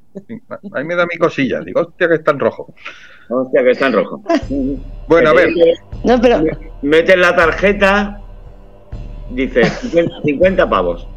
Ahí 0.74 0.84
me 0.84 0.98
da 0.98 1.06
mi 1.06 1.18
cosilla. 1.18 1.62
Digo, 1.62 1.80
hostia, 1.80 2.10
que 2.10 2.16
está 2.16 2.32
en 2.32 2.42
rojo. 2.42 2.74
Hostia, 3.30 3.64
que 3.64 3.72
está 3.72 3.88
en 3.88 3.94
rojo. 3.94 4.22
bueno, 5.08 5.30
a 5.30 5.34
ver. 5.34 5.54
No, 6.04 6.20
pero... 6.20 6.44
Metes 6.82 7.18
la 7.18 7.34
tarjeta, 7.34 8.20
dice 9.30 9.64
50 9.64 10.70
pavos. 10.70 11.08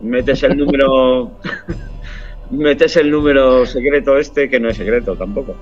Metes 0.00 0.44
el 0.44 0.58
número. 0.58 1.40
metes 2.52 2.96
el 2.98 3.10
número 3.10 3.66
secreto 3.66 4.16
este, 4.16 4.48
que 4.48 4.60
no 4.60 4.68
es 4.68 4.76
secreto 4.76 5.16
tampoco. 5.16 5.56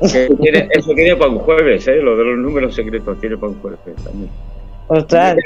Eso 0.00 0.94
tiene 0.94 1.16
para 1.16 1.30
un 1.30 1.38
jueves, 1.38 1.86
¿eh? 1.88 1.96
Lo 1.96 2.16
de 2.16 2.24
los 2.24 2.38
números 2.38 2.74
secretos 2.74 3.20
tiene 3.20 3.36
para 3.36 3.52
un 3.52 3.60
jueves 3.60 3.80
también. 4.04 4.30
Ostras. 4.88 5.36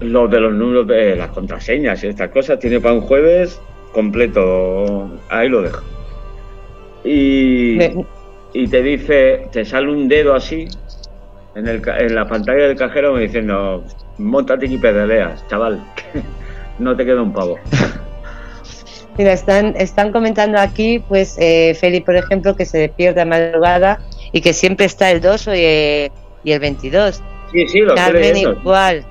Lo 0.00 0.28
de 0.28 0.40
los 0.40 0.52
números 0.52 0.86
de 0.86 1.16
las 1.16 1.30
contraseñas 1.30 2.04
y 2.04 2.08
estas 2.08 2.30
cosas 2.30 2.58
tiene 2.58 2.80
para 2.80 2.94
un 2.94 3.00
jueves 3.00 3.60
completo. 3.92 5.10
Ahí 5.28 5.48
lo 5.48 5.62
dejo 5.62 5.82
y, 7.04 7.78
y 8.52 8.68
te 8.68 8.82
dice, 8.82 9.48
te 9.52 9.64
sale 9.64 9.90
un 9.90 10.08
dedo 10.08 10.34
así 10.34 10.68
en, 11.54 11.66
el, 11.66 11.82
en 11.86 12.14
la 12.14 12.26
pantalla 12.26 12.68
del 12.68 12.76
cajero 12.76 13.14
me 13.14 13.22
diciendo, 13.22 13.84
montate 14.18 14.66
y 14.66 14.78
pedaleas, 14.78 15.46
chaval, 15.48 15.80
no 16.78 16.96
te 16.96 17.04
queda 17.04 17.22
un 17.22 17.32
pavo. 17.32 17.58
Mira, 19.18 19.32
están, 19.32 19.74
están 19.76 20.12
comentando 20.12 20.58
aquí, 20.60 21.00
pues, 21.00 21.36
eh, 21.40 21.76
Feli, 21.78 22.00
por 22.00 22.14
ejemplo, 22.14 22.54
que 22.54 22.64
se 22.64 22.78
despierta 22.78 23.22
a 23.22 23.24
madrugada 23.24 23.98
y 24.30 24.40
que 24.40 24.52
siempre 24.52 24.86
está 24.86 25.10
el 25.10 25.20
2 25.20 25.48
y, 25.48 26.10
y 26.44 26.52
el 26.52 26.60
22. 26.60 27.20
Sí, 27.50 27.66
sí, 27.66 27.80
lo 27.80 27.96
Carmen 27.96 28.36
igual. 28.36 29.04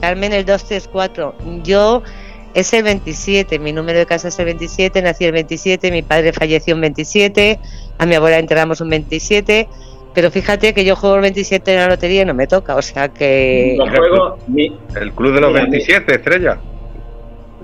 Carmen 0.00 0.32
el 0.32 0.44
234. 0.44 1.34
Yo 1.64 2.04
es 2.54 2.72
el 2.72 2.84
27, 2.84 3.58
mi 3.58 3.72
número 3.72 3.98
de 3.98 4.06
casa 4.06 4.28
es 4.28 4.38
el 4.38 4.44
27, 4.44 5.02
nací 5.02 5.24
el 5.24 5.32
27, 5.32 5.90
mi 5.90 6.02
padre 6.02 6.32
falleció 6.32 6.74
un 6.74 6.82
27, 6.82 7.58
a 7.98 8.06
mi 8.06 8.14
abuela 8.14 8.38
enterramos 8.38 8.80
un 8.80 8.90
27, 8.90 9.68
pero 10.14 10.30
fíjate 10.30 10.74
que 10.74 10.84
yo 10.84 10.94
juego 10.94 11.16
el 11.16 11.22
27 11.22 11.72
en 11.72 11.80
la 11.80 11.88
lotería 11.88 12.22
y 12.22 12.24
no 12.26 12.34
me 12.34 12.46
toca, 12.46 12.76
o 12.76 12.82
sea 12.82 13.08
que... 13.08 13.76
el 15.00 15.12
club 15.12 15.34
de 15.34 15.40
los 15.40 15.52
27, 15.52 16.14
estrella. 16.14 16.58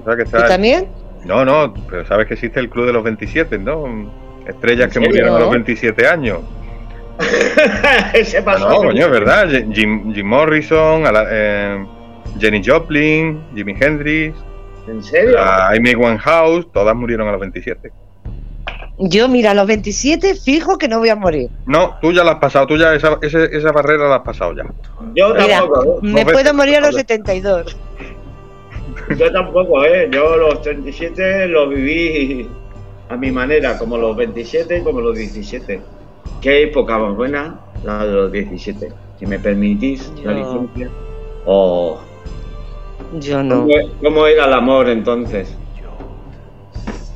sea 0.04 0.16
que 0.16 0.24
¿Tú 0.24 0.38
también? 0.48 0.88
No, 1.24 1.44
no, 1.44 1.74
pero 1.88 2.06
sabes 2.06 2.26
que 2.26 2.34
existe 2.34 2.60
el 2.60 2.70
Club 2.70 2.86
de 2.86 2.92
los 2.92 3.04
27, 3.04 3.58
¿no? 3.58 4.10
Estrellas 4.46 4.92
que 4.92 5.00
murieron 5.00 5.34
a 5.34 5.38
los 5.40 5.50
27 5.50 6.06
años. 6.06 6.40
Ese 8.14 8.42
pasó. 8.42 8.68
no, 8.68 8.76
coño, 8.76 9.06
es 9.06 9.10
verdad. 9.10 9.48
Jim, 9.72 10.14
Jim 10.14 10.26
Morrison, 10.26 11.04
eh, 11.30 11.84
Jenny 12.38 12.62
Joplin, 12.64 13.42
Jimi 13.54 13.74
Hendrix. 13.78 14.36
¿En 14.86 15.02
serio? 15.02 15.34
La 15.34 15.68
Amy 15.68 15.94
Winehouse, 15.94 16.70
todas 16.72 16.94
murieron 16.94 17.28
a 17.28 17.32
los 17.32 17.40
27. 17.40 17.92
Yo, 19.00 19.28
mira, 19.28 19.52
a 19.52 19.54
los 19.54 19.66
27 19.66 20.34
fijo 20.34 20.76
que 20.76 20.88
no 20.88 20.98
voy 20.98 21.08
a 21.08 21.16
morir. 21.16 21.50
No, 21.66 21.98
tú 22.00 22.12
ya 22.12 22.24
la 22.24 22.32
has 22.32 22.38
pasado, 22.38 22.66
tú 22.66 22.76
ya 22.76 22.94
esa, 22.94 23.18
esa, 23.22 23.70
barrera 23.70 24.08
la 24.08 24.16
has 24.16 24.22
pasado 24.22 24.54
ya. 24.56 24.64
Yo 25.14 25.34
tampoco. 25.34 25.98
¿eh? 25.98 25.98
Me 26.02 26.24
puedo 26.24 26.52
morir 26.52 26.76
a 26.76 26.80
los 26.80 26.96
72. 26.96 27.76
Yo 29.16 29.32
tampoco, 29.32 29.84
¿eh? 29.84 30.08
Yo 30.10 30.36
los 30.36 30.60
37 30.62 31.48
los 31.48 31.68
viví 31.70 32.48
a 33.08 33.16
mi 33.16 33.30
manera, 33.30 33.78
como 33.78 33.96
los 33.96 34.16
27 34.16 34.78
y 34.78 34.82
como 34.82 35.00
los 35.00 35.16
17. 35.16 35.80
Qué 36.40 36.62
época 36.64 36.98
más 36.98 37.16
buena 37.16 37.58
la 37.84 38.04
de 38.04 38.12
los 38.12 38.32
17. 38.32 38.92
Si 39.18 39.26
me 39.26 39.38
permitís 39.38 40.12
la 40.22 40.32
licencia. 40.32 40.90
Oh. 41.46 41.98
Yo 43.20 43.42
no. 43.42 43.66
¿Cómo, 44.02 44.26
era 44.26 44.44
el 44.44 44.52
amor 44.52 44.88
entonces? 44.88 45.56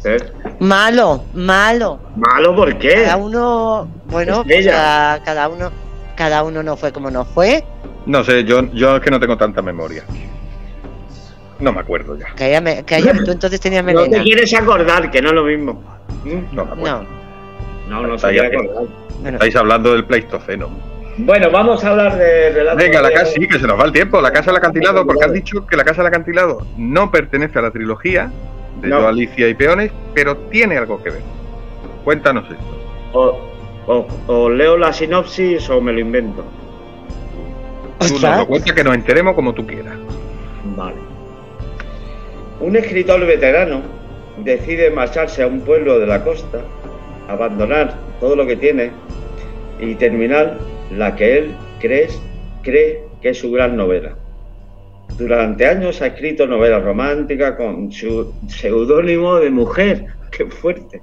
¿Eh? 0.05 0.17
Malo, 0.59 1.25
malo. 1.35 2.01
¿Malo 2.17 2.57
por 2.57 2.77
qué? 2.79 2.95
Cada 3.05 3.17
uno, 3.17 3.89
bueno, 4.07 4.43
pues, 4.43 4.67
cada 4.67 5.49
uno, 5.49 5.71
cada 6.17 6.43
uno 6.43 6.63
no 6.63 6.77
fue 6.77 6.93
como 6.93 7.11
no 7.11 7.25
fue. 7.25 7.65
No 8.07 8.25
sé, 8.25 8.43
yo, 8.45 8.63
yo 8.73 8.97
es 8.97 9.03
que 9.03 9.11
no 9.11 9.21
tengo 9.21 9.37
tanta 9.37 9.63
memoria. 9.63 10.05
No 11.63 11.73
me 11.73 11.81
acuerdo 11.81 12.19
ya. 12.19 12.27
Cállame, 12.35 12.85
cállame, 12.85 13.21
tú 13.25 13.31
entonces 13.31 13.61
tenías 13.61 13.85
melena. 13.85 14.07
No 14.07 14.11
te 14.11 14.23
quieres 14.23 14.53
acordar, 14.53 15.11
que 15.13 15.23
no 15.23 15.29
es 15.29 15.35
lo 15.35 15.45
mismo. 15.45 15.83
No 16.53 16.65
me 16.65 16.73
acuerdo. 16.73 17.07
No, 17.89 18.03
no, 18.03 18.09
no 18.09 18.19
se 18.19 18.31
quiere 18.31 18.49
acordar. 18.49 18.85
Estáis 19.25 19.55
hablando 19.55 19.93
del 19.93 20.05
Pleistoceno. 20.05 20.69
Bueno, 21.19 21.51
vamos 21.51 21.85
a 21.85 21.91
hablar 21.91 22.19
de 22.19 22.75
Venga, 22.77 23.01
la 23.01 23.13
casa 23.13 23.33
sí, 23.33 23.47
que 23.47 23.61
se 23.61 23.67
nos 23.67 23.79
va 23.79 23.85
el 23.85 23.93
tiempo. 23.93 24.21
La 24.21 24.33
casa 24.33 24.47
del 24.47 24.57
acantilado, 24.57 25.07
porque 25.07 25.25
has 25.25 25.33
dicho 25.33 25.65
que 25.65 25.77
la 25.77 25.85
casa 25.85 26.03
del 26.03 26.09
acantilado 26.09 26.67
no 26.77 27.13
pertenece 27.13 27.61
a 27.61 27.63
la 27.63 27.71
trilogía 27.71 28.33
de 28.81 28.89
Yo, 28.89 29.07
Alicia 29.07 29.49
y 29.49 29.55
Peones, 29.55 29.93
pero 30.15 30.37
tiene 30.37 30.79
algo 30.79 31.01
que 31.03 31.11
ver. 31.11 31.23
Cuéntanos 32.03 32.45
esto. 32.51 33.39
O, 33.87 34.49
leo 34.49 34.77
la 34.77 34.93
sinopsis 34.93 35.69
o 35.71 35.81
me 35.81 35.93
lo 35.93 36.01
invento. 36.01 36.45
Tú 38.01 38.19
nos 38.19 38.39
lo 38.39 38.47
cuentas 38.47 38.73
que 38.73 38.83
nos 38.83 38.95
enteremos 38.95 39.35
como 39.35 39.53
tú 39.53 39.65
quieras. 39.65 39.95
Vale. 40.77 41.02
Un 42.63 42.77
escritor 42.77 43.27
veterano 43.27 43.83
decide 44.39 44.89
marcharse 44.89 45.43
a 45.43 45.49
un 45.49 45.63
pueblo 45.63 45.99
de 45.99 46.07
la 46.07 46.23
costa, 46.23 46.61
abandonar 47.27 47.99
todo 48.21 48.37
lo 48.37 48.47
que 48.47 48.55
tiene 48.55 48.93
y 49.81 49.97
terminar 49.97 50.59
la 50.93 51.17
que 51.17 51.39
él 51.39 51.57
cree, 51.81 52.07
cree 52.63 53.03
que 53.21 53.31
es 53.31 53.39
su 53.39 53.51
gran 53.51 53.77
novela. 53.77 54.15
Durante 55.19 55.67
años 55.67 56.01
ha 56.03 56.07
escrito 56.07 56.47
novelas 56.47 56.85
románticas 56.85 57.57
con 57.57 57.91
su 57.91 58.33
seudónimo 58.47 59.41
de 59.41 59.51
mujer. 59.51 60.07
¡Qué 60.31 60.47
fuerte! 60.47 61.03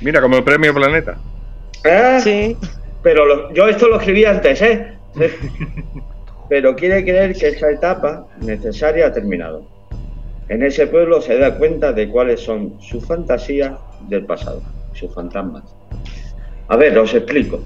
Mira, 0.00 0.20
como 0.20 0.36
el 0.36 0.44
premio 0.44 0.72
Planeta. 0.72 1.18
Ah, 1.84 2.20
sí. 2.22 2.56
Pero 3.02 3.52
yo 3.52 3.66
esto 3.66 3.88
lo 3.88 3.96
escribí 3.96 4.26
antes, 4.26 4.62
¿eh? 4.62 4.96
pero 6.48 6.76
quiere 6.76 7.02
creer 7.02 7.34
que 7.34 7.48
esa 7.48 7.68
etapa 7.72 8.28
necesaria 8.40 9.08
ha 9.08 9.12
terminado. 9.12 9.73
En 10.54 10.62
ese 10.62 10.86
pueblo 10.86 11.20
se 11.20 11.36
da 11.36 11.58
cuenta 11.58 11.92
de 11.92 12.08
cuáles 12.08 12.38
son 12.40 12.80
sus 12.80 13.04
fantasías 13.04 13.76
del 14.08 14.24
pasado, 14.24 14.62
sus 14.92 15.12
fantasmas. 15.12 15.64
A 16.68 16.76
ver, 16.76 16.96
os 16.96 17.12
explico. 17.12 17.64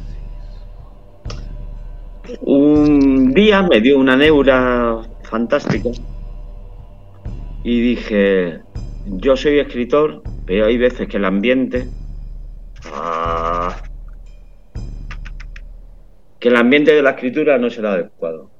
Un 2.40 3.34
día 3.34 3.60
me 3.62 3.82
dio 3.82 3.98
una 3.98 4.16
neura 4.16 5.02
fantástica 5.24 5.90
y 7.62 7.78
dije, 7.78 8.60
yo 9.04 9.36
soy 9.36 9.58
escritor, 9.58 10.22
pero 10.46 10.64
hay 10.64 10.78
veces 10.78 11.08
que 11.08 11.18
el 11.18 11.26
ambiente... 11.26 11.88
Ah, 12.90 13.82
que 16.40 16.48
el 16.48 16.56
ambiente 16.56 16.94
de 16.94 17.02
la 17.02 17.10
escritura 17.10 17.58
no 17.58 17.68
será 17.68 17.92
adecuado, 17.92 18.50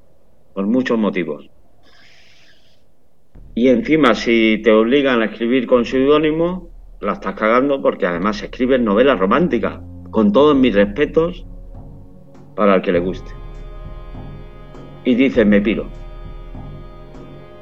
por 0.52 0.66
muchos 0.66 0.98
motivos. 0.98 1.48
Y 3.60 3.70
encima, 3.70 4.14
si 4.14 4.60
te 4.62 4.70
obligan 4.70 5.20
a 5.20 5.24
escribir 5.24 5.66
con 5.66 5.84
seudónimo, 5.84 6.70
la 7.00 7.14
estás 7.14 7.34
cagando 7.34 7.82
porque 7.82 8.06
además 8.06 8.40
escribes 8.40 8.80
novelas 8.80 9.18
románticas, 9.18 9.80
con 10.12 10.30
todos 10.30 10.54
mis 10.54 10.72
respetos 10.72 11.44
para 12.54 12.76
el 12.76 12.82
que 12.82 12.92
le 12.92 13.00
guste. 13.00 13.32
Y 15.02 15.16
dices, 15.16 15.44
me 15.44 15.60
piro. 15.60 15.86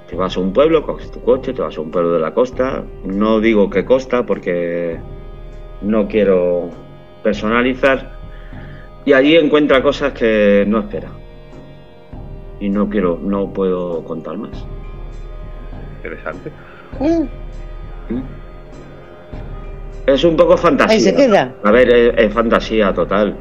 Te 0.07 0.17
vas 0.17 0.37
a 0.37 0.41
un 0.41 0.53
pueblo, 0.53 0.83
coges 0.83 1.11
tu 1.11 1.23
coche, 1.23 1.55
te 1.55 1.63
vas 1.63 1.79
a 1.79 1.81
un 1.81 1.91
pueblo 1.91 2.13
de 2.13 2.21
la 2.21 2.35
costa. 2.35 2.85
No 3.07 3.41
digo 3.41 3.71
qué 3.71 3.87
costa 3.87 4.27
porque 4.27 5.01
no 5.81 6.09
quiero 6.09 6.69
personalizar. 7.23 8.19
Y 9.07 9.15
allí 9.15 9.35
encuentra 9.35 9.83
cosas 9.83 10.13
que 10.13 10.63
no 10.69 10.81
espera. 10.81 11.09
Y 12.61 12.69
no 12.69 12.87
quiero, 12.91 13.19
no 13.19 13.51
puedo 13.51 14.05
contar 14.05 14.37
más 14.37 14.76
interesante. 16.07 16.51
Mm. 17.01 18.23
Es 20.07 20.25
un 20.25 20.37
poco 20.37 20.57
fantasía. 20.57 21.55
A 21.65 21.71
ver, 21.71 21.91
es, 22.17 22.33
fantasía 22.33 22.95
total. 22.95 23.37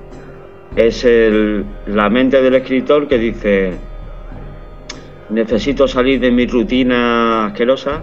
Es 0.76 1.06
el, 1.06 1.64
la 1.88 2.10
mente 2.10 2.42
del 2.42 2.56
escritor 2.56 3.08
que 3.08 3.18
dice, 3.18 3.74
necesito 5.30 5.88
salir 5.88 6.20
de 6.20 6.32
mi 6.32 6.48
rutina 6.48 7.48
asquerosa. 7.48 8.02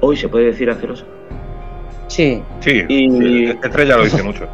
Hoy 0.00 0.16
se 0.16 0.28
puede 0.28 0.46
decir 0.46 0.68
asquerosa. 0.68 1.06
Sí. 2.08 2.42
Sí, 2.60 2.84
y... 2.88 3.46
Estrella 3.46 3.96
lo 3.96 4.04
dice 4.04 4.22
mucho. 4.22 4.46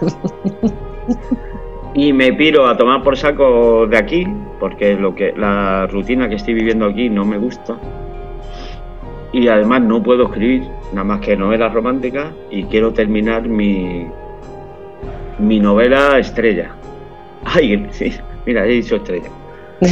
y 1.94 2.14
me 2.14 2.32
piro 2.32 2.66
a 2.66 2.76
tomar 2.76 3.02
por 3.02 3.16
saco 3.16 3.86
de 3.86 3.98
aquí, 3.98 4.26
porque 4.58 4.94
lo 4.94 5.14
que 5.14 5.34
la 5.36 5.86
rutina 5.86 6.30
que 6.30 6.36
estoy 6.36 6.54
viviendo 6.54 6.86
aquí 6.86 7.10
no 7.10 7.26
me 7.26 7.36
gusta 7.36 7.78
y 9.32 9.48
además 9.48 9.82
no 9.82 10.02
puedo 10.02 10.24
escribir 10.24 10.62
nada 10.92 11.04
más 11.04 11.20
que 11.20 11.36
novelas 11.36 11.72
románticas 11.72 12.32
y 12.50 12.64
quiero 12.64 12.92
terminar 12.92 13.48
mi, 13.48 14.06
mi 15.38 15.60
novela 15.60 16.18
estrella. 16.18 16.74
Ay, 17.44 17.86
sí, 17.90 18.12
mira, 18.44 18.66
he 18.66 18.70
dicho 18.70 18.96
estrella. 18.96 19.30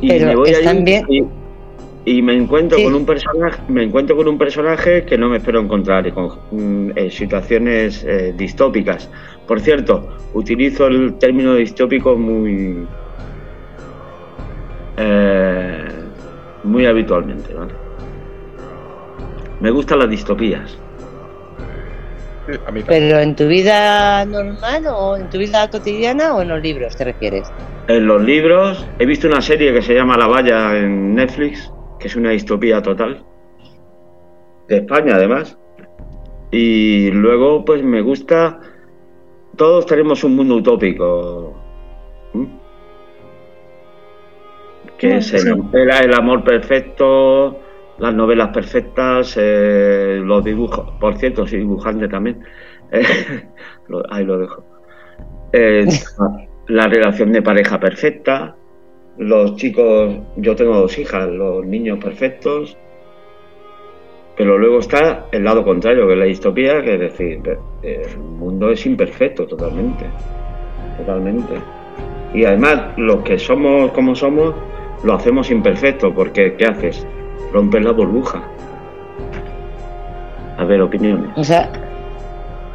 y 0.00 0.08
me 0.08 0.36
voy 0.36 0.52
y, 2.04 2.20
me 2.20 2.34
encuentro 2.34 2.82
con 2.82 2.94
un 2.96 3.06
personaje, 3.06 3.62
me 3.68 3.84
encuentro 3.84 4.16
con 4.16 4.26
un 4.26 4.36
personaje 4.36 5.04
que 5.04 5.16
no 5.16 5.28
me 5.28 5.36
espero 5.36 5.60
encontrar 5.60 6.04
y 6.04 6.10
con 6.10 6.32
mm, 6.50 6.90
eh, 6.96 7.08
situaciones 7.10 8.02
eh, 8.02 8.34
distópicas. 8.36 9.08
Por 9.46 9.60
cierto, 9.60 10.08
utilizo 10.34 10.88
el 10.88 11.14
término 11.18 11.54
distópico 11.54 12.16
muy 12.16 12.84
eh, 14.96 16.01
muy 16.64 16.86
habitualmente, 16.86 17.54
¿vale? 17.54 17.72
Me 19.60 19.70
gustan 19.70 20.00
las 20.00 20.10
distopías. 20.10 20.78
¿Pero 22.88 23.18
en 23.20 23.36
tu 23.36 23.46
vida 23.46 24.24
normal 24.24 24.86
o 24.88 25.16
en 25.16 25.30
tu 25.30 25.38
vida 25.38 25.70
cotidiana 25.70 26.34
o 26.34 26.42
en 26.42 26.48
los 26.48 26.60
libros 26.60 26.96
te 26.96 27.04
refieres? 27.04 27.52
En 27.86 28.06
los 28.06 28.20
libros 28.22 28.84
he 28.98 29.06
visto 29.06 29.28
una 29.28 29.40
serie 29.40 29.72
que 29.72 29.82
se 29.82 29.94
llama 29.94 30.16
La 30.16 30.26
Valla 30.26 30.76
en 30.76 31.14
Netflix, 31.14 31.72
que 32.00 32.08
es 32.08 32.16
una 32.16 32.30
distopía 32.30 32.82
total, 32.82 33.24
de 34.68 34.78
España 34.78 35.14
además. 35.14 35.56
Y 36.50 37.10
luego 37.12 37.64
pues 37.64 37.82
me 37.84 38.00
gusta, 38.00 38.58
todos 39.56 39.86
tenemos 39.86 40.24
un 40.24 40.34
mundo 40.34 40.56
utópico 40.56 41.54
que 45.02 45.16
es 45.16 45.34
el, 45.34 46.14
amor 46.14 46.44
perfecto, 46.44 47.58
las 47.98 48.14
novelas 48.14 48.50
perfectas, 48.50 49.36
eh, 49.36 50.20
los 50.22 50.44
dibujos. 50.44 50.92
Por 51.00 51.16
cierto, 51.16 51.44
soy 51.44 51.58
dibujante 51.58 52.06
también. 52.06 52.40
ahí 54.10 54.24
lo 54.24 54.38
dejo. 54.38 54.64
Eh, 55.52 55.88
la 56.68 56.86
relación 56.86 57.32
de 57.32 57.42
pareja 57.42 57.80
perfecta, 57.80 58.54
los 59.18 59.56
chicos, 59.56 60.18
yo 60.36 60.54
tengo 60.54 60.76
dos 60.76 60.96
hijas, 60.96 61.28
los 61.28 61.66
niños 61.66 61.98
perfectos, 61.98 62.78
pero 64.36 64.56
luego 64.56 64.78
está 64.78 65.26
el 65.32 65.42
lado 65.42 65.64
contrario, 65.64 66.06
que 66.06 66.12
es 66.12 66.18
la 66.20 66.24
distopía, 66.26 66.80
que 66.80 66.94
es 66.94 67.00
decir, 67.00 67.40
el 67.82 68.18
mundo 68.18 68.70
es 68.70 68.86
imperfecto 68.86 69.48
totalmente, 69.48 70.04
totalmente. 70.96 71.54
Y 72.32 72.44
además, 72.44 72.96
los 72.96 73.22
que 73.24 73.36
somos 73.36 73.90
como 73.90 74.14
somos, 74.14 74.54
lo 75.04 75.14
hacemos 75.14 75.50
imperfecto, 75.50 76.12
porque 76.14 76.54
¿qué 76.56 76.64
haces? 76.66 77.06
Rompes 77.52 77.84
la 77.84 77.92
burbuja. 77.92 78.42
A 80.58 80.64
ver, 80.64 80.80
opiniones. 80.80 81.30
O 81.36 81.44
sea, 81.44 81.70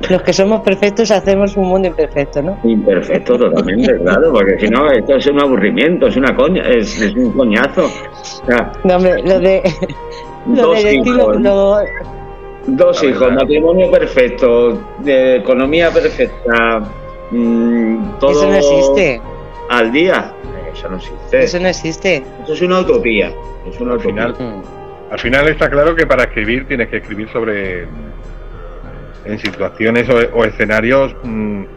los 0.10 0.22
que 0.22 0.34
somos 0.34 0.62
perfectos 0.62 1.10
hacemos 1.12 1.56
un 1.58 1.68
mundo 1.68 1.88
imperfecto, 1.88 2.42
¿no? 2.42 2.58
Imperfecto 2.64 3.38
totalmente, 3.38 3.98
claro, 4.04 4.32
porque 4.32 4.60
si 4.60 4.68
no, 4.68 4.92
esto 4.92 5.16
es 5.16 5.28
un 5.28 5.42
aburrimiento, 5.42 6.08
es 6.08 6.18
una 6.18 6.36
coña, 6.36 6.64
es, 6.70 7.00
un 7.16 7.32
coñazo. 7.32 7.90
no, 8.84 8.96
hombre, 8.96 9.22
lo 9.24 9.40
de... 9.40 9.64
Lo 10.48 10.68
dos 10.68 10.86
hijos, 10.86 11.38
dos 12.68 13.04
hijos, 13.04 13.34
matrimonio 13.34 13.92
perfecto, 13.92 14.80
de 15.00 15.38
economía 15.38 15.92
perfecta, 15.92 16.80
mm, 17.32 18.18
todo... 18.18 18.32
Eso 18.32 18.48
no 18.48 18.56
existe. 18.56 19.22
Al 19.70 19.92
día. 19.92 20.34
Eso 20.88 20.90
no 20.90 20.98
existe. 20.98 21.44
Eso 21.44 21.60
no 21.60 21.68
existe. 21.68 22.24
Eso 22.44 22.54
es 22.54 22.62
una 22.62 22.80
utopía. 22.80 23.32
Es 23.70 23.80
una 23.80 23.94
al, 23.94 24.00
final, 24.00 24.36
al 25.12 25.20
final 25.20 25.48
está 25.50 25.70
claro 25.70 25.96
que 25.96 26.08
para 26.08 26.24
escribir 26.24 26.68
tienes 26.68 26.88
que 26.90 26.98
escribir 26.98 27.30
sobre 27.30 27.88
en 29.26 29.40
situaciones 29.40 30.08
o, 30.10 30.46
escenarios 30.46 31.14
mm, 31.24 31.62
eh, 31.64 31.68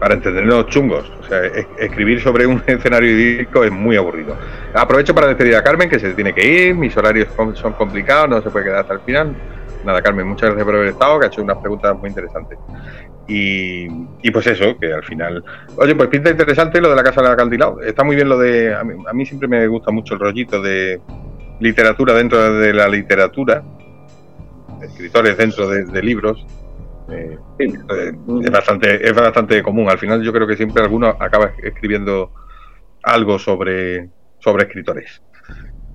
para 0.00 0.14
entender 0.14 0.44
los 0.44 0.66
chungos. 0.66 1.10
O 1.20 1.28
sea, 1.28 1.42
escribir 1.78 2.20
sobre 2.22 2.46
un 2.46 2.62
escenario 2.66 3.10
idílico 3.10 3.64
es 3.64 3.70
muy 3.70 3.96
aburrido. 3.96 4.36
Aprovecho 4.74 5.14
para 5.14 5.26
despedir 5.26 5.56
a 5.56 5.62
Carmen, 5.62 5.90
que 5.90 5.98
se 5.98 6.14
tiene 6.14 6.32
que 6.32 6.46
ir, 6.46 6.74
mis 6.74 6.96
horarios 6.96 7.28
son 7.36 7.72
complicados, 7.74 8.28
no 8.28 8.42
se 8.42 8.50
puede 8.50 8.66
quedar 8.66 8.80
hasta 8.80 8.94
el 8.94 9.00
final. 9.00 9.34
Nada, 9.84 10.00
Carmen, 10.02 10.26
muchas 10.26 10.50
gracias 10.50 10.64
por 10.64 10.74
haber 10.76 10.88
estado, 10.88 11.18
que 11.18 11.26
ha 11.26 11.28
hecho 11.28 11.42
unas 11.42 11.58
preguntas 11.58 11.96
muy 11.98 12.08
interesantes. 12.08 12.58
Y, 13.28 14.30
pues 14.30 14.46
eso, 14.46 14.76
que 14.78 14.92
al 14.92 15.04
final. 15.04 15.42
Oye, 15.76 15.94
pues 15.94 16.08
pinta 16.08 16.30
interesante 16.30 16.80
lo 16.80 16.90
de 16.90 16.96
la 16.96 17.02
casa 17.02 17.22
de 17.22 17.58
la 17.58 17.74
Está 17.86 18.04
muy 18.04 18.16
bien 18.16 18.28
lo 18.28 18.38
de. 18.38 18.74
A 18.74 18.84
mí, 18.84 19.24
siempre 19.24 19.48
me 19.48 19.66
gusta 19.68 19.90
mucho 19.90 20.14
el 20.14 20.20
rollito 20.20 20.60
de 20.60 21.00
literatura 21.60 22.14
dentro 22.14 22.58
de 22.58 22.72
la 22.74 22.88
literatura, 22.88 23.62
escritores 24.82 25.36
dentro 25.36 25.68
de, 25.68 26.02
libros. 26.02 26.44
Eh, 27.10 27.38
es, 27.58 28.50
bastante, 28.50 29.08
es 29.08 29.14
bastante 29.14 29.62
común. 29.62 29.88
Al 29.88 29.98
final, 29.98 30.22
yo 30.22 30.32
creo 30.32 30.46
que 30.46 30.56
siempre 30.56 30.82
alguno 30.82 31.08
acaba 31.18 31.52
escribiendo 31.62 32.32
algo 33.02 33.38
sobre, 33.38 34.10
sobre 34.40 34.64
escritores. 34.64 35.22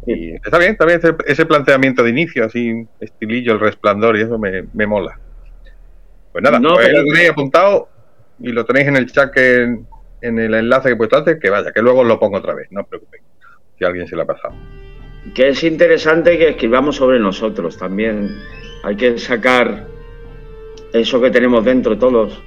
Y 0.08 0.36
está 0.36 0.58
bien, 0.58 0.78
también 0.78 1.00
ese, 1.00 1.14
ese, 1.26 1.46
planteamiento 1.46 2.02
de 2.02 2.12
inicio, 2.12 2.46
así, 2.46 2.88
estilillo, 3.02 3.52
el 3.52 3.60
resplandor, 3.60 4.18
y 4.18 4.22
eso 4.22 4.40
me, 4.40 4.64
me 4.74 4.88
mola. 4.88 5.20
Pues 6.32 6.42
nada, 6.42 6.62
no, 6.62 6.76
pues 6.76 6.94
lo 6.94 7.04
tenéis 7.04 7.30
apuntado 7.30 7.90
y 8.40 8.54
lo 8.54 8.64
tenéis 8.64 8.88
en 8.88 8.96
el 8.96 9.12
chat 9.12 9.34
que, 9.34 9.78
en 10.22 10.40
el 10.40 10.54
enlace 10.54 10.88
que 10.88 10.94
he 10.94 10.98
puesto 10.98 11.18
antes, 11.18 11.38
que 11.42 11.50
vaya, 11.50 11.74
que 11.74 11.82
luego 11.82 12.06
lo 12.06 12.18
pongo 12.18 12.38
otra 12.38 12.54
vez, 12.54 12.68
no 12.72 12.82
os 12.82 12.88
preocupéis, 12.88 13.24
si 13.78 13.84
alguien 13.84 14.08
se 14.08 14.16
lo 14.16 14.22
ha 14.22 14.26
pasado. 14.26 14.56
Que 15.36 15.50
es 15.50 15.62
interesante 15.66 16.38
que 16.38 16.50
escribamos 16.50 16.96
sobre 16.96 17.20
nosotros 17.20 17.78
también. 17.78 18.30
Hay 18.84 18.96
que 18.96 19.18
sacar 19.18 19.88
eso 20.94 21.20
que 21.20 21.32
tenemos 21.32 21.66
dentro 21.66 21.98
todos 21.98 22.42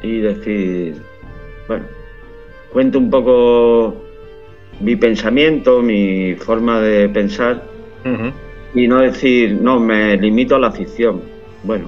y 0.00 0.20
decir, 0.20 0.94
bueno, 1.66 1.86
cuento 2.72 2.98
un 2.98 3.10
poco 3.10 4.09
mi 4.80 4.96
pensamiento, 4.96 5.82
mi 5.82 6.34
forma 6.34 6.80
de 6.80 7.08
pensar 7.08 7.64
y 8.74 8.88
no 8.88 9.00
decir, 9.00 9.58
no, 9.60 9.78
me 9.78 10.16
limito 10.16 10.56
a 10.56 10.58
la 10.58 10.72
ficción. 10.72 11.20
Bueno, 11.62 11.86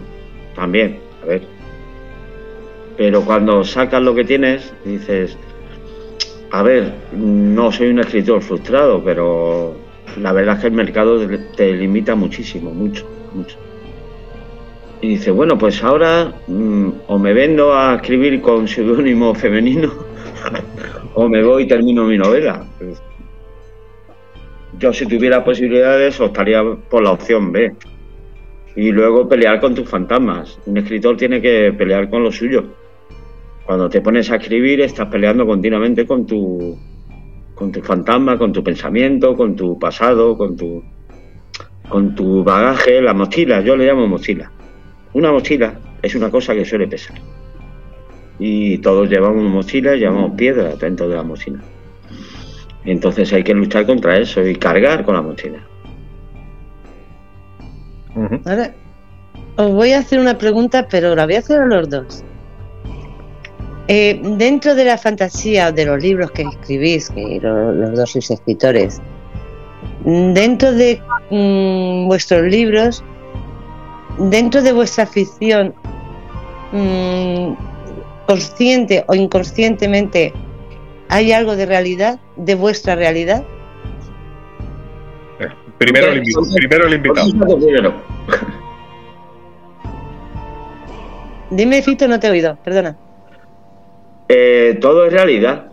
también, 0.54 0.98
a 1.22 1.26
ver. 1.26 1.42
Pero 2.96 3.24
cuando 3.24 3.64
sacas 3.64 4.02
lo 4.02 4.14
que 4.14 4.24
tienes, 4.24 4.72
dices, 4.84 5.36
a 6.50 6.62
ver, 6.62 6.92
no 7.12 7.72
soy 7.72 7.88
un 7.88 8.00
escritor 8.00 8.42
frustrado, 8.42 9.02
pero 9.02 9.74
la 10.20 10.32
verdad 10.32 10.56
es 10.56 10.60
que 10.60 10.66
el 10.66 10.74
mercado 10.74 11.26
te 11.56 11.72
limita 11.72 12.14
muchísimo, 12.14 12.72
mucho, 12.72 13.08
mucho. 13.32 13.56
Y 15.00 15.08
dice, 15.08 15.30
bueno, 15.30 15.56
pues 15.58 15.82
ahora 15.82 16.32
mm, 16.46 16.88
o 17.06 17.18
me 17.18 17.32
vendo 17.32 17.74
a 17.74 17.96
escribir 17.96 18.40
con 18.40 18.68
seudónimo 18.68 19.34
femenino 19.34 19.92
o 21.14 21.28
me 21.28 21.42
voy 21.42 21.64
y 21.64 21.66
termino 21.66 22.04
mi 22.04 22.16
novela. 22.18 22.66
Yo 24.78 24.92
si 24.92 25.06
tuviera 25.06 25.44
posibilidades 25.44 26.20
optaría 26.20 26.62
por 26.88 27.02
la 27.02 27.12
opción 27.12 27.52
B, 27.52 27.74
y 28.74 28.90
luego 28.90 29.28
pelear 29.28 29.60
con 29.60 29.74
tus 29.74 29.88
fantasmas. 29.88 30.58
Un 30.66 30.78
escritor 30.78 31.16
tiene 31.16 31.40
que 31.40 31.72
pelear 31.76 32.08
con 32.08 32.22
lo 32.22 32.32
suyo. 32.32 32.64
Cuando 33.64 33.88
te 33.88 34.00
pones 34.00 34.30
a 34.30 34.36
escribir 34.36 34.80
estás 34.80 35.08
peleando 35.08 35.46
continuamente 35.46 36.06
con 36.06 36.26
tu 36.26 36.76
con 37.54 37.70
tu 37.70 37.80
fantasma, 37.82 38.38
con 38.38 38.52
tu 38.52 38.64
pensamiento, 38.64 39.36
con 39.36 39.54
tu 39.54 39.78
pasado, 39.78 40.36
con 40.36 40.56
tu 40.56 40.82
con 41.88 42.14
tu 42.14 42.42
bagaje, 42.42 43.02
la 43.02 43.12
mochila, 43.12 43.60
yo 43.60 43.76
le 43.76 43.86
llamo 43.86 44.06
mochila. 44.06 44.50
Una 45.12 45.30
mochila 45.30 45.78
es 46.00 46.14
una 46.14 46.30
cosa 46.30 46.54
que 46.54 46.64
suele 46.64 46.88
pesar. 46.88 47.18
Y 48.44 48.78
todos 48.78 49.08
llevamos 49.08 49.44
mochila, 49.44 49.94
llevamos 49.94 50.32
piedras 50.32 50.76
dentro 50.80 51.08
de 51.08 51.14
la 51.14 51.22
mochila. 51.22 51.60
Entonces 52.84 53.32
hay 53.32 53.44
que 53.44 53.54
luchar 53.54 53.86
contra 53.86 54.18
eso 54.18 54.44
y 54.44 54.56
cargar 54.56 55.04
con 55.04 55.14
la 55.14 55.22
mochila. 55.22 55.60
Ahora, 58.44 58.74
os 59.54 59.70
voy 59.70 59.92
a 59.92 60.00
hacer 60.00 60.18
una 60.18 60.38
pregunta, 60.38 60.88
pero 60.90 61.14
la 61.14 61.24
voy 61.24 61.36
a 61.36 61.38
hacer 61.38 61.60
a 61.60 61.66
los 61.66 61.88
dos. 61.88 62.24
Eh, 63.86 64.20
dentro 64.36 64.74
de 64.74 64.86
la 64.86 64.98
fantasía 64.98 65.70
de 65.70 65.86
los 65.86 66.02
libros 66.02 66.32
que 66.32 66.42
escribís, 66.42 67.10
que 67.10 67.38
los, 67.40 67.94
dos 67.94 68.10
sois 68.10 68.28
escritores, 68.28 69.00
dentro 70.04 70.72
de 70.72 71.00
mm, 71.30 72.08
vuestros 72.08 72.42
libros, 72.42 73.04
dentro 74.18 74.62
de 74.62 74.72
vuestra 74.72 75.06
ficción, 75.06 75.74
mm, 76.72 77.71
consciente 78.26 79.04
o 79.08 79.14
inconscientemente, 79.14 80.32
¿hay 81.08 81.32
algo 81.32 81.56
de 81.56 81.66
realidad, 81.66 82.20
de 82.36 82.54
vuestra 82.54 82.94
realidad? 82.94 83.44
Primero 85.78 86.12
el, 86.12 86.22
primero 86.54 86.86
el 86.86 86.94
invitado. 86.94 87.28
Dime, 91.50 91.82
Fito, 91.82 92.08
no 92.08 92.18
te 92.20 92.28
he 92.28 92.30
oído, 92.30 92.56
perdona. 92.64 92.96
Eh, 94.28 94.78
todo 94.80 95.04
es 95.06 95.12
realidad. 95.12 95.72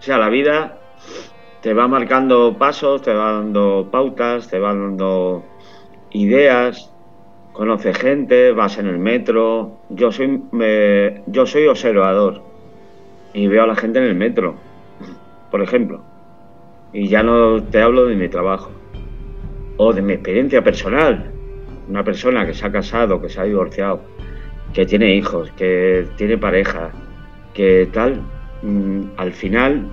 O 0.00 0.02
sea, 0.02 0.18
la 0.18 0.28
vida 0.28 0.78
te 1.60 1.74
va 1.74 1.86
marcando 1.86 2.56
pasos, 2.58 3.02
te 3.02 3.12
va 3.12 3.32
dando 3.32 3.88
pautas, 3.90 4.48
te 4.48 4.58
va 4.58 4.68
dando 4.68 5.44
ideas, 6.10 6.92
conoces 7.56 7.96
gente, 7.96 8.52
vas 8.52 8.78
en 8.78 8.86
el 8.86 8.98
metro. 8.98 9.78
Yo 9.88 10.12
soy, 10.12 10.42
yo 11.26 11.46
soy 11.46 11.66
observador 11.66 12.42
y 13.32 13.48
veo 13.48 13.62
a 13.62 13.66
la 13.66 13.74
gente 13.74 13.98
en 13.98 14.04
el 14.04 14.14
metro, 14.14 14.56
por 15.50 15.62
ejemplo. 15.62 16.02
Y 16.92 17.08
ya 17.08 17.22
no 17.22 17.62
te 17.62 17.80
hablo 17.80 18.06
de 18.06 18.14
mi 18.14 18.28
trabajo 18.28 18.70
o 19.78 19.92
de 19.92 20.02
mi 20.02 20.12
experiencia 20.12 20.62
personal. 20.62 21.32
Una 21.88 22.04
persona 22.04 22.46
que 22.46 22.52
se 22.52 22.66
ha 22.66 22.70
casado, 22.70 23.20
que 23.22 23.28
se 23.30 23.40
ha 23.40 23.44
divorciado, 23.44 24.02
que 24.74 24.84
tiene 24.84 25.14
hijos, 25.14 25.50
que 25.52 26.06
tiene 26.16 26.36
pareja, 26.36 26.90
que 27.54 27.88
tal, 27.90 28.20
mm, 28.62 29.02
al 29.16 29.32
final 29.32 29.86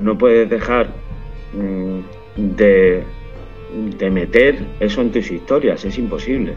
no 0.00 0.18
puedes 0.18 0.50
dejar 0.50 0.88
mm, 1.52 2.00
de, 2.56 3.04
de 3.98 4.10
meter 4.10 4.58
eso 4.80 5.00
en 5.00 5.12
tus 5.12 5.30
historias, 5.30 5.84
es 5.84 5.96
imposible. 5.98 6.54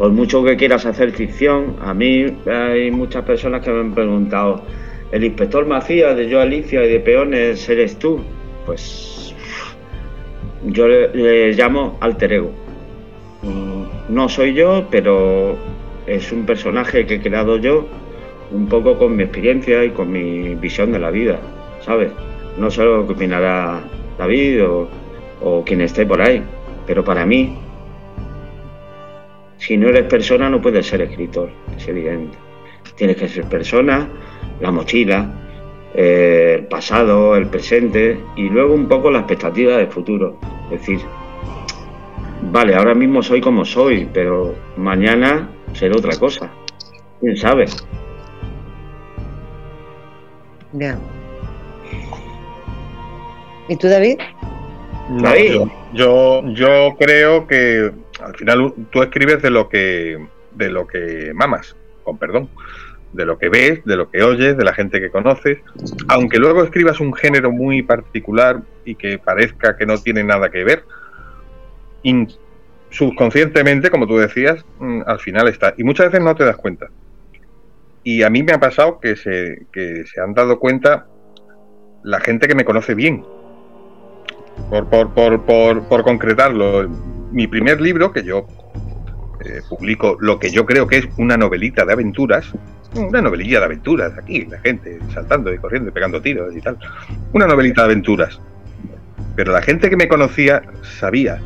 Por 0.00 0.12
mucho 0.12 0.42
que 0.42 0.56
quieras 0.56 0.86
hacer 0.86 1.12
ficción, 1.12 1.76
a 1.82 1.92
mí 1.92 2.24
hay 2.50 2.90
muchas 2.90 3.22
personas 3.22 3.62
que 3.62 3.70
me 3.70 3.80
han 3.80 3.94
preguntado, 3.94 4.62
el 5.12 5.22
inspector 5.24 5.66
Macías 5.66 6.16
de 6.16 6.26
Yo 6.26 6.40
Alicia 6.40 6.82
y 6.86 6.88
de 6.88 7.00
Peones 7.00 7.68
eres 7.68 7.98
tú. 7.98 8.18
Pues 8.64 9.34
yo 10.64 10.88
le, 10.88 11.52
llamo 11.52 11.98
alter 12.00 12.32
ego. 12.32 12.50
Mm, 13.42 14.14
no 14.14 14.26
soy 14.30 14.54
yo, 14.54 14.86
pero 14.90 15.58
es 16.06 16.32
un 16.32 16.46
personaje 16.46 17.04
que 17.04 17.16
he 17.16 17.20
creado 17.20 17.58
yo 17.58 17.86
un 18.52 18.68
poco 18.68 18.96
con 18.96 19.14
mi 19.14 19.24
experiencia 19.24 19.84
y 19.84 19.90
con 19.90 20.10
mi 20.10 20.54
visión 20.54 20.92
de 20.92 20.98
la 20.98 21.10
vida, 21.10 21.40
¿sabes? 21.84 22.10
No 22.56 22.70
sé 22.70 22.84
lo 22.84 23.06
que 23.06 23.12
opinará 23.12 23.82
David 24.16 24.64
o, 24.64 24.88
o 25.42 25.62
quien 25.62 25.82
esté 25.82 26.06
por 26.06 26.22
ahí, 26.22 26.42
pero 26.86 27.04
para 27.04 27.26
mí, 27.26 27.58
si 29.60 29.76
no 29.76 29.88
eres 29.88 30.04
persona 30.04 30.48
no 30.48 30.60
puedes 30.60 30.86
ser 30.86 31.02
escritor, 31.02 31.50
es 31.76 31.86
evidente. 31.86 32.36
Tienes 32.96 33.16
que 33.16 33.28
ser 33.28 33.44
persona, 33.44 34.08
la 34.58 34.70
mochila, 34.70 35.30
eh, 35.94 36.56
el 36.58 36.66
pasado, 36.66 37.36
el 37.36 37.46
presente 37.46 38.18
y 38.36 38.48
luego 38.48 38.74
un 38.74 38.88
poco 38.88 39.10
la 39.10 39.18
expectativa 39.18 39.76
del 39.76 39.88
futuro. 39.88 40.38
Es 40.70 40.80
decir, 40.80 41.00
vale, 42.50 42.74
ahora 42.74 42.94
mismo 42.94 43.22
soy 43.22 43.42
como 43.42 43.66
soy, 43.66 44.08
pero 44.12 44.54
mañana 44.78 45.50
seré 45.74 45.94
otra 45.94 46.18
cosa. 46.18 46.50
¿Quién 47.20 47.36
sabe? 47.36 47.66
Bien. 50.72 50.96
¿Y 53.68 53.76
tú, 53.76 53.88
David? 53.88 54.18
yo, 55.92 56.42
yo 56.54 56.96
creo 56.98 57.46
que 57.46 57.90
al 58.22 58.36
final 58.36 58.74
tú 58.90 59.02
escribes 59.02 59.42
de 59.42 59.50
lo 59.50 59.68
que 59.68 60.18
de 60.52 60.70
lo 60.70 60.86
que 60.86 61.32
mamas, 61.34 61.76
con 62.02 62.18
perdón, 62.18 62.48
de 63.12 63.24
lo 63.24 63.38
que 63.38 63.48
ves, 63.48 63.84
de 63.84 63.96
lo 63.96 64.10
que 64.10 64.22
oyes, 64.22 64.56
de 64.56 64.64
la 64.64 64.74
gente 64.74 65.00
que 65.00 65.10
conoces, 65.10 65.58
aunque 66.08 66.38
luego 66.38 66.62
escribas 66.62 67.00
un 67.00 67.12
género 67.14 67.50
muy 67.50 67.82
particular 67.82 68.62
y 68.84 68.94
que 68.94 69.18
parezca 69.18 69.76
que 69.76 69.86
no 69.86 69.98
tiene 69.98 70.24
nada 70.24 70.50
que 70.50 70.64
ver, 70.64 70.84
subconscientemente, 72.90 73.90
como 73.90 74.06
tú 74.06 74.16
decías, 74.18 74.64
mm, 74.78 75.02
al 75.06 75.18
final 75.20 75.48
está. 75.48 75.74
Y 75.76 75.84
muchas 75.84 76.06
veces 76.06 76.24
no 76.24 76.34
te 76.34 76.44
das 76.44 76.56
cuenta. 76.56 76.88
Y 78.02 78.22
a 78.22 78.30
mí 78.30 78.42
me 78.42 78.52
ha 78.52 78.60
pasado 78.60 78.98
que 79.00 79.16
se, 79.16 79.66
que 79.72 80.04
se 80.06 80.20
han 80.20 80.34
dado 80.34 80.58
cuenta 80.58 81.06
la 82.02 82.20
gente 82.20 82.48
que 82.48 82.54
me 82.54 82.64
conoce 82.64 82.94
bien. 82.94 83.24
Por, 84.68 84.88
por, 84.88 85.14
por, 85.14 85.44
por, 85.44 85.88
por 85.88 86.02
concretarlo, 86.02 86.88
mi 87.30 87.46
primer 87.46 87.80
libro, 87.80 88.12
que 88.12 88.22
yo 88.22 88.46
eh, 89.44 89.60
publico 89.68 90.16
lo 90.20 90.38
que 90.38 90.50
yo 90.50 90.66
creo 90.66 90.86
que 90.86 90.98
es 90.98 91.08
una 91.16 91.36
novelita 91.36 91.84
de 91.84 91.92
aventuras, 91.92 92.52
una 92.94 93.22
novelilla 93.22 93.60
de 93.60 93.64
aventuras, 93.64 94.12
aquí 94.18 94.44
la 94.46 94.58
gente 94.58 94.98
saltando 95.14 95.52
y 95.52 95.58
corriendo 95.58 95.90
y 95.90 95.92
pegando 95.92 96.20
tiros 96.20 96.54
y 96.54 96.60
tal, 96.60 96.78
una 97.32 97.46
novelita 97.46 97.82
de 97.82 97.92
aventuras. 97.92 98.40
Pero 99.36 99.52
la 99.52 99.62
gente 99.62 99.88
que 99.88 99.96
me 99.96 100.08
conocía 100.08 100.62
sabía 100.82 101.40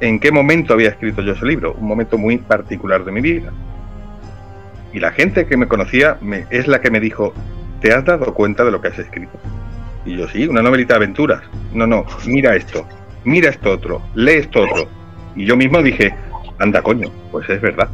en 0.00 0.18
qué 0.18 0.32
momento 0.32 0.74
había 0.74 0.88
escrito 0.88 1.22
yo 1.22 1.32
ese 1.32 1.46
libro, 1.46 1.74
un 1.74 1.86
momento 1.86 2.18
muy 2.18 2.38
particular 2.38 3.04
de 3.04 3.12
mi 3.12 3.20
vida. 3.20 3.52
Y 4.92 5.00
la 5.00 5.12
gente 5.12 5.46
que 5.46 5.56
me 5.56 5.68
conocía 5.68 6.18
es 6.50 6.66
la 6.66 6.80
que 6.80 6.90
me 6.90 7.00
dijo, 7.00 7.32
¿te 7.80 7.92
has 7.92 8.04
dado 8.04 8.32
cuenta 8.34 8.64
de 8.64 8.70
lo 8.70 8.80
que 8.80 8.88
has 8.88 8.98
escrito? 8.98 9.38
Y 10.04 10.16
yo 10.16 10.28
sí, 10.28 10.46
una 10.46 10.62
novelita 10.62 10.94
de 10.94 11.04
aventuras. 11.04 11.42
No, 11.72 11.86
no, 11.86 12.04
mira 12.26 12.54
esto, 12.56 12.86
mira 13.24 13.50
esto 13.50 13.72
otro, 13.72 14.02
lee 14.14 14.34
esto 14.34 14.62
otro. 14.62 14.88
Y 15.36 15.44
yo 15.46 15.56
mismo 15.56 15.82
dije, 15.82 16.14
Anda, 16.58 16.82
coño, 16.82 17.08
pues 17.30 17.48
es 17.50 17.60
verdad. 17.60 17.88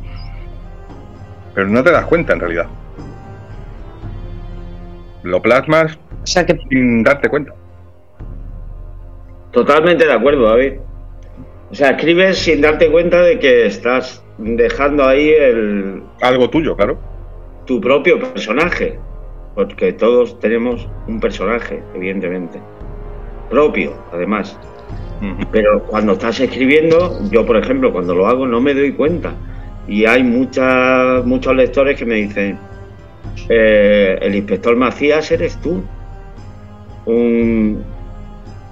Pero 1.55 1.69
no 1.69 1.83
te 1.83 1.91
das 1.91 2.05
cuenta 2.07 2.35
en 2.35 2.41
realidad. 2.41 2.67
Lo 5.23 5.41
plasmas 5.43 5.99
sin 6.25 7.03
darte 7.03 7.29
cuenta. 7.29 7.53
Totalmente 9.51 10.07
de 10.07 10.13
acuerdo, 10.13 10.49
David. 10.49 10.75
O 11.71 11.75
sea, 11.75 11.91
escribes 11.91 12.39
sin 12.39 12.61
darte 12.61 12.91
cuenta 12.91 13.23
de 13.23 13.39
que 13.39 13.67
estás 13.67 14.25
dejando 14.39 15.07
ahí 15.07 15.31
el... 15.31 16.03
Algo 16.21 16.51
tuyo, 16.51 16.77
claro. 16.77 16.99
Tu 17.67 17.81
propio 17.81 18.19
personaje. 18.21 18.99
Porque 19.55 19.93
todos 19.93 20.39
tenemos 20.41 20.89
un 21.07 21.21
personaje, 21.21 21.83
evidentemente. 21.95 22.61
Propio, 23.49 23.95
además. 24.13 24.59
Pero 25.53 25.83
cuando 25.85 26.13
estás 26.13 26.41
escribiendo, 26.41 27.21
yo 27.31 27.45
por 27.45 27.57
ejemplo, 27.57 27.93
cuando 27.93 28.15
lo 28.15 28.27
hago 28.27 28.47
no 28.47 28.61
me 28.61 28.75
doy 28.75 28.93
cuenta. 28.93 29.33
Y 29.87 30.07
hay 30.07 30.23
muchas, 30.23 31.25
muchos 31.25 31.55
lectores 31.55 31.99
que 31.99 32.07
me 32.07 32.15
dicen, 32.15 32.59
eh, 33.49 34.19
el 34.21 34.35
inspector 34.35 34.77
Macías 34.77 35.31
eres 35.31 35.57
tú. 35.61 35.83
Un 37.07 37.85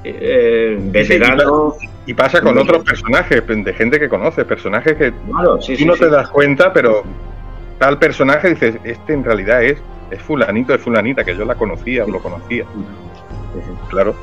eh, 0.05 0.79
veterano. 0.81 1.75
Y 2.07 2.15
pasa 2.15 2.41
con 2.41 2.57
otros 2.57 2.85
personajes, 2.85 3.43
de 3.47 3.75
gente 3.75 4.01
que 4.01 4.09
conoces, 4.09 4.45
personajes 4.47 4.97
que 4.97 5.11
tú 5.11 5.87
no 5.87 5.95
te 5.95 6.09
das 6.09 6.31
cuenta, 6.31 6.73
pero 6.73 7.03
tal 7.79 7.99
personaje 7.99 8.49
dices, 8.51 8.77
este 8.85 9.12
en 9.12 9.25
realidad 9.25 9.62
es, 9.62 9.79
es 10.11 10.23
fulanito, 10.23 10.73
es 10.73 10.81
fulanita, 10.81 11.23
que 11.23 11.37
yo 11.37 11.45
la 11.45 11.55
conocía 11.55 12.05
o 12.05 12.09
lo 12.09 12.20
conocía. 12.20 12.65
Claro. 13.91 14.15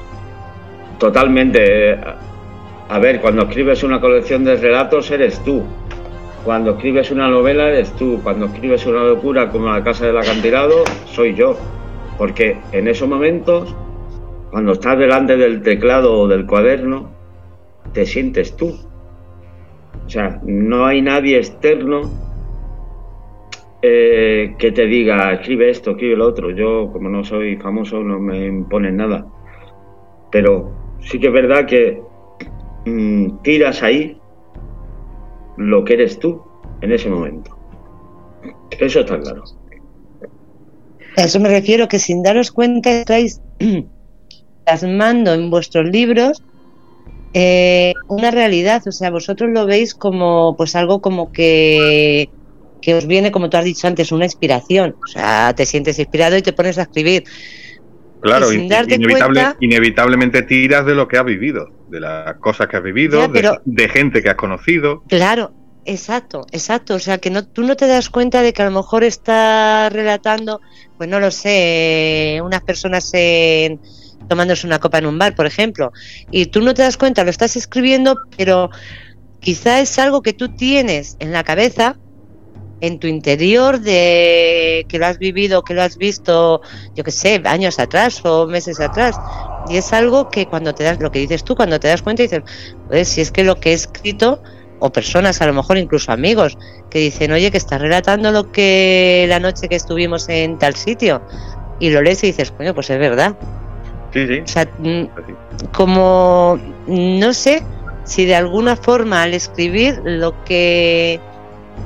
Totalmente. 0.99 1.99
A 2.88 2.99
ver, 2.99 3.19
cuando 3.19 3.43
escribes 3.43 3.84
una 3.84 3.99
colección 3.99 4.43
de 4.43 4.55
relatos 4.55 5.09
eres 5.11 5.43
tú. 5.43 5.63
Cuando 6.43 6.72
escribes 6.72 7.11
una 7.11 7.27
novela 7.27 7.69
eres 7.69 7.91
tú. 7.93 8.19
Cuando 8.23 8.45
escribes 8.45 8.85
una 8.85 9.03
locura 9.03 9.49
como 9.49 9.67
La 9.67 9.84
Casa 9.84 10.05
del 10.05 10.17
Acantilado, 10.17 10.84
soy 11.05 11.34
yo. 11.34 11.57
Porque 12.17 12.57
en 12.72 12.88
esos 12.88 13.09
momentos, 13.09 13.76
cuando 14.51 14.73
estás 14.73 14.97
delante 14.97 15.35
del 15.35 15.61
teclado 15.63 16.13
o 16.13 16.27
del 16.27 16.45
cuaderno, 16.45 17.09
te 17.93 18.05
sientes 18.05 18.55
tú. 18.55 18.76
O 20.05 20.09
sea, 20.09 20.39
no 20.45 20.85
hay 20.85 21.01
nadie 21.01 21.38
externo 21.38 22.01
eh, 23.81 24.55
que 24.57 24.72
te 24.72 24.85
diga, 24.85 25.34
escribe 25.34 25.69
esto, 25.69 25.91
escribe 25.91 26.15
lo 26.15 26.27
otro. 26.27 26.51
Yo, 26.51 26.89
como 26.93 27.09
no 27.09 27.23
soy 27.23 27.57
famoso, 27.57 28.01
no 28.01 28.19
me 28.19 28.45
imponen 28.45 28.97
nada. 28.97 29.26
Pero 30.31 30.85
sí 31.01 31.19
que 31.19 31.27
es 31.27 31.34
verdad 31.34 31.65
que 31.65 32.01
mm, 32.85 33.41
tiras 33.43 33.84
ahí 33.84 34.17
lo 35.57 35.84
que 35.84 35.93
eres 35.93 36.19
tú 36.19 36.41
en 36.81 36.91
ese 36.91 37.09
momento. 37.09 37.57
Eso 38.80 39.01
está 39.01 39.19
claro. 39.19 39.43
A 41.17 41.23
eso 41.23 41.39
me 41.39 41.49
refiero 41.49 41.88
que 41.88 41.99
sin 41.99 42.23
daros 42.23 42.51
cuenta 42.51 42.91
estáis 42.91 43.41
plasmando 44.65 45.34
en 45.34 45.49
vuestros 45.49 45.89
libros 45.89 46.43
eh, 47.34 47.93
una 48.07 48.31
realidad, 48.31 48.81
o 48.88 48.93
sea, 48.93 49.09
vosotros 49.11 49.49
lo 49.49 49.65
veis 49.65 49.93
como 49.93 50.55
pues 50.55 50.73
algo 50.73 51.01
como 51.01 51.34
que 51.34 52.30
que 52.81 52.93
os 52.93 53.07
viene, 53.07 53.31
como 53.31 53.49
tú 53.49 53.57
has 53.57 53.65
dicho 53.65 53.88
antes, 53.88 54.11
una 54.11 54.26
inspiración. 54.26 54.95
O 55.03 55.07
sea, 55.07 55.53
te 55.55 55.65
sientes 55.65 55.97
inspirado 55.97 56.38
y 56.38 56.43
te 56.43 56.53
pones 56.53 56.77
a 56.77 56.84
escribir. 56.84 57.23
Claro, 58.26 58.47
inevitablemente 59.60 60.41
tiras 60.41 60.85
de 60.85 60.95
lo 60.95 61.07
que 61.07 61.18
has 61.18 61.26
vivido, 61.26 61.69
de 61.89 61.99
las 61.99 62.35
cosas 62.38 62.68
que 62.68 62.77
has 62.77 62.84
vivido, 62.84 63.27
de, 63.27 63.89
gente 63.89 64.23
que 64.23 64.30
has 64.30 64.35
conocido. 64.35 65.03
Claro, 65.07 65.53
exacto, 65.85 66.47
exacto. 66.52 66.95
O 66.95 66.99
sea, 66.99 67.19
que 67.19 67.30
no, 67.30 67.45
tú 67.45 67.61
no 67.61 67.76
te 67.76 67.85
das 67.85 68.10
cuenta 68.10 68.41
de 68.41 68.52
que 68.52 68.64
a 68.64 68.65
lo 68.65 68.72
mejor 68.72 69.03
estás 69.03 69.93
relatando, 69.93 70.60
pues 70.97 71.07
no 71.07 71.19
lo 71.19 71.30
sé, 71.30 72.41
unas 72.43 72.64
personas 72.64 73.11
en, 73.14 73.80
tomándose 74.27 74.65
una 74.65 74.80
copa 74.80 74.97
en 74.97 75.06
un 75.06 75.19
bar, 75.19 75.35
por 75.35 75.45
ejemplo, 75.45 75.91
y 76.31 76.47
tú 76.47 76.61
no 76.61 76.73
te 76.73 76.81
das 76.81 76.97
cuenta, 76.97 77.23
lo 77.23 77.30
estás 77.30 77.56
escribiendo, 77.56 78.15
pero 78.38 78.72
quizá 79.39 79.81
es 79.81 79.99
algo 79.99 80.23
que 80.23 80.34
tú 80.34 80.49
tienes 80.56 81.15
en 81.19 81.31
la 81.31 81.43
cabeza 81.43 81.97
en 82.86 82.99
tu 82.99 83.07
interior 83.07 83.80
de 83.80 84.86
que 84.88 84.99
lo 84.99 85.06
has 85.07 85.18
vivido, 85.18 85.64
que 85.64 85.74
lo 85.74 85.82
has 85.82 85.98
visto, 85.98 86.62
yo 86.95 87.03
qué 87.03 87.12
sé, 87.12 87.41
años 87.45 87.80
atrás 87.80 88.22
o 88.24 88.48
meses 88.48 88.80
atrás. 88.80 89.16
Y 89.68 89.78
es 89.78 89.94
algo 89.94 90.30
que 90.30 90.45
cuando 90.45 90.74
te 90.74 90.84
das, 90.84 90.99
lo 90.99 91.12
que 91.12 91.20
dices 91.20 91.44
tú, 91.44 91.56
cuando 91.56 91.80
te 91.80 91.88
das 91.88 92.02
cuenta 92.02 92.24
dices, 92.24 92.41
pues 92.88 93.07
si 93.07 93.22
es 93.22 93.32
que 93.32 93.44
lo 93.44 93.60
que 93.60 93.72
he 93.72 93.74
escrito, 93.74 94.41
o 94.80 94.91
personas, 94.91 95.41
a 95.41 95.48
lo 95.48 95.53
mejor 95.53 95.78
incluso 95.78 96.12
amigos, 96.12 96.57
que 96.90 96.99
dicen, 96.99 97.32
oye, 97.32 97.49
que 97.49 97.57
estás 97.57 97.82
relatando 97.82 98.32
lo 98.32 98.52
que 98.52 99.26
la 99.28 99.40
noche 99.40 99.68
que 99.68 99.76
estuvimos 99.76 100.30
en 100.30 100.60
tal 100.60 100.76
sitio, 100.76 101.22
y 101.80 101.90
lo 101.90 102.02
lees 102.02 102.24
y 102.24 102.28
dices, 102.28 102.52
coño, 102.52 102.74
pues 102.74 102.90
es 102.90 102.99
verdad. 102.99 103.36
Sí, 104.14 104.28
sí. 104.28 104.40
O 104.40 104.48
sea, 104.48 104.66
mm, 104.80 105.06
como, 105.74 106.60
no 106.88 107.34
sé 107.34 107.64
si 108.03 108.26
de 108.26 108.36
alguna 108.36 108.76
forma 108.76 109.24
al 109.24 109.34
escribir 109.34 109.99
lo 110.03 110.44
que 110.45 111.20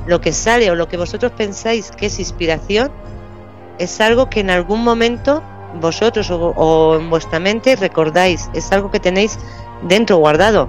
lo 0.06 0.20
que 0.20 0.32
sale 0.32 0.70
o 0.70 0.74
lo 0.74 0.88
que 0.88 0.96
vosotros 0.96 1.32
pensáis 1.32 1.90
que 1.90 2.06
es 2.06 2.18
inspiración 2.18 2.90
es 3.78 4.00
algo 4.00 4.28
que 4.28 4.40
en 4.40 4.50
algún 4.50 4.82
momento 4.82 5.42
vosotros 5.80 6.30
o, 6.30 6.96
en 6.98 7.10
vuestra 7.10 7.38
mente 7.38 7.76
recordáis, 7.76 8.50
es 8.54 8.72
algo 8.72 8.90
que 8.90 9.00
tenéis 9.00 9.38
dentro 9.82 10.16
guardado, 10.16 10.68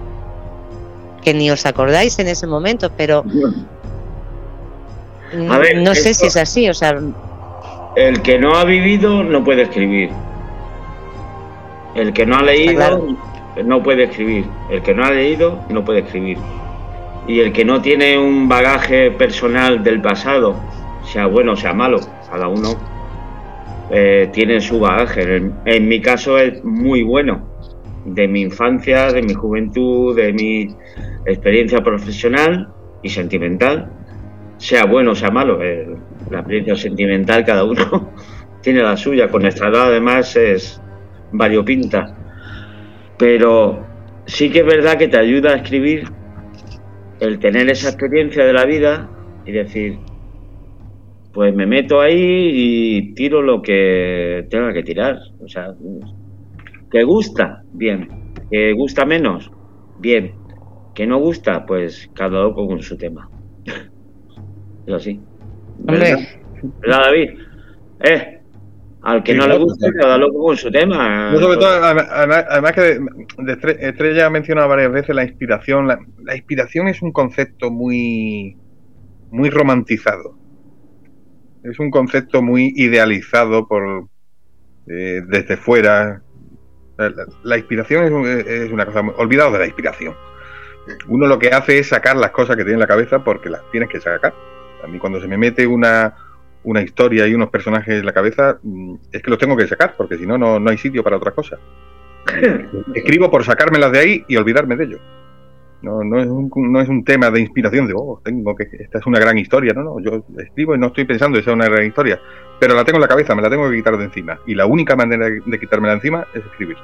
que 1.22 1.34
ni 1.34 1.50
os 1.50 1.66
acordáis 1.66 2.20
en 2.20 2.28
ese 2.28 2.48
momento, 2.48 2.92
pero 2.96 3.24
no 5.34 5.96
sé 5.96 6.14
si 6.14 6.28
es 6.28 6.38
así, 6.38 6.70
o 6.70 6.74
sea... 6.74 6.98
El 7.96 8.22
que 8.22 8.40
no 8.40 8.56
ha 8.56 8.64
vivido 8.64 9.24
no 9.24 9.44
puede 9.44 9.64
escribir. 9.64 10.12
El 11.96 12.14
que 12.14 12.26
no 12.26 12.38
ha 12.38 12.44
leído 12.44 13.18
no 13.66 13.84
puede 13.84 14.06
escribir. 14.06 14.46
El 14.70 14.82
que 14.82 14.94
no 14.94 15.04
ha 15.04 15.12
leído 15.12 15.60
no 15.68 15.84
puede 15.84 16.00
escribir 16.00 16.38
y 17.28 17.40
el 17.40 17.54
que 17.54 17.66
no 17.66 17.82
tiene 17.82 18.18
un 18.18 18.50
bagaje 18.50 19.12
personal 19.12 19.84
del 19.84 20.02
pasado, 20.02 20.56
sea 21.04 21.28
bueno 21.28 21.54
o 21.54 21.56
sea 21.56 21.74
malo, 21.74 22.00
cada 22.30 22.48
uno 22.48 22.78
eh, 23.92 24.30
tiene 24.32 24.62
su 24.62 24.80
bagaje. 24.80 25.52
En, 25.66 25.88
mi 25.88 26.02
caso 26.02 26.38
es 26.38 26.64
muy 26.64 27.04
bueno, 27.04 27.48
de 28.06 28.28
mi 28.28 28.42
infancia, 28.42 29.12
de 29.12 29.22
mi 29.22 29.34
juventud, 29.34 30.16
de 30.16 30.34
mi 30.34 30.76
experiencia 31.26 31.82
profesional 31.82 32.70
y 33.04 33.10
sentimental, 33.10 33.92
sea 34.58 34.86
bueno 34.86 35.12
o 35.12 35.16
sea 35.16 35.30
malo. 35.30 35.62
Eh, 35.62 35.88
la 36.30 36.40
experiencia 36.40 36.76
sentimental 36.76 37.46
cada 37.46 37.66
uno 37.66 38.14
tiene 38.62 38.82
la 38.82 38.96
suya, 38.96 39.28
con 39.28 39.42
nuestra 39.42 39.68
edad 39.70 39.88
además 39.88 40.36
es 40.36 40.82
variopinta. 41.32 42.16
Pero 43.18 43.86
sí 44.26 44.50
que 44.50 44.60
es 44.60 44.66
verdad 44.66 44.98
que 44.98 45.08
te 45.08 45.18
ayuda 45.18 45.52
a 45.52 45.56
escribir 45.58 46.21
el 47.22 47.38
tener 47.40 47.70
esa 47.70 47.90
experiencia 47.90 48.44
de 48.44 48.52
la 48.52 48.66
vida 48.66 49.08
y 49.46 49.52
decir, 49.52 50.00
pues 51.32 51.56
me 51.56 51.68
meto 51.68 52.02
ahí 52.02 52.50
y 52.52 53.14
tiro 53.14 53.42
lo 53.44 53.62
que 53.62 54.48
tenga 54.50 54.74
que 54.74 54.84
tirar. 54.84 55.20
O 55.40 55.48
sea, 55.48 55.74
Que 56.92 57.04
gusta, 57.04 57.64
bien. 57.74 58.10
Que 58.50 58.74
gusta 58.74 59.06
menos, 59.06 59.50
bien. 60.00 60.34
Que 60.96 61.06
no 61.06 61.20
gusta, 61.20 61.66
pues 61.66 62.10
cada 62.14 62.42
loco 62.42 62.68
con 62.68 62.82
su 62.82 62.98
tema. 62.98 63.30
es 64.88 64.94
así. 64.94 65.20
¿Verdad, 65.78 66.18
David? 67.06 67.30
Eh, 68.04 68.41
al 69.04 69.24
que 69.24 69.34
no 69.34 69.48
le 69.48 69.58
gusta, 69.58 69.92
cada 69.94 70.18
loco 70.18 70.44
con 70.44 70.58
su 70.58 70.72
tema. 70.72 71.34
sobre 71.40 71.58
todo, 71.58 71.70
además, 71.70 72.74
que 72.74 73.00
Estrella 73.80 74.28
ha 74.28 74.30
mencionado 74.30 74.70
varias 74.70 74.92
veces 74.92 75.16
la 75.16 75.24
inspiración. 75.24 75.88
La, 75.88 76.36
inspiración 76.36 76.88
es 76.88 77.02
un 77.02 77.12
concepto 77.12 77.72
muy, 77.72 78.58
muy 79.32 79.50
romantizado. 79.50 80.38
Es 81.64 81.80
un 81.80 81.90
concepto 81.90 82.42
muy 82.42 82.74
idealizado 82.76 83.68
por 83.68 84.08
eh, 84.88 85.22
desde 85.28 85.58
fuera. 85.58 86.22
La, 87.44 87.58
inspiración 87.58 88.26
es, 88.26 88.72
una 88.72 88.86
cosa. 88.86 89.02
olvidado 89.18 89.52
de 89.54 89.60
la 89.60 89.66
inspiración. 89.66 90.14
Uno 91.08 91.26
lo 91.26 91.40
que 91.40 91.50
hace 91.50 91.80
es 91.80 91.88
sacar 91.88 92.18
las 92.18 92.32
cosas 92.32 92.56
que 92.56 92.64
tiene 92.64 92.74
en 92.74 92.80
la 92.80 92.88
cabeza 92.88 93.24
porque 93.24 93.50
las 93.50 93.62
tienes 93.72 93.90
que 93.90 94.00
sacar. 94.00 94.34
A 94.84 94.88
mí 94.88 95.00
cuando 95.00 95.20
se 95.20 95.28
me 95.28 95.38
mete 95.38 95.66
una, 95.66 96.16
una 96.64 96.82
historia 96.82 97.28
y 97.28 97.34
unos 97.34 97.50
personajes 97.50 98.00
en 98.00 98.06
la 98.06 98.14
cabeza, 98.14 98.60
mm, 98.62 98.96
es 99.12 99.22
que 99.22 99.30
los 99.30 99.40
tengo 99.40 99.58
que 99.58 99.68
sacar, 99.68 99.96
porque 99.98 100.18
si 100.18 100.26
no, 100.26 100.38
no 100.38 100.70
hay 100.70 100.78
sitio 100.78 101.04
para 101.04 101.18
otra 101.18 101.32
cosa. 101.32 101.58
Escribo 102.96 103.30
por 103.32 103.44
sacármelas 103.44 103.92
de 103.92 104.00
ahí 104.00 104.26
y 104.28 104.36
olvidarme 104.36 104.76
de 104.76 104.84
ello. 104.86 105.00
No, 105.82 106.04
no, 106.04 106.20
es 106.20 106.28
un, 106.28 106.52
no 106.72 106.80
es 106.80 106.88
un 106.88 107.04
tema 107.04 107.32
de 107.32 107.40
inspiración 107.40 107.88
de, 107.88 107.94
oh, 107.96 108.22
tengo 108.24 108.56
que, 108.56 108.68
esta 108.72 109.00
es 109.00 109.06
una 109.08 109.20
gran 109.20 109.38
historia, 109.40 109.74
no, 109.74 109.82
no, 109.82 110.00
yo 110.00 110.24
escribo 110.38 110.76
y 110.76 110.78
no 110.78 110.88
estoy 110.88 111.06
pensando 111.06 111.40
que 111.40 111.44
sea 111.44 111.54
una 111.54 111.68
gran 111.68 111.88
historia, 111.88 112.22
pero 112.60 112.76
la 112.76 112.86
tengo 112.86 112.98
en 112.98 113.02
la 113.02 113.08
cabeza, 113.08 113.34
me 113.34 113.42
la 113.42 113.50
tengo 113.50 113.68
que 113.68 113.78
quitar 113.78 113.98
de 113.98 114.04
encima. 114.04 114.40
Y 114.46 114.54
la 114.54 114.68
única 114.68 114.96
manera 114.96 115.28
de 115.28 115.60
quitármela 115.60 115.96
encima 115.96 116.28
es 116.36 116.46
escribirla. 116.46 116.84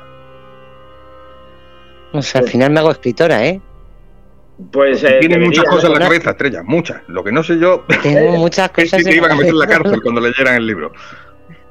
O 2.11 2.21
sea, 2.23 2.41
al 2.41 2.47
final 2.47 2.71
me 2.71 2.79
hago 2.79 2.89
escritora, 2.89 3.45
¿eh? 3.45 3.61
Pues 4.71 5.03
eh, 5.03 5.17
tiene 5.19 5.37
muchas 5.37 5.65
cosas 5.65 5.85
en 5.85 5.93
la 5.93 5.99
cabeza, 5.99 6.31
estrella, 6.31 6.63
muchas. 6.63 7.01
Lo 7.07 7.23
que 7.23 7.31
no 7.31 7.43
sé 7.43 7.59
yo. 7.59 7.85
Tengo 8.03 8.31
muchas 8.37 8.69
cosas. 8.71 8.99
Es 8.99 9.05
que 9.07 9.15
iban 9.15 9.31
a 9.31 9.35
meter 9.35 9.51
en 9.51 9.59
la 9.59 9.67
cárcel 9.67 10.01
cuando 10.01 10.21
leyeran 10.21 10.55
el 10.55 10.67
libro. 10.67 10.91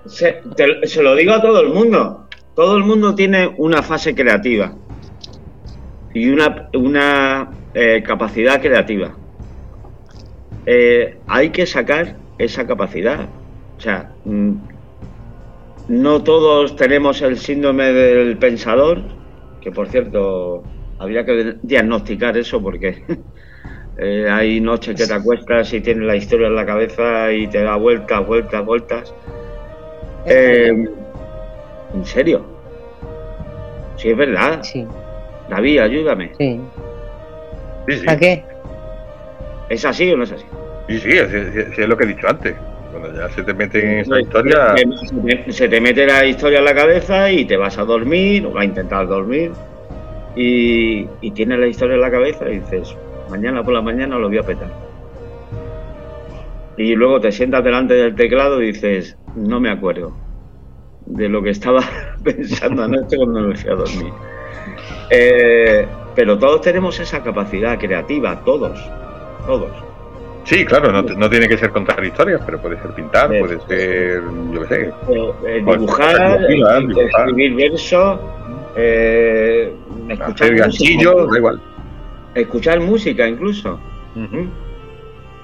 Se, 0.04 0.40
se, 0.84 1.02
lo 1.02 1.16
digo 1.16 1.34
a 1.34 1.42
todo 1.42 1.60
el 1.60 1.68
mundo. 1.68 2.28
Todo 2.54 2.76
el 2.76 2.84
mundo 2.84 3.14
tiene 3.14 3.52
una 3.58 3.82
fase 3.82 4.14
creativa 4.14 4.72
y 6.14 6.30
una, 6.30 6.68
una 6.74 7.50
eh, 7.74 8.02
capacidad 8.06 8.60
creativa. 8.60 9.14
Eh, 10.64 11.18
hay 11.26 11.50
que 11.50 11.66
sacar 11.66 12.16
esa 12.38 12.66
capacidad. 12.66 13.28
O 13.76 13.80
sea, 13.80 14.12
mm, 14.24 14.52
no 15.88 16.22
todos 16.22 16.76
tenemos 16.76 17.20
el 17.20 17.36
síndrome 17.36 17.92
del 17.92 18.38
pensador, 18.38 19.02
que 19.60 19.70
por 19.72 19.88
cierto 19.88 20.62
habría 20.98 21.24
que 21.24 21.56
diagnosticar 21.62 22.36
eso 22.36 22.60
porque 22.62 23.02
eh, 23.98 24.28
hay 24.30 24.60
noches 24.60 24.96
que 24.96 25.06
te 25.06 25.14
acuestas 25.14 25.72
y 25.72 25.80
tienes 25.80 26.04
la 26.04 26.16
historia 26.16 26.46
en 26.48 26.56
la 26.56 26.66
cabeza 26.66 27.32
y 27.32 27.46
te 27.48 27.62
da 27.62 27.76
vueltas, 27.76 28.26
vueltas, 28.26 28.64
vueltas. 28.64 29.14
Eh, 30.26 30.72
¿En 31.94 32.04
serio? 32.04 32.44
Sí, 33.96 34.10
es 34.10 34.16
verdad. 34.16 34.62
Sí. 34.62 34.86
David, 35.48 35.78
ayúdame. 35.78 36.32
Sí. 36.38 36.60
¿A 38.08 38.16
qué? 38.16 38.44
¿Es 39.68 39.84
así 39.84 40.10
o 40.10 40.16
no 40.16 40.24
es 40.24 40.32
así? 40.32 40.44
Sí, 40.88 40.98
sí, 40.98 41.10
es, 41.10 41.88
lo 41.88 41.96
que 41.96 42.04
he 42.04 42.08
dicho 42.08 42.28
antes. 42.28 42.54
Cuando 42.90 43.16
ya 43.16 43.28
se 43.30 43.42
te 43.42 43.54
mete 43.54 43.78
en 43.80 43.98
esa 44.00 44.20
historia. 44.20 44.74
Se 45.48 45.68
te 45.68 45.80
mete 45.80 46.06
la 46.06 46.24
historia 46.24 46.58
en 46.58 46.64
la 46.64 46.74
cabeza 46.74 47.30
y 47.30 47.44
te 47.44 47.56
vas 47.56 47.78
a 47.78 47.84
dormir 47.84 48.46
o 48.46 48.52
vas 48.52 48.62
a 48.62 48.64
intentar 48.64 49.06
dormir 49.06 49.52
y, 50.36 51.30
tienes 51.32 51.58
la 51.58 51.66
historia 51.66 51.94
en 51.94 52.02
la 52.02 52.10
cabeza 52.10 52.48
y 52.48 52.60
dices, 52.60 52.94
mañana 53.30 53.62
por 53.62 53.72
la 53.72 53.80
mañana 53.80 54.18
lo 54.18 54.28
voy 54.28 54.38
a 54.38 54.42
petar. 54.42 54.70
Y 56.76 56.94
luego 56.94 57.20
te 57.20 57.32
sientas 57.32 57.64
delante 57.64 57.94
del 57.94 58.14
teclado 58.14 58.62
y 58.62 58.66
dices, 58.66 59.16
no 59.34 59.60
me 59.60 59.70
acuerdo 59.70 60.12
de 61.06 61.28
lo 61.28 61.42
que 61.42 61.50
estaba 61.50 61.80
pensando 62.24 62.84
anoche 62.84 63.16
cuando 63.16 63.40
me 63.40 63.56
fui 63.56 63.70
a 63.70 63.74
dormir. 63.74 64.12
Eh, 65.10 65.86
pero 66.14 66.38
todos 66.38 66.60
tenemos 66.60 66.98
esa 67.00 67.22
capacidad 67.22 67.78
creativa, 67.78 68.42
todos, 68.44 68.78
todos. 69.46 69.70
Sí, 70.44 70.64
claro, 70.64 70.92
no, 70.92 71.30
tiene 71.30 71.48
que 71.48 71.58
ser 71.58 71.70
contar 71.70 72.04
historias, 72.04 72.40
pero 72.46 72.60
puede 72.60 72.80
ser 72.80 72.92
pintar, 72.92 73.28
puede 73.28 73.58
ser, 73.66 74.22
yo 74.52 74.60
qué 74.62 74.66
sé. 74.68 74.80
Eh, 74.84 75.32
eh, 75.46 75.64
dibujar, 75.66 76.40
escribir 76.48 77.54
versos, 77.54 78.20
eh, 80.08 80.14
escuchar 80.14 80.52
música, 80.52 81.10
da 81.30 81.38
igual. 81.38 81.60
Escuchar 82.34 82.80
música 82.80 83.28
incluso. 83.28 83.80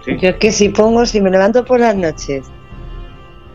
Yo 0.06 0.28
es 0.28 0.36
que 0.36 0.52
si 0.52 0.68
pongo, 0.68 1.06
si 1.06 1.20
me 1.20 1.30
levanto 1.30 1.64
por 1.64 1.80
las 1.80 1.94
noches 1.94 2.50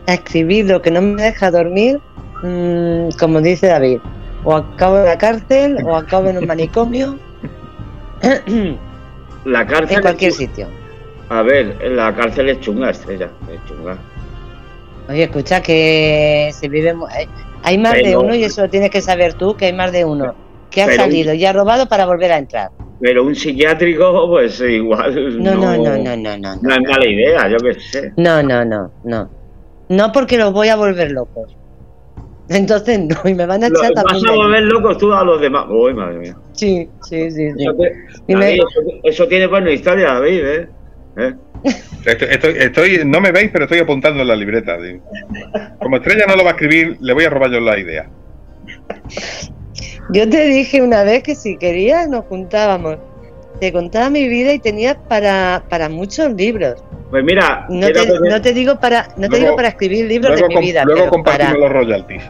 a 0.06 0.14
escribir 0.14 0.66
lo 0.66 0.80
que 0.80 0.90
no 0.90 1.02
me 1.02 1.22
deja 1.22 1.50
dormir, 1.50 2.00
mm, 2.42 3.10
como 3.18 3.40
dice 3.40 3.66
David, 3.66 3.98
o 4.44 4.56
acabo 4.56 4.98
en 4.98 5.04
la 5.04 5.18
cárcel 5.18 5.78
o 5.84 5.96
acabo 5.96 6.28
en 6.28 6.38
un 6.38 6.46
manicomio. 6.46 7.18
la 9.44 9.66
cárcel. 9.66 9.96
En 9.96 10.02
cualquier 10.02 10.32
sitio. 10.32 10.66
A 11.28 11.42
ver, 11.42 11.76
la 11.90 12.14
cárcel 12.14 12.48
es 12.48 12.60
chunga, 12.60 12.90
estrella, 12.90 13.28
es 13.52 13.64
chunga. 13.66 13.98
Oye, 15.08 15.24
escucha 15.24 15.62
que 15.62 16.50
se 16.52 16.68
vive. 16.68 16.94
Hay 17.62 17.78
más 17.78 17.94
de 17.94 18.16
uno 18.16 18.34
y 18.34 18.44
eso 18.44 18.62
lo 18.62 18.70
tienes 18.70 18.90
que 18.90 19.02
saber 19.02 19.34
tú, 19.34 19.54
que 19.56 19.66
hay 19.66 19.72
más 19.72 19.92
de 19.92 20.04
uno 20.04 20.47
que 20.70 20.82
ha 20.82 20.94
salido 20.94 21.34
y 21.34 21.44
ha 21.44 21.52
robado 21.52 21.88
para 21.88 22.06
volver 22.06 22.32
a 22.32 22.38
entrar. 22.38 22.70
Pero 23.00 23.24
un 23.24 23.34
psiquiátrico, 23.34 24.28
pues 24.28 24.60
igual. 24.60 25.42
No, 25.42 25.54
no, 25.54 25.76
no, 25.76 25.96
no, 25.96 26.16
no. 26.16 26.36
No, 26.36 26.56
no, 26.60 26.74
es 26.74 26.80
mala 26.80 27.06
idea, 27.06 27.48
yo 27.48 27.58
qué 27.58 27.74
sé. 27.80 28.12
No, 28.16 28.42
no, 28.42 28.64
no, 28.64 28.90
no. 29.04 29.30
No 29.88 30.12
porque 30.12 30.36
los 30.36 30.52
voy 30.52 30.68
a 30.68 30.76
volver 30.76 31.12
locos. 31.12 31.56
Entonces 32.48 32.98
no, 32.98 33.16
y 33.28 33.34
me 33.34 33.46
van 33.46 33.62
a 33.62 33.66
echar 33.68 33.92
también. 33.92 34.22
Vas 34.22 34.32
a 34.32 34.34
volver 34.34 34.62
locos 34.64 34.98
tú 34.98 35.12
a 35.12 35.22
los 35.22 35.40
demás. 35.40 35.66
Uy, 35.68 35.94
madre 35.94 36.18
mía. 36.18 36.36
Sí, 36.52 36.88
sí, 37.02 37.30
sí. 37.30 37.48
Eso, 39.04 39.28
tiene 39.28 39.46
buena 39.46 39.70
historia, 39.70 40.14
David, 40.14 40.44
¿eh? 40.44 40.68
¿Eh? 41.18 41.34
Estoy, 42.04 43.02
no 43.04 43.20
me 43.20 43.32
veis, 43.32 43.50
pero 43.52 43.64
estoy 43.64 43.80
apuntando 43.80 44.22
en 44.22 44.28
la 44.28 44.36
libreta. 44.36 44.76
Como 45.78 45.96
estrella 45.96 46.24
no 46.26 46.36
lo 46.36 46.44
va 46.44 46.50
a 46.50 46.52
escribir, 46.52 46.96
le 47.00 47.12
voy 47.12 47.24
a 47.24 47.30
robar 47.30 47.50
yo 47.50 47.60
la 47.60 47.78
idea. 47.78 48.08
Yo 50.10 50.28
te 50.28 50.46
dije 50.46 50.82
una 50.82 51.04
vez 51.04 51.22
que 51.22 51.34
si 51.34 51.56
querías 51.56 52.08
nos 52.08 52.24
juntábamos. 52.26 52.96
Te 53.60 53.72
contaba 53.72 54.08
mi 54.08 54.28
vida 54.28 54.52
y 54.52 54.60
tenías 54.60 54.96
para, 55.08 55.64
para 55.68 55.88
muchos 55.88 56.32
libros. 56.32 56.82
Pues 57.10 57.24
mira, 57.24 57.66
no 57.68 57.88
te, 57.88 58.52
digo 58.52 58.78
para 58.78 59.08
no 59.16 59.28
te 59.28 59.38
digo 59.38 59.56
para 59.56 59.68
escribir 59.68 60.06
libros 60.06 60.40
de 60.40 60.46
mi 60.46 60.60
vida. 60.60 60.84
Luego 60.84 61.08
compartimos 61.08 61.58
los 61.58 61.72
royalties. 61.72 62.22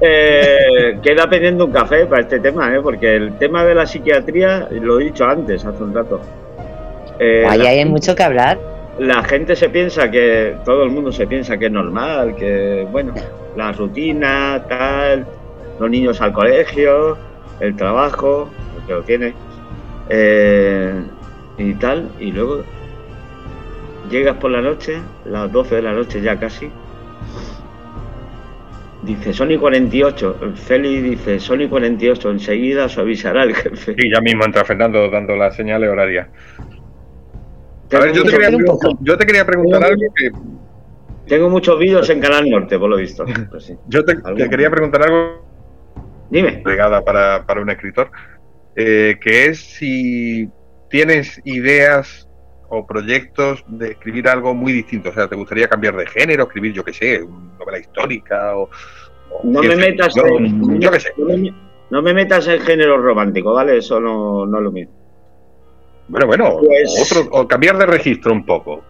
Eh, 0.00 0.98
queda 1.02 1.28
pendiente 1.28 1.62
un 1.62 1.70
café 1.70 2.06
para 2.06 2.22
este 2.22 2.40
tema, 2.40 2.74
¿eh? 2.74 2.80
porque 2.82 3.14
el 3.14 3.38
tema 3.38 3.64
de 3.64 3.74
la 3.74 3.86
psiquiatría, 3.86 4.68
lo 4.70 4.98
he 4.98 5.04
dicho 5.04 5.24
antes, 5.24 5.64
hace 5.64 5.82
un 5.82 5.94
rato, 5.94 6.20
eh, 7.20 7.44
Ahí 7.46 7.60
hay 7.60 7.84
mucho 7.84 8.14
que 8.16 8.22
hablar. 8.22 8.58
La 8.98 9.22
gente 9.22 9.54
se 9.54 9.68
piensa 9.68 10.10
que, 10.10 10.56
todo 10.64 10.82
el 10.82 10.90
mundo 10.90 11.12
se 11.12 11.26
piensa 11.26 11.58
que 11.58 11.66
es 11.66 11.72
normal, 11.72 12.34
que, 12.34 12.86
bueno, 12.90 13.14
la 13.56 13.72
rutina, 13.72 14.64
tal, 14.68 15.26
los 15.80 15.90
niños 15.90 16.20
al 16.20 16.32
colegio, 16.32 17.18
el 17.58 17.74
trabajo, 17.74 18.48
el 18.78 18.86
que 18.86 18.92
lo 18.92 19.02
tiene, 19.02 19.34
eh, 20.08 21.02
y 21.58 21.74
tal, 21.74 22.08
y 22.20 22.30
luego 22.30 22.62
llegas 24.10 24.36
por 24.36 24.52
la 24.52 24.60
noche, 24.60 25.00
las 25.24 25.50
12 25.50 25.76
de 25.76 25.82
la 25.82 25.92
noche 25.92 26.20
ya 26.20 26.38
casi, 26.38 26.70
Dice 29.02 29.32
Sony 29.32 29.58
48, 29.58 30.36
Feli 30.56 31.00
dice 31.00 31.40
Sony 31.40 31.68
48, 31.70 32.32
enseguida 32.32 32.86
suavizará 32.86 33.44
el 33.44 33.54
jefe. 33.54 33.94
Sí, 33.98 34.10
ya 34.12 34.20
mismo 34.20 34.44
entra 34.44 34.62
Fernando 34.62 35.08
dando 35.08 35.34
las 35.36 35.56
señales 35.56 35.88
horarias. 35.88 36.28
A 37.92 37.98
ver, 37.98 38.12
yo 38.12 38.22
te, 38.22 38.30
quería, 38.30 38.50
yo 39.00 39.16
te, 39.16 39.26
quería, 39.26 39.46
preguntar 39.46 39.82
algo 39.84 40.02
que. 40.14 40.30
Tengo 41.26 41.48
muchos 41.48 41.78
vídeos 41.78 42.10
en 42.10 42.20
Canal 42.20 42.48
Norte, 42.50 42.78
por 42.78 42.90
lo 42.90 42.96
visto. 42.96 43.24
Pues 43.50 43.72
yo 43.88 44.04
te, 44.04 44.16
quería 44.50 44.70
preguntar 44.70 45.02
algo. 45.02 45.49
Dime. 46.30 46.62
Pegada 46.64 47.04
para, 47.04 47.44
para 47.46 47.60
un 47.60 47.70
escritor. 47.70 48.10
Eh, 48.76 49.18
que 49.20 49.46
es 49.46 49.58
si 49.58 50.48
tienes 50.88 51.40
ideas 51.44 52.28
o 52.68 52.86
proyectos 52.86 53.64
de 53.66 53.90
escribir 53.92 54.28
algo 54.28 54.54
muy 54.54 54.72
distinto. 54.72 55.10
O 55.10 55.12
sea, 55.12 55.28
¿te 55.28 55.36
gustaría 55.36 55.68
cambiar 55.68 55.96
de 55.96 56.06
género, 56.06 56.44
escribir, 56.44 56.72
yo 56.72 56.84
qué 56.84 56.92
sé, 56.92 57.22
una 57.22 57.58
novela 57.58 57.78
histórica 57.78 58.56
o. 58.56 58.70
no 59.44 59.62
me 59.62 59.76
metas 59.76 60.16
en. 60.16 60.80
Yo 60.80 60.90
qué 60.90 61.00
sé. 61.00 61.12
No 61.90 62.02
me, 62.02 62.14
metas 62.14 62.46
en 62.46 62.60
género 62.60 62.98
romántico, 62.98 63.52
¿vale? 63.52 63.78
Eso 63.78 63.98
no, 63.98 64.46
no 64.46 64.58
es 64.58 64.64
lo 64.64 64.70
mismo. 64.70 64.94
Bueno, 66.06 66.26
bueno, 66.26 66.56
pues- 66.64 67.12
otro, 67.12 67.28
o 67.32 67.48
cambiar 67.48 67.76
de 67.78 67.86
registro 67.86 68.32
un 68.32 68.46
poco. 68.46 68.84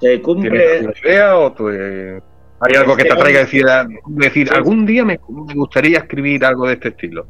Se 0.00 0.20
cumple. 0.20 0.86
idea 1.02 1.38
o 1.38 1.52
tu, 1.52 1.70
eh, 1.70 2.20
¿Hay 2.60 2.74
algo 2.74 2.96
que 2.96 3.04
te 3.04 3.12
atraiga 3.12 3.40
a 3.40 3.44
decir, 3.44 3.66
decir 4.06 4.50
algún 4.50 4.86
día 4.86 5.04
me, 5.04 5.18
gustaría 5.54 5.98
escribir 5.98 6.44
algo 6.44 6.66
de 6.66 6.74
este 6.74 6.88
estilo? 6.88 7.26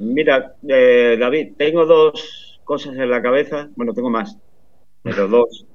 Mira, 0.00 0.54
eh, 0.68 1.16
David, 1.18 1.52
tengo 1.56 1.86
dos 1.86 2.60
cosas 2.64 2.96
en 2.96 3.10
la 3.10 3.22
cabeza, 3.22 3.68
bueno, 3.76 3.92
tengo 3.94 4.10
más, 4.10 4.36
pero 5.02 5.28
dos, 5.28 5.66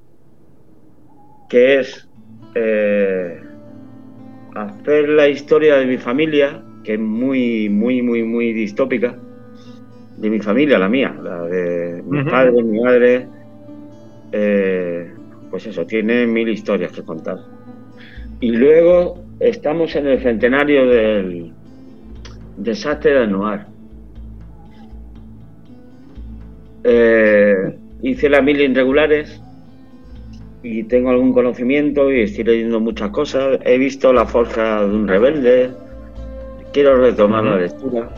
que 1.50 1.80
es 1.80 2.10
eh, 2.56 3.42
hacer 4.56 5.10
la 5.10 5.28
historia 5.28 5.76
de 5.76 5.86
mi 5.86 5.98
familia, 5.98 6.64
que 6.84 6.94
es 6.94 7.00
muy, 7.00 7.70
muy, 7.70 8.02
muy, 8.02 8.24
muy 8.24 8.54
distópica, 8.54 9.18
de 10.18 10.30
mi 10.30 10.40
familia, 10.40 10.78
la 10.78 10.90
mía, 10.90 11.16
la 11.22 11.44
de 11.44 12.04
mi 12.04 12.24
padre, 12.24 12.64
mi 12.64 12.80
madre, 12.80 13.28
eh, 14.32 15.14
pues 15.50 15.66
eso, 15.68 15.86
tiene 15.86 16.28
mil 16.28 16.50
historias 16.50 16.92
que 16.92 17.04
contar. 17.04 17.53
Y 18.44 18.52
luego 18.52 19.24
estamos 19.40 19.96
en 19.96 20.06
el 20.06 20.22
centenario 20.22 20.86
del 20.86 21.54
desastre 22.58 23.14
de 23.14 23.24
Anuar. 23.24 23.68
Eh, 26.84 27.78
hice 28.02 28.28
las 28.28 28.44
mil 28.44 28.60
irregulares 28.60 29.42
y 30.62 30.84
tengo 30.84 31.12
algún 31.12 31.32
conocimiento 31.32 32.12
y 32.12 32.24
estoy 32.24 32.44
leyendo 32.44 32.82
muchas 32.82 33.12
cosas. 33.12 33.60
He 33.64 33.78
visto 33.78 34.12
La 34.12 34.26
Forja 34.26 34.86
de 34.86 34.94
un 34.94 35.08
Rebelde. 35.08 35.72
Quiero 36.74 36.98
retomar 36.98 37.46
la 37.46 37.56
lectura. 37.56 38.10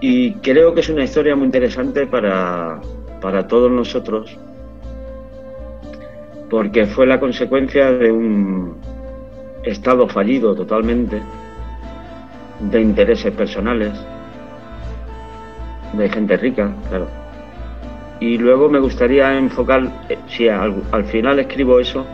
Y 0.00 0.34
creo 0.34 0.72
que 0.72 0.82
es 0.82 0.88
una 0.88 1.02
historia 1.02 1.34
muy 1.34 1.46
interesante 1.46 2.06
para, 2.06 2.80
para 3.20 3.48
todos 3.48 3.72
nosotros 3.72 4.38
porque 6.50 6.84
fue 6.86 7.06
la 7.06 7.20
consecuencia 7.20 7.92
de 7.92 8.10
un 8.10 8.76
Estado 9.64 10.08
fallido 10.08 10.54
totalmente, 10.54 11.20
de 12.60 12.80
intereses 12.80 13.32
personales, 13.34 13.92
de 15.92 16.08
gente 16.08 16.36
rica, 16.36 16.74
claro. 16.88 17.08
Y 18.20 18.38
luego 18.38 18.68
me 18.68 18.78
gustaría 18.78 19.36
enfocar, 19.36 19.82
eh, 20.08 20.18
si 20.28 20.48
al, 20.48 21.04
final 21.06 21.38
escribo 21.40 21.80
eso, 21.80 22.06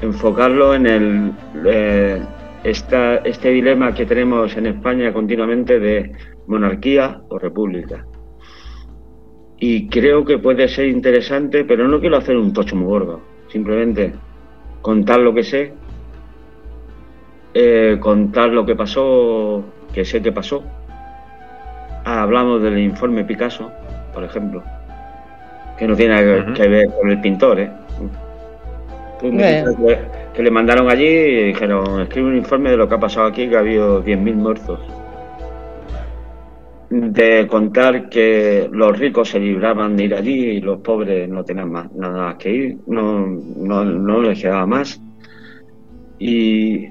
enfocarlo 0.00 0.74
en 0.74 0.86
el 0.86 1.32
eh, 1.66 2.22
este 2.64 3.50
dilema 3.50 3.94
que 3.94 4.06
tenemos 4.06 4.56
en 4.56 4.66
España 4.66 5.12
continuamente 5.12 5.78
de 5.78 6.12
monarquía 6.46 7.20
o 7.28 7.38
república. 7.38 8.04
Y 9.58 9.88
creo 9.88 10.24
que 10.24 10.38
puede 10.38 10.68
ser 10.68 10.86
interesante, 10.88 11.64
pero 11.64 11.88
no 11.88 12.00
quiero 12.00 12.16
hacer 12.16 12.36
un 12.36 12.52
tocho 12.52 12.76
muy 12.76 12.86
gordo. 12.86 13.20
Simplemente 13.48 14.12
contar 14.82 15.20
lo 15.20 15.32
que 15.32 15.42
sé 15.42 15.72
eh, 17.58 17.96
contar 17.98 18.50
lo 18.50 18.66
que 18.66 18.76
pasó, 18.76 19.64
que 19.90 20.04
sé 20.04 20.20
que 20.20 20.30
pasó. 20.30 20.62
hablamos 22.04 22.60
del 22.62 22.78
informe 22.78 23.24
Picasso, 23.24 23.72
por 24.12 24.24
ejemplo, 24.24 24.62
que 25.78 25.88
no 25.88 25.96
tiene 25.96 26.52
que 26.52 26.68
ver 26.68 26.90
con 26.90 27.10
el 27.10 27.18
pintor, 27.22 27.60
¿eh? 27.60 27.70
que, 30.34 30.42
le 30.42 30.50
mandaron 30.50 30.90
allí 30.90 31.06
y 31.06 31.44
dijeron, 31.44 32.02
escribe 32.02 32.28
un 32.28 32.36
informe 32.36 32.72
de 32.72 32.76
lo 32.76 32.86
que 32.86 32.96
ha 32.96 33.00
pasado 33.00 33.26
aquí, 33.26 33.48
que 33.48 33.56
ha 33.56 33.60
habido 33.60 34.04
10.000 34.04 34.34
muertos. 34.34 34.80
De 36.90 37.46
contar 37.46 38.10
que 38.10 38.68
los 38.70 38.98
ricos 38.98 39.30
se 39.30 39.40
libraban 39.40 39.96
de 39.96 40.04
ir 40.04 40.14
allí 40.14 40.44
y 40.44 40.60
los 40.60 40.80
pobres 40.80 41.26
no 41.26 41.42
tenían 41.42 41.72
más, 41.72 41.90
nada 41.94 42.36
que 42.36 42.50
ir, 42.50 42.76
no, 42.86 43.26
no, 43.26 43.82
no 43.82 44.20
les 44.20 44.42
quedaba 44.42 44.66
más. 44.66 45.00
Y 46.18 46.90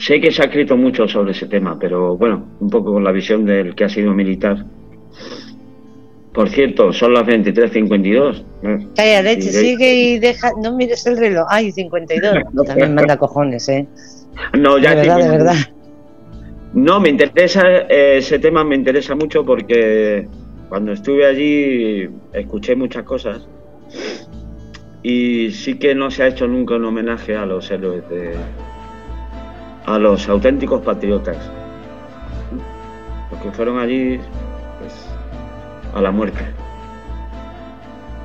Sé 0.00 0.18
que 0.18 0.32
se 0.32 0.40
ha 0.40 0.46
escrito 0.46 0.78
mucho 0.78 1.06
sobre 1.06 1.32
ese 1.32 1.46
tema, 1.46 1.78
pero 1.78 2.16
bueno, 2.16 2.46
un 2.58 2.70
poco 2.70 2.94
con 2.94 3.04
la 3.04 3.12
visión 3.12 3.44
del 3.44 3.74
que 3.74 3.84
ha 3.84 3.88
sido 3.90 4.14
militar. 4.14 4.64
Por 6.32 6.48
cierto, 6.48 6.90
son 6.90 7.12
las 7.12 7.24
23.52. 7.24 8.94
Calla, 8.96 9.20
leche, 9.20 9.50
sigue 9.52 9.94
y 9.94 10.18
deja. 10.18 10.52
No 10.62 10.74
mires 10.74 11.06
el 11.06 11.18
reloj. 11.18 11.46
Ay, 11.50 11.70
52. 11.70 12.34
También 12.66 12.94
manda 12.94 13.18
cojones, 13.18 13.68
¿eh? 13.68 13.86
No, 14.58 14.78
ya. 14.78 14.94
De 14.94 14.96
verdad, 15.02 15.18
de 15.18 15.28
verdad. 15.28 15.56
No, 16.72 16.98
me 16.98 17.10
interesa, 17.10 17.62
eh, 17.90 18.16
ese 18.16 18.38
tema 18.38 18.64
me 18.64 18.76
interesa 18.76 19.14
mucho 19.14 19.44
porque 19.44 20.26
cuando 20.70 20.92
estuve 20.92 21.26
allí 21.26 22.08
escuché 22.32 22.74
muchas 22.74 23.02
cosas 23.02 23.46
y 25.02 25.50
sí 25.50 25.78
que 25.78 25.94
no 25.94 26.10
se 26.10 26.22
ha 26.22 26.28
hecho 26.28 26.46
nunca 26.46 26.76
un 26.76 26.86
homenaje 26.86 27.36
a 27.36 27.44
los 27.44 27.70
héroes 27.70 28.08
de, 28.08 28.34
a 29.86 29.98
los 29.98 30.28
auténticos 30.28 30.82
patriotas, 30.82 31.36
los 33.30 33.40
que 33.40 33.50
fueron 33.50 33.78
allí 33.78 34.20
pues, 34.78 35.08
a 35.94 36.00
la 36.00 36.10
muerte. 36.10 36.40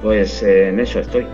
Pues 0.01 0.43
eh, 0.43 0.69
en 0.69 0.79
eso 0.79 0.99
estoy. 0.99 1.25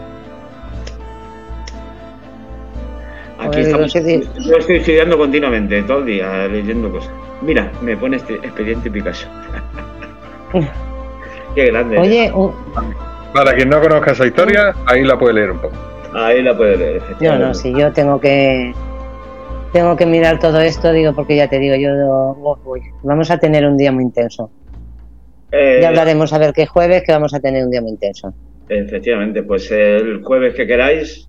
Aquí 3.39 3.61
estamos, 3.61 3.91
yo 3.93 4.57
estoy 4.57 4.77
estudiando 4.77 5.17
continuamente, 5.17 5.81
todo 5.83 5.99
el 5.99 6.05
día, 6.05 6.47
leyendo 6.47 6.91
cosas. 6.91 7.11
Mira, 7.41 7.71
me 7.81 7.97
pone 7.97 8.17
este 8.17 8.35
expediente 8.35 8.91
Picasso. 8.91 9.27
Qué 11.55 11.65
grande. 11.65 11.97
Oye, 11.97 12.31
para 13.33 13.53
quien 13.53 13.69
no 13.69 13.81
conozca 13.81 14.11
esa 14.11 14.27
historia, 14.27 14.75
ahí 14.85 15.03
la 15.03 15.17
puede 15.17 15.33
leer 15.33 15.51
un 15.51 15.59
poco. 15.59 15.75
Ahí 16.13 16.41
la 16.41 16.55
puede 16.55 16.77
leer, 16.77 17.01
Yo 17.19 17.37
no, 17.37 17.53
si 17.53 17.73
yo 17.73 17.91
tengo 17.93 18.19
que 18.19 18.73
tengo 19.71 19.95
que 19.95 20.05
mirar 20.05 20.39
todo 20.39 20.59
esto, 20.59 20.91
digo, 20.91 21.13
porque 21.13 21.35
ya 21.35 21.47
te 21.47 21.59
digo, 21.59 21.75
yo 21.75 22.35
voy. 22.63 22.81
Vamos 23.03 23.31
a 23.31 23.37
tener 23.37 23.65
un 23.65 23.77
día 23.77 23.91
muy 23.91 24.03
intenso. 24.03 24.51
Eh, 25.51 25.79
ya 25.81 25.89
hablaremos 25.89 26.31
a 26.33 26.37
ver 26.37 26.53
qué 26.53 26.65
jueves, 26.65 27.03
que 27.05 27.11
vamos 27.11 27.33
a 27.33 27.39
tener 27.39 27.63
un 27.63 27.71
día 27.71 27.81
muy 27.81 27.91
intenso. 27.91 28.33
Efectivamente, 28.69 29.43
pues 29.43 29.69
el 29.71 30.23
jueves 30.23 30.55
que 30.55 30.65
queráis, 30.65 31.27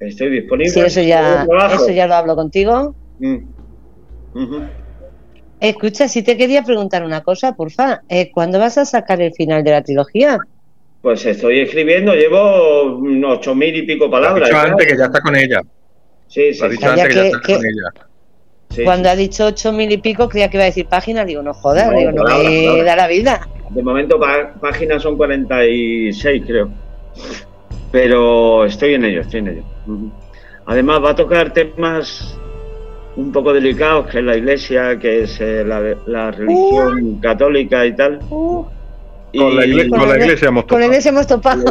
estoy 0.00 0.30
disponible. 0.30 0.70
Sí, 0.70 0.80
eso 0.80 1.02
ya, 1.02 1.46
eso 1.74 1.90
ya 1.90 2.06
lo 2.06 2.14
hablo 2.14 2.34
contigo. 2.34 2.94
Mm. 3.18 3.38
Escucha, 5.60 6.08
si 6.08 6.22
te 6.22 6.36
quería 6.36 6.62
preguntar 6.62 7.04
una 7.04 7.22
cosa, 7.22 7.54
porfa, 7.54 8.02
eh, 8.08 8.30
¿cuándo 8.32 8.58
vas 8.58 8.78
a 8.78 8.84
sacar 8.84 9.20
el 9.22 9.32
final 9.32 9.64
de 9.64 9.70
la 9.70 9.82
trilogía? 9.82 10.38
Pues 11.00 11.24
estoy 11.24 11.60
escribiendo, 11.60 12.14
llevo 12.14 12.96
unos 12.96 13.38
ocho 13.38 13.54
mil 13.54 13.74
y 13.74 13.82
pico 13.82 14.10
palabras. 14.10 14.50
antes 14.52 14.86
que 14.86 14.96
ya 14.96 15.06
está 15.06 15.20
con 15.20 15.36
ella. 15.36 15.60
Sí, 16.28 16.52
sí. 16.54 16.62
Cuando 18.84 19.08
ha 19.08 19.16
dicho 19.16 19.46
ocho 19.46 19.72
mil 19.72 19.90
y 19.90 19.98
pico, 19.98 20.28
creía 20.28 20.50
que 20.50 20.56
iba 20.56 20.64
a 20.64 20.66
decir 20.66 20.86
página, 20.86 21.24
digo, 21.24 21.42
no 21.42 21.54
jodas, 21.54 21.90
digo, 21.96 22.12
no 22.12 22.24
me 22.24 22.82
da 22.82 22.96
la 22.96 23.06
vida. 23.06 23.48
De 23.70 23.82
momento 23.82 24.18
páginas 24.60 25.02
son 25.02 25.16
46, 25.16 26.42
creo. 26.46 26.70
Pero 27.90 28.64
estoy 28.64 28.94
en 28.94 29.04
ello, 29.04 29.20
estoy 29.22 29.40
en 29.40 29.48
ello. 29.48 29.62
Además 30.66 31.02
va 31.02 31.10
a 31.10 31.14
tocar 31.14 31.52
temas 31.52 32.36
un 33.16 33.32
poco 33.32 33.52
delicados, 33.52 34.08
que 34.08 34.18
es 34.18 34.24
la 34.24 34.36
iglesia, 34.36 34.98
que 34.98 35.22
es 35.22 35.40
eh, 35.40 35.64
la, 35.64 36.30
religión 36.30 37.18
católica 37.20 37.86
y 37.86 37.96
tal. 37.96 38.20
Con, 39.36 39.56
la 39.56 39.66
iglesia, 39.66 40.48
hemos 41.10 41.26
topado. 41.26 41.64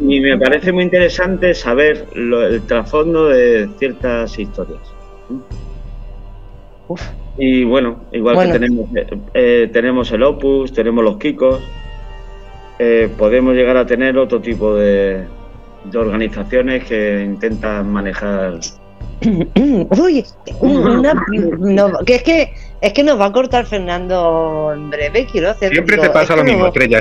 Y 0.00 0.20
me 0.20 0.38
parece 0.38 0.72
muy 0.72 0.84
interesante 0.84 1.54
saber 1.54 2.06
el 2.14 2.62
trasfondo 2.66 3.28
de 3.28 3.68
ciertas 3.78 4.38
historias. 4.38 4.80
Y 7.38 7.64
bueno, 7.64 8.00
igual 8.12 8.46
que 8.46 8.52
tenemos, 8.52 8.86
eh, 8.96 9.06
eh, 9.34 9.70
tenemos 9.72 10.10
el 10.12 10.22
Opus, 10.22 10.72
tenemos 10.72 11.04
los 11.04 11.18
Kikos, 11.18 11.60
eh, 12.78 13.10
podemos 13.18 13.54
llegar 13.54 13.76
a 13.76 13.86
tener 13.86 14.16
otro 14.16 14.40
tipo 14.40 14.74
de, 14.74 15.24
de 15.84 15.98
organizaciones 15.98 16.84
que 16.84 17.22
intentan 17.24 17.90
manejar. 17.90 18.60
Uy, 19.98 20.24
una, 20.60 21.14
no, 21.58 21.98
que 22.04 22.14
es 22.16 22.22
que 22.22 22.52
es 22.80 22.92
que 22.92 23.02
nos 23.02 23.18
va 23.18 23.26
a 23.26 23.32
cortar 23.32 23.64
Fernando 23.64 24.72
en 24.74 24.90
breve. 24.90 25.26
Quiero 25.30 25.50
hacer. 25.50 25.72
Siempre 25.72 25.96
te 25.96 26.10
pasa 26.10 26.36
lo 26.36 26.44
mismo, 26.44 26.66
Estrella. 26.66 27.00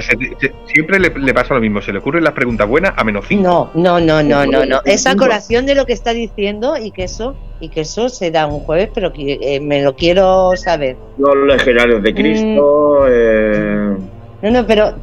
siempre 0.67 0.99
le, 0.99 1.33
pasa 1.33 1.53
lo 1.53 1.59
mismo. 1.59 1.81
Se 1.81 1.91
le 1.91 1.99
ocurren 1.99 2.23
las 2.23 2.33
preguntas 2.33 2.67
buenas 2.67 2.93
a 2.95 3.03
menos 3.03 3.25
cinco. 3.27 3.71
No, 3.73 3.99
no, 3.99 3.99
no, 3.99 4.23
no, 4.23 4.45
no, 4.45 4.65
no. 4.65 4.81
Esa 4.85 5.15
colación 5.15 5.65
de 5.65 5.75
lo 5.75 5.85
que 5.85 5.93
está 5.93 6.13
diciendo 6.13 6.77
y 6.77 6.91
que 6.91 7.03
eso 7.03 7.35
y 7.59 7.69
que 7.69 7.81
eso 7.81 8.09
será 8.09 8.47
un 8.47 8.61
jueves, 8.61 8.89
pero 8.93 9.11
que, 9.11 9.37
eh, 9.41 9.59
me 9.59 9.81
lo 9.81 9.95
quiero 9.95 10.55
saber. 10.55 10.97
Los 11.17 11.35
legionarios 11.35 12.03
de 12.03 12.13
Cristo. 12.13 13.01
Mm. 13.01 13.07
Eh... 13.09 13.97
No, 14.43 14.51
no, 14.51 14.67
pero 14.67 14.93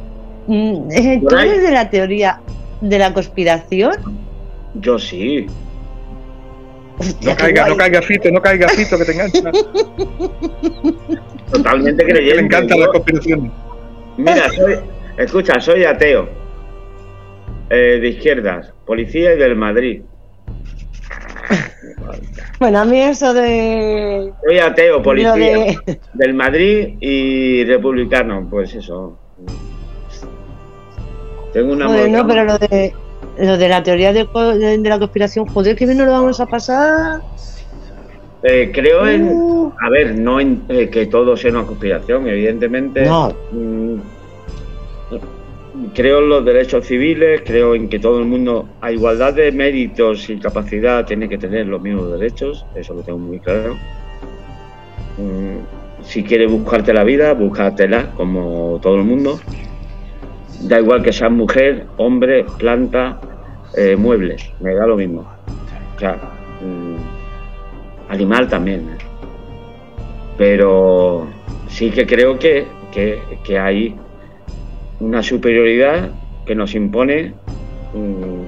mm, 0.47 0.87
¿tú 1.27 1.35
eres 1.35 1.61
de 1.61 1.71
la 1.71 1.89
teoría 1.89 2.41
de 2.81 2.99
la 2.99 3.13
conspiración? 3.13 3.95
Yo 4.75 4.97
sí. 4.97 5.47
No 7.21 7.35
caiga, 7.35 7.67
no 7.67 7.75
caiga 7.75 8.01
Fito, 8.01 8.31
no 8.31 8.41
caiga 8.41 8.69
Fito 8.69 8.97
que 8.97 9.05
te 9.05 9.11
engancha. 9.13 9.51
Totalmente 11.51 12.03
creyente. 12.03 12.35
Le 12.35 12.41
encanta 12.41 12.77
la 12.77 12.87
conspiración. 12.87 13.51
Mira, 14.17 14.49
soy, 14.51 14.75
escucha, 15.17 15.59
soy 15.59 15.85
ateo. 15.85 16.29
Eh, 17.69 17.99
de 17.99 18.09
izquierdas, 18.09 18.71
policía 18.85 19.33
y 19.33 19.37
del 19.37 19.55
Madrid. 19.55 20.01
Bueno, 22.59 22.79
a 22.79 22.85
mí 22.85 23.01
eso 23.01 23.33
de. 23.33 24.31
Soy 24.45 24.59
ateo, 24.59 25.01
policía. 25.01 25.81
Del 26.13 26.33
Madrid 26.33 26.95
y 26.99 27.63
republicano, 27.65 28.47
pues 28.49 28.73
eso. 28.75 29.17
Tengo 31.51 31.73
una. 31.73 32.07
no, 32.07 32.27
pero 32.27 32.45
lo 32.45 32.57
de, 32.57 32.93
lo 33.37 33.57
de 33.57 33.69
la 33.69 33.83
teoría 33.83 34.13
de, 34.13 34.27
la 34.83 34.99
conspiración, 34.99 35.45
joder, 35.47 35.75
que 35.75 35.85
bien 35.85 35.97
no 35.97 36.05
lo 36.05 36.11
vamos 36.11 36.39
a 36.39 36.45
pasar. 36.45 37.21
Eh, 38.43 38.71
creo 38.73 39.07
en. 39.07 39.29
Uh. 39.29 39.71
A 39.81 39.89
ver, 39.89 40.17
no 40.17 40.39
en 40.39 40.63
eh, 40.69 40.89
que 40.89 41.05
todo 41.05 41.37
sea 41.37 41.51
una 41.51 41.63
conspiración, 41.63 42.27
evidentemente. 42.27 43.05
No. 43.05 43.33
Mm, 43.51 43.95
creo 45.93 46.19
en 46.19 46.29
los 46.29 46.45
derechos 46.45 46.85
civiles, 46.85 47.41
creo 47.45 47.73
en 47.75 47.89
que 47.89 47.99
todo 47.99 48.19
el 48.19 48.25
mundo, 48.25 48.67
a 48.81 48.91
igualdad 48.91 49.33
de 49.33 49.51
méritos 49.51 50.29
y 50.29 50.37
capacidad, 50.37 51.05
tiene 51.05 51.29
que 51.29 51.37
tener 51.37 51.67
los 51.67 51.81
mismos 51.81 52.11
derechos, 52.11 52.65
eso 52.75 52.93
lo 52.93 53.01
tengo 53.01 53.19
muy 53.19 53.39
claro. 53.39 53.75
Mm, 55.17 56.03
si 56.03 56.23
quieres 56.23 56.51
buscarte 56.51 56.93
la 56.93 57.03
vida, 57.03 57.33
búscatela, 57.33 58.11
como 58.15 58.79
todo 58.81 58.95
el 58.97 59.03
mundo. 59.03 59.39
Da 60.63 60.79
igual 60.79 61.03
que 61.03 61.11
seas 61.11 61.31
mujer, 61.31 61.85
hombre, 61.97 62.45
planta, 62.57 63.19
eh, 63.75 63.95
muebles, 63.97 64.49
me 64.61 64.73
da 64.73 64.85
lo 64.87 64.95
mismo. 64.95 65.27
O 65.95 65.99
sea, 65.99 66.15
mm, 66.61 68.11
animal 68.11 68.47
también. 68.47 68.97
Pero 70.37 71.27
sí 71.67 71.91
que 71.91 72.05
creo 72.05 72.39
que, 72.39 72.65
que, 72.91 73.21
que 73.43 73.59
hay 73.59 73.95
una 74.99 75.21
superioridad 75.21 76.11
que 76.45 76.55
nos 76.55 76.75
impone 76.75 77.33
mm, 77.93 78.43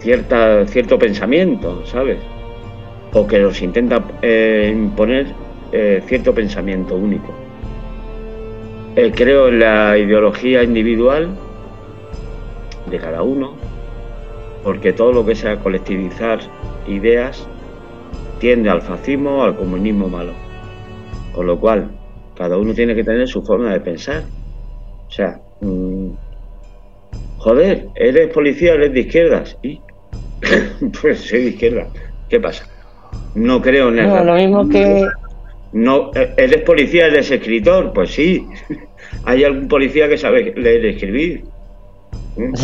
cierta, 0.00 0.66
cierto 0.66 0.98
pensamiento, 0.98 1.84
¿sabes? 1.86 2.18
O 3.12 3.26
que 3.26 3.38
nos 3.38 3.60
intenta 3.62 4.04
eh, 4.20 4.70
imponer 4.74 5.26
eh, 5.72 6.02
cierto 6.06 6.34
pensamiento 6.34 6.96
único. 6.96 7.47
Eh, 8.98 9.12
creo 9.14 9.46
en 9.46 9.60
la 9.60 9.96
ideología 9.96 10.64
individual 10.64 11.36
de 12.90 12.98
cada 12.98 13.22
uno, 13.22 13.54
porque 14.64 14.92
todo 14.92 15.12
lo 15.12 15.24
que 15.24 15.36
sea 15.36 15.56
colectivizar 15.60 16.40
ideas 16.88 17.46
tiende 18.40 18.70
al 18.70 18.82
fascismo 18.82 19.38
o 19.38 19.42
al 19.42 19.56
comunismo 19.56 20.08
malo. 20.08 20.32
Con 21.32 21.46
lo 21.46 21.60
cual, 21.60 21.92
cada 22.36 22.56
uno 22.56 22.74
tiene 22.74 22.96
que 22.96 23.04
tener 23.04 23.28
su 23.28 23.42
forma 23.42 23.72
de 23.72 23.80
pensar 23.80 24.24
o 25.08 25.10
sea, 25.10 25.40
mm, 25.60 26.10
joder, 27.38 27.86
eres 27.94 28.32
policía, 28.32 28.74
eres 28.74 28.92
de 28.92 29.00
izquierdas. 29.00 29.56
¿Y? 29.62 29.80
pues 31.00 31.20
soy 31.20 31.44
de 31.44 31.48
izquierda. 31.50 31.88
¿Qué 32.28 32.38
pasa? 32.38 32.66
No 33.34 33.62
creo 33.62 33.88
en 33.88 34.00
eso. 34.00 34.16
No, 34.16 34.24
lo 34.24 34.34
mismo 34.34 34.68
que. 34.68 35.06
No, 35.72 36.10
eh, 36.14 36.34
¿Eres 36.36 36.62
policía, 36.62 37.06
eres 37.06 37.30
escritor? 37.30 37.92
Pues 37.92 38.10
sí. 38.10 38.46
Hay 39.24 39.44
algún 39.44 39.68
policía 39.68 40.08
que 40.08 40.18
sabe 40.18 40.54
leer 40.56 40.84
y 40.84 40.88
escribir. 40.88 41.44
¿Mm? 42.36 42.54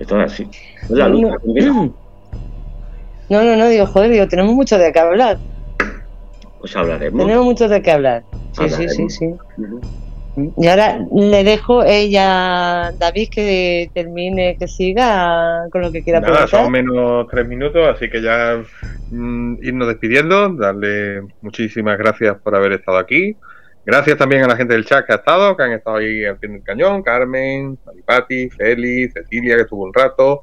Esto 0.00 0.20
es 0.20 0.32
así. 0.32 0.48
no, 0.88 1.08
no, 3.28 3.44
no, 3.44 3.56
no, 3.56 3.68
digo, 3.68 3.86
joder, 3.86 4.10
digo, 4.10 4.28
tenemos 4.28 4.54
mucho 4.54 4.78
de 4.78 4.92
qué 4.92 4.98
hablar. 4.98 5.38
Pues 6.60 6.74
hablaremos. 6.76 7.26
Tenemos 7.26 7.44
mucho 7.44 7.68
de 7.68 7.82
qué 7.82 7.90
hablar. 7.90 8.22
Sí, 8.52 8.68
sí, 8.68 8.88
sí, 8.88 9.10
sí. 9.10 9.34
Y 10.56 10.66
ahora 10.68 11.00
le 11.12 11.42
dejo 11.42 11.82
ella, 11.84 12.92
David, 12.98 13.28
que 13.30 13.90
termine, 13.92 14.56
que 14.56 14.68
siga 14.68 15.68
con 15.70 15.82
lo 15.82 15.90
que 15.90 16.02
quiera 16.02 16.20
Nada, 16.20 16.46
son 16.46 16.70
menos 16.70 17.26
tres 17.28 17.46
minutos, 17.48 17.82
así 17.88 18.08
que 18.08 18.22
ya 18.22 18.62
mm, 19.10 19.56
irnos 19.62 19.88
despidiendo, 19.88 20.48
darle 20.50 21.22
muchísimas 21.42 21.98
gracias 21.98 22.36
por 22.38 22.54
haber 22.54 22.72
estado 22.72 22.98
aquí. 22.98 23.36
Gracias 23.88 24.18
también 24.18 24.44
a 24.44 24.48
la 24.48 24.54
gente 24.54 24.74
del 24.74 24.84
chat 24.84 25.06
que 25.06 25.14
ha 25.14 25.16
estado, 25.16 25.56
que 25.56 25.62
han 25.62 25.72
estado 25.72 25.96
ahí 25.96 26.22
al 26.22 26.36
pie 26.36 26.50
del 26.50 26.62
cañón, 26.62 27.02
Carmen, 27.02 27.78
Maripati, 27.86 28.50
Félix, 28.50 29.14
Cecilia, 29.14 29.56
que 29.56 29.62
estuvo 29.62 29.82
un 29.82 29.94
rato. 29.94 30.42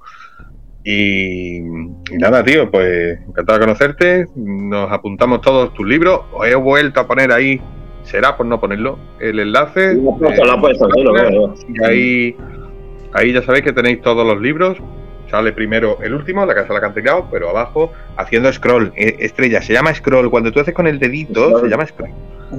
Y, 0.83 1.57
y, 1.57 2.17
nada, 2.17 2.43
tío, 2.43 2.71
pues 2.71 3.19
encantado 3.19 3.59
de 3.59 3.65
conocerte. 3.65 4.25
Nos 4.35 4.91
apuntamos 4.91 5.41
todos 5.41 5.71
tus 5.75 5.85
libros. 5.85 6.21
Os 6.33 6.47
he 6.47 6.55
vuelto 6.55 6.99
a 6.99 7.07
poner 7.07 7.31
ahí 7.31 7.61
será 8.01 8.35
por 8.35 8.47
no 8.47 8.59
ponerlo, 8.59 8.97
el 9.19 9.39
enlace. 9.39 9.95
y 11.67 11.83
ahí, 11.83 12.35
ahí 13.13 13.31
ya 13.31 13.43
sabéis 13.43 13.63
que 13.63 13.73
tenéis 13.73 14.01
todos 14.01 14.25
los 14.25 14.41
libros. 14.41 14.79
Sale 15.29 15.51
primero 15.51 15.99
el 16.01 16.15
último, 16.15 16.47
la 16.47 16.55
casa 16.55 16.73
la 16.73 16.79
acantilado, 16.79 17.27
pero 17.31 17.49
abajo 17.49 17.91
haciendo 18.17 18.51
scroll. 18.51 18.91
Eh, 18.95 19.17
estrella, 19.19 19.61
se 19.61 19.73
llama 19.73 19.93
scroll. 19.93 20.31
Cuando 20.31 20.51
tú 20.51 20.59
haces 20.59 20.73
con 20.73 20.87
el 20.87 20.97
dedito, 20.97 21.59
se 21.59 21.67
llama 21.67 21.85
scroll. 21.85 22.09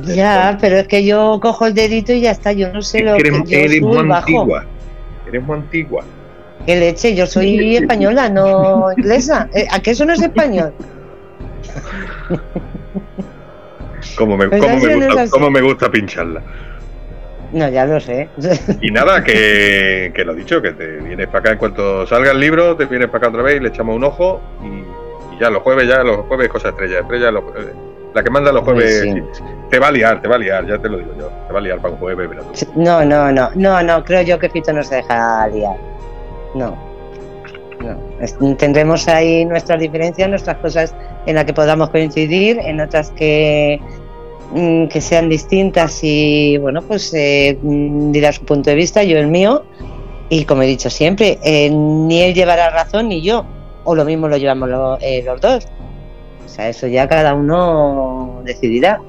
Ya, 0.02 0.58
pero 0.60 0.76
es 0.76 0.88
que 0.88 1.04
yo 1.04 1.38
cojo 1.40 1.66
el 1.66 1.74
dedito 1.74 2.12
y 2.12 2.20
ya 2.22 2.30
está. 2.30 2.52
Yo 2.52 2.72
no 2.72 2.82
sé 2.82 3.00
lo 3.00 3.16
que, 3.16 3.28
eres, 3.28 3.42
yo 3.46 3.58
eres 3.58 3.82
muy 3.82 3.98
antigua. 3.98 4.64
Eres 5.26 5.42
muy 5.42 5.56
antigua. 5.56 6.04
¿Qué 6.66 6.76
leche? 6.76 7.14
Yo 7.14 7.26
soy 7.26 7.76
española, 7.76 8.28
no 8.28 8.92
inglesa. 8.96 9.48
Eh, 9.54 9.66
¿A 9.70 9.80
qué 9.80 9.92
eso 9.92 10.04
no 10.04 10.12
es 10.12 10.22
español? 10.22 10.72
Como 14.16 14.36
me, 14.36 14.46
gusta, 14.46 15.50
me 15.50 15.60
gusta 15.60 15.90
pincharla. 15.90 16.42
No, 17.52 17.68
ya 17.68 17.86
lo 17.86 18.00
sé. 18.00 18.28
Y 18.80 18.90
nada, 18.90 19.22
que, 19.22 20.12
que 20.14 20.24
lo 20.24 20.34
dicho, 20.34 20.60
que 20.60 20.72
te 20.72 20.98
vienes 20.98 21.26
para 21.28 21.38
acá 21.40 21.52
en 21.52 21.58
cuanto 21.58 22.06
salga 22.06 22.32
el 22.32 22.40
libro, 22.40 22.76
te 22.76 22.86
vienes 22.86 23.08
para 23.08 23.18
acá 23.18 23.28
otra 23.28 23.42
vez 23.42 23.56
y 23.56 23.60
le 23.60 23.68
echamos 23.68 23.96
un 23.96 24.04
ojo 24.04 24.40
y, 24.62 25.40
ya 25.40 25.50
los 25.50 25.62
jueves, 25.62 25.86
ya 25.86 26.02
los 26.02 26.26
jueves 26.26 26.48
cosa 26.48 26.70
estrella, 26.70 27.00
estrella, 27.00 27.30
la 28.16 28.22
que 28.22 28.30
manda 28.30 28.50
los 28.50 28.64
jueves 28.64 29.06
te 29.70 29.78
va 29.78 29.88
a 29.88 29.92
liar, 29.92 30.20
te 30.20 30.28
va 30.28 30.36
a 30.36 30.38
liar, 30.38 30.66
ya 30.66 30.78
te 30.78 30.88
lo 30.88 30.98
digo 30.98 31.12
yo, 31.18 31.28
te 31.46 31.52
va 31.52 31.58
a 31.58 31.62
liar 31.62 31.78
para 31.78 31.94
un 31.94 32.00
jueves, 32.00 32.28
No, 32.74 33.04
no, 33.04 33.30
no, 33.30 33.50
no, 33.54 33.82
no, 33.82 34.04
creo 34.04 34.22
yo 34.22 34.38
que 34.38 34.48
Fito 34.48 34.72
no 34.72 34.82
se 34.82 34.96
deja 34.96 35.46
liar. 35.48 35.76
No. 36.54 36.76
No. 37.80 38.56
Tendremos 38.56 39.06
ahí 39.06 39.44
nuestras 39.44 39.78
diferencias, 39.78 40.28
nuestras 40.28 40.56
cosas 40.58 40.94
en 41.26 41.34
las 41.34 41.44
que 41.44 41.52
podamos 41.52 41.90
coincidir, 41.90 42.58
en 42.58 42.80
otras 42.80 43.10
que 43.10 43.80
Mm, 44.52 44.86
que 44.86 45.00
sean 45.00 45.28
distintas 45.28 45.98
y 46.02 46.56
bueno, 46.58 46.80
pues 46.82 47.12
eh, 47.14 47.58
mm, 47.60 48.12
dirá 48.12 48.32
su 48.32 48.44
punto 48.44 48.70
de 48.70 48.76
vista, 48.76 49.02
yo 49.02 49.18
el 49.18 49.26
mío. 49.26 49.64
Y 50.28 50.44
como 50.44 50.62
he 50.62 50.66
dicho 50.66 50.90
siempre, 50.90 51.38
eh, 51.42 51.70
ni 51.70 52.22
él 52.22 52.34
llevará 52.34 52.70
razón 52.70 53.08
ni 53.08 53.22
yo, 53.22 53.44
o 53.84 53.94
lo 53.94 54.04
mismo 54.04 54.28
lo 54.28 54.36
llevamos 54.36 54.98
eh, 55.00 55.22
los 55.24 55.40
dos. 55.40 55.68
O 56.46 56.48
sea, 56.48 56.68
eso 56.68 56.86
ya 56.86 57.08
cada 57.08 57.34
uno 57.34 58.40
decidirá. 58.44 59.00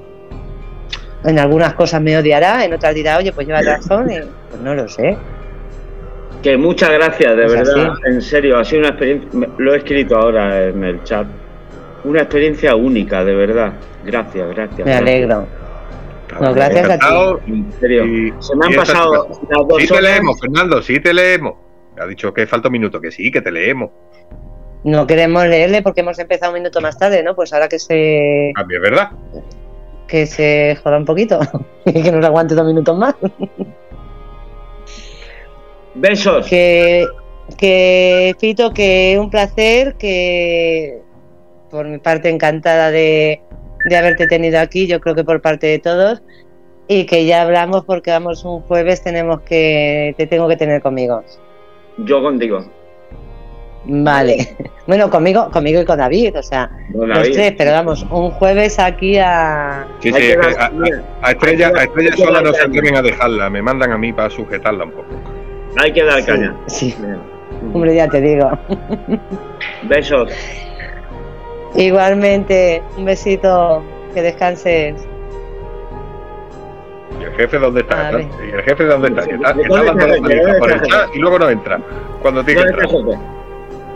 En 1.24 1.38
algunas 1.40 1.74
cosas 1.76 2.02
me 2.02 2.18
odiará, 2.18 2.66
en 2.66 2.74
otras 2.74 2.96
dirá, 2.96 3.18
oye, 3.18 3.32
pues 3.32 3.46
lleva 3.48 3.62
razón, 3.62 4.10
y 4.12 4.16
pues 4.50 4.62
no 4.62 4.74
lo 4.74 4.88
sé. 4.88 5.16
Que 6.42 6.58
muchas 6.58 6.92
gracias, 6.92 7.36
de 7.36 7.48
verdad, 7.48 7.94
en 8.06 8.22
serio, 8.22 8.58
ha 8.58 8.66
sido 8.66 8.82
una 8.82 8.90
experiencia, 8.90 9.50
lo 9.58 9.74
he 9.74 9.78
escrito 9.78 10.18
ahora 10.18 10.68
en 10.68 10.84
el 10.84 11.04
chat, 11.04 11.28
una 12.04 12.22
experiencia 12.22 12.76
única, 12.76 13.24
de 13.24 13.36
verdad. 13.36 13.74
Gracias, 14.04 14.50
gracias. 14.56 14.86
Me 14.86 14.94
alegro. 14.94 15.48
No, 16.40 16.54
gracias 16.54 16.90
a 16.90 16.98
ti. 16.98 17.52
En 17.52 17.72
serio. 17.80 18.42
Se 18.42 18.56
me 18.56 18.66
han 18.66 18.74
pasado 18.74 19.28
las 19.50 19.68
dos 19.68 19.82
Sí 19.82 19.88
te 19.88 20.02
leemos, 20.02 20.40
Fernando, 20.40 20.82
sí 20.82 21.00
te 21.00 21.14
leemos. 21.14 21.54
Ha 22.00 22.06
dicho 22.06 22.34
que 22.34 22.46
falta 22.48 22.68
un 22.68 22.74
minuto, 22.74 23.00
que 23.00 23.12
sí, 23.12 23.32
que 23.32 23.42
te 23.42 23.52
leemos. 23.52 23.90
No 24.88 25.06
queremos 25.06 25.46
leerle 25.46 25.82
porque 25.82 26.00
hemos 26.00 26.18
empezado 26.18 26.54
un 26.54 26.60
minuto 26.60 26.80
más 26.80 26.98
tarde, 26.98 27.22
¿no? 27.22 27.36
Pues 27.36 27.52
ahora 27.52 27.68
que 27.68 27.78
se. 27.78 28.54
También 28.56 28.82
es 28.82 28.90
verdad. 28.90 29.12
Que 30.08 30.26
se 30.26 30.78
joda 30.82 30.96
un 30.98 31.04
poquito 31.04 31.42
y 31.86 32.02
que 32.02 32.10
nos 32.10 32.24
aguante 32.24 32.56
dos 32.56 32.66
minutos 32.66 32.98
más. 32.98 33.14
Besos. 35.94 36.48
Que, 36.48 37.06
que 37.58 38.34
Fito, 38.40 38.74
que 38.74 39.18
un 39.20 39.30
placer, 39.30 39.96
que 39.96 41.02
por 41.70 41.86
mi 41.86 41.98
parte 41.98 42.30
encantada 42.30 42.90
de, 42.90 43.42
de 43.90 43.98
haberte 43.98 44.26
tenido 44.26 44.58
aquí, 44.62 44.88
yo 44.88 45.02
creo 45.02 45.16
que 45.16 45.26
por 45.26 45.42
parte 45.42 45.68
de 45.68 45.80
todos, 45.80 46.24
y 46.88 47.06
que 47.08 47.26
ya 47.26 47.42
hablamos 47.42 47.84
porque 47.84 48.12
vamos 48.12 48.46
un 48.46 48.62
jueves, 48.62 49.04
tenemos 49.04 49.42
que, 49.42 50.16
te 50.18 50.28
tengo 50.28 50.48
que 50.48 50.56
tener 50.56 50.82
conmigo. 50.82 51.26
Yo 51.98 52.22
contigo. 52.22 52.77
Vale. 53.88 54.56
Bueno, 54.88 55.10
conmigo, 55.10 55.52
conmigo 55.52 55.82
y 55.82 55.86
con 55.86 55.98
David, 55.98 56.38
o 56.40 56.42
sea, 56.42 56.72
los 56.94 57.30
tres, 57.32 57.56
pero 57.58 57.72
vamos, 57.72 58.08
un 58.10 58.32
jueves 58.32 58.80
aquí 58.80 59.18
a. 59.18 59.86
Sí, 60.00 60.14
sí, 60.14 60.32
a, 61.22 61.32
Estrella, 61.32 61.74
a 61.76 61.84
Estrella 61.84 62.16
sola 62.16 62.42
no 62.42 62.54
se 62.54 62.62
atreven 62.62 62.96
a 62.96 63.02
dejarla, 63.02 63.50
me 63.50 63.62
mandan 63.62 63.92
a 63.92 63.98
mí 63.98 64.14
para 64.14 64.30
sujetarla 64.30 64.86
un 64.86 64.92
poco. 64.92 65.08
Hay 65.76 65.92
que 65.92 66.06
dar 66.06 66.24
caña. 66.24 66.56
Sí. 66.68 66.96
Hombre, 67.74 67.96
ya 67.96 68.08
te 68.08 68.22
digo. 68.22 68.50
Besos. 69.90 70.32
Igualmente, 71.76 72.82
un 72.98 73.04
besito, 73.04 73.84
que 74.14 74.22
descanses. 74.22 75.06
¿Y 77.20 77.24
el 77.26 77.32
jefe 77.34 77.60
dónde 77.60 77.82
está? 77.82 78.22
¿Y 78.22 78.52
el 78.52 78.64
jefe 78.64 78.86
dónde 78.86 79.10
está? 79.10 79.22
está, 79.24 79.62
está 79.62 79.84
dando 79.84 80.08
la 80.08 80.60
por 80.60 80.72
el 80.72 80.82
chat 80.84 81.10
y 81.14 81.20
luego 81.20 81.40
no 81.40 81.50
entra. 81.50 81.78
Cuando 82.22 82.42
tiene 82.46 82.64
que 82.64 82.70
entrar. 82.70 82.88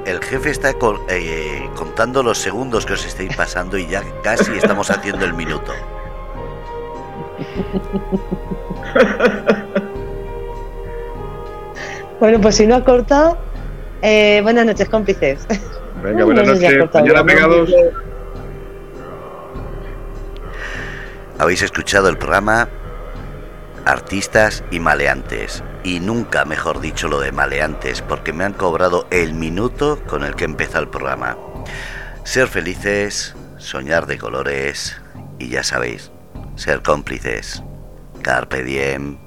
El 0.05 0.23
jefe 0.23 0.49
está 0.49 0.73
eh, 1.09 1.69
contando 1.75 2.23
los 2.23 2.37
segundos 2.37 2.85
que 2.85 2.93
os 2.93 3.05
estáis 3.05 3.35
pasando 3.35 3.77
y 3.77 3.87
ya 3.87 4.01
casi 4.23 4.53
estamos 4.53 4.89
haciendo 4.89 5.25
el 5.25 5.33
minuto. 5.33 5.73
bueno, 12.19 12.39
pues 12.41 12.55
si 12.55 12.67
no 12.67 12.75
ha 12.75 12.83
cortado, 12.83 13.37
eh, 14.01 14.41
buenas 14.43 14.65
noches, 14.65 14.89
cómplices. 14.89 15.47
Venga, 16.03 16.25
buenas 16.25 16.47
noches. 16.47 16.89
Mañana 16.93 17.23
pegados. 17.23 17.71
Habéis 21.37 21.61
escuchado 21.61 22.09
el 22.09 22.17
programa 22.17 22.67
Artistas 23.85 24.63
y 24.71 24.79
Maleantes. 24.79 25.63
Y 25.83 25.99
nunca, 25.99 26.45
mejor 26.45 26.81
dicho, 26.81 27.07
lo 27.07 27.19
de 27.19 27.31
maleantes, 27.31 28.01
porque 28.01 28.33
me 28.33 28.43
han 28.43 28.53
cobrado 28.53 29.07
el 29.09 29.33
minuto 29.33 30.01
con 30.07 30.23
el 30.23 30.35
que 30.35 30.45
empieza 30.45 30.79
el 30.79 30.89
programa. 30.89 31.37
Ser 32.23 32.47
felices, 32.47 33.35
soñar 33.57 34.05
de 34.05 34.17
colores 34.17 35.01
y 35.39 35.49
ya 35.49 35.63
sabéis, 35.63 36.11
ser 36.55 36.83
cómplices. 36.83 37.63
Carpe 38.21 38.63
diem. 38.63 39.20